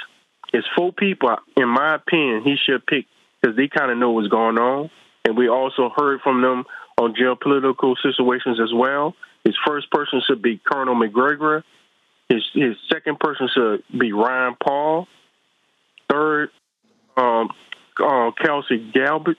is 0.52 0.64
four 0.76 0.92
people, 0.92 1.36
in 1.56 1.68
my 1.68 1.94
opinion, 1.94 2.42
he 2.42 2.56
should 2.56 2.86
pick 2.86 3.06
because 3.40 3.56
they 3.56 3.68
kind 3.68 3.90
of 3.90 3.98
know 3.98 4.10
what's 4.12 4.28
going 4.28 4.58
on. 4.58 4.90
And 5.24 5.36
we 5.36 5.48
also 5.48 5.90
heard 5.94 6.20
from 6.22 6.42
them 6.42 6.64
on 6.96 7.14
geopolitical 7.14 7.94
situations 8.02 8.58
as 8.62 8.72
well. 8.74 9.14
His 9.44 9.54
first 9.66 9.90
person 9.90 10.22
should 10.26 10.42
be 10.42 10.60
Colonel 10.64 10.94
Macgregor. 10.94 11.64
His 12.28 12.42
his 12.54 12.76
second 12.92 13.18
person 13.20 13.48
should 13.54 13.84
be 13.96 14.12
Ryan 14.12 14.56
Paul. 14.62 15.06
Third, 16.10 16.50
um, 17.18 17.48
uh, 18.00 18.30
Tulsi 18.44 18.90
Gabbard, 18.92 19.36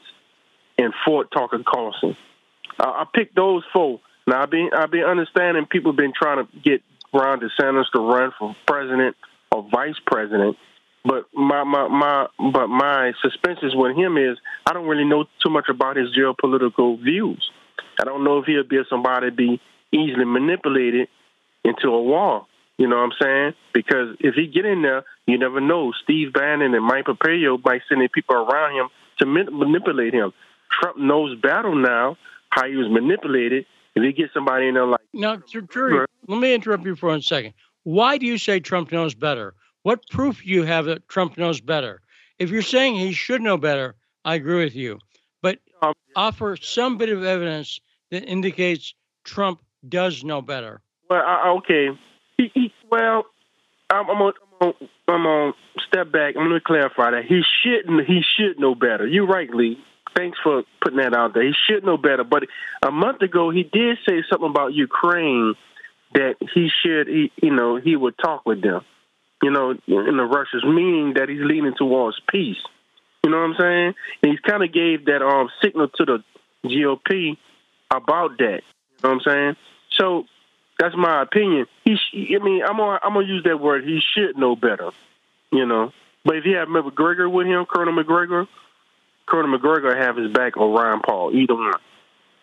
and 0.78 0.94
Fort 1.06 1.30
Tucker 1.32 1.64
Carlson. 1.66 2.16
Uh, 2.80 2.88
I 2.88 3.06
picked 3.14 3.36
those 3.36 3.64
four. 3.74 4.00
Now 4.28 4.44
I've 4.44 4.52
been 4.52 4.70
I've 4.76 4.92
been 4.92 5.04
understanding 5.04 5.66
people 5.66 5.92
have 5.92 5.98
been 5.98 6.14
trying 6.16 6.46
to 6.46 6.60
get 6.60 6.82
Ron 7.14 7.40
DeSantis 7.40 7.86
to 7.94 8.00
run 8.02 8.32
for 8.38 8.56
president 8.68 9.16
or 9.52 9.68
vice 9.72 10.00
president. 10.06 10.58
But 11.04 11.26
my 11.34 11.64
my 11.64 11.88
my 11.88 12.28
but 12.54 12.68
my 12.68 13.14
suspensions 13.22 13.74
with 13.76 13.96
him 13.96 14.18
is 14.18 14.38
I 14.66 14.74
don't 14.74 14.88
really 14.88 15.06
know 15.06 15.26
too 15.44 15.50
much 15.50 15.68
about 15.70 15.96
his 15.96 16.08
geopolitical 16.16 17.02
views. 17.02 17.50
I 18.02 18.06
don't 18.06 18.24
know 18.24 18.40
if 18.40 18.46
he'll 18.46 18.64
be 18.64 18.80
somebody 18.90 19.30
to 19.30 19.36
be 19.36 19.62
easily 19.92 20.26
manipulated 20.26 21.08
into 21.64 21.88
a 21.88 22.02
wall. 22.02 22.48
You 22.80 22.88
know 22.88 22.96
what 22.96 23.12
I'm 23.12 23.18
saying? 23.22 23.54
Because 23.74 24.16
if 24.22 24.36
he 24.36 24.48
get 24.48 24.66
in 24.66 24.84
there, 24.84 25.04
you 25.28 25.38
never 25.38 25.60
know. 25.60 25.92
Steve 26.02 26.32
Bannon 26.32 26.74
and 26.74 26.86
Mike 26.86 27.06
Pompeo 27.06 27.58
by 27.58 27.80
sending 27.90 28.08
people 28.08 28.38
around 28.38 28.74
him 28.74 28.88
to 29.20 29.26
manipulate 29.26 30.14
him. 30.14 30.32
Trump 30.72 30.98
knows 30.98 31.38
battle 31.42 31.76
now 31.76 32.16
how 32.52 32.66
he 32.68 32.78
was 32.78 32.88
manipulated. 32.90 33.66
If 33.96 34.04
he 34.04 34.14
gets 34.14 34.34
somebody 34.34 34.70
in 34.70 34.76
there 34.76 34.86
like 34.86 35.02
now, 35.14 35.36
Drew, 35.36 36.06
let 36.28 36.40
me 36.40 36.54
interrupt 36.54 36.86
you 36.86 36.96
for 36.96 37.10
one 37.10 37.22
second. 37.22 37.54
Why 37.84 38.18
do 38.18 38.26
you 38.26 38.38
say 38.38 38.62
Trump 38.62 38.94
knows 38.94 39.14
better? 39.14 39.56
What 39.84 40.08
proof 40.10 40.42
do 40.42 40.50
you 40.50 40.64
have 40.64 40.86
that 40.86 41.10
Trump 41.10 41.38
knows 41.38 41.60
better? 41.60 42.00
If 42.38 42.50
you're 42.50 42.62
saying 42.62 42.96
he 42.96 43.12
should 43.12 43.42
know 43.42 43.58
better, 43.58 43.96
I 44.24 44.36
agree 44.36 44.64
with 44.64 44.76
you. 44.76 45.00
But 45.42 45.60
um, 45.82 45.94
offer 46.16 46.56
some 46.56 46.98
bit 46.98 47.10
of 47.10 47.26
evidence 47.26 47.82
that 48.12 48.24
indicates 48.24 48.94
Trump 49.26 49.62
does 49.90 50.24
know 50.24 50.42
better. 50.42 50.82
Well, 51.10 51.24
uh, 51.26 51.58
okay. 51.58 51.90
Well, 52.90 53.26
I'm, 53.90 54.10
I'm 54.10 54.18
gonna, 54.18 54.74
I'm 55.08 55.24
gonna 55.24 55.52
step 55.88 56.12
back. 56.12 56.36
I'm 56.38 56.48
gonna 56.48 56.62
clarify 56.62 57.12
that 57.12 57.26
he 57.28 57.42
shouldn't. 57.64 58.08
He 58.08 58.22
should 58.38 58.60
know 58.60 58.76
better. 58.76 59.08
You're 59.08 59.28
right, 59.28 59.50
Lee. 59.50 59.78
Thanks 60.16 60.38
for 60.44 60.64
putting 60.82 61.00
that 61.00 61.16
out 61.16 61.34
there. 61.34 61.44
He 61.44 61.54
should 61.68 61.84
know 61.84 61.98
better. 61.98 62.24
But 62.24 62.44
a 62.82 62.92
month 62.92 63.22
ago, 63.22 63.52
he 63.52 63.64
did 63.64 63.98
say 64.08 64.24
something 64.30 64.50
about 64.50 64.74
Ukraine 64.74 65.54
that 66.14 66.36
he 66.54 66.70
should, 66.82 67.08
he, 67.08 67.32
you 67.42 67.54
know, 67.54 67.76
he 67.78 67.96
would 67.96 68.16
talk 68.18 68.46
with 68.46 68.62
them 68.62 68.82
you 69.42 69.52
know, 69.52 69.72
in 69.72 70.18
the 70.18 70.24
Russians, 70.24 70.64
meaning 70.66 71.14
that 71.16 71.30
he's 71.30 71.42
leaning 71.42 71.74
towards 71.78 72.20
peace. 72.30 72.58
You 73.24 73.32
know 73.32 73.38
what 73.38 73.52
I'm 73.52 73.56
saying? 73.60 73.94
And 74.24 74.32
he's 74.32 74.40
kind 74.40 74.64
of 74.64 74.74
gave 74.74 75.06
that 75.06 75.22
um 75.22 75.50
signal 75.64 75.90
to 75.96 76.06
the 76.06 76.24
GOP 76.66 77.38
about 77.92 78.38
that. 78.40 78.62
You 78.62 79.04
know 79.04 79.10
what 79.10 79.12
I'm 79.12 79.22
saying? 79.22 79.56
So 80.00 80.26
that's 80.80 80.96
my 80.96 81.22
opinion. 81.22 81.68
He, 81.84 81.96
sh- 81.96 82.36
I 82.36 82.44
mean, 82.44 82.64
I'm 82.64 82.78
gonna 82.78 83.00
I'm 83.04 83.14
gonna 83.14 83.28
use 83.28 83.44
that 83.44 83.60
word. 83.60 83.84
He 83.84 84.02
should 84.14 84.38
know 84.38 84.56
better. 84.56 84.92
You 85.52 85.66
know, 85.66 85.92
but 86.24 86.38
if 86.38 86.46
you 86.46 86.56
have 86.56 86.70
Macgregor 86.70 87.30
with 87.30 87.48
him, 87.48 87.66
Colonel 87.66 87.94
Macgregor, 87.94 88.48
Colonel 89.28 89.52
Macgregor 89.52 89.96
have 89.96 90.16
his 90.16 90.32
back 90.32 90.58
or 90.58 90.72
Ryan 90.72 91.02
Paul, 91.02 91.36
either 91.36 91.56
one. 91.56 91.74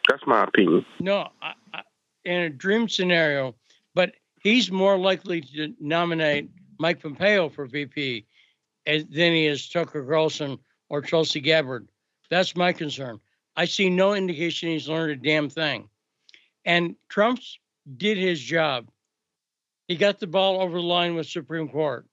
That's 0.09 0.23
my 0.27 0.45
opinion. 0.45 0.85
No, 1.01 1.29
I, 1.41 1.53
I, 1.73 1.83
in 2.25 2.43
a 2.43 2.51
dream 2.51 2.89
scenario, 2.89 3.55
but 3.95 4.13
he's 4.41 4.71
more 4.71 4.99
likely 4.99 5.41
to 5.41 5.75
nominate 5.81 6.51
Mike 6.79 7.03
Pompeo 7.03 7.49
for 7.49 7.67
VP 7.67 8.27
than 8.87 9.07
he 9.11 9.47
is 9.47 9.69
Tucker 9.69 10.05
Carlson 10.05 10.59
or 10.89 11.03
Tulsi 11.03 11.41
Gabbard. 11.41 11.89
That's 12.31 12.57
my 12.57 12.73
concern. 12.73 13.21
I 13.57 13.65
see 13.65 13.89
no 13.89 14.15
indication 14.15 14.69
he's 14.69 14.89
learned 14.89 15.13
a 15.13 15.17
damn 15.17 15.49
thing. 15.49 15.89
And 16.65 16.97
Trump's 17.09 17.59
did 17.97 18.19
his 18.19 18.41
job. 18.41 18.89
He 19.89 19.97
got 19.97 20.19
the 20.19 20.27
ball 20.27 20.61
over 20.61 20.79
the 20.79 20.87
line 20.87 21.15
with 21.15 21.27
Supreme 21.27 21.69
Court. 21.69 22.07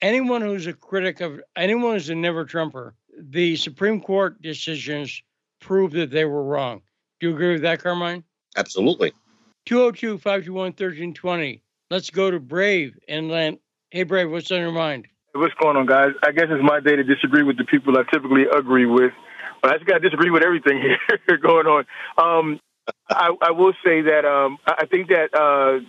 Anyone 0.00 0.40
who's 0.40 0.66
a 0.66 0.72
critic 0.72 1.20
of 1.20 1.40
anyone 1.54 1.94
who's 1.94 2.10
a 2.10 2.14
never 2.14 2.44
Trumper, 2.44 2.94
the 3.16 3.56
Supreme 3.56 4.00
Court 4.00 4.42
decisions 4.42 5.22
prove 5.60 5.92
that 5.92 6.10
they 6.10 6.24
were 6.24 6.42
wrong. 6.42 6.82
Do 7.20 7.28
you 7.28 7.34
agree 7.34 7.52
with 7.52 7.62
that, 7.62 7.82
Carmine? 7.82 8.24
Absolutely. 8.56 9.12
202 9.66 10.18
521 10.18 10.64
1320. 10.70 11.62
Let's 11.90 12.10
go 12.10 12.30
to 12.30 12.40
Brave 12.40 12.98
and 13.06 13.30
land. 13.30 13.58
Hey, 13.90 14.02
Brave, 14.02 14.30
what's 14.30 14.50
on 14.50 14.58
your 14.58 14.72
mind? 14.72 15.06
What's 15.34 15.54
going 15.54 15.76
on, 15.76 15.86
guys? 15.86 16.10
I 16.26 16.32
guess 16.32 16.46
it's 16.50 16.62
my 16.62 16.80
day 16.80 16.96
to 16.96 17.04
disagree 17.04 17.42
with 17.42 17.58
the 17.58 17.64
people 17.64 17.94
I 17.96 18.02
typically 18.12 18.44
agree 18.52 18.86
with, 18.86 19.12
but 19.62 19.70
I 19.70 19.76
just 19.76 19.86
got 19.86 19.98
to 19.98 20.00
disagree 20.00 20.30
with 20.30 20.42
everything 20.42 20.82
here 21.26 21.38
going 21.38 21.66
on. 21.66 21.84
Um, 22.18 22.60
I, 23.08 23.34
I, 23.40 23.50
will 23.52 23.72
say 23.84 24.02
that 24.02 24.24
um, 24.24 24.58
I 24.66 24.86
think 24.86 25.08
that 25.08 25.34
uh, 25.34 25.84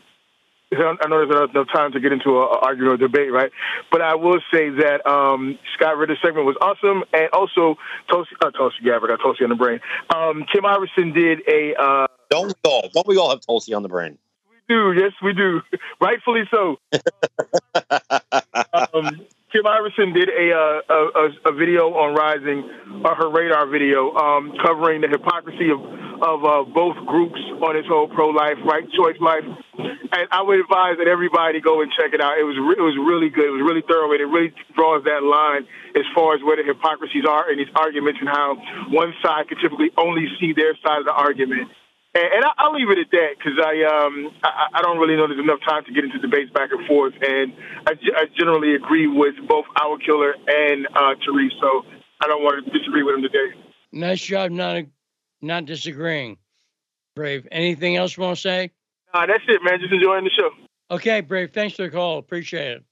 I 0.75 1.07
know 1.07 1.25
there's 1.25 1.49
enough 1.49 1.67
time 1.73 1.91
to 1.93 1.99
get 1.99 2.11
into 2.11 2.41
an 2.41 2.47
argument 2.61 2.93
or 2.93 3.07
debate, 3.07 3.31
right? 3.31 3.51
But 3.91 4.01
I 4.01 4.15
will 4.15 4.39
say 4.53 4.69
that 4.69 5.05
um, 5.05 5.57
Scott 5.75 5.97
Ritter's 5.97 6.19
segment 6.23 6.45
was 6.45 6.55
awesome, 6.61 7.03
and 7.13 7.29
also 7.33 7.77
Tulsi, 8.09 8.35
uh, 8.43 8.51
Tulsi 8.51 8.77
Gabbard, 8.83 9.09
got 9.09 9.19
Tulsi 9.21 9.43
on 9.43 9.49
the 9.49 9.55
brain. 9.55 9.79
Um, 10.13 10.45
Kim 10.51 10.65
Iverson 10.65 11.13
did 11.13 11.41
a. 11.47 11.75
Uh, 11.79 12.07
don't 12.29 12.47
we 12.47 12.69
all? 12.69 12.89
Don't 12.93 13.07
we 13.07 13.17
all 13.17 13.29
have 13.29 13.41
Tulsi 13.41 13.73
on 13.73 13.83
the 13.83 13.89
brain? 13.89 14.17
We 14.49 14.75
do. 14.75 14.93
Yes, 14.93 15.11
we 15.21 15.33
do. 15.33 15.61
Rightfully 16.01 16.43
so. 16.49 16.77
um, 18.93 19.21
Kim 19.53 19.69
Iverson 19.69 20.17
did 20.17 20.33
a, 20.33 20.49
uh, 20.49 20.81
a, 20.89 21.25
a 21.45 21.53
video 21.53 21.93
on 21.93 22.17
Rising, 22.17 22.65
uh, 23.05 23.13
her 23.13 23.29
radar 23.29 23.69
video, 23.69 24.09
um, 24.17 24.49
covering 24.65 25.05
the 25.05 25.07
hypocrisy 25.07 25.69
of 25.69 25.77
of 26.23 26.39
uh, 26.45 26.63
both 26.63 26.95
groups 27.05 27.37
on 27.61 27.75
this 27.75 27.85
whole 27.85 28.07
pro 28.07 28.31
life, 28.31 28.55
right 28.65 28.87
choice 28.95 29.19
life. 29.19 29.43
And 29.43 30.25
I 30.31 30.41
would 30.41 30.57
advise 30.57 30.95
that 30.97 31.05
everybody 31.05 31.59
go 31.59 31.83
and 31.83 31.91
check 31.91 32.15
it 32.15 32.21
out. 32.21 32.39
It 32.39 32.47
was 32.47 32.57
re- 32.57 32.79
it 32.79 32.85
was 32.85 32.97
really 32.97 33.29
good. 33.29 33.45
It 33.45 33.53
was 33.53 33.61
really 33.61 33.83
thorough. 33.85 34.09
And 34.09 34.21
it 34.23 34.31
really 34.31 34.55
draws 34.73 35.03
that 35.03 35.21
line 35.21 35.67
as 35.93 36.07
far 36.15 36.33
as 36.33 36.41
where 36.41 36.57
the 36.57 36.63
hypocrisies 36.63 37.27
are 37.27 37.51
in 37.51 37.59
these 37.59 37.69
arguments 37.75 38.23
and 38.23 38.29
how 38.29 38.55
one 38.89 39.13
side 39.21 39.51
can 39.51 39.59
typically 39.61 39.91
only 39.99 40.31
see 40.39 40.53
their 40.55 40.73
side 40.81 41.03
of 41.03 41.05
the 41.05 41.13
argument 41.13 41.69
and, 42.15 42.23
and 42.23 42.45
I, 42.57 42.67
will 42.67 42.75
leave 42.75 42.89
it 42.89 42.99
at 42.99 43.11
that 43.11 43.29
because 43.37 43.57
I, 43.57 43.83
um, 43.83 44.31
I 44.43 44.79
I 44.79 44.81
don't 44.81 44.97
really 44.99 45.15
know 45.15 45.27
there's 45.27 45.39
enough 45.39 45.61
time 45.67 45.83
to 45.85 45.91
get 45.91 46.03
into 46.03 46.19
debates 46.19 46.51
back 46.51 46.69
and 46.71 46.85
forth, 46.87 47.13
and 47.21 47.53
I, 47.87 47.93
I 48.15 48.25
generally 48.37 48.75
agree 48.75 49.07
with 49.07 49.35
both 49.47 49.65
our 49.81 49.97
killer 49.97 50.35
and 50.47 50.87
uh, 50.95 51.15
Therese, 51.25 51.53
so 51.59 51.83
I 52.21 52.27
don't 52.27 52.43
want 52.43 52.65
to 52.65 52.71
disagree 52.71 53.03
with 53.03 53.15
him 53.15 53.21
today. 53.21 53.57
Nice 53.91 54.21
job, 54.21 54.51
not 54.51 54.83
not 55.41 55.65
disagreeing. 55.65 56.37
Brave. 57.15 57.47
Anything 57.51 57.95
else 57.95 58.17
you 58.17 58.23
want 58.23 58.37
to 58.37 58.41
say? 58.41 58.71
Uh, 59.13 59.25
that's 59.27 59.43
it, 59.47 59.61
man. 59.63 59.79
Just 59.79 59.93
enjoying 59.93 60.23
the 60.23 60.31
show. 60.31 60.49
Okay, 60.89 61.21
Brave. 61.21 61.51
Thanks 61.53 61.75
for 61.75 61.83
the 61.83 61.89
call. 61.89 62.17
Appreciate 62.17 62.77
it. 62.77 62.83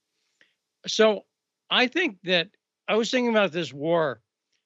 So 0.88 1.26
I 1.70 1.88
think 1.88 2.18
that 2.26 2.50
I 2.88 2.96
was 2.96 3.10
thinking 3.10 3.32
about 3.32 3.52
this 3.52 3.74
war, 3.74 4.22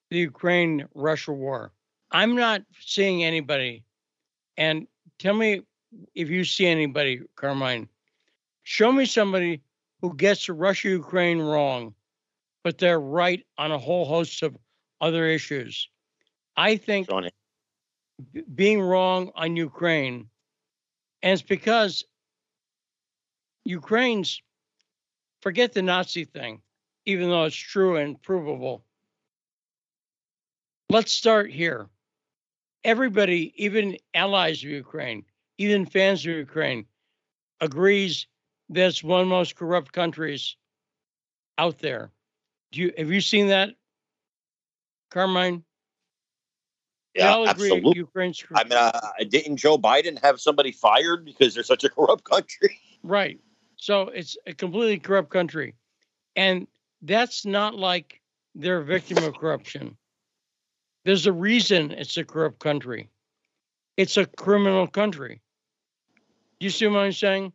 the 0.10 0.18
Ukraine 0.18 0.88
Russia 0.94 1.32
war. 1.32 1.72
I'm 2.12 2.36
not 2.36 2.62
seeing 2.80 3.24
anybody, 3.24 3.84
and 4.58 4.88
tell 5.20 5.34
me 5.34 5.62
if 6.14 6.30
you 6.30 6.44
see 6.44 6.66
anybody, 6.66 7.22
Carmine. 7.36 7.88
Show 8.64 8.92
me 8.92 9.06
somebody 9.06 9.62
who 10.02 10.16
gets 10.16 10.50
Russia 10.50 10.90
Ukraine 10.90 11.40
wrong, 11.40 11.94
but 12.64 12.78
they're 12.78 13.00
right 13.00 13.46
on 13.58 13.72
a 13.72 13.78
whole 13.78 14.06
host 14.06 14.44
of 14.44 14.58
other 15.02 15.26
issues. 15.28 15.90
I 16.58 16.78
think 16.78 17.08
b- 18.32 18.44
being 18.54 18.82
wrong 18.82 19.32
on 19.36 19.56
Ukraine, 19.56 20.30
and 21.22 21.34
it's 21.34 21.42
because 21.42 22.04
Ukraine's 23.66 24.42
forget 25.42 25.74
the 25.74 25.82
Nazi 25.82 26.26
thing, 26.26 26.62
even 27.06 27.30
though 27.30 27.46
it's 27.46 27.56
true 27.56 27.98
and 27.98 28.22
provable. 28.22 28.84
Let's 30.90 31.12
start 31.12 31.52
here. 31.52 31.90
Everybody, 32.86 33.52
even 33.56 33.98
allies 34.14 34.64
of 34.64 34.70
Ukraine, 34.70 35.26
even 35.58 35.88
fans 35.88 36.20
of 36.26 36.34
Ukraine, 36.34 36.86
agrees 37.60 38.28
that's 38.70 39.04
one 39.04 39.22
of 39.22 39.26
the 39.26 39.30
most 39.32 39.56
corrupt 39.56 39.92
countries 39.92 40.56
out 41.58 41.80
there. 41.80 42.12
Do 42.72 42.82
you 42.82 42.94
have 42.96 43.12
you 43.12 43.22
seen 43.22 43.48
that, 43.48 43.72
Carmine? 45.10 45.64
Yeah, 47.16 47.44
absolutely. 47.48 47.98
Ukraine's 47.98 48.44
I 48.54 48.64
mean, 48.66 48.74
uh, 48.74 49.00
didn't 49.30 49.58
Joe 49.58 49.80
Biden 49.80 50.22
have 50.22 50.40
somebody 50.40 50.72
fired 50.72 51.26
because 51.26 51.56
they're 51.56 51.64
such 51.64 51.84
a 51.84 51.90
corrupt 51.90 52.24
country? 52.30 52.80
Right. 53.02 53.40
So 53.78 54.10
it's 54.10 54.38
a 54.46 54.54
completely 54.54 55.00
corrupt 55.00 55.32
country. 55.32 55.74
And 56.36 56.68
that's 57.02 57.48
not 57.48 57.74
like 57.74 58.22
they're 58.54 58.80
a 58.80 58.86
victim 58.86 59.24
of 59.24 59.36
corruption. 59.36 59.98
There's 61.06 61.28
a 61.28 61.32
reason 61.32 61.92
it's 61.92 62.18
a 62.18 62.26
corrupt 62.26 62.60
country. 62.60 63.10
It's 63.96 64.18
a 64.18 64.26
criminal 64.26 64.88
country. 64.88 65.42
You 66.60 66.70
see 66.72 66.88
what 66.88 67.00
I'm 67.00 67.12
saying? 67.12 67.54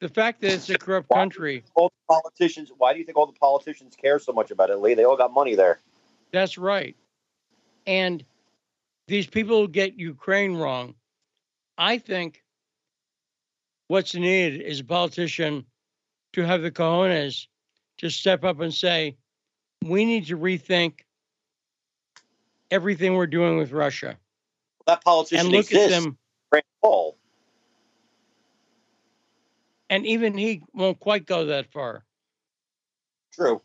The 0.00 0.08
fact 0.08 0.40
that 0.42 0.52
it's 0.52 0.70
a 0.70 0.78
corrupt 0.78 1.08
country, 1.10 1.64
All 1.74 1.88
the 1.88 2.14
politicians. 2.14 2.70
Why 2.76 2.92
do 2.92 3.00
you 3.00 3.04
think 3.04 3.18
all 3.18 3.26
the 3.26 3.32
politicians 3.32 3.96
care 3.96 4.18
so 4.18 4.32
much 4.32 4.50
about 4.50 4.70
it, 4.70 4.76
Lee? 4.76 4.94
They 4.94 5.04
all 5.04 5.16
got 5.16 5.32
money 5.32 5.54
there. 5.54 5.80
that's 6.32 6.56
right. 6.56 6.96
And 7.86 8.24
these 9.08 9.26
people 9.26 9.60
who 9.60 9.68
get 9.68 9.98
Ukraine 9.98 10.56
wrong, 10.56 10.94
I 11.76 11.98
think 11.98 12.42
what's 13.88 14.14
needed 14.14 14.62
is 14.62 14.80
a 14.80 14.84
politician 14.84 15.66
to 16.34 16.42
have 16.42 16.62
the 16.62 16.70
cojones 16.70 17.46
to 17.98 18.10
step 18.10 18.44
up 18.44 18.60
and 18.60 18.72
say, 18.72 19.16
we 19.84 20.04
need 20.04 20.26
to 20.26 20.38
rethink 20.38 21.00
everything 22.70 23.14
we're 23.14 23.26
doing 23.26 23.58
with 23.58 23.72
Russia 23.72 24.18
That 24.86 25.02
politician 25.04 25.46
and 25.46 25.54
look 25.54 25.66
exists. 25.66 25.94
at 25.96 26.02
them. 26.02 26.18
Rand 26.52 26.64
Paul. 26.82 27.16
And 29.90 30.06
even 30.06 30.36
he 30.36 30.62
won't 30.72 30.98
quite 30.98 31.26
go 31.26 31.46
that 31.46 31.70
far 31.72 32.04
True. 33.32 33.60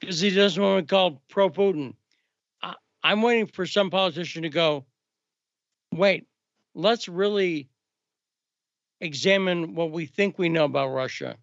because 0.00 0.20
he 0.20 0.30
doesn't 0.30 0.62
want 0.62 0.78
to 0.78 0.82
be 0.82 0.86
called 0.88 1.18
pro 1.28 1.50
Putin. 1.50 1.94
I'm 3.02 3.22
waiting 3.22 3.46
for 3.46 3.66
some 3.66 3.90
politician 3.90 4.42
to 4.42 4.48
go, 4.48 4.84
wait, 5.94 6.26
let's 6.74 7.08
really 7.08 7.68
examine 9.00 9.74
what 9.76 9.92
we 9.92 10.06
think 10.06 10.38
we 10.38 10.48
know 10.48 10.64
about 10.64 10.88
Russia 10.88 11.36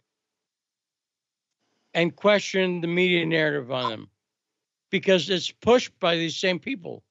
and 1.93 2.13
question 2.13 2.81
the 2.81 2.87
media 2.87 3.25
narrative 3.25 3.71
on 3.71 3.91
them 3.91 4.09
because 4.93 5.27
it's 5.27 5.49
pushed 5.49 5.99
by 5.99 6.15
these 6.17 6.37
same 6.37 6.59
people. 6.59 7.01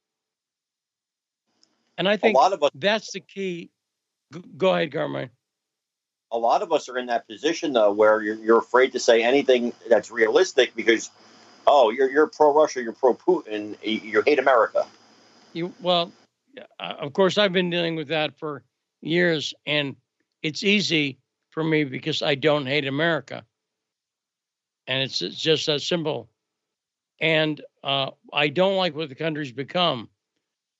And 1.98 2.08
I 2.08 2.16
think 2.16 2.36
a 2.36 2.38
lot 2.38 2.52
of 2.52 2.62
us. 2.62 2.70
that's 2.76 3.10
the 3.10 3.18
key. 3.18 3.70
Go 4.56 4.72
ahead, 4.72 4.92
Carmine. 4.92 5.30
A 6.30 6.38
lot 6.38 6.62
of 6.62 6.70
us 6.70 6.88
are 6.88 6.96
in 6.96 7.06
that 7.06 7.26
position 7.26 7.72
though, 7.72 7.90
where 7.90 8.22
you're, 8.22 8.36
you're 8.36 8.60
afraid 8.60 8.92
to 8.92 9.00
say 9.00 9.24
anything 9.24 9.72
that's 9.90 10.12
realistic 10.12 10.76
because, 10.76 11.10
oh, 11.66 11.90
you're 11.90 12.08
you're 12.08 12.28
pro 12.28 12.54
Russia, 12.54 12.80
you're 12.80 12.92
pro 12.92 13.14
Putin, 13.14 13.76
you, 13.82 14.22
hate 14.24 14.38
America. 14.38 14.86
You 15.52 15.74
well, 15.80 16.12
of 16.78 17.12
course, 17.14 17.36
I've 17.36 17.52
been 17.52 17.68
dealing 17.68 17.96
with 17.96 18.08
that 18.08 18.38
for 18.38 18.62
years, 19.00 19.54
and 19.66 19.96
it's 20.40 20.62
easy 20.62 21.18
for 21.50 21.64
me 21.64 21.82
because 21.82 22.22
I 22.22 22.36
don't 22.36 22.66
hate 22.66 22.86
America, 22.86 23.44
and 24.86 25.02
it's, 25.02 25.20
it's 25.20 25.36
just 25.36 25.66
that 25.66 25.82
simple. 25.82 26.28
And 27.20 27.60
uh, 27.84 28.10
I 28.32 28.48
don't 28.48 28.76
like 28.76 28.94
what 28.94 29.08
the 29.08 29.14
country's 29.14 29.52
become, 29.52 30.08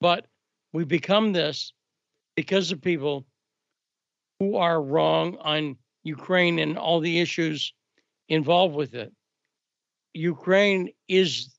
but 0.00 0.26
we 0.72 0.84
become 0.84 1.32
this 1.32 1.72
because 2.36 2.72
of 2.72 2.80
people 2.80 3.26
who 4.38 4.56
are 4.56 4.80
wrong 4.80 5.36
on 5.40 5.76
Ukraine 6.04 6.58
and 6.58 6.78
all 6.78 7.00
the 7.00 7.20
issues 7.20 7.72
involved 8.28 8.74
with 8.74 8.94
it. 8.94 9.12
Ukraine 10.14 10.90
is 11.08 11.54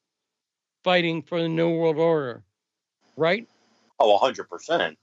fighting 0.83 1.21
for 1.21 1.41
the 1.41 1.49
New 1.49 1.77
World 1.77 1.97
Order, 1.97 2.43
right? 3.17 3.47
Oh, 3.99 4.19
100%. 4.19 4.95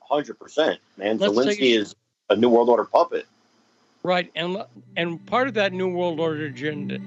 hundred 0.00 0.38
percent, 0.38 0.80
man. 0.96 1.18
Let's 1.18 1.32
Zelensky 1.32 1.78
is 1.78 1.94
a 2.28 2.36
New 2.36 2.48
World 2.48 2.68
Order 2.68 2.84
puppet. 2.84 3.26
Right, 4.02 4.30
and 4.34 4.64
and 4.96 5.24
part 5.26 5.46
of 5.46 5.54
that 5.54 5.72
New 5.72 5.94
World 5.94 6.18
Order 6.18 6.46
agenda 6.46 6.98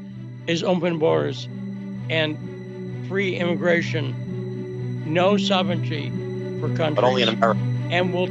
is 0.47 0.63
open 0.63 0.97
borders 0.97 1.47
and 2.09 2.37
free 3.07 3.35
immigration, 3.37 5.03
no 5.05 5.37
sovereignty 5.37 6.09
for 6.59 6.67
countries, 6.69 6.95
But 6.95 7.03
only 7.03 7.21
in 7.23 7.29
America. 7.29 7.59
and 7.91 8.13
we'll 8.13 8.27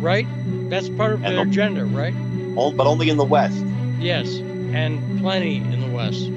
right. 0.00 0.26
That's 0.70 0.88
part 0.88 1.12
of 1.12 1.24
And 1.24 1.36
their 1.36 1.44
the- 1.44 1.50
agenda, 1.50 1.84
right? 1.84 2.14
But 2.54 2.86
only 2.86 3.08
in 3.08 3.16
the 3.16 3.24
West. 3.24 3.62
Yes, 4.00 4.36
and 4.72 5.20
plenty 5.20 5.56
in 5.56 5.80
the 5.80 5.94
West. 5.96 6.28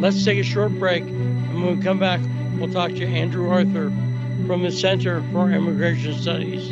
Let's 0.00 0.24
take 0.24 0.38
a 0.38 0.42
short 0.44 0.72
break, 0.78 1.02
and 1.02 1.64
when 1.64 1.78
we 1.78 1.82
come 1.82 1.98
back, 1.98 2.20
we'll 2.58 2.72
talk 2.72 2.90
to 2.92 3.04
Andrew 3.06 3.50
Arthur 3.50 3.90
from 4.46 4.62
the 4.62 4.70
Center 4.70 5.22
for 5.32 5.50
Immigration 5.50 6.14
Studies. 6.14 6.68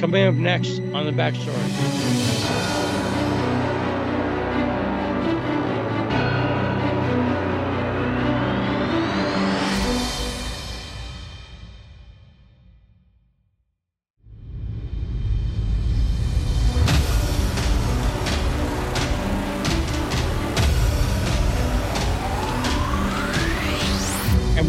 Coming 0.00 0.26
up 0.26 0.34
next 0.34 0.80
on 0.94 1.04
the 1.06 1.12
backstory. 1.12 2.87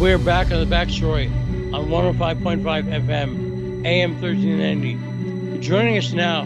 We're 0.00 0.16
back 0.16 0.50
on 0.50 0.66
the 0.66 0.74
backstory 0.74 1.26
on 1.74 1.88
105.5 1.88 2.62
FM, 2.62 3.84
AM 3.84 4.12
1390. 4.18 5.58
Joining 5.58 5.98
us 5.98 6.14
now, 6.14 6.44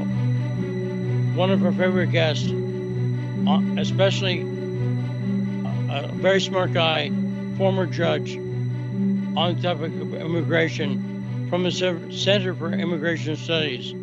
one 1.36 1.52
of 1.52 1.64
our 1.64 1.70
favorite 1.70 2.10
guests, 2.10 2.50
uh, 2.50 3.62
especially 3.78 4.40
a, 4.40 6.10
very 6.14 6.40
smart 6.40 6.72
guy, 6.72 7.12
former 7.56 7.86
judge 7.86 8.34
on 8.34 9.54
the 9.54 9.62
topic 9.62 9.92
of 10.00 10.14
immigration 10.14 11.46
from 11.48 11.62
the 11.62 11.70
Center 11.70 12.54
for 12.56 12.72
Immigration 12.72 13.36
Studies. 13.36 13.94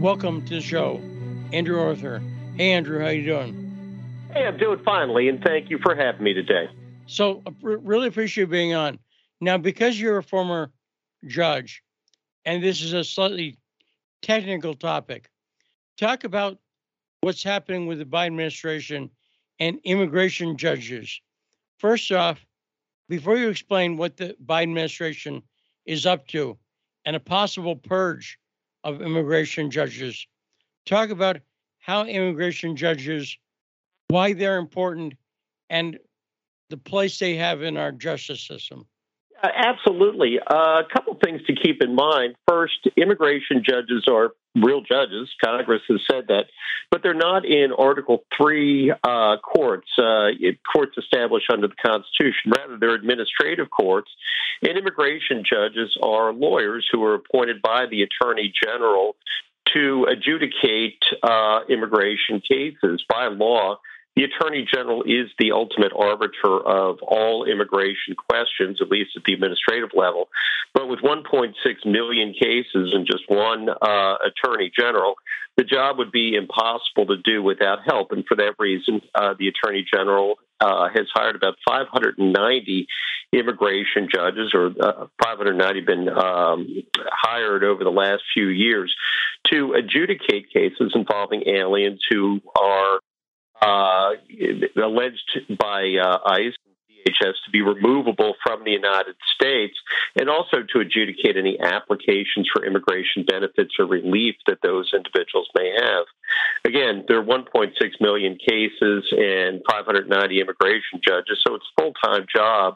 Welcome 0.00 0.44
to 0.46 0.54
the 0.54 0.60
show, 0.60 1.00
Andrew 1.52 1.80
Arthur. 1.80 2.20
Hey, 2.56 2.72
Andrew, 2.72 2.98
how 2.98 3.10
you 3.10 3.26
doing? 3.26 4.26
Hey, 4.32 4.44
I'm 4.44 4.58
doing 4.58 4.80
fine, 4.80 5.08
and 5.10 5.40
thank 5.40 5.70
you 5.70 5.78
for 5.78 5.94
having 5.94 6.24
me 6.24 6.34
today. 6.34 6.68
So, 7.12 7.42
uh, 7.44 7.50
really 7.60 8.08
appreciate 8.08 8.44
you 8.44 8.46
being 8.46 8.72
on. 8.72 8.98
Now, 9.42 9.58
because 9.58 10.00
you're 10.00 10.16
a 10.16 10.22
former 10.22 10.72
judge, 11.26 11.82
and 12.46 12.62
this 12.62 12.80
is 12.80 12.94
a 12.94 13.04
slightly 13.04 13.58
technical 14.22 14.72
topic, 14.72 15.28
talk 15.98 16.24
about 16.24 16.56
what's 17.20 17.42
happening 17.42 17.86
with 17.86 17.98
the 17.98 18.06
Biden 18.06 18.28
administration 18.28 19.10
and 19.60 19.78
immigration 19.84 20.56
judges. 20.56 21.20
First 21.76 22.10
off, 22.12 22.46
before 23.10 23.36
you 23.36 23.50
explain 23.50 23.98
what 23.98 24.16
the 24.16 24.34
Biden 24.46 24.62
administration 24.62 25.42
is 25.84 26.06
up 26.06 26.26
to 26.28 26.56
and 27.04 27.14
a 27.14 27.20
possible 27.20 27.76
purge 27.76 28.38
of 28.84 29.02
immigration 29.02 29.70
judges, 29.70 30.26
talk 30.86 31.10
about 31.10 31.40
how 31.78 32.06
immigration 32.06 32.74
judges, 32.74 33.36
why 34.08 34.32
they're 34.32 34.56
important, 34.56 35.12
and 35.68 35.98
the 36.72 36.78
place 36.78 37.18
they 37.18 37.36
have 37.36 37.62
in 37.62 37.76
our 37.76 37.92
justice 37.92 38.40
system. 38.40 38.86
Uh, 39.42 39.48
absolutely. 39.54 40.38
Uh, 40.38 40.80
a 40.80 40.84
couple 40.90 41.18
things 41.22 41.42
to 41.46 41.54
keep 41.54 41.82
in 41.82 41.94
mind. 41.94 42.34
First, 42.48 42.88
immigration 42.96 43.62
judges 43.68 44.04
are 44.10 44.30
real 44.54 44.80
judges. 44.80 45.28
Congress 45.44 45.82
has 45.88 46.00
said 46.10 46.24
that, 46.28 46.46
but 46.90 47.02
they're 47.02 47.12
not 47.12 47.44
in 47.44 47.72
Article 47.76 48.24
Three 48.36 48.90
uh, 48.90 49.36
courts, 49.38 49.88
uh, 49.98 50.28
courts 50.74 50.96
established 50.96 51.50
under 51.52 51.68
the 51.68 51.74
Constitution. 51.84 52.52
Rather, 52.56 52.78
they're 52.78 52.94
administrative 52.94 53.68
courts, 53.70 54.10
and 54.62 54.78
immigration 54.78 55.44
judges 55.44 55.94
are 56.02 56.32
lawyers 56.32 56.88
who 56.90 57.04
are 57.04 57.14
appointed 57.14 57.60
by 57.60 57.84
the 57.90 58.02
Attorney 58.02 58.52
General 58.64 59.16
to 59.74 60.06
adjudicate 60.10 61.02
uh, 61.22 61.60
immigration 61.68 62.40
cases 62.40 63.04
by 63.08 63.26
law 63.26 63.78
the 64.14 64.24
Attorney 64.24 64.66
General 64.72 65.02
is 65.02 65.30
the 65.38 65.52
ultimate 65.52 65.92
arbiter 65.98 66.60
of 66.60 66.98
all 67.02 67.44
immigration 67.44 68.14
questions, 68.14 68.78
at 68.82 68.90
least 68.90 69.16
at 69.16 69.24
the 69.24 69.32
administrative 69.32 69.90
level. 69.94 70.28
But 70.74 70.88
with 70.88 71.00
1.6 71.00 71.52
million 71.86 72.34
cases 72.34 72.92
and 72.94 73.06
just 73.06 73.24
one 73.28 73.68
uh, 73.68 74.14
Attorney 74.20 74.70
General, 74.78 75.14
the 75.56 75.64
job 75.64 75.98
would 75.98 76.12
be 76.12 76.34
impossible 76.34 77.06
to 77.06 77.16
do 77.16 77.42
without 77.42 77.78
help. 77.86 78.12
And 78.12 78.24
for 78.26 78.36
that 78.36 78.54
reason, 78.58 79.00
uh, 79.14 79.34
the 79.38 79.48
Attorney 79.48 79.84
General 79.92 80.34
uh, 80.60 80.88
has 80.94 81.06
hired 81.14 81.36
about 81.36 81.56
590 81.66 82.86
immigration 83.32 84.08
judges, 84.14 84.52
or 84.54 84.66
uh, 84.78 85.06
590 85.22 85.80
been 85.80 86.08
um, 86.08 86.82
hired 87.10 87.64
over 87.64 87.82
the 87.82 87.90
last 87.90 88.22
few 88.34 88.48
years 88.48 88.94
to 89.50 89.72
adjudicate 89.72 90.52
cases 90.52 90.92
involving 90.94 91.48
aliens 91.48 92.00
who 92.10 92.40
are 92.58 93.00
uh, 93.62 94.10
alleged 94.82 95.40
by 95.58 95.94
uh, 96.02 96.18
ICE 96.26 96.54
DHS 97.06 97.34
to 97.44 97.50
be 97.52 97.62
removable 97.62 98.34
from 98.44 98.64
the 98.64 98.72
United 98.72 99.14
States, 99.34 99.74
and 100.18 100.28
also 100.28 100.58
to 100.72 100.80
adjudicate 100.80 101.36
any 101.36 101.58
applications 101.60 102.48
for 102.52 102.64
immigration 102.64 103.24
benefits 103.24 103.74
or 103.78 103.86
relief 103.86 104.34
that 104.46 104.58
those 104.62 104.92
individuals 104.94 105.48
may 105.54 105.72
have. 105.76 106.04
Again, 106.64 107.04
there 107.06 107.18
are 107.18 107.24
1.6 107.24 107.70
million 108.00 108.36
cases 108.36 109.04
and 109.12 109.62
590 109.70 110.40
immigration 110.40 111.00
judges, 111.06 111.40
so 111.46 111.54
it's 111.54 111.66
a 111.78 111.82
full 111.82 111.92
time 112.04 112.26
job. 112.34 112.74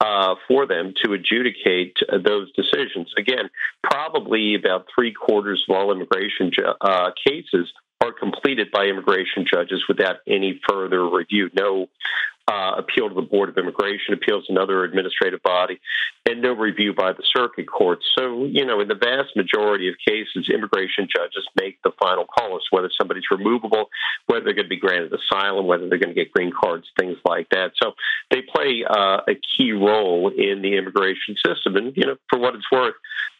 Uh, 0.00 0.36
for 0.46 0.64
them 0.64 0.94
to 1.02 1.12
adjudicate 1.12 1.96
those 2.24 2.52
decisions. 2.52 3.12
Again, 3.18 3.50
probably 3.82 4.54
about 4.54 4.86
three 4.94 5.12
quarters 5.12 5.64
of 5.68 5.74
all 5.74 5.90
immigration 5.90 6.52
ju- 6.52 6.72
uh, 6.80 7.10
cases 7.26 7.68
are 8.00 8.12
completed 8.12 8.70
by 8.70 8.84
immigration 8.84 9.44
judges 9.52 9.82
without 9.88 10.16
any 10.26 10.60
further 10.68 11.08
review. 11.08 11.50
No 11.54 11.88
uh, 12.48 12.76
appeal 12.78 13.08
to 13.08 13.14
the 13.14 13.20
Board 13.22 13.50
of 13.50 13.58
Immigration 13.58 14.14
Appeals, 14.14 14.46
another 14.48 14.82
administrative 14.82 15.42
body, 15.42 15.78
and 16.26 16.40
no 16.40 16.54
review 16.54 16.94
by 16.94 17.12
the 17.12 17.22
circuit 17.36 17.66
court. 17.68 17.98
So, 18.16 18.46
you 18.46 18.64
know, 18.64 18.80
in 18.80 18.88
the 18.88 18.94
vast 18.94 19.36
majority 19.36 19.88
of 19.88 19.96
cases, 20.06 20.48
immigration 20.48 21.08
judges 21.14 21.46
make 21.60 21.82
the 21.82 21.90
final 22.00 22.24
call 22.24 22.56
as 22.56 22.62
to 22.62 22.68
whether 22.70 22.90
somebody's 22.98 23.30
removable, 23.30 23.90
whether 24.26 24.44
they're 24.44 24.54
going 24.54 24.64
to 24.64 24.70
be 24.70 24.80
granted 24.80 25.12
asylum, 25.12 25.66
whether 25.66 25.88
they're 25.88 25.98
going 25.98 26.14
to 26.14 26.24
get 26.24 26.32
green 26.32 26.52
cards, 26.58 26.86
things 26.98 27.18
like 27.26 27.48
that. 27.50 27.72
So 27.82 27.92
they 28.30 28.40
play 28.40 28.84
uh, 28.88 29.20
a 29.28 29.34
key 29.56 29.72
role 29.72 30.28
in 30.28 30.62
the 30.62 30.78
immigration 30.78 31.36
system. 31.44 31.76
And, 31.76 31.94
you 31.96 32.06
know, 32.06 32.16
for 32.30 32.38
what 32.38 32.54
it's 32.54 32.70
worth, 32.72 32.94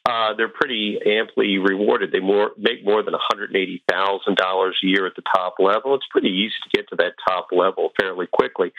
uh, 0.09 0.33
they're 0.37 0.49
pretty 0.49 0.99
amply 1.05 1.59
rewarded. 1.59 2.13
They 2.13 2.21
more 2.21 2.53
make 2.57 2.83
more 2.83 3.03
than 3.03 3.13
one 3.13 3.21
hundred 3.31 3.55
eighty 3.55 3.83
thousand 3.87 4.37
dollars 4.37 4.75
a 4.83 4.87
year 4.87 5.07
at 5.07 5.15
the 5.15 5.23
top 5.37 5.57
level. 5.59 5.95
It's 5.95 6.07
pretty 6.11 6.31
easy 6.31 6.55
to 6.65 6.71
get 6.77 6.89
to 6.89 6.97
that 6.97 7.13
top 7.29 7.49
level 7.53 7.91
fairly 8.01 8.27
quickly. 8.27 8.73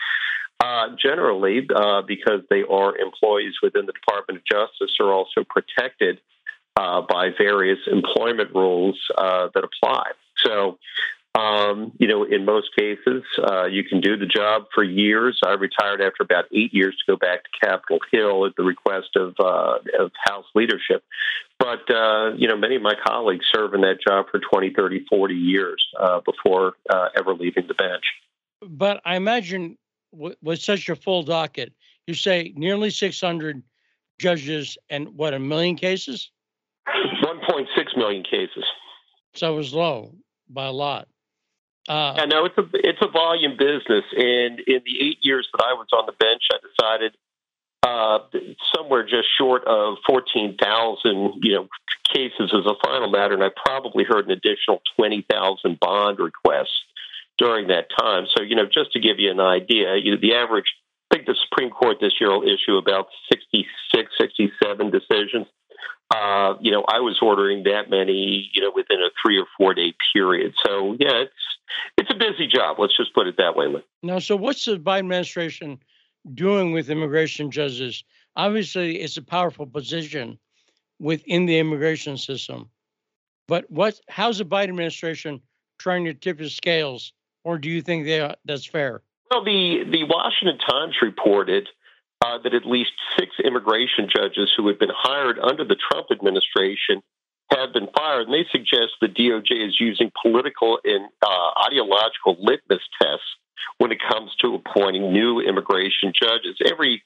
Uh, 0.58 0.88
generally, 1.00 1.66
uh, 1.74 2.02
because 2.02 2.40
they 2.50 2.62
are 2.68 2.96
employees 2.96 3.54
within 3.62 3.86
the 3.86 3.92
Department 3.92 4.40
of 4.40 4.44
Justice, 4.44 4.94
are 5.00 5.12
also 5.12 5.44
protected 5.48 6.20
uh, 6.76 7.00
by 7.02 7.30
various 7.38 7.78
employment 7.86 8.50
rules 8.54 8.98
uh, 9.16 9.48
that 9.54 9.64
apply. 9.64 10.10
So 10.44 10.78
um, 11.38 11.92
you 11.98 12.08
know, 12.08 12.24
in 12.24 12.44
most 12.44 12.70
cases, 12.76 13.22
uh, 13.38 13.64
you 13.66 13.84
can 13.84 14.00
do 14.00 14.16
the 14.16 14.26
job 14.26 14.64
for 14.74 14.82
years. 14.82 15.38
I 15.44 15.52
retired 15.52 16.00
after 16.00 16.22
about 16.22 16.46
eight 16.52 16.74
years 16.74 16.96
to 16.96 17.12
go 17.12 17.16
back 17.16 17.44
to 17.44 17.66
Capitol 17.66 18.00
Hill 18.10 18.46
at 18.46 18.56
the 18.56 18.64
request 18.64 19.10
of, 19.14 19.34
uh, 19.38 19.78
of 19.98 20.10
House 20.24 20.46
leadership. 20.56 21.04
But, 21.58 21.88
uh, 21.94 22.32
you 22.36 22.48
know, 22.48 22.56
many 22.56 22.74
of 22.76 22.82
my 22.82 22.94
colleagues 23.06 23.46
serve 23.54 23.74
in 23.74 23.82
that 23.82 23.98
job 24.06 24.26
for 24.30 24.40
20, 24.40 24.72
30, 24.76 25.06
40 25.08 25.34
years 25.34 25.84
uh, 25.98 26.20
before 26.20 26.74
uh, 26.92 27.08
ever 27.16 27.34
leaving 27.34 27.68
the 27.68 27.74
bench. 27.74 28.04
But 28.60 29.00
I 29.04 29.14
imagine 29.14 29.78
w- 30.12 30.34
with 30.42 30.60
such 30.60 30.88
a 30.88 30.96
full 30.96 31.22
docket, 31.22 31.72
you 32.08 32.14
say 32.14 32.52
nearly 32.56 32.90
600 32.90 33.62
judges 34.18 34.76
and 34.88 35.16
what, 35.16 35.32
a 35.32 35.38
million 35.38 35.76
cases? 35.76 36.30
1.6 37.22 37.96
million 37.96 38.24
cases. 38.24 38.64
So 39.34 39.54
it 39.54 39.56
was 39.56 39.72
low 39.72 40.12
by 40.48 40.66
a 40.66 40.72
lot. 40.72 41.06
Uh, 41.88 42.14
I 42.18 42.26
know 42.26 42.44
it's 42.44 42.58
a 42.58 42.64
it's 42.74 42.98
a 43.00 43.08
volume 43.08 43.56
business, 43.56 44.04
and 44.16 44.60
in 44.60 44.80
the 44.84 45.00
eight 45.00 45.18
years 45.22 45.48
that 45.52 45.64
I 45.64 45.74
was 45.74 45.88
on 45.92 46.06
the 46.06 46.12
bench, 46.12 46.42
I 46.52 46.58
decided 46.60 47.16
uh, 47.82 48.18
somewhere 48.74 49.02
just 49.02 49.28
short 49.38 49.64
of 49.64 49.96
fourteen 50.06 50.56
thousand, 50.60 51.42
you 51.42 51.54
know, 51.54 51.68
cases 52.12 52.52
as 52.52 52.66
a 52.66 52.74
final 52.84 53.10
matter, 53.10 53.34
and 53.34 53.42
I 53.42 53.48
probably 53.48 54.04
heard 54.04 54.26
an 54.26 54.32
additional 54.32 54.82
twenty 54.96 55.26
thousand 55.28 55.80
bond 55.80 56.18
requests 56.18 56.84
during 57.40 57.68
that 57.68 57.86
time. 57.98 58.26
So, 58.36 58.42
you 58.44 58.54
know, 58.54 58.66
just 58.66 58.92
to 58.92 59.00
give 59.00 59.18
you 59.18 59.30
an 59.30 59.40
idea, 59.40 59.96
you 59.96 60.12
know, 60.12 60.20
the 60.20 60.34
average, 60.34 60.66
I 61.10 61.16
think 61.16 61.26
the 61.26 61.34
Supreme 61.48 61.70
Court 61.70 61.96
this 62.00 62.12
year 62.20 62.30
will 62.30 62.44
issue 62.44 62.76
about 62.76 63.06
66, 63.32 64.12
67 64.20 64.90
decisions. 64.90 65.46
Uh, 66.10 66.54
you 66.60 66.72
know, 66.72 66.84
I 66.88 67.00
was 67.00 67.18
ordering 67.22 67.64
that 67.64 67.88
many, 67.88 68.50
you 68.52 68.62
know, 68.62 68.72
within 68.74 68.98
a 69.00 69.10
three 69.24 69.38
or 69.38 69.46
four 69.56 69.74
day 69.74 69.94
period. 70.12 70.54
So, 70.66 70.96
yeah, 70.98 71.22
it's 71.22 71.32
it's 71.96 72.10
a 72.10 72.16
busy 72.16 72.48
job. 72.48 72.78
Let's 72.80 72.96
just 72.96 73.14
put 73.14 73.28
it 73.28 73.36
that 73.38 73.54
way. 73.56 73.66
Now, 74.02 74.18
so 74.18 74.34
what's 74.34 74.64
the 74.64 74.76
Biden 74.76 75.00
administration 75.00 75.78
doing 76.34 76.72
with 76.72 76.90
immigration 76.90 77.50
judges? 77.50 78.02
Obviously, 78.34 79.00
it's 79.00 79.16
a 79.16 79.22
powerful 79.22 79.66
position 79.66 80.38
within 80.98 81.46
the 81.46 81.58
immigration 81.58 82.16
system. 82.16 82.70
But 83.46 83.70
what? 83.70 84.00
How's 84.08 84.38
the 84.38 84.44
Biden 84.44 84.70
administration 84.70 85.40
trying 85.78 86.04
to 86.06 86.14
tip 86.14 86.38
the 86.38 86.50
scales, 86.50 87.12
or 87.44 87.58
do 87.58 87.68
you 87.70 87.82
think 87.82 88.04
they, 88.04 88.34
that's 88.44 88.66
fair? 88.66 89.02
Well, 89.30 89.44
the 89.44 89.84
the 89.90 90.04
Washington 90.04 90.58
Times 90.58 90.96
reported 91.00 91.68
that 92.38 92.54
at 92.54 92.66
least 92.66 92.92
six 93.18 93.32
immigration 93.42 94.08
judges 94.08 94.50
who 94.56 94.68
had 94.68 94.78
been 94.78 94.92
hired 94.94 95.38
under 95.38 95.64
the 95.64 95.76
Trump 95.76 96.08
administration 96.10 97.02
have 97.50 97.72
been 97.72 97.88
fired, 97.96 98.28
and 98.28 98.34
they 98.34 98.46
suggest 98.50 98.92
the 99.00 99.08
DOJ 99.08 99.68
is 99.68 99.80
using 99.80 100.12
political 100.22 100.78
and 100.84 101.08
uh, 101.22 101.50
ideological 101.66 102.36
litmus 102.38 102.82
tests 103.00 103.26
when 103.78 103.90
it 103.92 103.98
comes 104.00 104.34
to 104.40 104.54
appointing 104.54 105.12
new 105.12 105.40
immigration 105.40 106.12
judges. 106.14 106.56
Every 106.64 107.02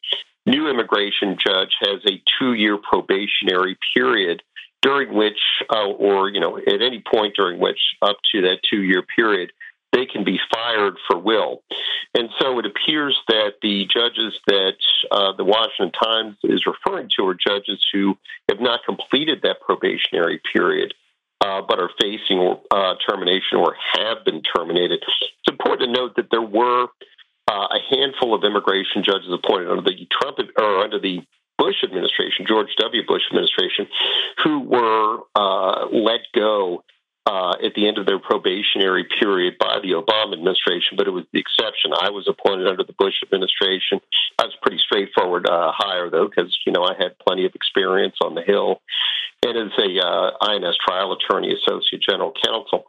new 0.47 0.69
immigration 0.69 1.37
judge 1.45 1.75
has 1.81 2.01
a 2.07 2.23
two-year 2.39 2.79
probationary 2.79 3.79
period 3.97 4.43
during 4.83 5.15
which, 5.15 5.39
uh, 5.71 5.87
or 5.87 6.29
you 6.29 6.41
know, 6.41 6.59
at 6.59 6.83
any 6.83 7.03
point 7.11 7.35
during 7.37 7.59
which, 7.59 7.79
up 8.03 8.19
to 8.33 8.43
that 8.43 8.59
two-year 8.69 9.03
period, 9.17 9.51
they 9.95 10.07
can 10.07 10.25
be 10.25 10.39
fired 10.53 10.95
for 11.09 11.19
will. 11.19 11.63
And 12.15 12.29
so 12.41 12.59
it 12.59 12.67
appears 12.67 13.17
that 13.29 13.55
the 13.63 13.87
judges 13.93 14.39
that 14.47 14.77
uh, 15.11 15.33
the 15.37 15.45
Washington 15.45 15.93
Times 15.93 16.37
is 16.45 16.67
referring 16.67 17.09
to 17.17 17.27
are 17.27 17.35
judges 17.35 17.85
who 17.93 18.17
have 18.49 18.61
not 18.61 18.81
completed 18.85 19.41
that 19.43 19.61
probationary 19.65 20.41
period. 20.53 20.93
Uh, 21.41 21.61
but 21.61 21.79
are 21.79 21.91
facing 22.01 22.57
uh, 22.71 22.95
termination 23.07 23.59
or 23.59 23.77
have 23.93 24.25
been 24.25 24.41
terminated. 24.57 25.03
It's 25.03 25.51
important 25.53 25.93
to 25.95 26.01
note 26.01 26.17
that 26.17 26.29
there 26.31 26.41
were 26.41 26.87
uh, 27.51 27.69
a 27.69 27.79
handful 27.91 28.35
of 28.35 28.45
immigration 28.45 29.05
judges 29.05 29.29
appointed 29.31 29.69
under 29.69 29.83
the 29.83 30.09
Trump 30.11 30.39
or 30.57 30.79
under 30.79 30.99
the 30.99 31.21
Bush 31.59 31.85
administration, 31.85 32.47
George 32.49 32.69
W. 32.79 33.03
Bush 33.07 33.23
administration, 33.31 33.87
who 34.43 34.61
were 34.61 35.19
uh, 35.35 35.87
let 35.93 36.21
go 36.35 36.83
uh, 37.27 37.57
at 37.65 37.75
the 37.75 37.89
end 37.89 37.97
of 37.97 38.07
their 38.07 38.19
probationary 38.19 39.07
period 39.19 39.57
by 39.59 39.79
the 39.83 39.93
Obama 39.93 40.35
administration, 40.35 40.97
but 40.97 41.07
it 41.07 41.11
was 41.11 41.25
the 41.33 41.41
exception. 41.41 41.93
I 41.97 42.11
was 42.11 42.29
appointed 42.29 42.69
under 42.69 42.85
the 42.85 42.93
Bush 42.93 43.15
administration. 43.23 44.01
I 44.39 44.45
was 44.45 44.55
pretty 44.61 44.79
straightforward 44.79 45.49
uh, 45.49 45.73
hire, 45.73 46.11
though, 46.11 46.29
because 46.29 46.57
you 46.67 46.73
know 46.73 46.85
I 46.85 46.95
had 46.99 47.19
plenty 47.19 47.47
of 47.47 47.55
experience 47.55 48.17
on 48.23 48.35
the 48.35 48.43
Hill, 48.43 48.81
and 49.43 49.57
as 49.57 49.73
a 49.79 50.07
uh, 50.07 50.31
INS 50.41 50.77
trial 50.87 51.17
attorney, 51.17 51.55
associate 51.55 52.03
general 52.03 52.33
counsel. 52.45 52.85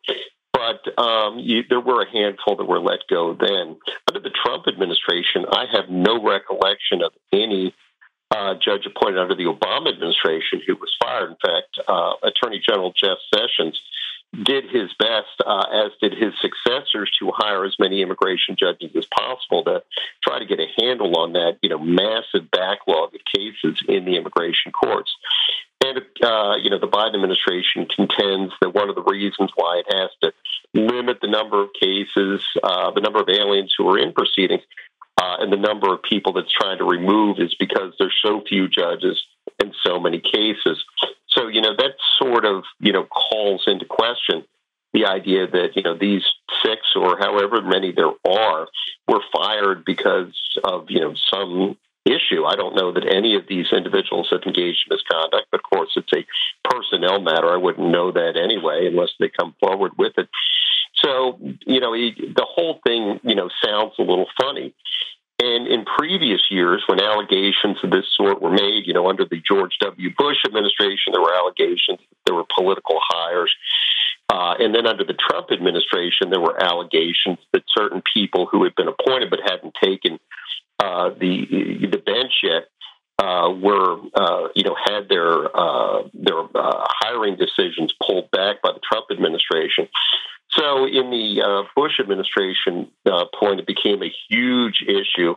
But 0.51 0.87
um, 0.97 1.39
you, 1.39 1.63
there 1.69 1.81
were 1.81 2.01
a 2.01 2.11
handful 2.11 2.55
that 2.57 2.65
were 2.65 2.79
let 2.79 3.07
go 3.09 3.35
then. 3.39 3.75
Under 4.07 4.21
the 4.21 4.31
Trump 4.31 4.67
administration, 4.67 5.45
I 5.51 5.65
have 5.71 5.89
no 5.89 6.23
recollection 6.23 7.03
of 7.03 7.11
any 7.33 7.75
uh, 8.31 8.55
judge 8.55 8.85
appointed 8.85 9.19
under 9.19 9.35
the 9.35 9.45
Obama 9.45 9.93
administration 9.93 10.61
who 10.65 10.75
was 10.75 10.95
fired. 11.01 11.31
In 11.31 11.37
fact, 11.43 11.79
uh, 11.87 12.13
Attorney 12.23 12.61
General 12.67 12.91
Jeff 12.91 13.17
Sessions 13.33 13.79
did 14.43 14.65
his 14.69 14.93
best, 14.99 15.41
uh, 15.45 15.65
as 15.85 15.91
did 16.01 16.13
his 16.13 16.33
successors, 16.41 17.11
to 17.19 17.31
hire 17.33 17.65
as 17.65 17.75
many 17.79 18.01
immigration 18.01 18.55
judges 18.57 18.91
as 18.95 19.05
possible 19.05 19.63
to 19.63 19.83
try 20.23 20.39
to 20.39 20.45
get 20.45 20.59
a 20.59 20.67
handle 20.77 21.17
on 21.17 21.33
that, 21.33 21.57
you 21.61 21.69
know, 21.69 21.79
massive 21.79 22.49
backlog 22.51 23.13
of 23.15 23.21
cases 23.33 23.79
in 23.87 24.05
the 24.05 24.15
immigration 24.17 24.71
courts. 24.71 25.11
And 25.83 25.99
uh, 26.23 26.55
you 26.61 26.69
know, 26.69 26.79
the 26.79 26.87
Biden 26.87 27.15
administration 27.15 27.85
contends 27.85 28.53
that 28.61 28.73
one 28.73 28.89
of 28.89 28.95
the 28.95 29.03
reasons 29.03 29.51
why 29.55 29.83
it 29.85 29.93
has 29.93 30.09
to 30.21 30.33
limit 30.73 31.19
the 31.21 31.27
number 31.27 31.61
of 31.61 31.69
cases, 31.79 32.41
uh, 32.63 32.91
the 32.91 33.01
number 33.01 33.19
of 33.19 33.29
aliens 33.29 33.73
who 33.77 33.87
are 33.89 33.97
in 33.97 34.13
proceedings, 34.13 34.63
uh, 35.21 35.37
and 35.39 35.51
the 35.51 35.57
number 35.57 35.93
of 35.93 36.01
people 36.01 36.33
that's 36.33 36.51
trying 36.51 36.77
to 36.77 36.83
remove 36.83 37.39
is 37.39 37.55
because 37.59 37.93
there's 37.99 38.17
so 38.23 38.41
few 38.47 38.67
judges 38.67 39.21
and 39.61 39.73
so 39.85 39.99
many 39.99 40.19
cases. 40.19 40.83
So, 41.35 41.47
you 41.47 41.61
know, 41.61 41.75
that 41.77 41.95
sort 42.17 42.45
of, 42.45 42.63
you 42.79 42.93
know, 42.93 43.05
calls 43.05 43.63
into 43.67 43.85
question 43.85 44.45
the 44.93 45.05
idea 45.05 45.47
that, 45.47 45.75
you 45.75 45.83
know, 45.83 45.97
these 45.97 46.23
six 46.63 46.81
or 46.95 47.17
however 47.17 47.61
many 47.61 47.91
there 47.91 48.13
are 48.25 48.67
were 49.07 49.21
fired 49.35 49.83
because 49.83 50.33
of, 50.63 50.85
you 50.89 51.01
know, 51.01 51.13
some 51.33 51.77
issue. 52.05 52.45
I 52.45 52.55
don't 52.55 52.75
know 52.75 52.93
that 52.93 53.11
any 53.11 53.35
of 53.35 53.43
these 53.49 53.65
individuals 53.75 54.27
have 54.31 54.43
engaged 54.45 54.85
in 54.87 54.95
misconduct, 54.95 55.47
but 55.51 55.59
of 55.59 55.69
course 55.69 55.89
it's 55.95 56.13
a 56.15 56.25
personnel 56.69 57.19
matter. 57.19 57.49
I 57.49 57.57
wouldn't 57.57 57.91
know 57.91 58.11
that 58.11 58.37
anyway 58.37 58.87
unless 58.87 59.09
they 59.19 59.29
come 59.29 59.55
forward 59.59 59.93
with 59.97 60.13
it. 60.17 60.29
So, 61.03 61.37
you 61.65 61.79
know, 61.81 61.91
the 61.91 62.47
whole 62.47 62.79
thing, 62.87 63.19
you 63.23 63.35
know, 63.35 63.49
sounds 63.63 63.93
a 63.99 64.03
little 64.03 64.27
funny. 64.39 64.73
And 65.41 65.67
in 65.67 65.83
previous 65.83 66.41
years, 66.49 66.83
when 66.87 67.01
allegations 67.01 67.77
of 67.83 67.91
this 67.91 68.05
sort 68.15 68.41
were 68.41 68.51
made, 68.51 68.83
you 68.85 68.93
know, 68.93 69.09
under 69.09 69.25
the 69.25 69.41
George 69.45 69.77
W. 69.81 70.09
Bush 70.17 70.37
administration, 70.45 71.11
there 71.11 71.21
were 71.21 71.35
allegations 71.35 71.99
that 71.99 72.17
there 72.25 72.35
were 72.35 72.45
political 72.55 72.99
hires. 73.01 73.53
Uh, 74.29 74.55
and 74.59 74.73
then 74.73 74.87
under 74.87 75.03
the 75.03 75.13
Trump 75.13 75.51
administration, 75.51 76.29
there 76.29 76.39
were 76.39 76.61
allegations 76.61 77.37
that 77.51 77.63
certain 77.77 78.01
people 78.13 78.47
who 78.49 78.63
had 78.63 78.73
been 78.75 78.87
appointed 78.87 79.29
but 79.29 79.39
hadn't 79.43 79.75
taken 79.83 80.19
uh, 80.79 81.09
the 81.09 81.87
the 81.91 81.97
bench 81.97 82.33
yet 82.43 82.67
uh, 83.19 83.49
were 83.49 83.97
uh, 84.15 84.47
you 84.55 84.63
know 84.63 84.75
had 84.85 85.07
their 85.09 85.55
uh, 85.55 86.03
their 86.13 86.39
uh, 86.39 86.87
hiring 86.89 87.37
decisions 87.37 87.93
pulled 88.05 88.29
back 88.31 88.61
by 88.61 88.71
the 88.73 88.81
Trump 88.91 89.05
administration. 89.11 89.87
So 90.51 90.85
in 90.85 91.09
the 91.09 91.41
uh, 91.41 91.63
Bush 91.75 91.99
administration 91.99 92.91
uh, 93.05 93.25
point, 93.37 93.59
it 93.59 93.67
became 93.67 94.01
a 94.03 94.13
huge 94.29 94.83
issue 94.87 95.35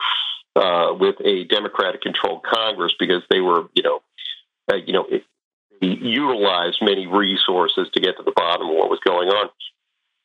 uh, 0.55 0.95
with 0.99 1.17
a 1.25 1.45
Democratic-controlled 1.45 2.43
Congress 2.45 2.93
because 2.99 3.23
they 3.31 3.41
were, 3.41 3.69
you 3.75 3.83
know, 3.83 4.01
uh, 4.71 4.77
you 4.77 4.93
know, 4.93 5.07
it, 5.11 5.25
utilized 5.81 6.79
many 6.83 7.07
resources 7.07 7.89
to 7.95 8.01
get 8.01 8.17
to 8.17 8.23
the 8.25 8.33
bottom 8.35 8.69
of 8.69 8.75
what 8.75 8.91
was 8.91 8.99
going 9.05 9.29
on. 9.29 9.49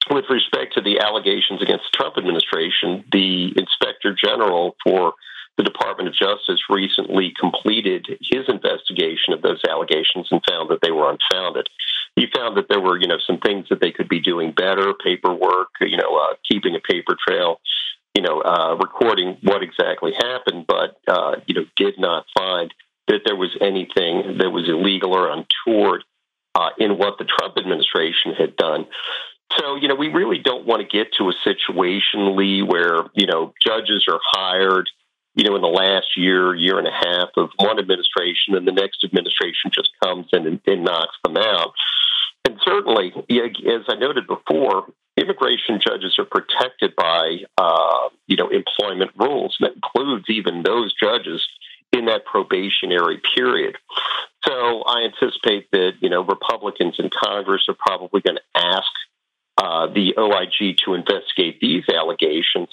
With 0.10 0.26
respect 0.30 0.74
to 0.74 0.82
the 0.82 1.00
allegations 1.00 1.62
against 1.62 1.86
the 1.92 1.98
Trump 1.98 2.18
administration, 2.18 3.06
the 3.12 3.54
Inspector 3.56 4.16
General 4.22 4.76
for 4.84 5.14
the 5.58 5.64
Department 5.64 6.10
of 6.10 6.16
Justice 6.16 6.62
recently 6.70 7.34
completed 7.40 8.08
his 8.22 8.46
investigation 8.48 9.34
of 9.34 9.42
those 9.42 9.62
allegations 9.70 10.28
and 10.32 10.42
found 10.50 10.70
that 10.70 10.80
they 10.82 10.92
were 10.92 11.12
unfounded. 11.12 11.68
He 12.16 12.26
found 12.36 12.58
that 12.58 12.66
there 12.70 12.80
were, 12.80 13.00
you 13.00 13.08
know, 13.08 13.20
some 13.26 13.38
things 13.38 13.68
that 13.70 13.80
they 13.80 13.92
could 13.92 14.10
be 14.10 14.20
doing 14.20 14.52
better, 14.52 14.94
paperwork, 14.94 15.70
you 15.82 15.98
know, 15.98 16.16
uh, 16.16 16.36
keeping 16.50 16.76
a 16.76 16.80
paper 16.80 17.16
trail, 17.28 17.60
you 18.16 18.24
know, 18.24 18.42
uh, 18.42 18.76
recording 18.76 19.38
what 19.44 19.62
exactly 19.62 20.14
happened, 20.14 20.66
but, 20.68 21.00
uh, 21.08 21.36
you 21.46 21.54
know, 21.56 21.66
did 21.76 22.00
not 22.00 22.26
find 22.36 22.74
that 23.08 23.22
there 23.26 23.36
was 23.36 23.56
anything 23.62 24.38
that 24.40 24.50
was 24.50 24.68
illegal 24.68 25.14
or 25.14 25.30
untoward 25.30 26.04
uh, 26.56 26.70
in 26.80 26.98
what 26.98 27.18
the 27.20 27.26
Trump 27.26 27.58
administration 27.58 28.34
had 28.34 28.56
done. 28.56 28.88
So, 29.60 29.76
you 29.76 29.88
know, 29.88 29.96
we 29.96 30.08
really 30.08 30.40
don't 30.40 30.66
want 30.66 30.82
to 30.82 30.88
get 30.88 31.14
to 31.18 31.30
a 31.30 31.34
situation, 31.44 32.36
Lee, 32.36 32.64
where, 32.64 33.04
you 33.14 33.28
know, 33.28 33.54
judges 33.64 34.06
are 34.10 34.20
hired– 34.24 34.90
you 35.36 35.44
know, 35.44 35.56
in 35.56 35.62
the 35.62 35.68
last 35.68 36.16
year, 36.16 36.54
year 36.56 36.78
and 36.78 36.88
a 36.88 36.92
half 36.92 37.30
of 37.38 37.50
one 37.58 37.80
administration, 37.80 38.56
and 38.56 38.68
the 38.68 38.72
next 38.72 39.04
administration 39.04 39.72
just 39.74 39.90
comes 40.04 40.28
in 40.32 40.46
and, 40.46 40.62
and 40.68 40.84
knocks 40.84 41.18
them 41.24 41.38
out. 41.38 41.74
And 42.46 42.60
certainly, 42.64 43.14
as 43.16 43.82
I 43.88 43.96
noted 43.96 44.28
before, 44.28 44.88
immigration 45.18 45.80
judges 45.80 46.18
are 46.20 46.26
protected 46.26 46.96
by, 46.96 47.38
uh, 47.58 48.10
you 48.28 48.36
know, 48.36 48.50
employment 48.50 49.12
rules. 49.18 49.56
That 49.60 49.74
includes 49.74 50.26
even 50.30 50.64
those 50.64 50.94
judges 50.94 51.46
in 51.92 52.06
that 52.06 52.26
probationary 52.26 53.22
period. 53.36 53.78
So 54.46 54.84
I 54.86 55.04
anticipate 55.04 55.72
that, 55.72 55.94
you 56.02 56.10
know, 56.10 56.24
Republicans 56.24 56.96
in 57.00 57.10
Congress 57.10 57.64
are 57.70 57.76
probably 57.80 58.22
going 58.22 58.38
to 58.38 58.60
ask 58.60 58.92
uh, 59.58 59.88
the 59.88 60.16
OIG 60.18 60.78
to 60.86 60.96
investigate 60.96 61.60
these 61.62 61.84
allegations. 61.88 62.68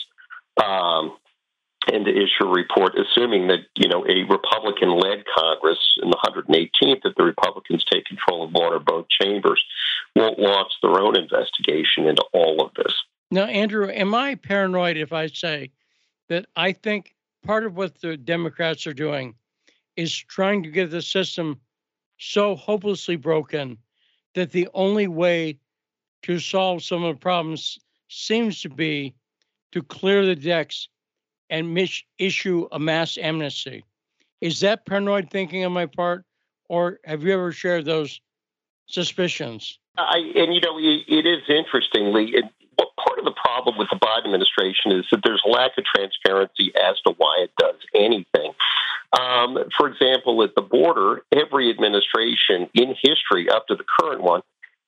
Um, 0.57 1.17
and 1.91 2.05
to 2.05 2.11
issue 2.11 2.45
a 2.45 2.49
report, 2.49 2.95
assuming 2.99 3.49
that 3.49 3.61
you 3.77 3.89
know 3.89 4.05
a 4.07 4.23
Republican-led 4.25 5.25
Congress 5.35 5.79
in 6.03 6.11
the 6.11 6.17
118th, 6.17 7.03
that 7.03 7.15
the 7.17 7.25
Republicans 7.25 7.85
take 7.91 8.05
control 8.05 8.45
of 8.45 8.53
one 8.53 8.73
or 8.73 8.79
both 8.79 9.07
chambers, 9.09 9.63
won't 10.15 10.39
launch 10.39 10.73
their 10.83 11.01
own 11.01 11.17
investigation 11.17 12.07
into 12.07 12.25
all 12.33 12.63
of 12.63 12.73
this. 12.75 12.95
Now, 13.31 13.45
Andrew, 13.45 13.89
am 13.89 14.15
I 14.15 14.35
paranoid 14.35 14.97
if 14.97 15.13
I 15.13 15.29
say 15.29 15.71
that 16.29 16.47
I 16.57 16.73
think 16.73 17.15
part 17.45 17.65
of 17.65 17.77
what 17.77 18.01
the 18.01 18.17
Democrats 18.17 18.87
are 18.87 18.93
doing 18.93 19.35
is 19.97 20.15
trying 20.15 20.63
to 20.65 20.71
get 20.71 20.91
the 20.91 21.03
system 21.03 21.61
so 22.19 22.55
hopelessly 22.55 23.17
broken 23.17 23.79
that 24.35 24.53
the 24.53 24.69
only 24.75 25.09
way 25.09 25.59
to 26.23 26.39
solve 26.39 26.83
some 26.83 27.03
of 27.03 27.17
the 27.17 27.21
problems 27.21 27.79
seems 28.09 28.61
to 28.63 28.69
be 28.69 29.15
to 29.73 29.83
clear 29.83 30.27
the 30.27 30.37
decks 30.37 30.89
and 31.51 31.75
mis- 31.75 32.03
issue 32.19 32.69
a 32.73 32.79
mass 32.79 33.19
amnesty. 33.19 33.85
Is 34.41 34.61
that 34.61 34.87
paranoid 34.87 35.31
thinking 35.31 35.65
on 35.65 35.73
my 35.73 35.87
part, 35.87 36.25
or 36.69 37.01
have 37.05 37.23
you 37.23 37.33
ever 37.35 37.53
shared 37.53 37.85
those 37.85 38.21
suspicions? 38.87 39.79
I, 39.99 40.19
and 40.19 40.55
you 40.55 40.61
know, 40.61 40.79
it 40.79 41.27
is 41.27 41.43
interestingly, 41.49 42.31
it, 42.31 42.45
part 43.05 43.19
of 43.19 43.25
the 43.25 43.33
problem 43.33 43.77
with 43.77 43.89
the 43.91 43.99
Biden 43.99 44.25
administration 44.25 44.93
is 44.93 45.05
that 45.11 45.21
there's 45.25 45.43
lack 45.47 45.73
of 45.77 45.85
transparency 45.85 46.73
as 46.81 46.99
to 47.07 47.15
why 47.19 47.45
it 47.45 47.51
does 47.59 47.77
anything. 47.95 48.53
Um, 49.19 49.59
for 49.77 49.89
example, 49.89 50.43
at 50.43 50.55
the 50.55 50.63
border, 50.63 51.23
every 51.35 51.69
administration 51.69 52.71
in 52.75 52.95
history 53.03 53.51
up 53.51 53.67
to 53.67 53.75
the 53.75 53.85
current 54.01 54.23
one 54.23 54.41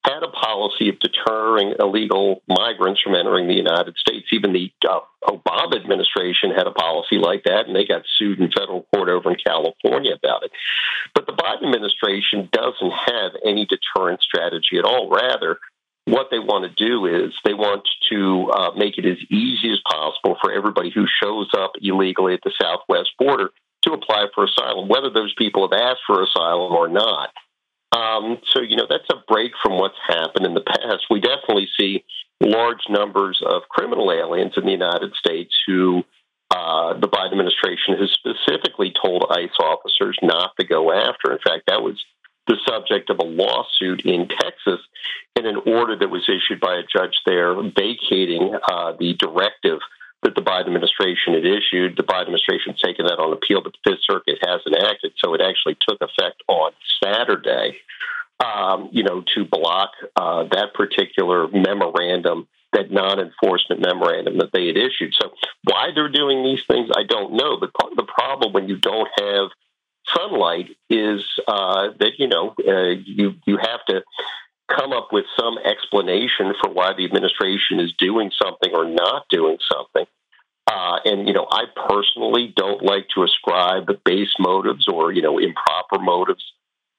had 0.05 0.23
a 0.23 0.29
policy 0.29 0.89
of 0.89 0.99
deterring 0.99 1.75
illegal 1.79 2.43
migrants 2.49 3.01
from 3.01 3.15
entering 3.15 3.47
the 3.47 3.55
United 3.55 3.97
States. 3.97 4.27
Even 4.33 4.53
the 4.53 4.73
uh, 4.89 5.01
Obama 5.25 5.77
administration 5.77 6.51
had 6.51 6.67
a 6.67 6.73
policy 6.73 7.19
like 7.19 7.45
that, 7.45 7.67
and 7.67 7.77
they 7.77 7.87
got 7.87 8.03
sued 8.19 8.41
in 8.41 8.51
federal 8.51 8.87
court 8.93 9.09
over 9.09 9.31
in 9.31 9.37
California 9.45 10.15
about 10.15 10.43
it. 10.43 10.51
But 11.15 11.27
the 11.27 11.33
Biden 11.33 11.65
administration 11.65 12.49
doesn't 12.51 12.93
have 13.07 13.33
any 13.45 13.67
deterrent 13.67 14.23
strategy 14.23 14.79
at 14.79 14.85
all. 14.85 15.09
Rather, 15.09 15.59
what 16.07 16.29
they 16.31 16.41
want 16.41 16.65
to 16.65 16.85
do 16.85 17.07
is 17.07 17.33
they 17.45 17.55
want 17.55 17.87
to 18.11 18.51
uh, 18.51 18.71
make 18.77 18.99
it 18.99 19.07
as 19.07 19.19
easy 19.31 19.71
as 19.71 19.79
possible 19.89 20.37
for 20.43 20.53
everybody 20.53 20.91
who 20.91 21.07
shows 21.23 21.49
up 21.57 21.73
illegally 21.81 22.35
at 22.35 22.41
the 22.43 22.53
southwest 22.61 23.11
border 23.19 23.51
to 23.83 23.93
apply 23.93 24.27
for 24.35 24.45
asylum, 24.45 24.89
whether 24.89 25.11
those 25.11 25.35
people 25.39 25.69
have 25.69 25.79
asked 25.79 26.03
for 26.07 26.23
asylum 26.23 26.73
or 26.73 26.89
not. 26.89 27.31
Um, 27.93 28.39
so, 28.53 28.61
you 28.61 28.77
know, 28.77 28.87
that's 28.89 29.09
a 29.11 29.23
break 29.29 29.53
from 29.63 29.79
what's 29.79 29.99
happened 30.07 30.47
in 30.47 30.55
the 30.55 30.63
past. 30.63 31.05
We 31.11 31.21
definitely 31.21 31.69
see 31.79 32.05
large 32.41 32.89
numbers 32.89 33.43
of 33.45 33.63
criminal 33.69 34.11
aliens 34.11 34.55
in 34.57 34.65
the 34.65 34.73
United 34.73 35.15
States 35.15 35.55
who 35.67 36.03
uh, 36.51 36.99
the 36.99 37.09
Biden 37.09 37.33
administration 37.33 37.97
has 37.99 38.11
specifically 38.11 38.93
told 39.03 39.27
ICE 39.31 39.57
officers 39.61 40.19
not 40.23 40.53
to 40.59 40.67
go 40.67 40.93
after. 40.93 41.33
In 41.33 41.39
fact, 41.39 41.65
that 41.69 41.83
was 41.83 42.03
the 42.47 42.57
subject 42.67 43.11
of 43.11 43.19
a 43.19 43.25
lawsuit 43.25 44.05
in 44.05 44.29
Texas 44.29 44.81
in 45.37 45.47
an 45.47 45.57
order 45.67 45.97
that 45.97 46.11
was 46.11 46.29
issued 46.29 46.61
by 46.61 46.75
a 46.75 46.83
judge 46.83 47.17
there 47.25 47.55
vacating 47.55 48.55
uh, 48.71 48.93
the 48.99 49.15
directive 49.15 49.79
that 50.23 50.35
the 50.35 50.41
Biden 50.41 50.67
administration 50.67 51.35
had 51.35 51.45
issued. 51.45 51.97
The 51.97 52.05
Biden 52.05 52.23
administration 52.23 52.73
has 52.73 52.81
taken 52.81 53.07
that 53.07 53.19
on 53.19 53.33
appeal, 53.33 53.61
but 53.63 53.73
the 53.73 53.91
Fifth 53.91 54.05
Circuit 54.09 54.39
hasn't 54.47 54.77
acted. 54.83 55.13
So 55.19 55.35
it 55.35 55.41
actually 55.41 55.77
took 55.87 56.01
effect 56.01 56.43
on 56.49 56.73
Saturday, 57.03 57.79
um, 58.45 58.89
you 58.93 59.03
know, 59.03 59.25
to 59.35 59.45
block 59.45 59.91
uh, 60.17 60.45
that 60.53 60.75
particular 60.75 61.49
memorandum, 61.49 62.47
that 62.73 62.91
non 62.91 63.19
enforcement 63.19 63.81
memorandum 63.81 64.39
that 64.39 64.51
they 64.53 64.67
had 64.69 64.77
issued. 64.77 65.13
So 65.21 65.33
why 65.65 65.91
they're 65.95 66.09
doing 66.09 66.45
these 66.45 66.65
things, 66.67 66.91
I 66.97 67.03
don't 67.03 67.35
know. 67.35 67.59
But 67.59 67.75
part 67.75 67.93
of 67.93 67.97
the 67.97 68.05
problem 68.05 68.53
when 68.53 68.69
you 68.69 68.79
don't 68.79 69.09
have 69.19 69.51
sunlight 70.07 70.77
is 70.89 71.25
uh, 71.49 71.89
that, 71.99 72.13
you 72.19 72.29
know, 72.29 72.55
uh, 72.67 72.95
you, 73.05 73.35
you 73.47 73.59
have 73.59 73.85
to 73.89 74.03
come 74.77 74.93
up 74.93 75.09
with 75.13 75.25
some 75.39 75.59
explanation 75.59 76.55
for 76.63 76.73
why 76.73 76.93
the 76.97 77.05
administration 77.05 77.81
is 77.81 77.93
doing 77.99 78.31
something 78.43 78.73
or 78.75 78.85
not 78.89 79.27
doing 79.31 79.59
something. 79.73 80.07
Uh, 80.71 80.99
and 81.05 81.27
you 81.27 81.35
know, 81.35 81.47
I 81.51 81.65
personally 81.89 82.53
don't 82.57 82.83
like 82.83 83.09
to 83.15 83.25
ascribe 83.25 83.89
base 84.05 84.35
motives 84.39 84.87
or 84.89 85.13
you 85.13 85.23
know 85.23 85.39
improper 85.39 85.99
motives 85.99 86.45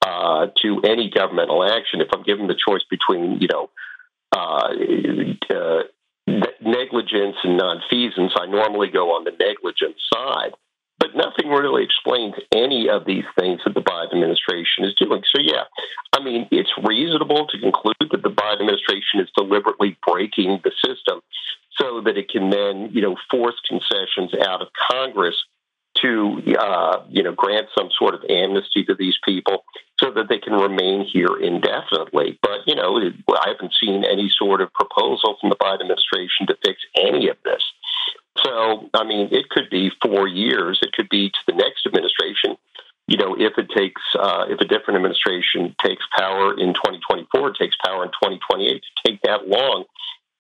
uh, 0.06 0.48
to 0.62 0.82
any 0.86 1.10
governmental 1.10 1.64
action. 1.64 2.02
If 2.02 2.10
I'm 2.14 2.24
given 2.24 2.48
the 2.48 2.56
choice 2.56 2.84
between 2.90 3.40
you 3.42 3.48
know 3.52 3.70
uh, 4.36 4.70
uh, 5.50 5.84
negligence 6.62 7.38
and 7.44 7.60
nonfeasance, 7.60 8.32
I 8.40 8.48
normally 8.48 8.90
go 8.90 9.12
on 9.12 9.24
the 9.24 9.32
negligence 9.32 10.00
side. 10.14 10.54
But 11.04 11.18
nothing 11.18 11.52
really 11.52 11.84
explains 11.84 12.36
any 12.54 12.88
of 12.88 13.04
these 13.04 13.26
things 13.38 13.60
that 13.66 13.74
the 13.74 13.82
Biden 13.82 14.14
administration 14.14 14.86
is 14.86 14.96
doing. 14.96 15.22
So, 15.36 15.42
yeah, 15.44 15.64
I 16.14 16.24
mean, 16.24 16.48
it's 16.50 16.72
reasonable 16.82 17.46
to 17.48 17.60
conclude 17.60 18.08
that 18.10 18.24
the 18.24 18.32
Biden 18.32 18.62
administration 18.62 19.20
is 19.20 19.28
deliberately 19.36 19.98
breaking 20.08 20.62
the 20.64 20.72
system 20.80 21.20
so 21.76 22.00
that 22.06 22.16
it 22.16 22.30
can 22.30 22.52
then, 22.52 22.88
you 22.94 23.02
know, 23.02 23.18
force 23.30 23.60
concessions 23.68 24.32
out 24.48 24.62
of 24.62 24.70
Congress 24.90 25.36
to, 26.02 26.40
uh, 26.58 27.04
you 27.10 27.22
know, 27.22 27.34
grant 27.34 27.68
some 27.78 27.90
sort 28.00 28.16
of 28.16 28.24
amnesty 28.30 28.86
to 28.86 28.96
these 28.96 29.18
people 29.26 29.66
so 30.00 30.10
that 30.12 30.30
they 30.30 30.40
can 30.40 30.54
remain 30.54 31.06
here 31.06 31.36
indefinitely. 31.36 32.40
But, 32.42 32.64
you 32.66 32.76
know, 32.76 32.98
I 32.98 33.50
haven't 33.50 33.74
seen 33.78 34.06
any 34.06 34.32
sort 34.40 34.62
of 34.62 34.72
proposal 34.72 35.36
from 35.42 35.50
the 35.50 35.58
Biden 35.58 35.82
administration 35.82 36.48
to 36.48 36.58
fix 36.66 36.80
any 36.96 37.28
of 37.28 37.36
this. 37.44 37.62
So, 38.44 38.90
I 38.94 39.04
mean, 39.04 39.30
it 39.32 39.50
could 39.50 39.70
be 39.70 39.92
four 40.02 40.28
years. 40.28 40.80
It 40.82 40.94
could 40.94 41.10
be 41.10 41.30
to 41.30 41.40
the 41.48 41.54
next 41.54 41.86
administration. 41.86 42.58
You 43.08 43.18
know, 43.18 43.36
if 43.38 43.58
it 43.58 43.70
takes, 43.76 44.02
uh, 44.18 44.46
if 44.50 44.60
a 44.60 44.66
different 44.66 44.98
administration 44.98 45.76
takes 45.84 46.04
power 46.18 46.58
in 46.58 46.74
2024, 46.74 47.54
takes 47.54 47.76
power 47.86 48.04
in 48.04 48.10
2028, 48.10 48.82
to 48.82 49.12
take 49.12 49.22
that 49.24 49.48
long 49.48 49.86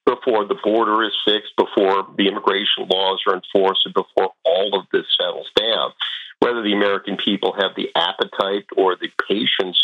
before 0.05 0.45
the 0.45 0.57
border 0.63 1.03
is 1.03 1.13
fixed, 1.25 1.55
before 1.57 2.07
the 2.17 2.27
immigration 2.27 2.87
laws 2.89 3.21
are 3.27 3.35
enforced, 3.35 3.85
and 3.85 3.93
before 3.93 4.31
all 4.45 4.79
of 4.79 4.85
this 4.91 5.05
settles 5.19 5.49
down. 5.55 5.91
Whether 6.39 6.61
the 6.61 6.73
American 6.73 7.17
people 7.17 7.53
have 7.53 7.71
the 7.75 7.89
appetite 7.95 8.65
or 8.75 8.95
the 8.95 9.09
patience 9.29 9.79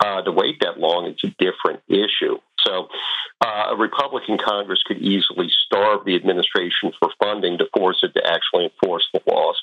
uh, 0.00 0.22
to 0.22 0.32
wait 0.32 0.56
that 0.60 0.78
long, 0.78 1.06
it's 1.06 1.24
a 1.24 1.34
different 1.38 1.82
issue. 1.88 2.38
So, 2.66 2.88
uh, 3.40 3.72
a 3.72 3.76
Republican 3.76 4.38
Congress 4.38 4.82
could 4.86 4.98
easily 4.98 5.48
starve 5.66 6.04
the 6.04 6.16
administration 6.16 6.92
for 6.98 7.10
funding 7.22 7.58
to 7.58 7.66
force 7.76 7.98
it 8.02 8.12
to 8.14 8.26
actually 8.26 8.64
enforce 8.64 9.06
the 9.12 9.20
laws. 9.26 9.60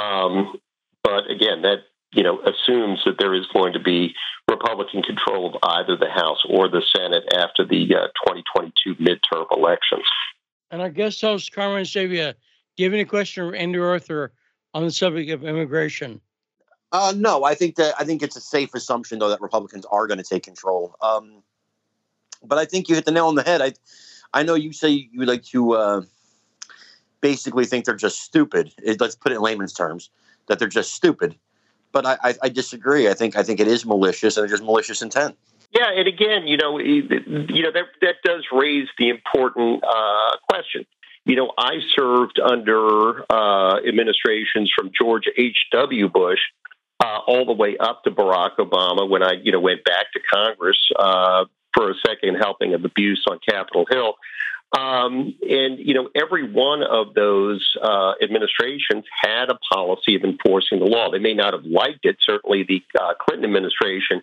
Um, 0.00 0.60
but 1.02 1.30
again, 1.30 1.62
that 1.62 1.84
you 2.12 2.22
know 2.22 2.40
assumes 2.40 3.00
that 3.04 3.16
there 3.18 3.34
is 3.34 3.46
going 3.52 3.72
to 3.72 3.80
be 3.80 4.14
Republican 4.48 5.02
control 5.02 5.54
of 5.54 5.60
either 5.62 5.96
the 5.96 6.10
House 6.10 6.44
or 6.48 6.68
the 6.68 6.82
Senate 6.96 7.24
after 7.34 7.64
the 7.64 7.84
uh, 7.94 8.06
2022 8.26 8.94
midterm 8.96 9.46
elections. 9.50 10.04
And 10.70 10.82
our 10.82 10.90
guest 10.90 11.20
host, 11.20 11.52
Carmine 11.52 11.84
Sabia, 11.84 12.34
do 12.76 12.82
you 12.82 12.86
have 12.86 12.94
any 12.94 13.04
question 13.04 13.48
for 13.48 13.56
Andrew 13.56 13.84
Arthur 13.84 14.32
on 14.74 14.84
the 14.84 14.90
subject 14.90 15.30
of 15.30 15.44
immigration? 15.44 16.20
Uh, 16.96 17.12
no, 17.14 17.44
I 17.44 17.54
think 17.54 17.76
that 17.76 17.94
I 17.98 18.04
think 18.04 18.22
it's 18.22 18.36
a 18.36 18.40
safe 18.40 18.74
assumption 18.74 19.18
though 19.18 19.28
that 19.28 19.42
Republicans 19.42 19.84
are 19.90 20.06
going 20.06 20.16
to 20.16 20.24
take 20.24 20.44
control. 20.44 20.96
Um, 21.02 21.42
but 22.42 22.56
I 22.56 22.64
think 22.64 22.88
you 22.88 22.94
hit 22.94 23.04
the 23.04 23.10
nail 23.10 23.26
on 23.26 23.34
the 23.34 23.42
head. 23.42 23.60
I 23.60 23.74
I 24.32 24.42
know 24.44 24.54
you 24.54 24.72
say 24.72 24.88
you 25.12 25.26
like 25.26 25.44
to 25.46 25.72
uh, 25.72 26.02
basically 27.20 27.66
think 27.66 27.84
they're 27.84 27.96
just 27.96 28.22
stupid. 28.22 28.72
It, 28.82 28.98
let's 28.98 29.14
put 29.14 29.30
it 29.30 29.34
in 29.34 29.42
layman's 29.42 29.74
terms 29.74 30.08
that 30.48 30.58
they're 30.58 30.68
just 30.68 30.94
stupid. 30.94 31.36
But 31.92 32.06
I, 32.06 32.16
I, 32.24 32.34
I 32.44 32.48
disagree. 32.48 33.10
I 33.10 33.14
think 33.14 33.36
I 33.36 33.42
think 33.42 33.60
it 33.60 33.68
is 33.68 33.84
malicious 33.84 34.38
and 34.38 34.48
there's 34.48 34.62
malicious 34.62 35.02
intent. 35.02 35.36
Yeah, 35.72 35.90
and 35.94 36.08
again, 36.08 36.46
you 36.46 36.56
know, 36.56 36.78
you 36.78 37.02
know 37.62 37.72
that 37.72 37.88
that 38.00 38.14
does 38.24 38.46
raise 38.52 38.88
the 38.98 39.10
important 39.10 39.84
uh, 39.84 40.36
question. 40.48 40.86
You 41.26 41.36
know, 41.36 41.52
I 41.58 41.80
served 41.94 42.40
under 42.40 43.30
uh, 43.30 43.80
administrations 43.86 44.72
from 44.74 44.92
George 44.98 45.24
H. 45.36 45.56
W. 45.72 46.08
Bush 46.08 46.38
uh, 47.06 47.18
all 47.26 47.44
the 47.44 47.52
way 47.52 47.76
up 47.78 48.02
to 48.04 48.10
Barack 48.10 48.56
Obama 48.58 49.08
when 49.08 49.22
I, 49.22 49.34
you 49.42 49.52
know, 49.52 49.60
went 49.60 49.84
back 49.84 50.06
to 50.14 50.20
Congress 50.32 50.78
uh, 50.98 51.44
for 51.74 51.90
a 51.90 51.94
second 52.06 52.36
helping 52.36 52.74
of 52.74 52.84
abuse 52.84 53.24
on 53.30 53.38
Capitol 53.48 53.86
Hill. 53.88 54.14
Um, 54.76 55.34
and, 55.48 55.78
you 55.78 55.94
know, 55.94 56.10
every 56.20 56.50
one 56.50 56.82
of 56.82 57.14
those 57.14 57.64
uh, 57.80 58.14
administrations 58.20 59.04
had 59.22 59.48
a 59.50 59.58
policy 59.72 60.16
of 60.16 60.24
enforcing 60.24 60.80
the 60.80 60.86
law. 60.86 61.10
They 61.10 61.20
may 61.20 61.34
not 61.34 61.52
have 61.52 61.64
liked 61.64 62.04
it. 62.04 62.16
Certainly 62.20 62.64
the 62.64 62.82
uh, 63.00 63.14
Clinton 63.20 63.44
administration 63.44 64.22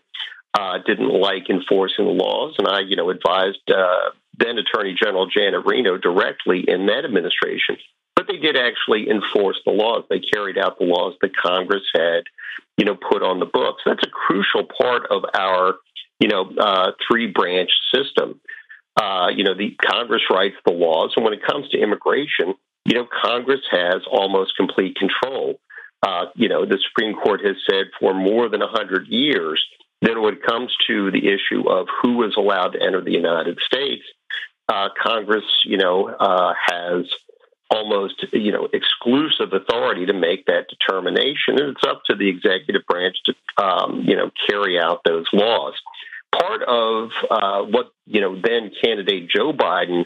uh, 0.54 0.80
didn't 0.86 1.10
like 1.10 1.50
enforcing 1.50 2.06
the 2.06 2.12
laws. 2.12 2.56
And 2.58 2.68
I, 2.68 2.82
you 2.82 2.98
know, 2.98 3.10
advised 3.10 3.64
uh, 3.70 4.12
then 4.38 4.58
Attorney 4.58 4.96
General 5.02 5.28
Janet 5.28 5.66
Reno 5.66 5.98
directly 5.98 6.66
in 6.68 6.88
that 6.88 7.06
administration. 7.06 7.78
But 8.16 8.28
they 8.28 8.38
did 8.38 8.56
actually 8.56 9.10
enforce 9.10 9.60
the 9.66 9.72
laws. 9.72 10.04
They 10.10 10.20
carried 10.20 10.58
out 10.58 10.78
the 10.80 10.86
laws 10.86 11.16
that 11.22 11.36
Congress 11.36 11.84
had, 11.94 12.24
you 12.78 12.86
know, 12.86 12.96
put 12.96 13.24
on 13.24 13.40
the 13.40 13.46
books. 13.46 13.82
That's 13.86 14.04
a 14.06 14.10
crucial 14.10 14.66
part 14.66 15.08
of 15.10 15.24
our 15.34 15.76
you 16.24 16.30
know, 16.30 16.50
uh, 16.58 16.92
three 17.06 17.28
branch 17.28 17.70
system. 17.94 18.40
Uh, 18.96 19.28
you 19.36 19.44
know, 19.44 19.56
the 19.56 19.76
Congress 19.84 20.22
writes 20.32 20.56
the 20.66 20.72
laws, 20.72 21.12
and 21.16 21.26
when 21.26 21.34
it 21.34 21.46
comes 21.46 21.68
to 21.70 21.80
immigration, 21.80 22.54
you 22.86 22.96
know, 22.96 23.06
Congress 23.24 23.62
has 23.72 24.02
almost 24.10 24.56
complete 24.56 24.96
control. 24.96 25.60
Uh, 26.02 26.26
you 26.36 26.48
know, 26.48 26.66
the 26.66 26.80
Supreme 26.90 27.16
Court 27.16 27.42
has 27.46 27.56
said 27.70 27.88
for 28.00 28.14
more 28.14 28.50
than 28.50 28.62
100 28.62 29.08
years 29.08 29.64
that 30.02 30.20
when 30.20 30.36
it 30.36 30.44
comes 30.44 30.72
to 30.88 31.12
the 31.12 31.28
issue 31.28 31.70
of 31.70 31.88
who 32.02 32.24
is 32.24 32.36
allowed 32.38 32.70
to 32.70 32.82
enter 32.82 33.02
the 33.02 33.12
United 33.12 33.58
States, 33.66 34.04
uh, 34.70 34.90
Congress, 35.02 35.46
you 35.66 35.78
know, 35.78 36.08
uh, 36.08 36.54
has 36.70 37.06
almost, 37.70 38.26
you 38.34 38.52
know, 38.52 38.68
exclusive 38.72 39.54
authority 39.54 40.06
to 40.06 40.14
make 40.14 40.46
that 40.46 40.68
determination, 40.70 41.60
and 41.60 41.70
it's 41.70 41.84
up 41.88 42.04
to 42.06 42.16
the 42.16 42.30
executive 42.30 42.86
branch 42.88 43.18
to, 43.26 43.64
um, 43.64 44.04
you 44.06 44.16
know, 44.16 44.30
carry 44.48 44.80
out 44.80 45.02
those 45.04 45.26
laws 45.34 45.74
part 46.34 46.64
of 46.64 47.12
uh, 47.30 47.62
what 47.62 47.92
you 48.06 48.22
know 48.22 48.40
then 48.42 48.72
candidate 48.84 49.30
Joe 49.30 49.54
Biden 49.54 50.06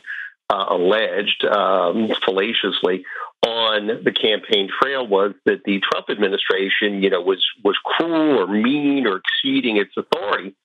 uh, 0.50 0.66
alleged 0.70 1.46
um, 1.46 2.10
fallaciously 2.26 3.06
on 3.46 3.88
the 4.04 4.12
campaign 4.12 4.70
trail 4.82 5.06
was 5.06 5.34
that 5.46 5.64
the 5.64 5.80
Trump 5.80 6.10
administration, 6.10 7.04
you 7.04 7.10
know, 7.10 7.22
was 7.22 7.46
was 7.64 7.78
cruel 7.84 8.40
or 8.40 8.48
mean 8.48 9.08
or 9.08 9.22
exceeding 9.22 9.78
its 9.78 9.92
authority. 9.98 10.56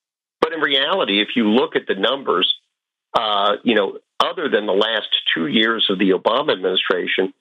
But 0.41 0.53
in 0.53 0.61
reality, 0.61 1.21
if 1.21 1.37
you 1.37 1.49
look 1.49 1.77
at 1.77 1.87
the 1.87 1.95
numbers, 1.95 2.53
uh, 3.15 3.57
you 3.63 3.75
know, 3.75 3.99
other 4.21 4.49
than 4.49 4.67
the 4.67 4.73
last 4.73 5.09
two 5.35 5.47
years 5.47 5.87
of 5.91 5.99
the 5.99 6.11
Obama 6.11 6.53
administration, 6.53 7.33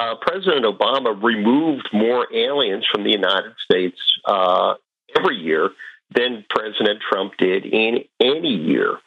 uh, 0.00 0.14
President 0.20 0.64
Obama 0.64 1.20
removed 1.22 1.88
more 1.92 2.26
aliens 2.34 2.84
from 2.92 3.04
the 3.04 3.10
United 3.10 3.52
States 3.62 3.98
uh, 4.24 4.74
every 5.16 5.36
year 5.36 5.70
than 6.14 6.44
President 6.50 7.00
Trump 7.10 7.32
did 7.38 7.64
in 7.64 8.04
any 8.20 8.54
year. 8.54 8.98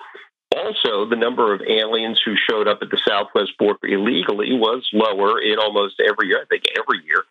Also, 0.55 1.07
the 1.09 1.17
number 1.17 1.53
of 1.53 1.61
aliens 1.61 2.19
who 2.23 2.35
showed 2.49 2.67
up 2.67 2.79
at 2.81 2.89
the 2.89 2.99
southwest 3.07 3.51
border 3.59 3.85
illegally 3.87 4.53
was 4.53 4.87
lower 4.93 5.41
in 5.41 5.59
almost 5.59 5.95
every 5.99 6.29
year, 6.29 6.41
I 6.41 6.45
think 6.45 6.63
every 6.77 7.03
year, 7.05 7.23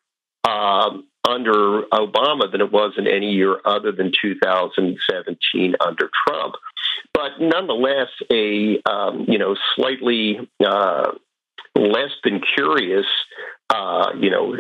um, 0.47 1.07
under 1.27 1.83
Obama 1.93 2.51
than 2.53 2.61
it 2.61 2.71
was 2.71 2.93
in 2.97 3.07
any 3.07 3.33
year 3.33 3.57
other 3.65 3.91
than 3.91 4.13
2017 4.23 5.75
under 5.81 6.11
Trump. 6.27 6.55
But 7.13 7.41
nonetheless, 7.41 8.09
a 8.31 8.81
um, 8.89 9.27
you 9.29 9.39
know 9.39 9.57
slightly 9.75 10.39
uh, 10.65 11.13
less 11.77 12.11
than 12.25 12.41
curious, 12.55 13.07
uh, 13.71 14.13
you 14.19 14.31
know, 14.31 14.53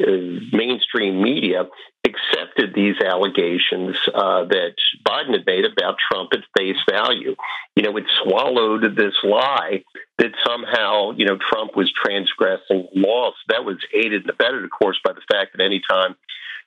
mainstream 0.52 1.22
media 1.22 1.64
accepted 2.04 2.72
these 2.74 2.96
allegations 3.04 3.96
uh, 4.14 4.44
that 4.44 4.74
Biden 5.06 5.32
had 5.32 5.46
made 5.46 5.64
about 5.64 5.96
Trump 6.10 6.30
at 6.32 6.40
face 6.56 6.76
value. 6.90 7.34
You 7.74 7.82
know, 7.82 7.96
it 7.96 8.04
swallowed 8.22 8.96
this 8.96 9.14
lie 9.24 9.84
that 10.18 10.32
somehow, 10.46 11.12
you 11.12 11.26
know, 11.26 11.38
Trump 11.50 11.76
was 11.76 11.92
transgressing 11.92 12.88
laws. 12.94 13.34
That 13.48 13.64
was 13.64 13.76
aided 13.94 14.22
and 14.22 14.30
abetted, 14.30 14.64
of 14.64 14.70
course, 14.70 14.98
by 15.04 15.12
the 15.12 15.22
fact 15.30 15.56
that 15.56 15.64
anytime 15.64 16.16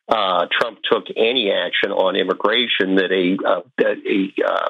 uh, 0.08 0.48
Trump 0.52 0.80
took 0.92 1.06
any 1.16 1.52
action 1.52 1.92
on 1.92 2.16
immigration, 2.16 2.96
that 2.96 3.12
a, 3.12 3.38
uh, 3.48 3.62
that 3.78 3.98
a 4.08 4.34
uh, 4.46 4.70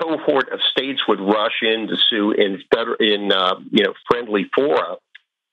cohort 0.00 0.52
of 0.52 0.60
states 0.70 1.00
would 1.08 1.20
rush 1.20 1.62
in 1.62 1.88
to 1.88 1.96
sue 2.08 2.32
in 2.32 2.62
in 3.00 3.32
uh, 3.32 3.56
you 3.70 3.84
know 3.84 3.94
friendly 4.08 4.50
fora 4.54 4.96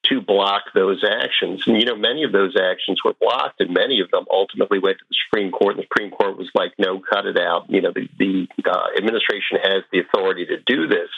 to 0.10 0.22
block 0.22 0.64
those 0.74 1.04
actions. 1.04 1.64
And, 1.68 1.80
you 1.80 1.86
know, 1.86 1.96
many 1.96 2.24
of 2.24 2.32
those 2.32 2.56
actions 2.56 3.00
were 3.04 3.14
blocked, 3.20 3.60
and 3.60 3.74
many 3.74 4.00
of 4.00 4.10
them 4.12 4.26
ultimately 4.32 4.80
went 4.80 4.98
to 4.98 5.06
the 5.10 5.16
Supreme 5.26 5.52
Court. 5.52 5.76
And 5.76 5.80
the 5.80 5.88
Supreme 5.92 6.12
Court 6.12 6.38
was 6.38 6.50
like, 6.56 6.74
no, 6.78 7.00
cut 7.00 7.26
it 7.26 7.38
out. 7.38 7.70
You 7.70 7.82
know, 7.82 7.92
the, 7.94 8.08
the 8.18 8.48
uh, 8.66 8.88
administration 8.98 9.60
has 9.62 9.84
the 9.92 10.00
authority 10.00 10.46
to 10.48 10.58
do 10.66 10.88
this. 10.88 11.10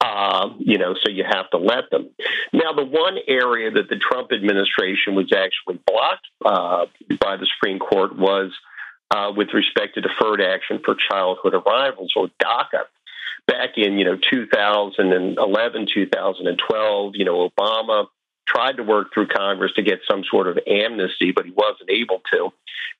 Uh, 0.00 0.50
you 0.58 0.76
know, 0.76 0.94
so 0.94 1.10
you 1.10 1.24
have 1.24 1.48
to 1.50 1.56
let 1.56 1.88
them. 1.90 2.10
Now, 2.52 2.72
the 2.74 2.84
one 2.84 3.16
area 3.26 3.70
that 3.70 3.88
the 3.88 3.96
Trump 3.96 4.30
administration 4.32 5.14
was 5.14 5.32
actually 5.32 5.80
blocked 5.86 6.26
uh, 6.44 6.86
by 7.18 7.36
the 7.36 7.46
Supreme 7.56 7.78
Court 7.78 8.16
was 8.18 8.52
uh, 9.10 9.32
with 9.36 9.48
respect 9.54 9.94
to 9.94 10.00
deferred 10.00 10.40
action 10.40 10.80
for 10.84 10.94
childhood 10.94 11.54
arrivals, 11.54 12.12
or 12.16 12.28
DACA 12.42 12.84
back 13.46 13.70
in 13.76 13.98
you 13.98 14.04
know 14.04 14.18
2011 14.30 15.86
2012 15.94 17.12
you 17.14 17.24
know 17.24 17.48
obama 17.48 18.06
tried 18.46 18.76
to 18.76 18.82
work 18.82 19.12
through 19.12 19.26
Congress 19.26 19.72
to 19.74 19.82
get 19.82 20.00
some 20.08 20.22
sort 20.30 20.46
of 20.46 20.58
amnesty, 20.66 21.32
but 21.32 21.44
he 21.44 21.50
wasn't 21.50 21.90
able 21.90 22.22
to. 22.32 22.50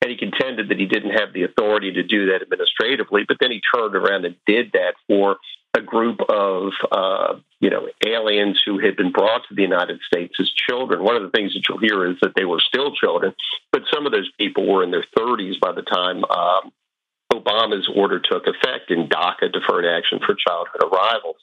And 0.02 0.10
he 0.10 0.16
contended 0.16 0.68
that 0.68 0.78
he 0.78 0.86
didn't 0.86 1.12
have 1.12 1.32
the 1.32 1.44
authority 1.44 1.92
to 1.92 2.02
do 2.02 2.26
that 2.26 2.42
administratively, 2.42 3.24
but 3.26 3.38
then 3.40 3.52
he 3.52 3.60
turned 3.74 3.94
around 3.94 4.24
and 4.24 4.34
did 4.46 4.72
that 4.72 4.94
for 5.06 5.36
a 5.76 5.82
group 5.82 6.20
of 6.28 6.72
uh, 6.90 7.34
you 7.60 7.70
know 7.70 7.88
aliens 8.04 8.60
who 8.64 8.78
had 8.78 8.96
been 8.96 9.12
brought 9.12 9.42
to 9.48 9.54
the 9.54 9.62
United 9.62 10.00
States 10.06 10.34
as 10.40 10.50
children. 10.68 11.04
One 11.04 11.16
of 11.16 11.22
the 11.22 11.30
things 11.30 11.54
that 11.54 11.62
you'll 11.68 11.78
hear 11.78 12.10
is 12.10 12.16
that 12.22 12.32
they 12.34 12.44
were 12.44 12.60
still 12.60 12.94
children, 12.94 13.34
but 13.72 13.82
some 13.92 14.06
of 14.06 14.12
those 14.12 14.30
people 14.38 14.66
were 14.66 14.82
in 14.82 14.90
their 14.90 15.04
30s 15.16 15.60
by 15.60 15.72
the 15.72 15.82
time 15.82 16.24
um, 16.24 16.72
Obama's 17.32 17.88
order 17.94 18.20
took 18.20 18.46
effect 18.46 18.90
in 18.90 19.08
DACA, 19.08 19.52
Deferred 19.52 19.86
Action 19.86 20.20
for 20.24 20.34
Childhood 20.34 20.82
Arrivals. 20.84 21.36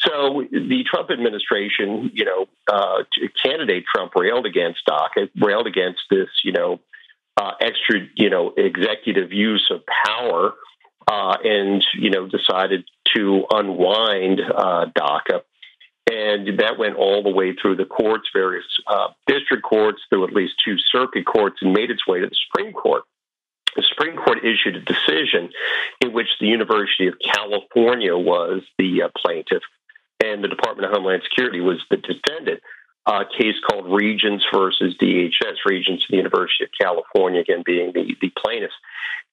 So 0.00 0.44
the 0.50 0.84
Trump 0.88 1.10
administration, 1.10 2.10
you 2.14 2.24
know, 2.24 2.46
uh, 2.72 3.04
candidate 3.42 3.84
Trump 3.94 4.12
railed 4.14 4.46
against 4.46 4.80
DACA, 4.88 5.28
railed 5.38 5.66
against 5.66 6.00
this, 6.10 6.28
you 6.42 6.52
know, 6.52 6.80
uh, 7.36 7.52
extra, 7.60 8.00
you 8.14 8.30
know, 8.30 8.52
executive 8.56 9.32
use 9.32 9.70
of 9.70 9.82
power, 10.06 10.54
uh, 11.08 11.36
and 11.42 11.84
you 11.94 12.10
know, 12.10 12.28
decided 12.28 12.84
to 13.16 13.44
unwind 13.50 14.40
uh, 14.40 14.86
DACA. 14.96 15.42
And 16.10 16.58
that 16.58 16.76
went 16.76 16.96
all 16.96 17.22
the 17.22 17.30
way 17.30 17.54
through 17.54 17.76
the 17.76 17.84
courts, 17.84 18.28
various 18.34 18.64
uh, 18.86 19.08
district 19.26 19.62
courts, 19.62 20.00
through 20.08 20.26
at 20.26 20.32
least 20.32 20.54
two 20.64 20.76
circuit 20.90 21.24
courts, 21.24 21.58
and 21.62 21.72
made 21.72 21.90
its 21.90 22.06
way 22.06 22.20
to 22.20 22.26
the 22.26 22.36
Supreme 22.48 22.72
Court 22.72 23.04
the 23.76 23.82
Supreme 23.82 24.16
Court 24.16 24.38
issued 24.44 24.76
a 24.76 24.80
decision 24.80 25.50
in 26.00 26.12
which 26.12 26.28
the 26.40 26.46
University 26.46 27.06
of 27.06 27.14
California 27.18 28.16
was 28.16 28.62
the 28.78 29.02
uh, 29.02 29.08
plaintiff 29.16 29.62
and 30.22 30.42
the 30.42 30.48
Department 30.48 30.86
of 30.86 30.92
Homeland 30.92 31.22
Security 31.24 31.60
was 31.60 31.78
the 31.90 31.96
defendant. 31.96 32.60
A 33.10 33.24
case 33.24 33.56
called 33.68 33.92
Regents 33.92 34.44
versus 34.54 34.94
DHS, 35.02 35.56
Regents 35.66 36.04
of 36.04 36.10
the 36.10 36.16
University 36.18 36.62
of 36.62 36.70
California, 36.80 37.40
again 37.40 37.64
being 37.66 37.92
the, 37.92 38.14
the 38.20 38.30
plaintiffs. 38.38 38.74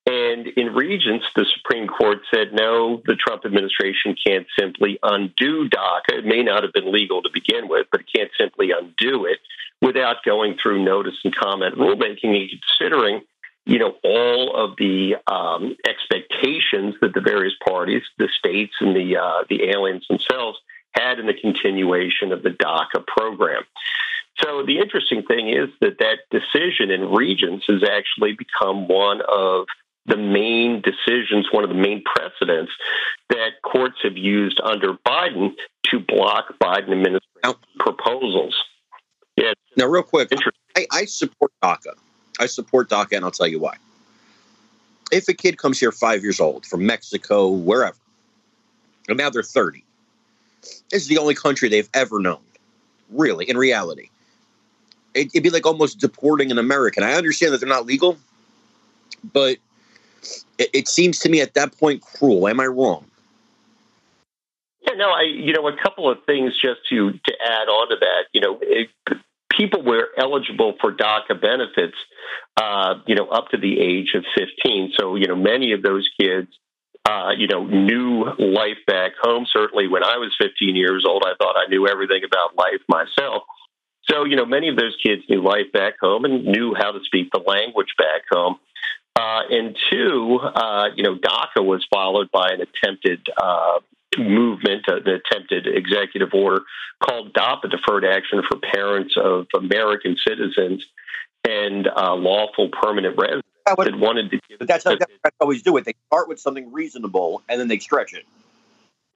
And 0.07 0.47
in 0.47 0.73
Regents, 0.73 1.25
the 1.35 1.45
Supreme 1.57 1.87
Court 1.87 2.19
said 2.33 2.53
no, 2.53 3.03
the 3.05 3.15
Trump 3.15 3.45
administration 3.45 4.15
can't 4.25 4.47
simply 4.57 4.97
undo 5.03 5.69
DACA. 5.69 6.17
It 6.19 6.25
may 6.25 6.41
not 6.41 6.63
have 6.63 6.73
been 6.73 6.91
legal 6.91 7.21
to 7.21 7.29
begin 7.31 7.67
with, 7.67 7.85
but 7.91 8.01
it 8.01 8.07
can't 8.15 8.31
simply 8.39 8.71
undo 8.71 9.25
it 9.25 9.37
without 9.79 10.23
going 10.25 10.57
through 10.59 10.83
notice 10.83 11.15
and 11.23 11.35
comment 11.35 11.75
rulemaking 11.75 12.35
and 12.35 12.49
considering 12.49 13.21
you 13.67 13.79
know, 13.79 13.95
all 14.01 14.55
of 14.55 14.77
the 14.77 15.17
um, 15.27 15.75
expectations 15.85 16.95
that 17.01 17.13
the 17.13 17.19
various 17.19 17.53
parties, 17.67 18.01
the 18.17 18.29
states 18.39 18.73
and 18.79 18.95
the 18.95 19.17
uh, 19.17 19.43
the 19.49 19.69
aliens 19.69 20.05
themselves 20.07 20.57
had 20.97 21.19
in 21.19 21.25
the 21.27 21.33
continuation 21.33 22.31
of 22.31 22.43
the 22.43 22.49
DACA 22.49 23.05
program. 23.05 23.63
So 24.39 24.63
the 24.63 24.79
interesting 24.79 25.23
thing 25.23 25.49
is 25.49 25.69
that 25.81 25.97
that 25.99 26.19
decision 26.29 26.91
in 26.91 27.11
Regents 27.11 27.65
has 27.67 27.83
actually 27.83 28.33
become 28.33 28.87
one 28.87 29.21
of 29.27 29.65
the 30.05 30.17
main 30.17 30.81
decisions, 30.81 31.47
one 31.51 31.63
of 31.63 31.69
the 31.69 31.75
main 31.75 32.03
precedents 32.03 32.71
that 33.29 33.61
courts 33.63 33.97
have 34.03 34.15
used 34.15 34.61
under 34.63 34.93
Biden 35.05 35.53
to 35.91 35.99
block 35.99 36.53
Biden 36.61 36.91
administration 36.91 37.59
proposals. 37.79 38.55
Yeah. 39.35 39.53
Now, 39.75 39.85
real 39.85 40.03
quick, 40.03 40.29
I, 40.75 40.87
I 40.91 41.05
support 41.05 41.51
DACA. 41.63 41.93
I 42.39 42.45
support 42.45 42.89
DACA, 42.89 43.17
and 43.17 43.25
I'll 43.25 43.31
tell 43.31 43.47
you 43.47 43.59
why. 43.59 43.75
If 45.11 45.27
a 45.27 45.33
kid 45.33 45.57
comes 45.57 45.79
here 45.79 45.91
five 45.91 46.23
years 46.23 46.39
old 46.39 46.65
from 46.65 46.85
Mexico, 46.85 47.49
wherever, 47.49 47.97
and 49.07 49.17
now 49.17 49.29
they're 49.29 49.43
30, 49.43 49.79
this 49.79 49.86
is 50.91 51.07
the 51.07 51.17
only 51.17 51.35
country 51.35 51.69
they've 51.69 51.89
ever 51.93 52.19
known, 52.19 52.41
really, 53.09 53.49
in 53.49 53.57
reality. 53.57 54.09
It, 55.13 55.31
would 55.33 55.43
be 55.43 55.49
like 55.49 55.65
almost 55.65 55.99
deporting 55.99 56.51
an 56.51 56.57
American. 56.57 57.03
I 57.03 57.13
understand 57.13 57.53
that 57.53 57.59
they're 57.59 57.69
not 57.69 57.85
legal, 57.85 58.17
but 59.33 59.57
it, 60.59 60.69
it 60.73 60.87
seems 60.87 61.19
to 61.19 61.29
me 61.29 61.41
at 61.41 61.53
that 61.55 61.77
point 61.77 62.01
cruel. 62.01 62.47
Am 62.47 62.59
I 62.59 62.67
wrong? 62.67 63.05
Yeah, 64.81 64.93
no, 64.95 65.09
I 65.09 65.23
you 65.23 65.53
know 65.53 65.67
a 65.67 65.75
couple 65.81 66.09
of 66.09 66.19
things 66.25 66.53
just 66.53 66.81
to 66.89 67.11
to 67.11 67.33
add 67.43 67.67
on 67.67 67.89
to 67.89 67.95
that. 67.99 68.25
You 68.33 68.41
know, 68.41 68.59
it, 68.61 68.89
people 69.57 69.83
were 69.83 70.09
eligible 70.17 70.75
for 70.79 70.93
DACA 70.93 71.41
benefits, 71.41 71.97
uh, 72.55 72.95
you 73.07 73.15
know, 73.15 73.27
up 73.27 73.49
to 73.49 73.57
the 73.57 73.79
age 73.79 74.13
of 74.15 74.23
15. 74.37 74.93
So, 74.97 75.15
you 75.15 75.27
know, 75.27 75.35
many 75.35 75.71
of 75.73 75.81
those 75.81 76.07
kids, 76.19 76.47
uh, 77.07 77.31
you 77.37 77.47
know, 77.47 77.63
knew 77.63 78.25
life 78.37 78.79
back 78.85 79.13
home. 79.21 79.45
Certainly 79.49 79.87
when 79.87 80.03
I 80.03 80.17
was 80.17 80.35
15 80.41 80.75
years 80.75 81.05
old, 81.07 81.23
I 81.25 81.33
thought 81.41 81.55
I 81.55 81.69
knew 81.69 81.87
everything 81.87 82.21
about 82.25 82.57
life 82.57 82.81
myself. 82.89 83.43
So, 84.09 84.25
you 84.25 84.35
know, 84.35 84.45
many 84.45 84.67
of 84.69 84.75
those 84.75 84.95
kids 85.01 85.23
knew 85.29 85.41
life 85.41 85.71
back 85.73 85.95
home 86.01 86.25
and 86.25 86.45
knew 86.45 86.75
how 86.77 86.91
to 86.91 86.99
speak 87.03 87.29
the 87.31 87.39
language 87.39 87.93
back 87.97 88.23
home. 88.29 88.57
Uh, 89.15 89.41
and 89.49 89.77
two, 89.89 90.39
uh, 90.41 90.89
you 90.95 91.03
know, 91.03 91.15
DACA 91.15 91.65
was 91.65 91.85
followed 91.91 92.29
by 92.31 92.49
an 92.49 92.61
attempted 92.61 93.25
uh, 93.41 93.79
movement, 94.17 94.83
uh, 94.89 94.97
an 94.97 95.07
attempted 95.07 95.65
executive 95.65 96.33
order 96.33 96.63
called 97.03 97.33
DAPA, 97.33 97.69
Deferred 97.71 98.05
Action 98.05 98.41
for 98.49 98.59
Parents 98.59 99.15
of 99.17 99.47
American 99.55 100.17
Citizens 100.27 100.85
and 101.47 101.87
uh, 101.87 102.13
Lawful 102.15 102.69
Permanent 102.69 103.15
Residents 103.17 103.46
that, 103.75 103.91
that 103.91 103.99
wanted 103.99 104.31
to 104.31 104.39
But 104.57 104.67
that's 104.67 104.83
how 104.83 104.91
Democrats 104.91 105.35
always 105.39 105.61
do 105.61 105.77
it. 105.77 105.85
They 105.85 105.95
start 106.07 106.27
with 106.29 106.39
something 106.39 106.71
reasonable 106.71 107.41
and 107.49 107.59
then 107.59 107.67
they 107.67 107.79
stretch 107.79 108.13
it. 108.13 108.25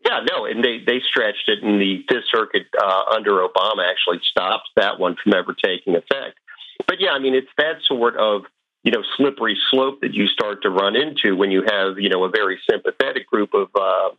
Yeah, 0.06 0.22
no, 0.30 0.46
and 0.46 0.64
they, 0.64 0.80
they 0.84 1.00
stretched 1.08 1.48
it, 1.48 1.62
and 1.62 1.80
the 1.80 2.04
Fifth 2.10 2.26
Circuit 2.34 2.64
uh, 2.76 3.04
under 3.14 3.48
Obama 3.48 3.88
actually 3.88 4.20
stopped 4.24 4.70
that 4.76 5.00
one 5.00 5.16
from 5.24 5.34
ever 5.36 5.54
taking 5.54 5.96
effect. 5.96 6.40
But 6.88 7.00
yeah, 7.00 7.12
I 7.12 7.20
mean, 7.20 7.36
it's 7.36 7.52
that 7.58 7.76
sort 7.88 8.18
of 8.18 8.42
you 8.84 8.92
know 8.92 9.04
slippery 9.16 9.58
slope 9.70 10.02
that 10.02 10.14
you 10.14 10.26
start 10.28 10.64
to 10.64 10.70
run 10.70 10.96
into 10.96 11.36
when 11.36 11.52
you 11.52 11.64
have 11.68 12.00
you 12.00 12.10
know 12.10 12.24
a 12.24 12.30
very 12.30 12.60
sympathetic 12.70 13.28
group 13.28 13.54
of 13.54 13.68
uh, 13.80 14.10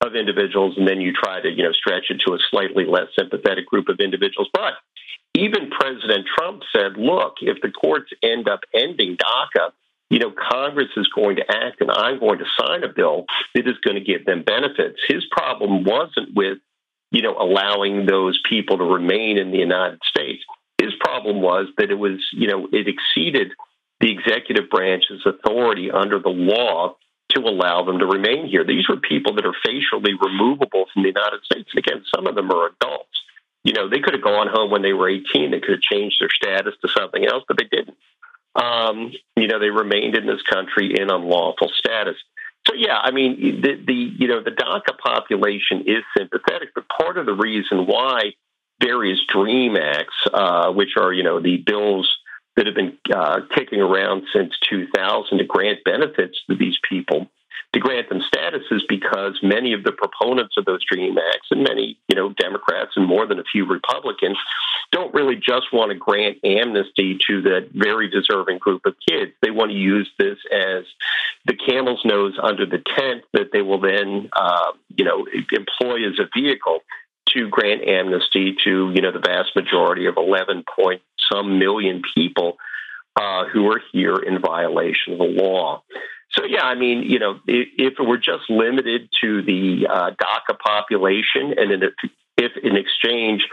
of 0.00 0.14
individuals, 0.14 0.74
and 0.76 0.86
then 0.86 1.00
you 1.00 1.12
try 1.12 1.40
to 1.40 1.48
you 1.48 1.64
know 1.64 1.72
stretch 1.72 2.04
it 2.10 2.20
to 2.26 2.34
a 2.34 2.38
slightly 2.50 2.84
less 2.84 3.08
sympathetic 3.18 3.66
group 3.66 3.88
of 3.88 4.00
individuals. 4.00 4.48
But 4.52 4.74
even 5.34 5.70
President 5.70 6.26
Trump 6.36 6.62
said, 6.74 6.96
"Look, 6.96 7.36
if 7.40 7.60
the 7.62 7.70
courts 7.70 8.10
end 8.22 8.48
up 8.48 8.60
ending 8.74 9.16
DACA." 9.16 9.72
You 10.08 10.20
know, 10.20 10.30
Congress 10.30 10.90
is 10.96 11.08
going 11.08 11.34
to 11.34 11.42
act, 11.50 11.80
and 11.80 11.90
I'm 11.90 12.20
going 12.20 12.38
to 12.38 12.44
sign 12.60 12.84
a 12.84 12.88
bill 12.88 13.24
that 13.56 13.66
is 13.66 13.76
going 13.84 13.96
to 13.96 14.04
give 14.04 14.24
them 14.24 14.44
benefits. 14.44 15.00
His 15.08 15.24
problem 15.32 15.82
wasn't 15.82 16.32
with, 16.32 16.58
you 17.10 17.22
know, 17.22 17.36
allowing 17.36 18.06
those 18.06 18.40
people 18.48 18.78
to 18.78 18.84
remain 18.84 19.36
in 19.36 19.50
the 19.50 19.58
United 19.58 19.98
States. 20.08 20.44
His 20.80 20.92
problem 21.00 21.42
was 21.42 21.66
that 21.78 21.90
it 21.90 21.98
was, 21.98 22.24
you 22.32 22.46
know, 22.46 22.68
it 22.70 22.86
exceeded 22.86 23.50
the 23.98 24.12
executive 24.12 24.70
branch's 24.70 25.26
authority 25.26 25.90
under 25.90 26.20
the 26.20 26.28
law 26.28 26.94
to 27.36 27.48
allow 27.48 27.84
them 27.84 27.98
to 27.98 28.06
remain 28.06 28.46
here. 28.46 28.64
These 28.64 28.88
were 28.88 28.96
people 28.96 29.34
that 29.36 29.46
are 29.46 29.54
facially 29.64 30.14
removable 30.20 30.86
from 30.92 31.02
the 31.02 31.08
United 31.08 31.44
States. 31.44 31.70
And 31.72 31.78
again, 31.78 32.02
some 32.14 32.26
of 32.26 32.34
them 32.34 32.50
are 32.50 32.66
adults. 32.66 33.16
You 33.64 33.72
know, 33.72 33.88
they 33.88 34.00
could 34.00 34.14
have 34.14 34.22
gone 34.22 34.48
home 34.48 34.70
when 34.70 34.82
they 34.82 34.92
were 34.92 35.08
18. 35.08 35.50
They 35.50 35.60
could 35.60 35.76
have 35.76 35.80
changed 35.80 36.16
their 36.20 36.30
status 36.30 36.74
to 36.82 36.88
something 36.96 37.26
else, 37.26 37.44
but 37.48 37.58
they 37.58 37.68
didn't. 37.70 37.96
Um, 38.54 39.12
you 39.36 39.48
know, 39.48 39.58
they 39.58 39.70
remained 39.70 40.16
in 40.16 40.26
this 40.26 40.42
country 40.42 40.94
in 40.98 41.10
unlawful 41.10 41.70
status. 41.76 42.16
So 42.66 42.74
yeah, 42.74 42.98
I 42.98 43.10
mean, 43.10 43.60
the, 43.60 43.74
the 43.86 43.94
you 44.18 44.28
know 44.28 44.42
the 44.42 44.50
DACA 44.50 44.98
population 44.98 45.84
is 45.86 46.02
sympathetic, 46.16 46.70
but 46.74 46.84
part 46.88 47.16
of 47.16 47.26
the 47.26 47.34
reason 47.34 47.86
why 47.86 48.32
various 48.82 49.18
DREAM 49.32 49.76
Acts, 49.76 50.14
uh, 50.32 50.72
which 50.72 50.94
are 50.98 51.12
you 51.12 51.22
know 51.22 51.40
the 51.40 51.58
bills 51.58 52.08
that 52.56 52.66
have 52.66 52.74
been 52.74 52.96
uh, 53.14 53.40
kicking 53.54 53.80
around 53.80 54.24
since 54.32 54.54
2000 54.68 55.38
to 55.38 55.44
grant 55.44 55.84
benefits 55.84 56.38
to 56.48 56.56
these 56.56 56.76
people, 56.88 57.26
to 57.72 57.80
grant 57.80 58.08
them 58.08 58.22
status, 58.26 58.62
is 58.70 58.82
because 58.88 59.38
many 59.42 59.74
of 59.74 59.84
the 59.84 59.92
proponents 59.92 60.54
of 60.56 60.64
those 60.64 60.80
Dream 60.90 61.16
Acts 61.18 61.48
and 61.50 61.62
many, 61.62 61.98
you 62.08 62.16
know, 62.16 62.30
Democrats 62.30 62.92
and 62.96 63.06
more 63.06 63.26
than 63.26 63.38
a 63.38 63.44
few 63.44 63.66
Republicans 63.66 64.38
don't 64.92 65.12
really 65.12 65.36
just 65.36 65.72
want 65.72 65.90
to 65.90 65.98
grant 65.98 66.38
amnesty 66.44 67.18
to 67.26 67.42
that 67.42 67.68
very 67.72 68.08
deserving 68.08 68.58
group 68.58 68.86
of 68.86 68.94
kids. 69.06 69.32
They 69.42 69.50
want 69.50 69.70
to 69.72 69.76
use 69.76 70.08
this 70.18 70.38
as 70.50 70.84
the 71.44 71.54
camel's 71.54 72.02
nose 72.04 72.38
under 72.42 72.64
the 72.64 72.82
tent 72.96 73.24
that 73.32 73.50
they 73.52 73.62
will 73.62 73.80
then, 73.80 74.30
uh, 74.34 74.72
you 74.96 75.04
know, 75.04 75.26
employ 75.52 76.08
as 76.08 76.18
a 76.18 76.28
vehicle 76.34 76.80
to 77.34 77.48
grant 77.48 77.86
amnesty 77.86 78.56
to 78.64 78.92
you 78.94 79.02
know 79.02 79.12
the 79.12 79.18
vast 79.18 79.54
majority 79.56 80.06
of 80.06 80.16
11 80.16 80.64
point 80.74 81.02
some 81.32 81.58
million 81.58 82.02
people 82.14 82.56
uh, 83.16 83.44
who 83.46 83.70
are 83.70 83.80
here 83.92 84.16
in 84.16 84.40
violation 84.40 85.14
of 85.14 85.18
the 85.18 85.24
law. 85.24 85.82
So 86.30 86.44
yeah, 86.44 86.64
I 86.64 86.74
mean, 86.74 87.02
you 87.02 87.18
know, 87.18 87.40
if, 87.46 87.94
it 87.98 88.02
were 88.02 88.18
just 88.18 88.50
limited 88.50 89.08
to 89.22 89.42
the 89.42 89.86
uh, 89.88 90.10
DACA 90.10 90.58
population, 90.58 91.54
and 91.56 91.72
in, 91.72 91.82
if 92.36 92.52
in 92.62 92.76
exchange, 92.76 93.46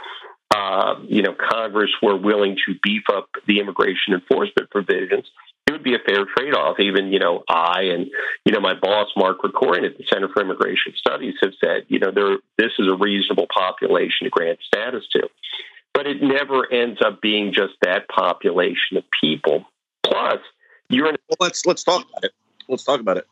uh, 0.53 0.95
you 1.07 1.21
know, 1.21 1.33
Congress 1.33 1.91
were 2.01 2.17
willing 2.17 2.57
to 2.65 2.75
beef 2.83 3.03
up 3.11 3.29
the 3.47 3.59
immigration 3.59 4.13
enforcement 4.13 4.69
provisions, 4.69 5.25
it 5.67 5.71
would 5.71 5.83
be 5.83 5.95
a 5.95 5.99
fair 5.99 6.25
trade 6.37 6.53
off. 6.53 6.79
Even, 6.79 7.11
you 7.11 7.19
know, 7.19 7.43
I 7.49 7.83
and, 7.83 8.09
you 8.45 8.51
know, 8.51 8.59
my 8.59 8.73
boss, 8.73 9.09
Mark 9.15 9.39
Krikorian 9.39 9.85
at 9.85 9.97
the 9.97 10.03
Center 10.11 10.27
for 10.29 10.41
Immigration 10.41 10.93
Studies 10.97 11.35
have 11.41 11.53
said, 11.63 11.85
you 11.87 11.99
know, 11.99 12.11
there, 12.11 12.37
this 12.57 12.71
is 12.79 12.87
a 12.87 12.95
reasonable 12.95 13.47
population 13.53 14.25
to 14.25 14.29
grant 14.29 14.59
status 14.65 15.05
to. 15.13 15.29
But 15.93 16.07
it 16.07 16.21
never 16.21 16.71
ends 16.71 16.99
up 17.05 17.21
being 17.21 17.53
just 17.53 17.73
that 17.81 18.07
population 18.09 18.97
of 18.97 19.03
people. 19.21 19.65
Plus, 20.05 20.39
you're 20.89 21.07
in. 21.07 21.15
Well, 21.29 21.37
let's 21.39 21.65
let's 21.65 21.83
talk 21.83 22.07
about 22.09 22.23
it. 22.23 22.31
Let's 22.67 22.83
talk 22.83 22.99
about 22.99 23.17
it. 23.17 23.27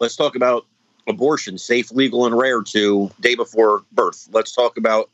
Let's 0.00 0.14
talk 0.14 0.36
about 0.36 0.66
abortion 1.08 1.58
safe, 1.58 1.90
legal, 1.92 2.26
and 2.26 2.36
rare 2.36 2.62
to 2.62 3.10
day 3.20 3.34
before 3.34 3.82
birth. 3.92 4.28
Let's 4.32 4.52
talk 4.52 4.76
about 4.76 5.10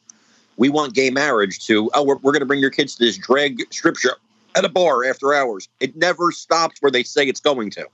we 0.57 0.69
want 0.69 0.95
gay 0.95 1.11
marriage 1.11 1.65
to, 1.67 1.91
oh, 1.95 2.05
we're, 2.05 2.17
we're 2.17 2.33
going 2.33 2.41
to 2.41 2.47
bring 2.47 2.61
your 2.61 2.71
kids 2.71 2.97
to 2.97 3.05
this 3.05 3.17
drag 3.17 3.63
strip 3.73 3.97
show 3.97 4.11
at 4.57 4.65
a 4.65 4.69
bar 4.69 5.05
after 5.05 5.35
hours. 5.35 5.69
It 5.81 5.97
never 5.97 6.33
stops 6.33 6.81
where 6.81 6.91
they 6.91 7.03
say 7.03 7.27
it's 7.27 7.41
going 7.41 7.71
to. 7.71 7.87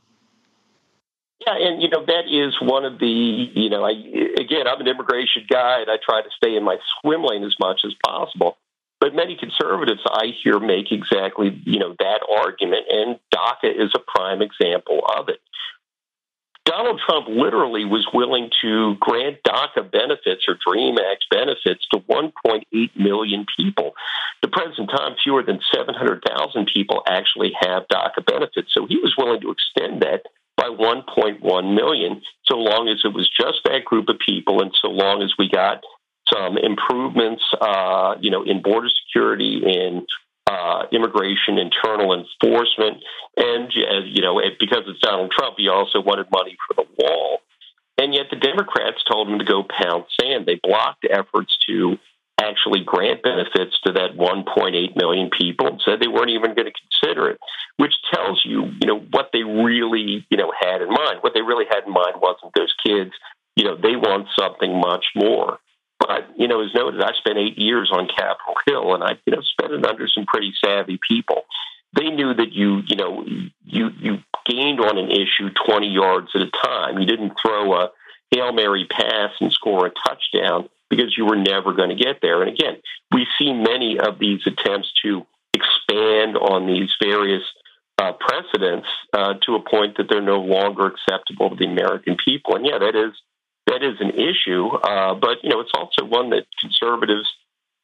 Yeah, 1.47 1.55
and 1.59 1.83
you 1.83 1.89
know 1.89 2.05
that 2.05 2.25
is 2.29 2.57
one 2.61 2.85
of 2.85 2.99
the 2.99 3.07
you 3.07 3.69
know 3.69 3.85
I 3.85 3.91
again 4.41 4.67
I'm 4.67 4.81
an 4.81 4.89
immigration 4.89 5.47
guy 5.49 5.81
and 5.81 5.91
I 5.91 5.97
try 6.03 6.23
to 6.23 6.29
stay 6.37 6.57
in 6.57 6.65
my 6.65 6.79
swim 7.01 7.23
lane 7.23 7.45
as 7.45 7.55
much 7.61 7.81
as 7.85 7.95
possible. 8.05 8.57
But 8.99 9.15
many 9.15 9.37
conservatives 9.37 10.01
I 10.07 10.33
hear 10.43 10.59
make 10.59 10.91
exactly 10.91 11.61
you 11.65 11.79
know 11.79 11.95
that 11.99 12.21
argument, 12.29 12.87
and 12.91 13.19
DACA 13.35 13.71
is 13.71 13.93
a 13.95 13.99
prime 13.99 14.41
example 14.41 15.03
of 15.17 15.29
it. 15.29 15.41
Donald 16.67 17.01
Trump 17.09 17.29
literally 17.29 17.85
was 17.85 18.07
willing 18.13 18.51
to 18.61 18.97
grant 18.99 19.39
DACA 19.47 19.91
benefits 19.91 20.45
or 20.49 20.59
DREAM 20.67 20.97
Act 20.99 21.25
benefits 21.31 21.87
to 21.93 22.01
1.8 22.01 22.63
million 22.97 23.47
people. 23.57 23.93
The 24.43 24.49
present 24.49 24.91
time, 24.91 25.15
fewer 25.23 25.45
than 25.45 25.61
700,000 25.73 26.69
people 26.75 27.03
actually 27.09 27.53
have 27.61 27.85
DACA 27.87 28.27
benefits. 28.27 28.75
So 28.75 28.87
he 28.87 28.97
was 28.97 29.15
willing 29.17 29.41
to 29.43 29.53
extend 29.53 30.03
that 30.03 30.25
by 30.57 30.69
1.1 30.69 31.41
million, 31.75 32.23
so 32.47 32.57
long 32.57 32.89
as 32.89 33.01
it 33.05 33.15
was 33.15 33.31
just 33.31 33.61
that 33.65 33.85
group 33.85 34.09
of 34.09 34.17
people, 34.19 34.61
and 34.61 34.73
so 34.83 34.89
long 34.89 35.23
as 35.23 35.33
we 35.39 35.49
got 35.49 35.85
some 36.33 36.59
improvements, 36.59 37.45
uh, 37.61 38.17
you 38.21 38.31
know, 38.31 38.43
in 38.43 38.61
border 38.61 38.89
security, 39.07 39.63
in 39.65 40.05
uh, 40.47 40.85
immigration, 40.93 41.59
internal 41.59 42.15
enforcement, 42.15 43.03
and 43.37 43.69
uh, 43.69 44.05
you 44.05 44.23
know, 44.23 44.41
because 44.61 44.85
it's 44.87 45.01
Donald 45.01 45.33
Trump, 45.37 45.57
he 45.59 45.69
also 45.69 46.01
wanted 46.01 46.27
money 46.31 46.57
for 46.67 46.75
the 46.75 46.89
wall. 46.99 47.41
And 47.99 48.15
yet, 48.15 48.27
the 48.31 48.37
Democrats 48.37 49.03
told 49.11 49.29
him 49.29 49.39
to 49.39 49.45
go 49.45 49.65
pound 49.65 50.05
sand. 50.21 50.47
They 50.47 50.61
blocked 50.63 51.07
efforts 51.11 51.57
to 51.69 51.97
actually 52.41 52.85
grant 52.85 53.23
benefits 53.23 53.81
to 53.85 53.93
that 53.93 54.17
1.8 54.17 54.97
million 54.97 55.31
people 55.31 55.67
and 55.67 55.81
said 55.85 56.01
they 56.01 56.09
weren't 56.09 56.31
even 56.31 56.55
going 56.55 56.69
to 56.69 56.73
consider 56.73 57.31
it, 57.31 57.41
which 57.79 57.95
tells 58.13 58.43
you, 58.45 58.67
you 58.81 58.87
know, 58.87 59.01
what 59.11 59.31
they 59.33 59.43
really, 59.43 60.27
you 60.29 60.37
know, 60.37 60.53
had 60.61 60.83
in 60.83 60.89
mind. 60.89 61.19
What 61.23 61.33
they 61.35 61.41
really 61.41 61.65
had 61.69 61.85
in 61.87 61.93
mind 61.93 62.17
wasn't 62.21 62.53
those 62.55 62.75
kids. 62.85 63.13
You 63.57 63.65
know, 63.65 63.77
they 63.77 63.97
want 63.97 64.29
something 64.39 64.79
much 64.79 65.07
more. 65.15 65.59
But, 65.99 66.29
you 66.37 66.47
know, 66.47 66.63
as 66.63 66.75
noted, 66.75 67.01
I 67.03 67.13
spent 67.19 67.39
eight 67.39 67.59
years 67.59 67.91
on 67.93 68.07
Capitol 68.09 68.55
Hill 68.67 68.95
and 68.95 69.03
I, 69.03 69.19
you 69.25 69.35
know, 69.35 69.43
spent 69.43 69.73
it 69.73 69.85
under 69.87 70.07
some 70.09 70.27
pretty 70.27 70.53
savvy 70.65 70.99
people. 71.09 71.43
They 71.97 72.11
knew 72.11 72.35
that 72.35 72.53
you, 72.53 72.83
you 72.87 72.97
know, 72.97 73.25
you, 73.65 73.91
you 73.99 74.19
gained 74.45 74.81
on 74.81 74.99
an 74.99 75.11
issue 75.11 75.51
20 75.67 75.89
yards 75.89 76.29
at 76.35 76.43
a 76.43 76.51
time. 76.65 76.99
You 76.99 77.07
didn't 77.07 77.33
throw 77.41 77.75
a 77.75 77.91
Hail 78.31 78.53
Mary 78.53 78.87
pass 78.91 79.31
and 79.41 79.53
score 79.53 79.87
a 79.87 79.91
touchdown 79.91 80.69
because 80.91 81.17
you 81.17 81.25
were 81.25 81.37
never 81.37 81.73
going 81.73 81.91
to 81.91 82.03
get 82.03 82.21
there. 82.21 82.43
And 82.43 82.51
again, 82.51 82.77
we 83.13 83.27
see 83.39 83.53
many 83.53 83.99
of 83.99 84.19
these 84.19 84.41
attempts 84.47 84.93
to 85.03 85.27
expand 85.55 86.37
on 86.37 86.67
these 86.67 86.91
various 87.03 87.43
uh, 87.99 88.13
precedents 88.13 88.87
uh, 89.13 89.35
to 89.47 89.55
a 89.55 89.61
point 89.61 89.97
that 89.97 90.07
they're 90.09 90.21
no 90.21 90.41
longer 90.41 90.87
acceptable 90.87 91.51
to 91.51 91.57
the 91.57 91.67
American 91.67 92.17
people. 92.23 92.57
And 92.57 92.67
yeah, 92.67 92.79
that 92.79 92.95
is 92.95 93.15
that 93.67 93.83
is 93.83 93.97
an 94.01 94.11
issue, 94.11 94.69
uh, 94.69 95.15
but 95.15 95.43
you 95.43 95.51
know 95.51 95.61
it's 95.61 95.73
also 95.75 96.05
one 96.05 96.31
that 96.31 96.47
conservatives 96.61 97.29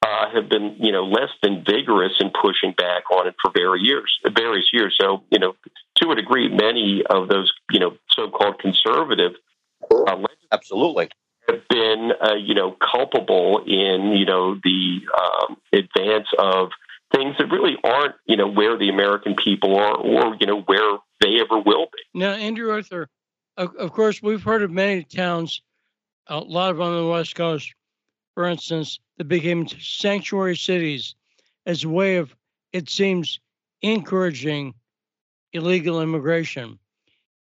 uh, 0.02 0.30
have 0.34 0.48
been 0.48 0.76
you 0.78 0.92
know 0.92 1.04
less 1.04 1.30
than 1.42 1.64
vigorous 1.64 2.12
in 2.20 2.30
pushing 2.30 2.72
back 2.72 3.10
on 3.10 3.26
it 3.26 3.34
for 3.42 3.50
various 3.54 3.86
years. 3.86 4.18
Various 4.34 4.66
years. 4.72 4.96
So 5.00 5.22
you 5.30 5.38
know, 5.38 5.54
to 5.96 6.10
a 6.10 6.14
degree, 6.14 6.48
many 6.48 7.02
of 7.08 7.28
those 7.28 7.52
you 7.70 7.80
know 7.80 7.96
so-called 8.10 8.58
conservative 8.58 9.32
uh, 9.90 10.16
absolutely 10.50 11.08
have 11.48 11.66
been, 11.68 12.12
uh, 12.20 12.34
you 12.34 12.54
know, 12.54 12.76
culpable 12.92 13.64
in, 13.66 14.12
you 14.12 14.24
know, 14.24 14.54
the 14.62 15.00
um, 15.18 15.56
advance 15.72 16.28
of 16.38 16.70
things 17.14 17.34
that 17.38 17.46
really 17.50 17.76
aren't, 17.84 18.14
you 18.26 18.36
know, 18.36 18.48
where 18.48 18.78
the 18.78 18.88
American 18.88 19.34
people 19.34 19.76
are 19.76 19.96
or, 19.96 20.36
you 20.40 20.46
know, 20.46 20.60
where 20.60 20.98
they 21.20 21.40
ever 21.40 21.60
will 21.60 21.86
be. 21.86 22.18
Now, 22.18 22.32
Andrew 22.32 22.70
Arthur, 22.70 23.08
of, 23.56 23.74
of 23.76 23.92
course, 23.92 24.22
we've 24.22 24.42
heard 24.42 24.62
of 24.62 24.70
many 24.70 25.04
towns, 25.04 25.60
a 26.28 26.38
lot 26.38 26.70
of 26.70 26.76
them 26.76 26.86
on 26.86 26.96
the 26.96 27.06
West 27.06 27.34
Coast, 27.34 27.74
for 28.34 28.46
instance, 28.46 28.98
that 29.18 29.24
became 29.24 29.66
sanctuary 29.68 30.56
cities 30.56 31.14
as 31.66 31.84
a 31.84 31.88
way 31.88 32.16
of, 32.16 32.34
it 32.72 32.88
seems, 32.88 33.40
encouraging 33.82 34.74
illegal 35.52 36.00
immigration. 36.00 36.78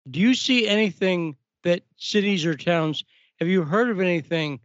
Do 0.09 0.19
you 0.19 0.33
see 0.33 0.67
anything 0.67 1.35
that 1.63 1.83
cities 1.97 2.45
or 2.45 2.55
towns 2.55 3.03
have 3.39 3.47
you 3.47 3.63
heard 3.63 3.89
of 3.89 3.99
anything 3.99 4.59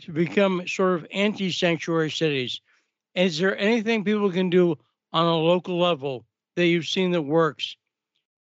to 0.00 0.12
become 0.12 0.66
sort 0.66 0.94
of 0.94 1.06
anti 1.12 1.50
sanctuary 1.50 2.10
cities? 2.10 2.60
Is 3.14 3.38
there 3.38 3.56
anything 3.56 4.04
people 4.04 4.30
can 4.30 4.50
do 4.50 4.76
on 5.12 5.26
a 5.26 5.36
local 5.36 5.78
level 5.78 6.26
that 6.56 6.66
you've 6.66 6.86
seen 6.86 7.12
that 7.12 7.22
works 7.22 7.76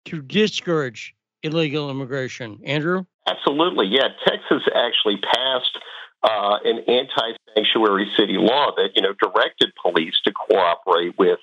to 0.06 0.22
discourage 0.22 1.14
illegal 1.42 1.90
immigration? 1.90 2.60
Andrew? 2.64 3.04
Absolutely. 3.26 3.86
Yeah. 3.86 4.08
Texas 4.26 4.62
actually 4.74 5.18
passed 5.18 5.78
uh, 6.22 6.58
an 6.64 6.78
anti 6.88 7.36
sanctuary 7.54 8.10
city 8.16 8.36
law 8.36 8.72
that, 8.76 8.90
you 8.94 9.02
know, 9.02 9.14
directed 9.20 9.72
police 9.80 10.14
to 10.24 10.32
cooperate 10.32 11.18
with 11.18 11.38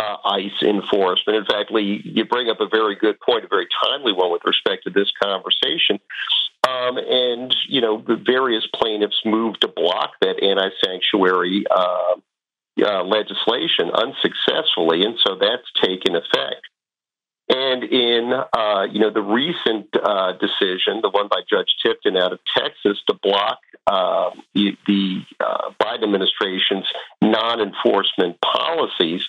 uh, 0.00 0.16
ICE 0.24 0.62
enforcement. 0.62 1.38
In 1.38 1.44
fact, 1.44 1.70
Lee, 1.70 2.00
you 2.04 2.24
bring 2.24 2.48
up 2.48 2.60
a 2.60 2.68
very 2.68 2.96
good 2.96 3.20
point, 3.20 3.44
a 3.44 3.48
very 3.48 3.66
timely 3.84 4.12
one 4.12 4.32
with 4.32 4.42
respect 4.44 4.84
to 4.84 4.90
this 4.90 5.10
conversation. 5.22 5.98
Um, 6.68 6.98
and, 6.98 7.54
you 7.68 7.80
know, 7.80 8.02
the 8.06 8.16
various 8.16 8.66
plaintiffs 8.74 9.20
moved 9.24 9.62
to 9.62 9.68
block 9.68 10.12
that 10.20 10.42
anti 10.42 10.70
sanctuary 10.84 11.64
uh, 11.70 12.14
uh, 12.82 13.04
legislation 13.04 13.90
unsuccessfully. 13.92 15.02
And 15.02 15.18
so 15.26 15.36
that's 15.40 15.68
taken 15.82 16.16
effect. 16.16 16.66
And 17.50 17.82
in, 17.82 18.32
uh, 18.32 18.86
you 18.92 19.00
know, 19.00 19.10
the 19.10 19.22
recent 19.22 19.88
uh, 19.92 20.34
decision, 20.34 21.00
the 21.02 21.10
one 21.10 21.26
by 21.26 21.40
Judge 21.50 21.74
Tipton 21.84 22.16
out 22.16 22.32
of 22.32 22.38
Texas 22.56 23.02
to 23.08 23.14
block 23.14 23.58
uh, 23.88 24.30
the, 24.54 24.76
the 24.86 25.22
uh, 25.40 25.70
Biden 25.82 26.04
administration's 26.04 26.86
non-enforcement 27.20 28.40
policies, 28.40 29.28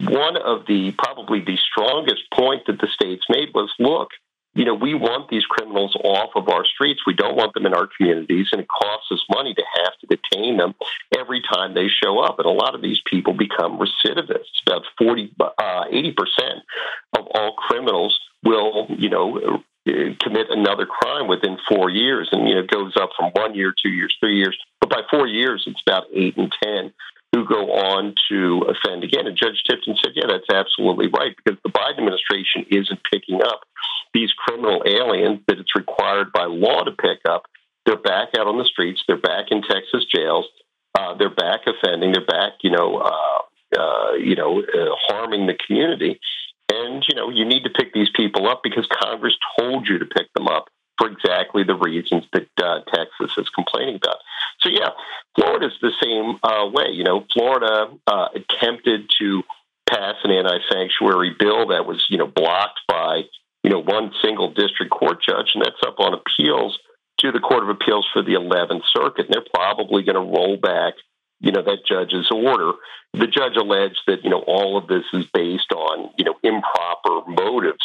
one 0.00 0.36
of 0.36 0.66
the 0.66 0.92
probably 0.98 1.40
the 1.40 1.56
strongest 1.56 2.22
point 2.34 2.66
that 2.66 2.78
the 2.78 2.88
states 2.88 3.24
made 3.30 3.54
was, 3.54 3.70
look, 3.78 4.10
you 4.54 4.66
know, 4.66 4.74
we 4.74 4.94
want 4.94 5.30
these 5.30 5.44
criminals 5.44 5.96
off 6.04 6.30
of 6.36 6.48
our 6.48 6.64
streets. 6.66 7.00
We 7.06 7.14
don't 7.14 7.36
want 7.36 7.54
them 7.54 7.64
in 7.64 7.72
our 7.72 7.88
communities, 7.96 8.48
and 8.52 8.60
it 8.60 8.68
costs 8.68 9.10
us 9.10 9.24
money 9.34 9.54
to 9.54 9.62
have 9.76 9.92
to 10.00 10.06
detain 10.06 10.58
them 10.58 10.74
every 11.18 11.40
time 11.40 11.74
they 11.74 11.88
show 11.88 12.18
up. 12.18 12.38
And 12.38 12.46
a 12.46 12.50
lot 12.50 12.74
of 12.74 12.82
these 12.82 13.00
people 13.06 13.32
become 13.32 13.78
recidivists. 13.78 14.60
About 14.66 14.82
40, 14.98 15.34
uh, 15.40 15.84
80% 15.90 16.14
of 17.18 17.26
all 17.34 17.54
criminals 17.54 18.18
will, 18.44 18.86
you 18.90 19.08
know, 19.08 19.62
commit 20.20 20.46
another 20.50 20.86
crime 20.86 21.28
within 21.28 21.56
four 21.68 21.88
years. 21.88 22.28
And, 22.30 22.46
you 22.46 22.54
know, 22.54 22.60
it 22.60 22.70
goes 22.70 22.92
up 22.96 23.10
from 23.16 23.30
one 23.32 23.54
year, 23.54 23.72
two 23.82 23.90
years, 23.90 24.14
three 24.20 24.36
years. 24.36 24.56
But 24.80 24.90
by 24.90 25.00
four 25.10 25.26
years, 25.26 25.64
it's 25.66 25.80
about 25.86 26.04
eight 26.12 26.36
and 26.36 26.52
10 26.62 26.92
who 27.32 27.46
go 27.46 27.72
on 27.72 28.14
to 28.30 28.66
offend 28.68 29.04
again. 29.04 29.26
And 29.26 29.36
Judge 29.36 29.62
Tipton 29.68 29.96
said, 30.02 30.12
yeah, 30.14 30.26
that's 30.28 30.50
absolutely 30.52 31.08
right, 31.08 31.34
because 31.36 31.58
the 31.64 31.70
Biden 31.70 31.98
administration 31.98 32.66
isn't 32.70 33.00
picking 33.10 33.40
up 33.42 33.62
these 34.12 34.30
criminal 34.32 34.82
aliens 34.86 35.40
that 35.48 35.58
it's 35.58 35.74
required 35.74 36.32
by 36.32 36.44
law 36.44 36.84
to 36.84 36.92
pick 36.92 37.20
up. 37.28 37.44
They're 37.86 37.96
back 37.96 38.28
out 38.38 38.46
on 38.46 38.58
the 38.58 38.64
streets. 38.64 39.02
They're 39.08 39.16
back 39.16 39.46
in 39.50 39.62
Texas 39.62 40.04
jails. 40.14 40.46
Uh, 40.94 41.14
they're 41.14 41.34
back 41.34 41.60
offending. 41.66 42.12
They're 42.12 42.26
back, 42.26 42.52
you 42.62 42.70
know, 42.70 42.98
uh, 42.98 43.80
uh, 43.80 44.12
you 44.14 44.36
know, 44.36 44.60
uh, 44.60 44.94
harming 45.08 45.46
the 45.46 45.54
community. 45.66 46.20
And 46.70 47.02
you 47.08 47.14
know, 47.16 47.30
you 47.30 47.44
need 47.44 47.64
to 47.64 47.70
pick 47.70 47.92
these 47.92 48.08
people 48.14 48.46
up 48.46 48.60
because 48.62 48.86
Congress 49.02 49.36
told 49.58 49.88
you 49.88 49.98
to 49.98 50.04
pick 50.04 50.32
them 50.34 50.48
up 50.48 50.68
for 50.98 51.08
exactly 51.08 51.64
the 51.64 51.74
reasons 51.74 52.24
that 52.32 52.48
uh, 52.62 52.80
Texas 52.94 53.36
is 53.38 53.48
complaining 53.48 53.96
about. 53.96 54.18
So 54.62 54.70
yeah, 54.70 54.90
Florida's 55.36 55.76
the 55.80 55.92
same 56.02 56.38
uh, 56.42 56.68
way. 56.70 56.92
You 56.92 57.04
know, 57.04 57.24
Florida 57.32 57.88
uh, 58.06 58.28
attempted 58.34 59.10
to 59.20 59.42
pass 59.88 60.14
an 60.24 60.30
anti-sanctuary 60.30 61.36
bill 61.38 61.68
that 61.68 61.86
was 61.86 62.04
you 62.08 62.18
know 62.18 62.26
blocked 62.26 62.80
by 62.88 63.22
you 63.62 63.70
know 63.70 63.80
one 63.80 64.12
single 64.22 64.52
district 64.52 64.92
court 64.92 65.18
judge, 65.26 65.50
and 65.54 65.64
that's 65.64 65.82
up 65.86 65.98
on 65.98 66.14
appeals 66.14 66.78
to 67.18 67.30
the 67.30 67.40
Court 67.40 67.62
of 67.62 67.68
Appeals 67.68 68.06
for 68.12 68.22
the 68.22 68.32
11th 68.32 68.82
Circuit. 68.92 69.26
And 69.26 69.34
they're 69.34 69.52
probably 69.54 70.02
going 70.02 70.16
to 70.16 70.32
roll 70.32 70.56
back 70.56 70.94
you 71.42 71.50
know 71.50 71.62
that 71.62 71.84
judge's 71.86 72.28
order. 72.32 72.72
The 73.12 73.26
judge 73.26 73.56
alleged 73.56 74.00
that 74.06 74.24
you 74.24 74.30
know 74.30 74.42
all 74.46 74.78
of 74.78 74.86
this 74.86 75.04
is 75.12 75.26
based 75.34 75.72
on 75.72 76.10
you 76.16 76.24
know 76.24 76.34
improper 76.42 77.28
motives. 77.28 77.84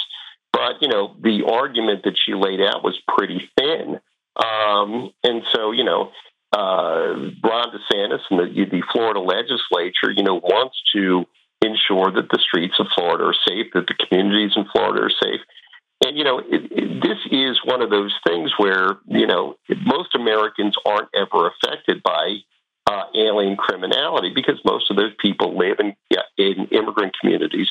But 0.54 0.82
you 0.82 0.88
know 0.88 1.16
the 1.22 1.44
argument 1.52 2.04
that 2.04 2.18
she 2.24 2.34
laid 2.34 2.62
out 2.62 2.84
was 2.84 2.98
pretty 3.08 3.50
thin, 3.58 4.00
um, 4.38 5.12
and 5.24 5.44
so 5.54 5.72
you 5.72 5.84
know 5.84 6.12
uh, 6.56 7.32
Ron 7.44 7.72
DeSantis 7.72 8.22
and 8.30 8.40
the, 8.40 8.66
the 8.72 8.84
Florida 8.92 9.20
legislature, 9.20 10.12
you 10.16 10.24
know, 10.24 10.36
wants 10.36 10.78
to 10.96 11.26
ensure 11.62 12.12
that 12.12 12.30
the 12.32 12.40
streets 12.40 12.76
of 12.80 12.88
Florida 12.96 13.26
are 13.26 13.36
safe, 13.48 13.68
that 13.74 13.88
the 13.88 13.96
communities 14.08 14.54
in 14.56 14.66
Florida 14.72 15.06
are 15.06 15.10
safe. 15.10 15.42
And, 16.06 16.16
you 16.16 16.24
know, 16.24 16.40
it, 16.40 16.72
it, 16.72 17.02
this 17.02 17.18
is 17.32 17.60
one 17.66 17.82
of 17.82 17.90
those 17.90 18.14
things 18.26 18.52
where, 18.58 18.98
you 19.08 19.26
know, 19.26 19.56
most 19.86 20.14
Americans 20.14 20.76
aren't 20.86 21.10
ever 21.16 21.50
affected 21.50 22.04
by 22.04 22.38
uh, 22.86 23.04
alien 23.16 23.58
criminality 23.58 24.32
because 24.34 24.60
most 24.64 24.92
of 24.92 24.98
those 24.98 25.14
people 25.20 25.58
live 25.58 25.78
in, 25.80 25.96
in 26.38 26.68
immigrant 26.72 27.16
communities. 27.20 27.68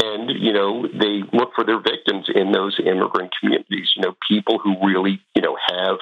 And, 0.00 0.30
you 0.30 0.52
know, 0.52 0.86
they 0.86 1.22
look 1.32 1.52
for 1.54 1.64
their 1.64 1.80
victims 1.80 2.26
in 2.32 2.52
those 2.52 2.78
immigrant 2.78 3.32
communities, 3.40 3.90
you 3.96 4.02
know, 4.02 4.14
people 4.28 4.58
who 4.58 4.76
really, 4.86 5.20
you 5.34 5.42
know, 5.42 5.56
have 5.68 5.96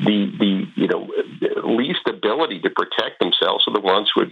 the, 0.00 0.32
the 0.38 0.66
you 0.76 0.88
know, 0.88 1.08
least 1.64 2.06
ability 2.08 2.60
to 2.60 2.70
protect 2.70 3.18
themselves 3.20 3.64
are 3.66 3.74
the 3.74 3.80
ones 3.80 4.10
who 4.14 4.22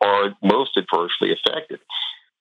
are 0.00 0.34
most 0.42 0.76
adversely 0.76 1.32
affected. 1.32 1.80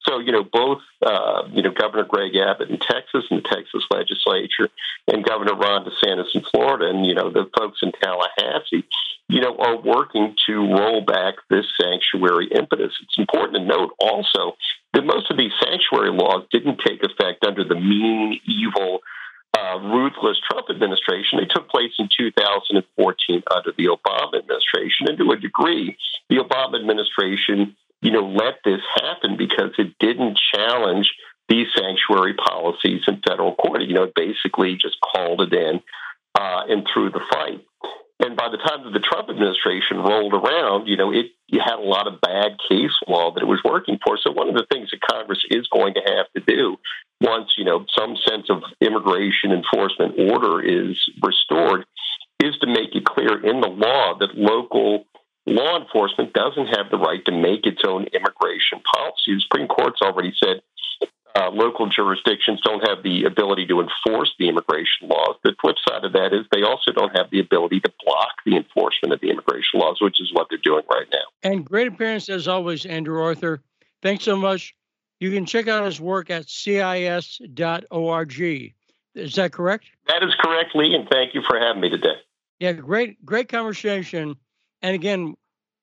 So, 0.07 0.19
you 0.19 0.33
know, 0.33 0.43
both, 0.43 0.81
uh, 1.05 1.43
you 1.51 1.61
know, 1.61 1.71
Governor 1.71 2.03
Greg 2.03 2.35
Abbott 2.35 2.69
in 2.69 2.77
Texas 2.77 3.23
and 3.29 3.41
the 3.41 3.47
Texas 3.47 3.85
legislature 3.89 4.69
and 5.07 5.23
Governor 5.23 5.55
Ron 5.55 5.85
DeSantis 5.85 6.35
in 6.35 6.41
Florida 6.41 6.89
and, 6.89 7.05
you 7.05 7.15
know, 7.15 7.29
the 7.29 7.49
folks 7.57 7.79
in 7.81 7.93
Tallahassee, 7.93 8.83
you 9.29 9.39
know, 9.39 9.55
are 9.57 9.79
working 9.79 10.35
to 10.47 10.53
roll 10.55 11.01
back 11.01 11.35
this 11.49 11.65
sanctuary 11.79 12.49
impetus. 12.53 12.91
It's 13.01 13.17
important 13.17 13.59
to 13.59 13.65
note 13.65 13.93
also 13.97 14.57
that 14.93 15.05
most 15.05 15.31
of 15.31 15.37
these 15.37 15.53
sanctuary 15.63 16.11
laws 16.11 16.45
didn't 16.51 16.81
take 16.85 17.01
effect 17.01 17.45
under 17.45 17.63
the 17.63 17.75
mean, 17.75 18.41
evil, 18.45 18.99
uh, 19.57 19.79
ruthless 19.79 20.37
Trump 20.49 20.67
administration. 20.69 21.39
They 21.39 21.45
took 21.45 21.69
place 21.69 21.91
in 21.99 22.09
2014 22.17 23.43
under 23.53 23.71
the 23.77 23.85
Obama 23.85 24.39
administration. 24.39 25.07
And 25.07 25.17
to 25.17 25.31
a 25.31 25.37
degree, 25.37 25.97
the 26.29 26.37
Obama 26.37 26.79
administration 26.79 27.75
you 28.03 28.11
know, 28.11 28.27
let 28.27 28.55
this 28.65 28.81
happen 28.95 29.37
because 29.37 29.71
it 29.77 29.97
didn't 29.97 30.37
challenge 30.53 31.09
these 31.47 31.67
sanctuary 31.75 32.33
policies 32.33 33.01
in 33.07 33.21
federal 33.27 33.55
court. 33.55 33.81
You 33.81 33.93
know, 33.93 34.03
it 34.03 34.13
basically 34.13 34.75
just 34.75 34.97
called 34.99 35.41
it 35.41 35.53
in 35.53 35.79
uh, 36.35 36.63
and 36.67 36.85
threw 36.93 37.09
the 37.09 37.21
fight. 37.31 37.65
And 38.23 38.37
by 38.37 38.47
the 38.47 38.57
time 38.57 38.87
that 38.87 38.95
the 38.95 39.03
Trump 39.03 39.27
administration 39.29 39.99
rolled 39.99 40.33
around, 40.33 40.87
you 40.87 40.95
know, 40.95 41.11
it 41.11 41.35
you 41.47 41.59
had 41.59 41.75
a 41.75 41.83
lot 41.83 42.07
of 42.07 42.21
bad 42.21 42.55
case 42.69 42.95
law 43.05 43.33
that 43.33 43.43
it 43.43 43.51
was 43.51 43.59
working 43.65 43.99
for. 43.99 44.17
So 44.17 44.31
one 44.31 44.47
of 44.47 44.55
the 44.55 44.65
things 44.71 44.89
that 44.91 45.03
Congress 45.03 45.43
is 45.51 45.67
going 45.67 45.93
to 45.95 46.01
have 46.07 46.31
to 46.31 46.41
do 46.47 46.77
once, 47.19 47.51
you 47.57 47.65
know, 47.65 47.85
some 47.97 48.15
sense 48.27 48.47
of 48.49 48.63
immigration 48.79 49.51
enforcement 49.51 50.15
order 50.31 50.63
is 50.63 50.97
restored 51.21 51.85
is 52.41 52.55
to 52.61 52.67
make 52.67 52.95
it 52.95 53.03
clear 53.03 53.43
in 53.43 53.59
the 53.59 53.67
law 53.67 54.17
that 54.17 54.35
local 54.35 55.05
law 55.45 55.79
enforcement 55.79 56.31
doesn't 56.31 56.67
have 56.73 56.89
the 56.89 56.97
right 56.97 57.23
to 57.25 57.31
make 57.31 57.67
its 57.67 57.81
own 57.85 58.07
immigration 58.15 58.79
policy. 58.95 59.35
The 59.35 59.41
Supreme 59.43 59.67
Court's 59.67 60.01
already 60.01 60.33
said 60.41 60.63
uh, 61.35 61.49
local 61.49 61.89
jurisdictions 61.89 62.61
don't 62.63 62.87
have 62.87 63.03
the 63.03 63.23
ability 63.23 63.65
to 63.67 63.81
enforce 63.81 64.33
the 64.37 64.49
immigration 64.49 65.07
laws. 65.07 65.35
The 65.43 65.55
flip 65.59 65.77
side 65.87 66.03
of 66.03 66.13
that 66.13 66.33
is 66.33 66.45
they 66.51 66.61
also 66.61 66.91
don't 66.91 67.15
have 67.17 67.31
the 67.31 67.39
ability 67.39 67.79
to 67.81 67.91
block 68.05 68.33
the 68.45 68.55
enforcement 68.55 69.13
of 69.13 69.21
the 69.21 69.29
immigration 69.29 69.79
laws, 69.79 69.97
which 69.99 70.21
is 70.21 70.31
what 70.31 70.47
they're 70.49 70.59
doing 70.59 70.83
right 70.91 71.07
now. 71.11 71.23
And 71.41 71.65
great 71.65 71.87
appearance 71.87 72.29
as 72.29 72.47
always, 72.47 72.85
Andrew 72.85 73.21
Arthur. 73.21 73.61
Thanks 74.01 74.23
so 74.23 74.35
much. 74.35 74.75
You 75.19 75.31
can 75.31 75.45
check 75.45 75.67
out 75.67 75.85
his 75.85 75.99
work 75.99 76.29
at 76.29 76.49
cis.org. 76.49 78.41
Is 79.15 79.35
that 79.35 79.51
correct? 79.51 79.85
That 80.07 80.23
is 80.23 80.33
correct, 80.39 80.75
Lee, 80.75 80.93
and 80.93 81.07
thank 81.09 81.33
you 81.33 81.41
for 81.47 81.57
having 81.59 81.81
me 81.81 81.89
today. 81.89 82.15
Yeah, 82.59 82.73
great, 82.73 83.23
great 83.25 83.49
conversation. 83.49 84.35
And 84.81 84.95
again, 84.95 85.35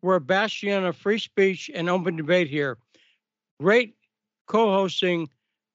we're 0.02 0.16
a 0.16 0.20
bastion 0.20 0.85
of 0.85 0.97
free 0.97 1.18
speech 1.18 1.70
and 1.74 1.89
open 1.89 2.16
debate 2.16 2.48
here. 2.48 2.78
Great 3.60 3.94
co-hosting, 4.47 5.28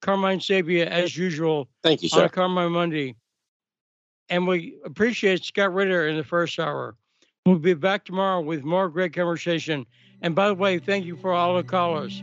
Carmine 0.06 0.38
Sabia, 0.38 0.86
as 0.86 1.16
usual. 1.16 1.68
Thank 1.82 2.00
you, 2.00 2.08
sir. 2.08 2.22
On 2.22 2.28
Carmine 2.28 2.70
Monday. 2.70 3.16
And 4.28 4.46
we 4.46 4.76
appreciate 4.84 5.42
Scott 5.42 5.74
Ritter 5.74 6.06
in 6.06 6.16
the 6.16 6.22
first 6.22 6.60
hour. 6.60 6.94
We'll 7.44 7.58
be 7.58 7.74
back 7.74 8.04
tomorrow 8.04 8.40
with 8.40 8.62
more 8.62 8.88
great 8.88 9.12
conversation. 9.12 9.84
And 10.22 10.36
by 10.36 10.46
the 10.46 10.54
way, 10.54 10.78
thank 10.78 11.06
you 11.06 11.16
for 11.16 11.32
all 11.32 11.56
the 11.56 11.64
callers. 11.64 12.22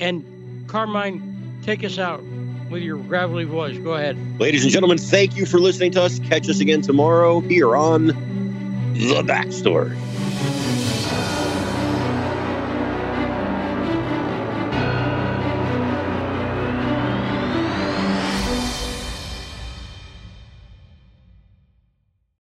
And 0.00 0.66
Carmine, 0.66 1.60
take 1.62 1.84
us 1.84 1.98
out 1.98 2.22
with 2.70 2.82
your 2.82 2.96
gravelly 2.96 3.44
voice. 3.44 3.76
Go 3.76 3.92
ahead. 3.92 4.16
Ladies 4.40 4.62
and 4.62 4.72
gentlemen, 4.72 4.96
thank 4.96 5.36
you 5.36 5.44
for 5.44 5.58
listening 5.58 5.92
to 5.92 6.02
us. 6.02 6.20
Catch 6.20 6.48
us 6.48 6.60
again 6.60 6.80
tomorrow 6.80 7.40
here 7.40 7.76
on 7.76 8.06
The 8.94 9.22
Backstory. 9.26 9.94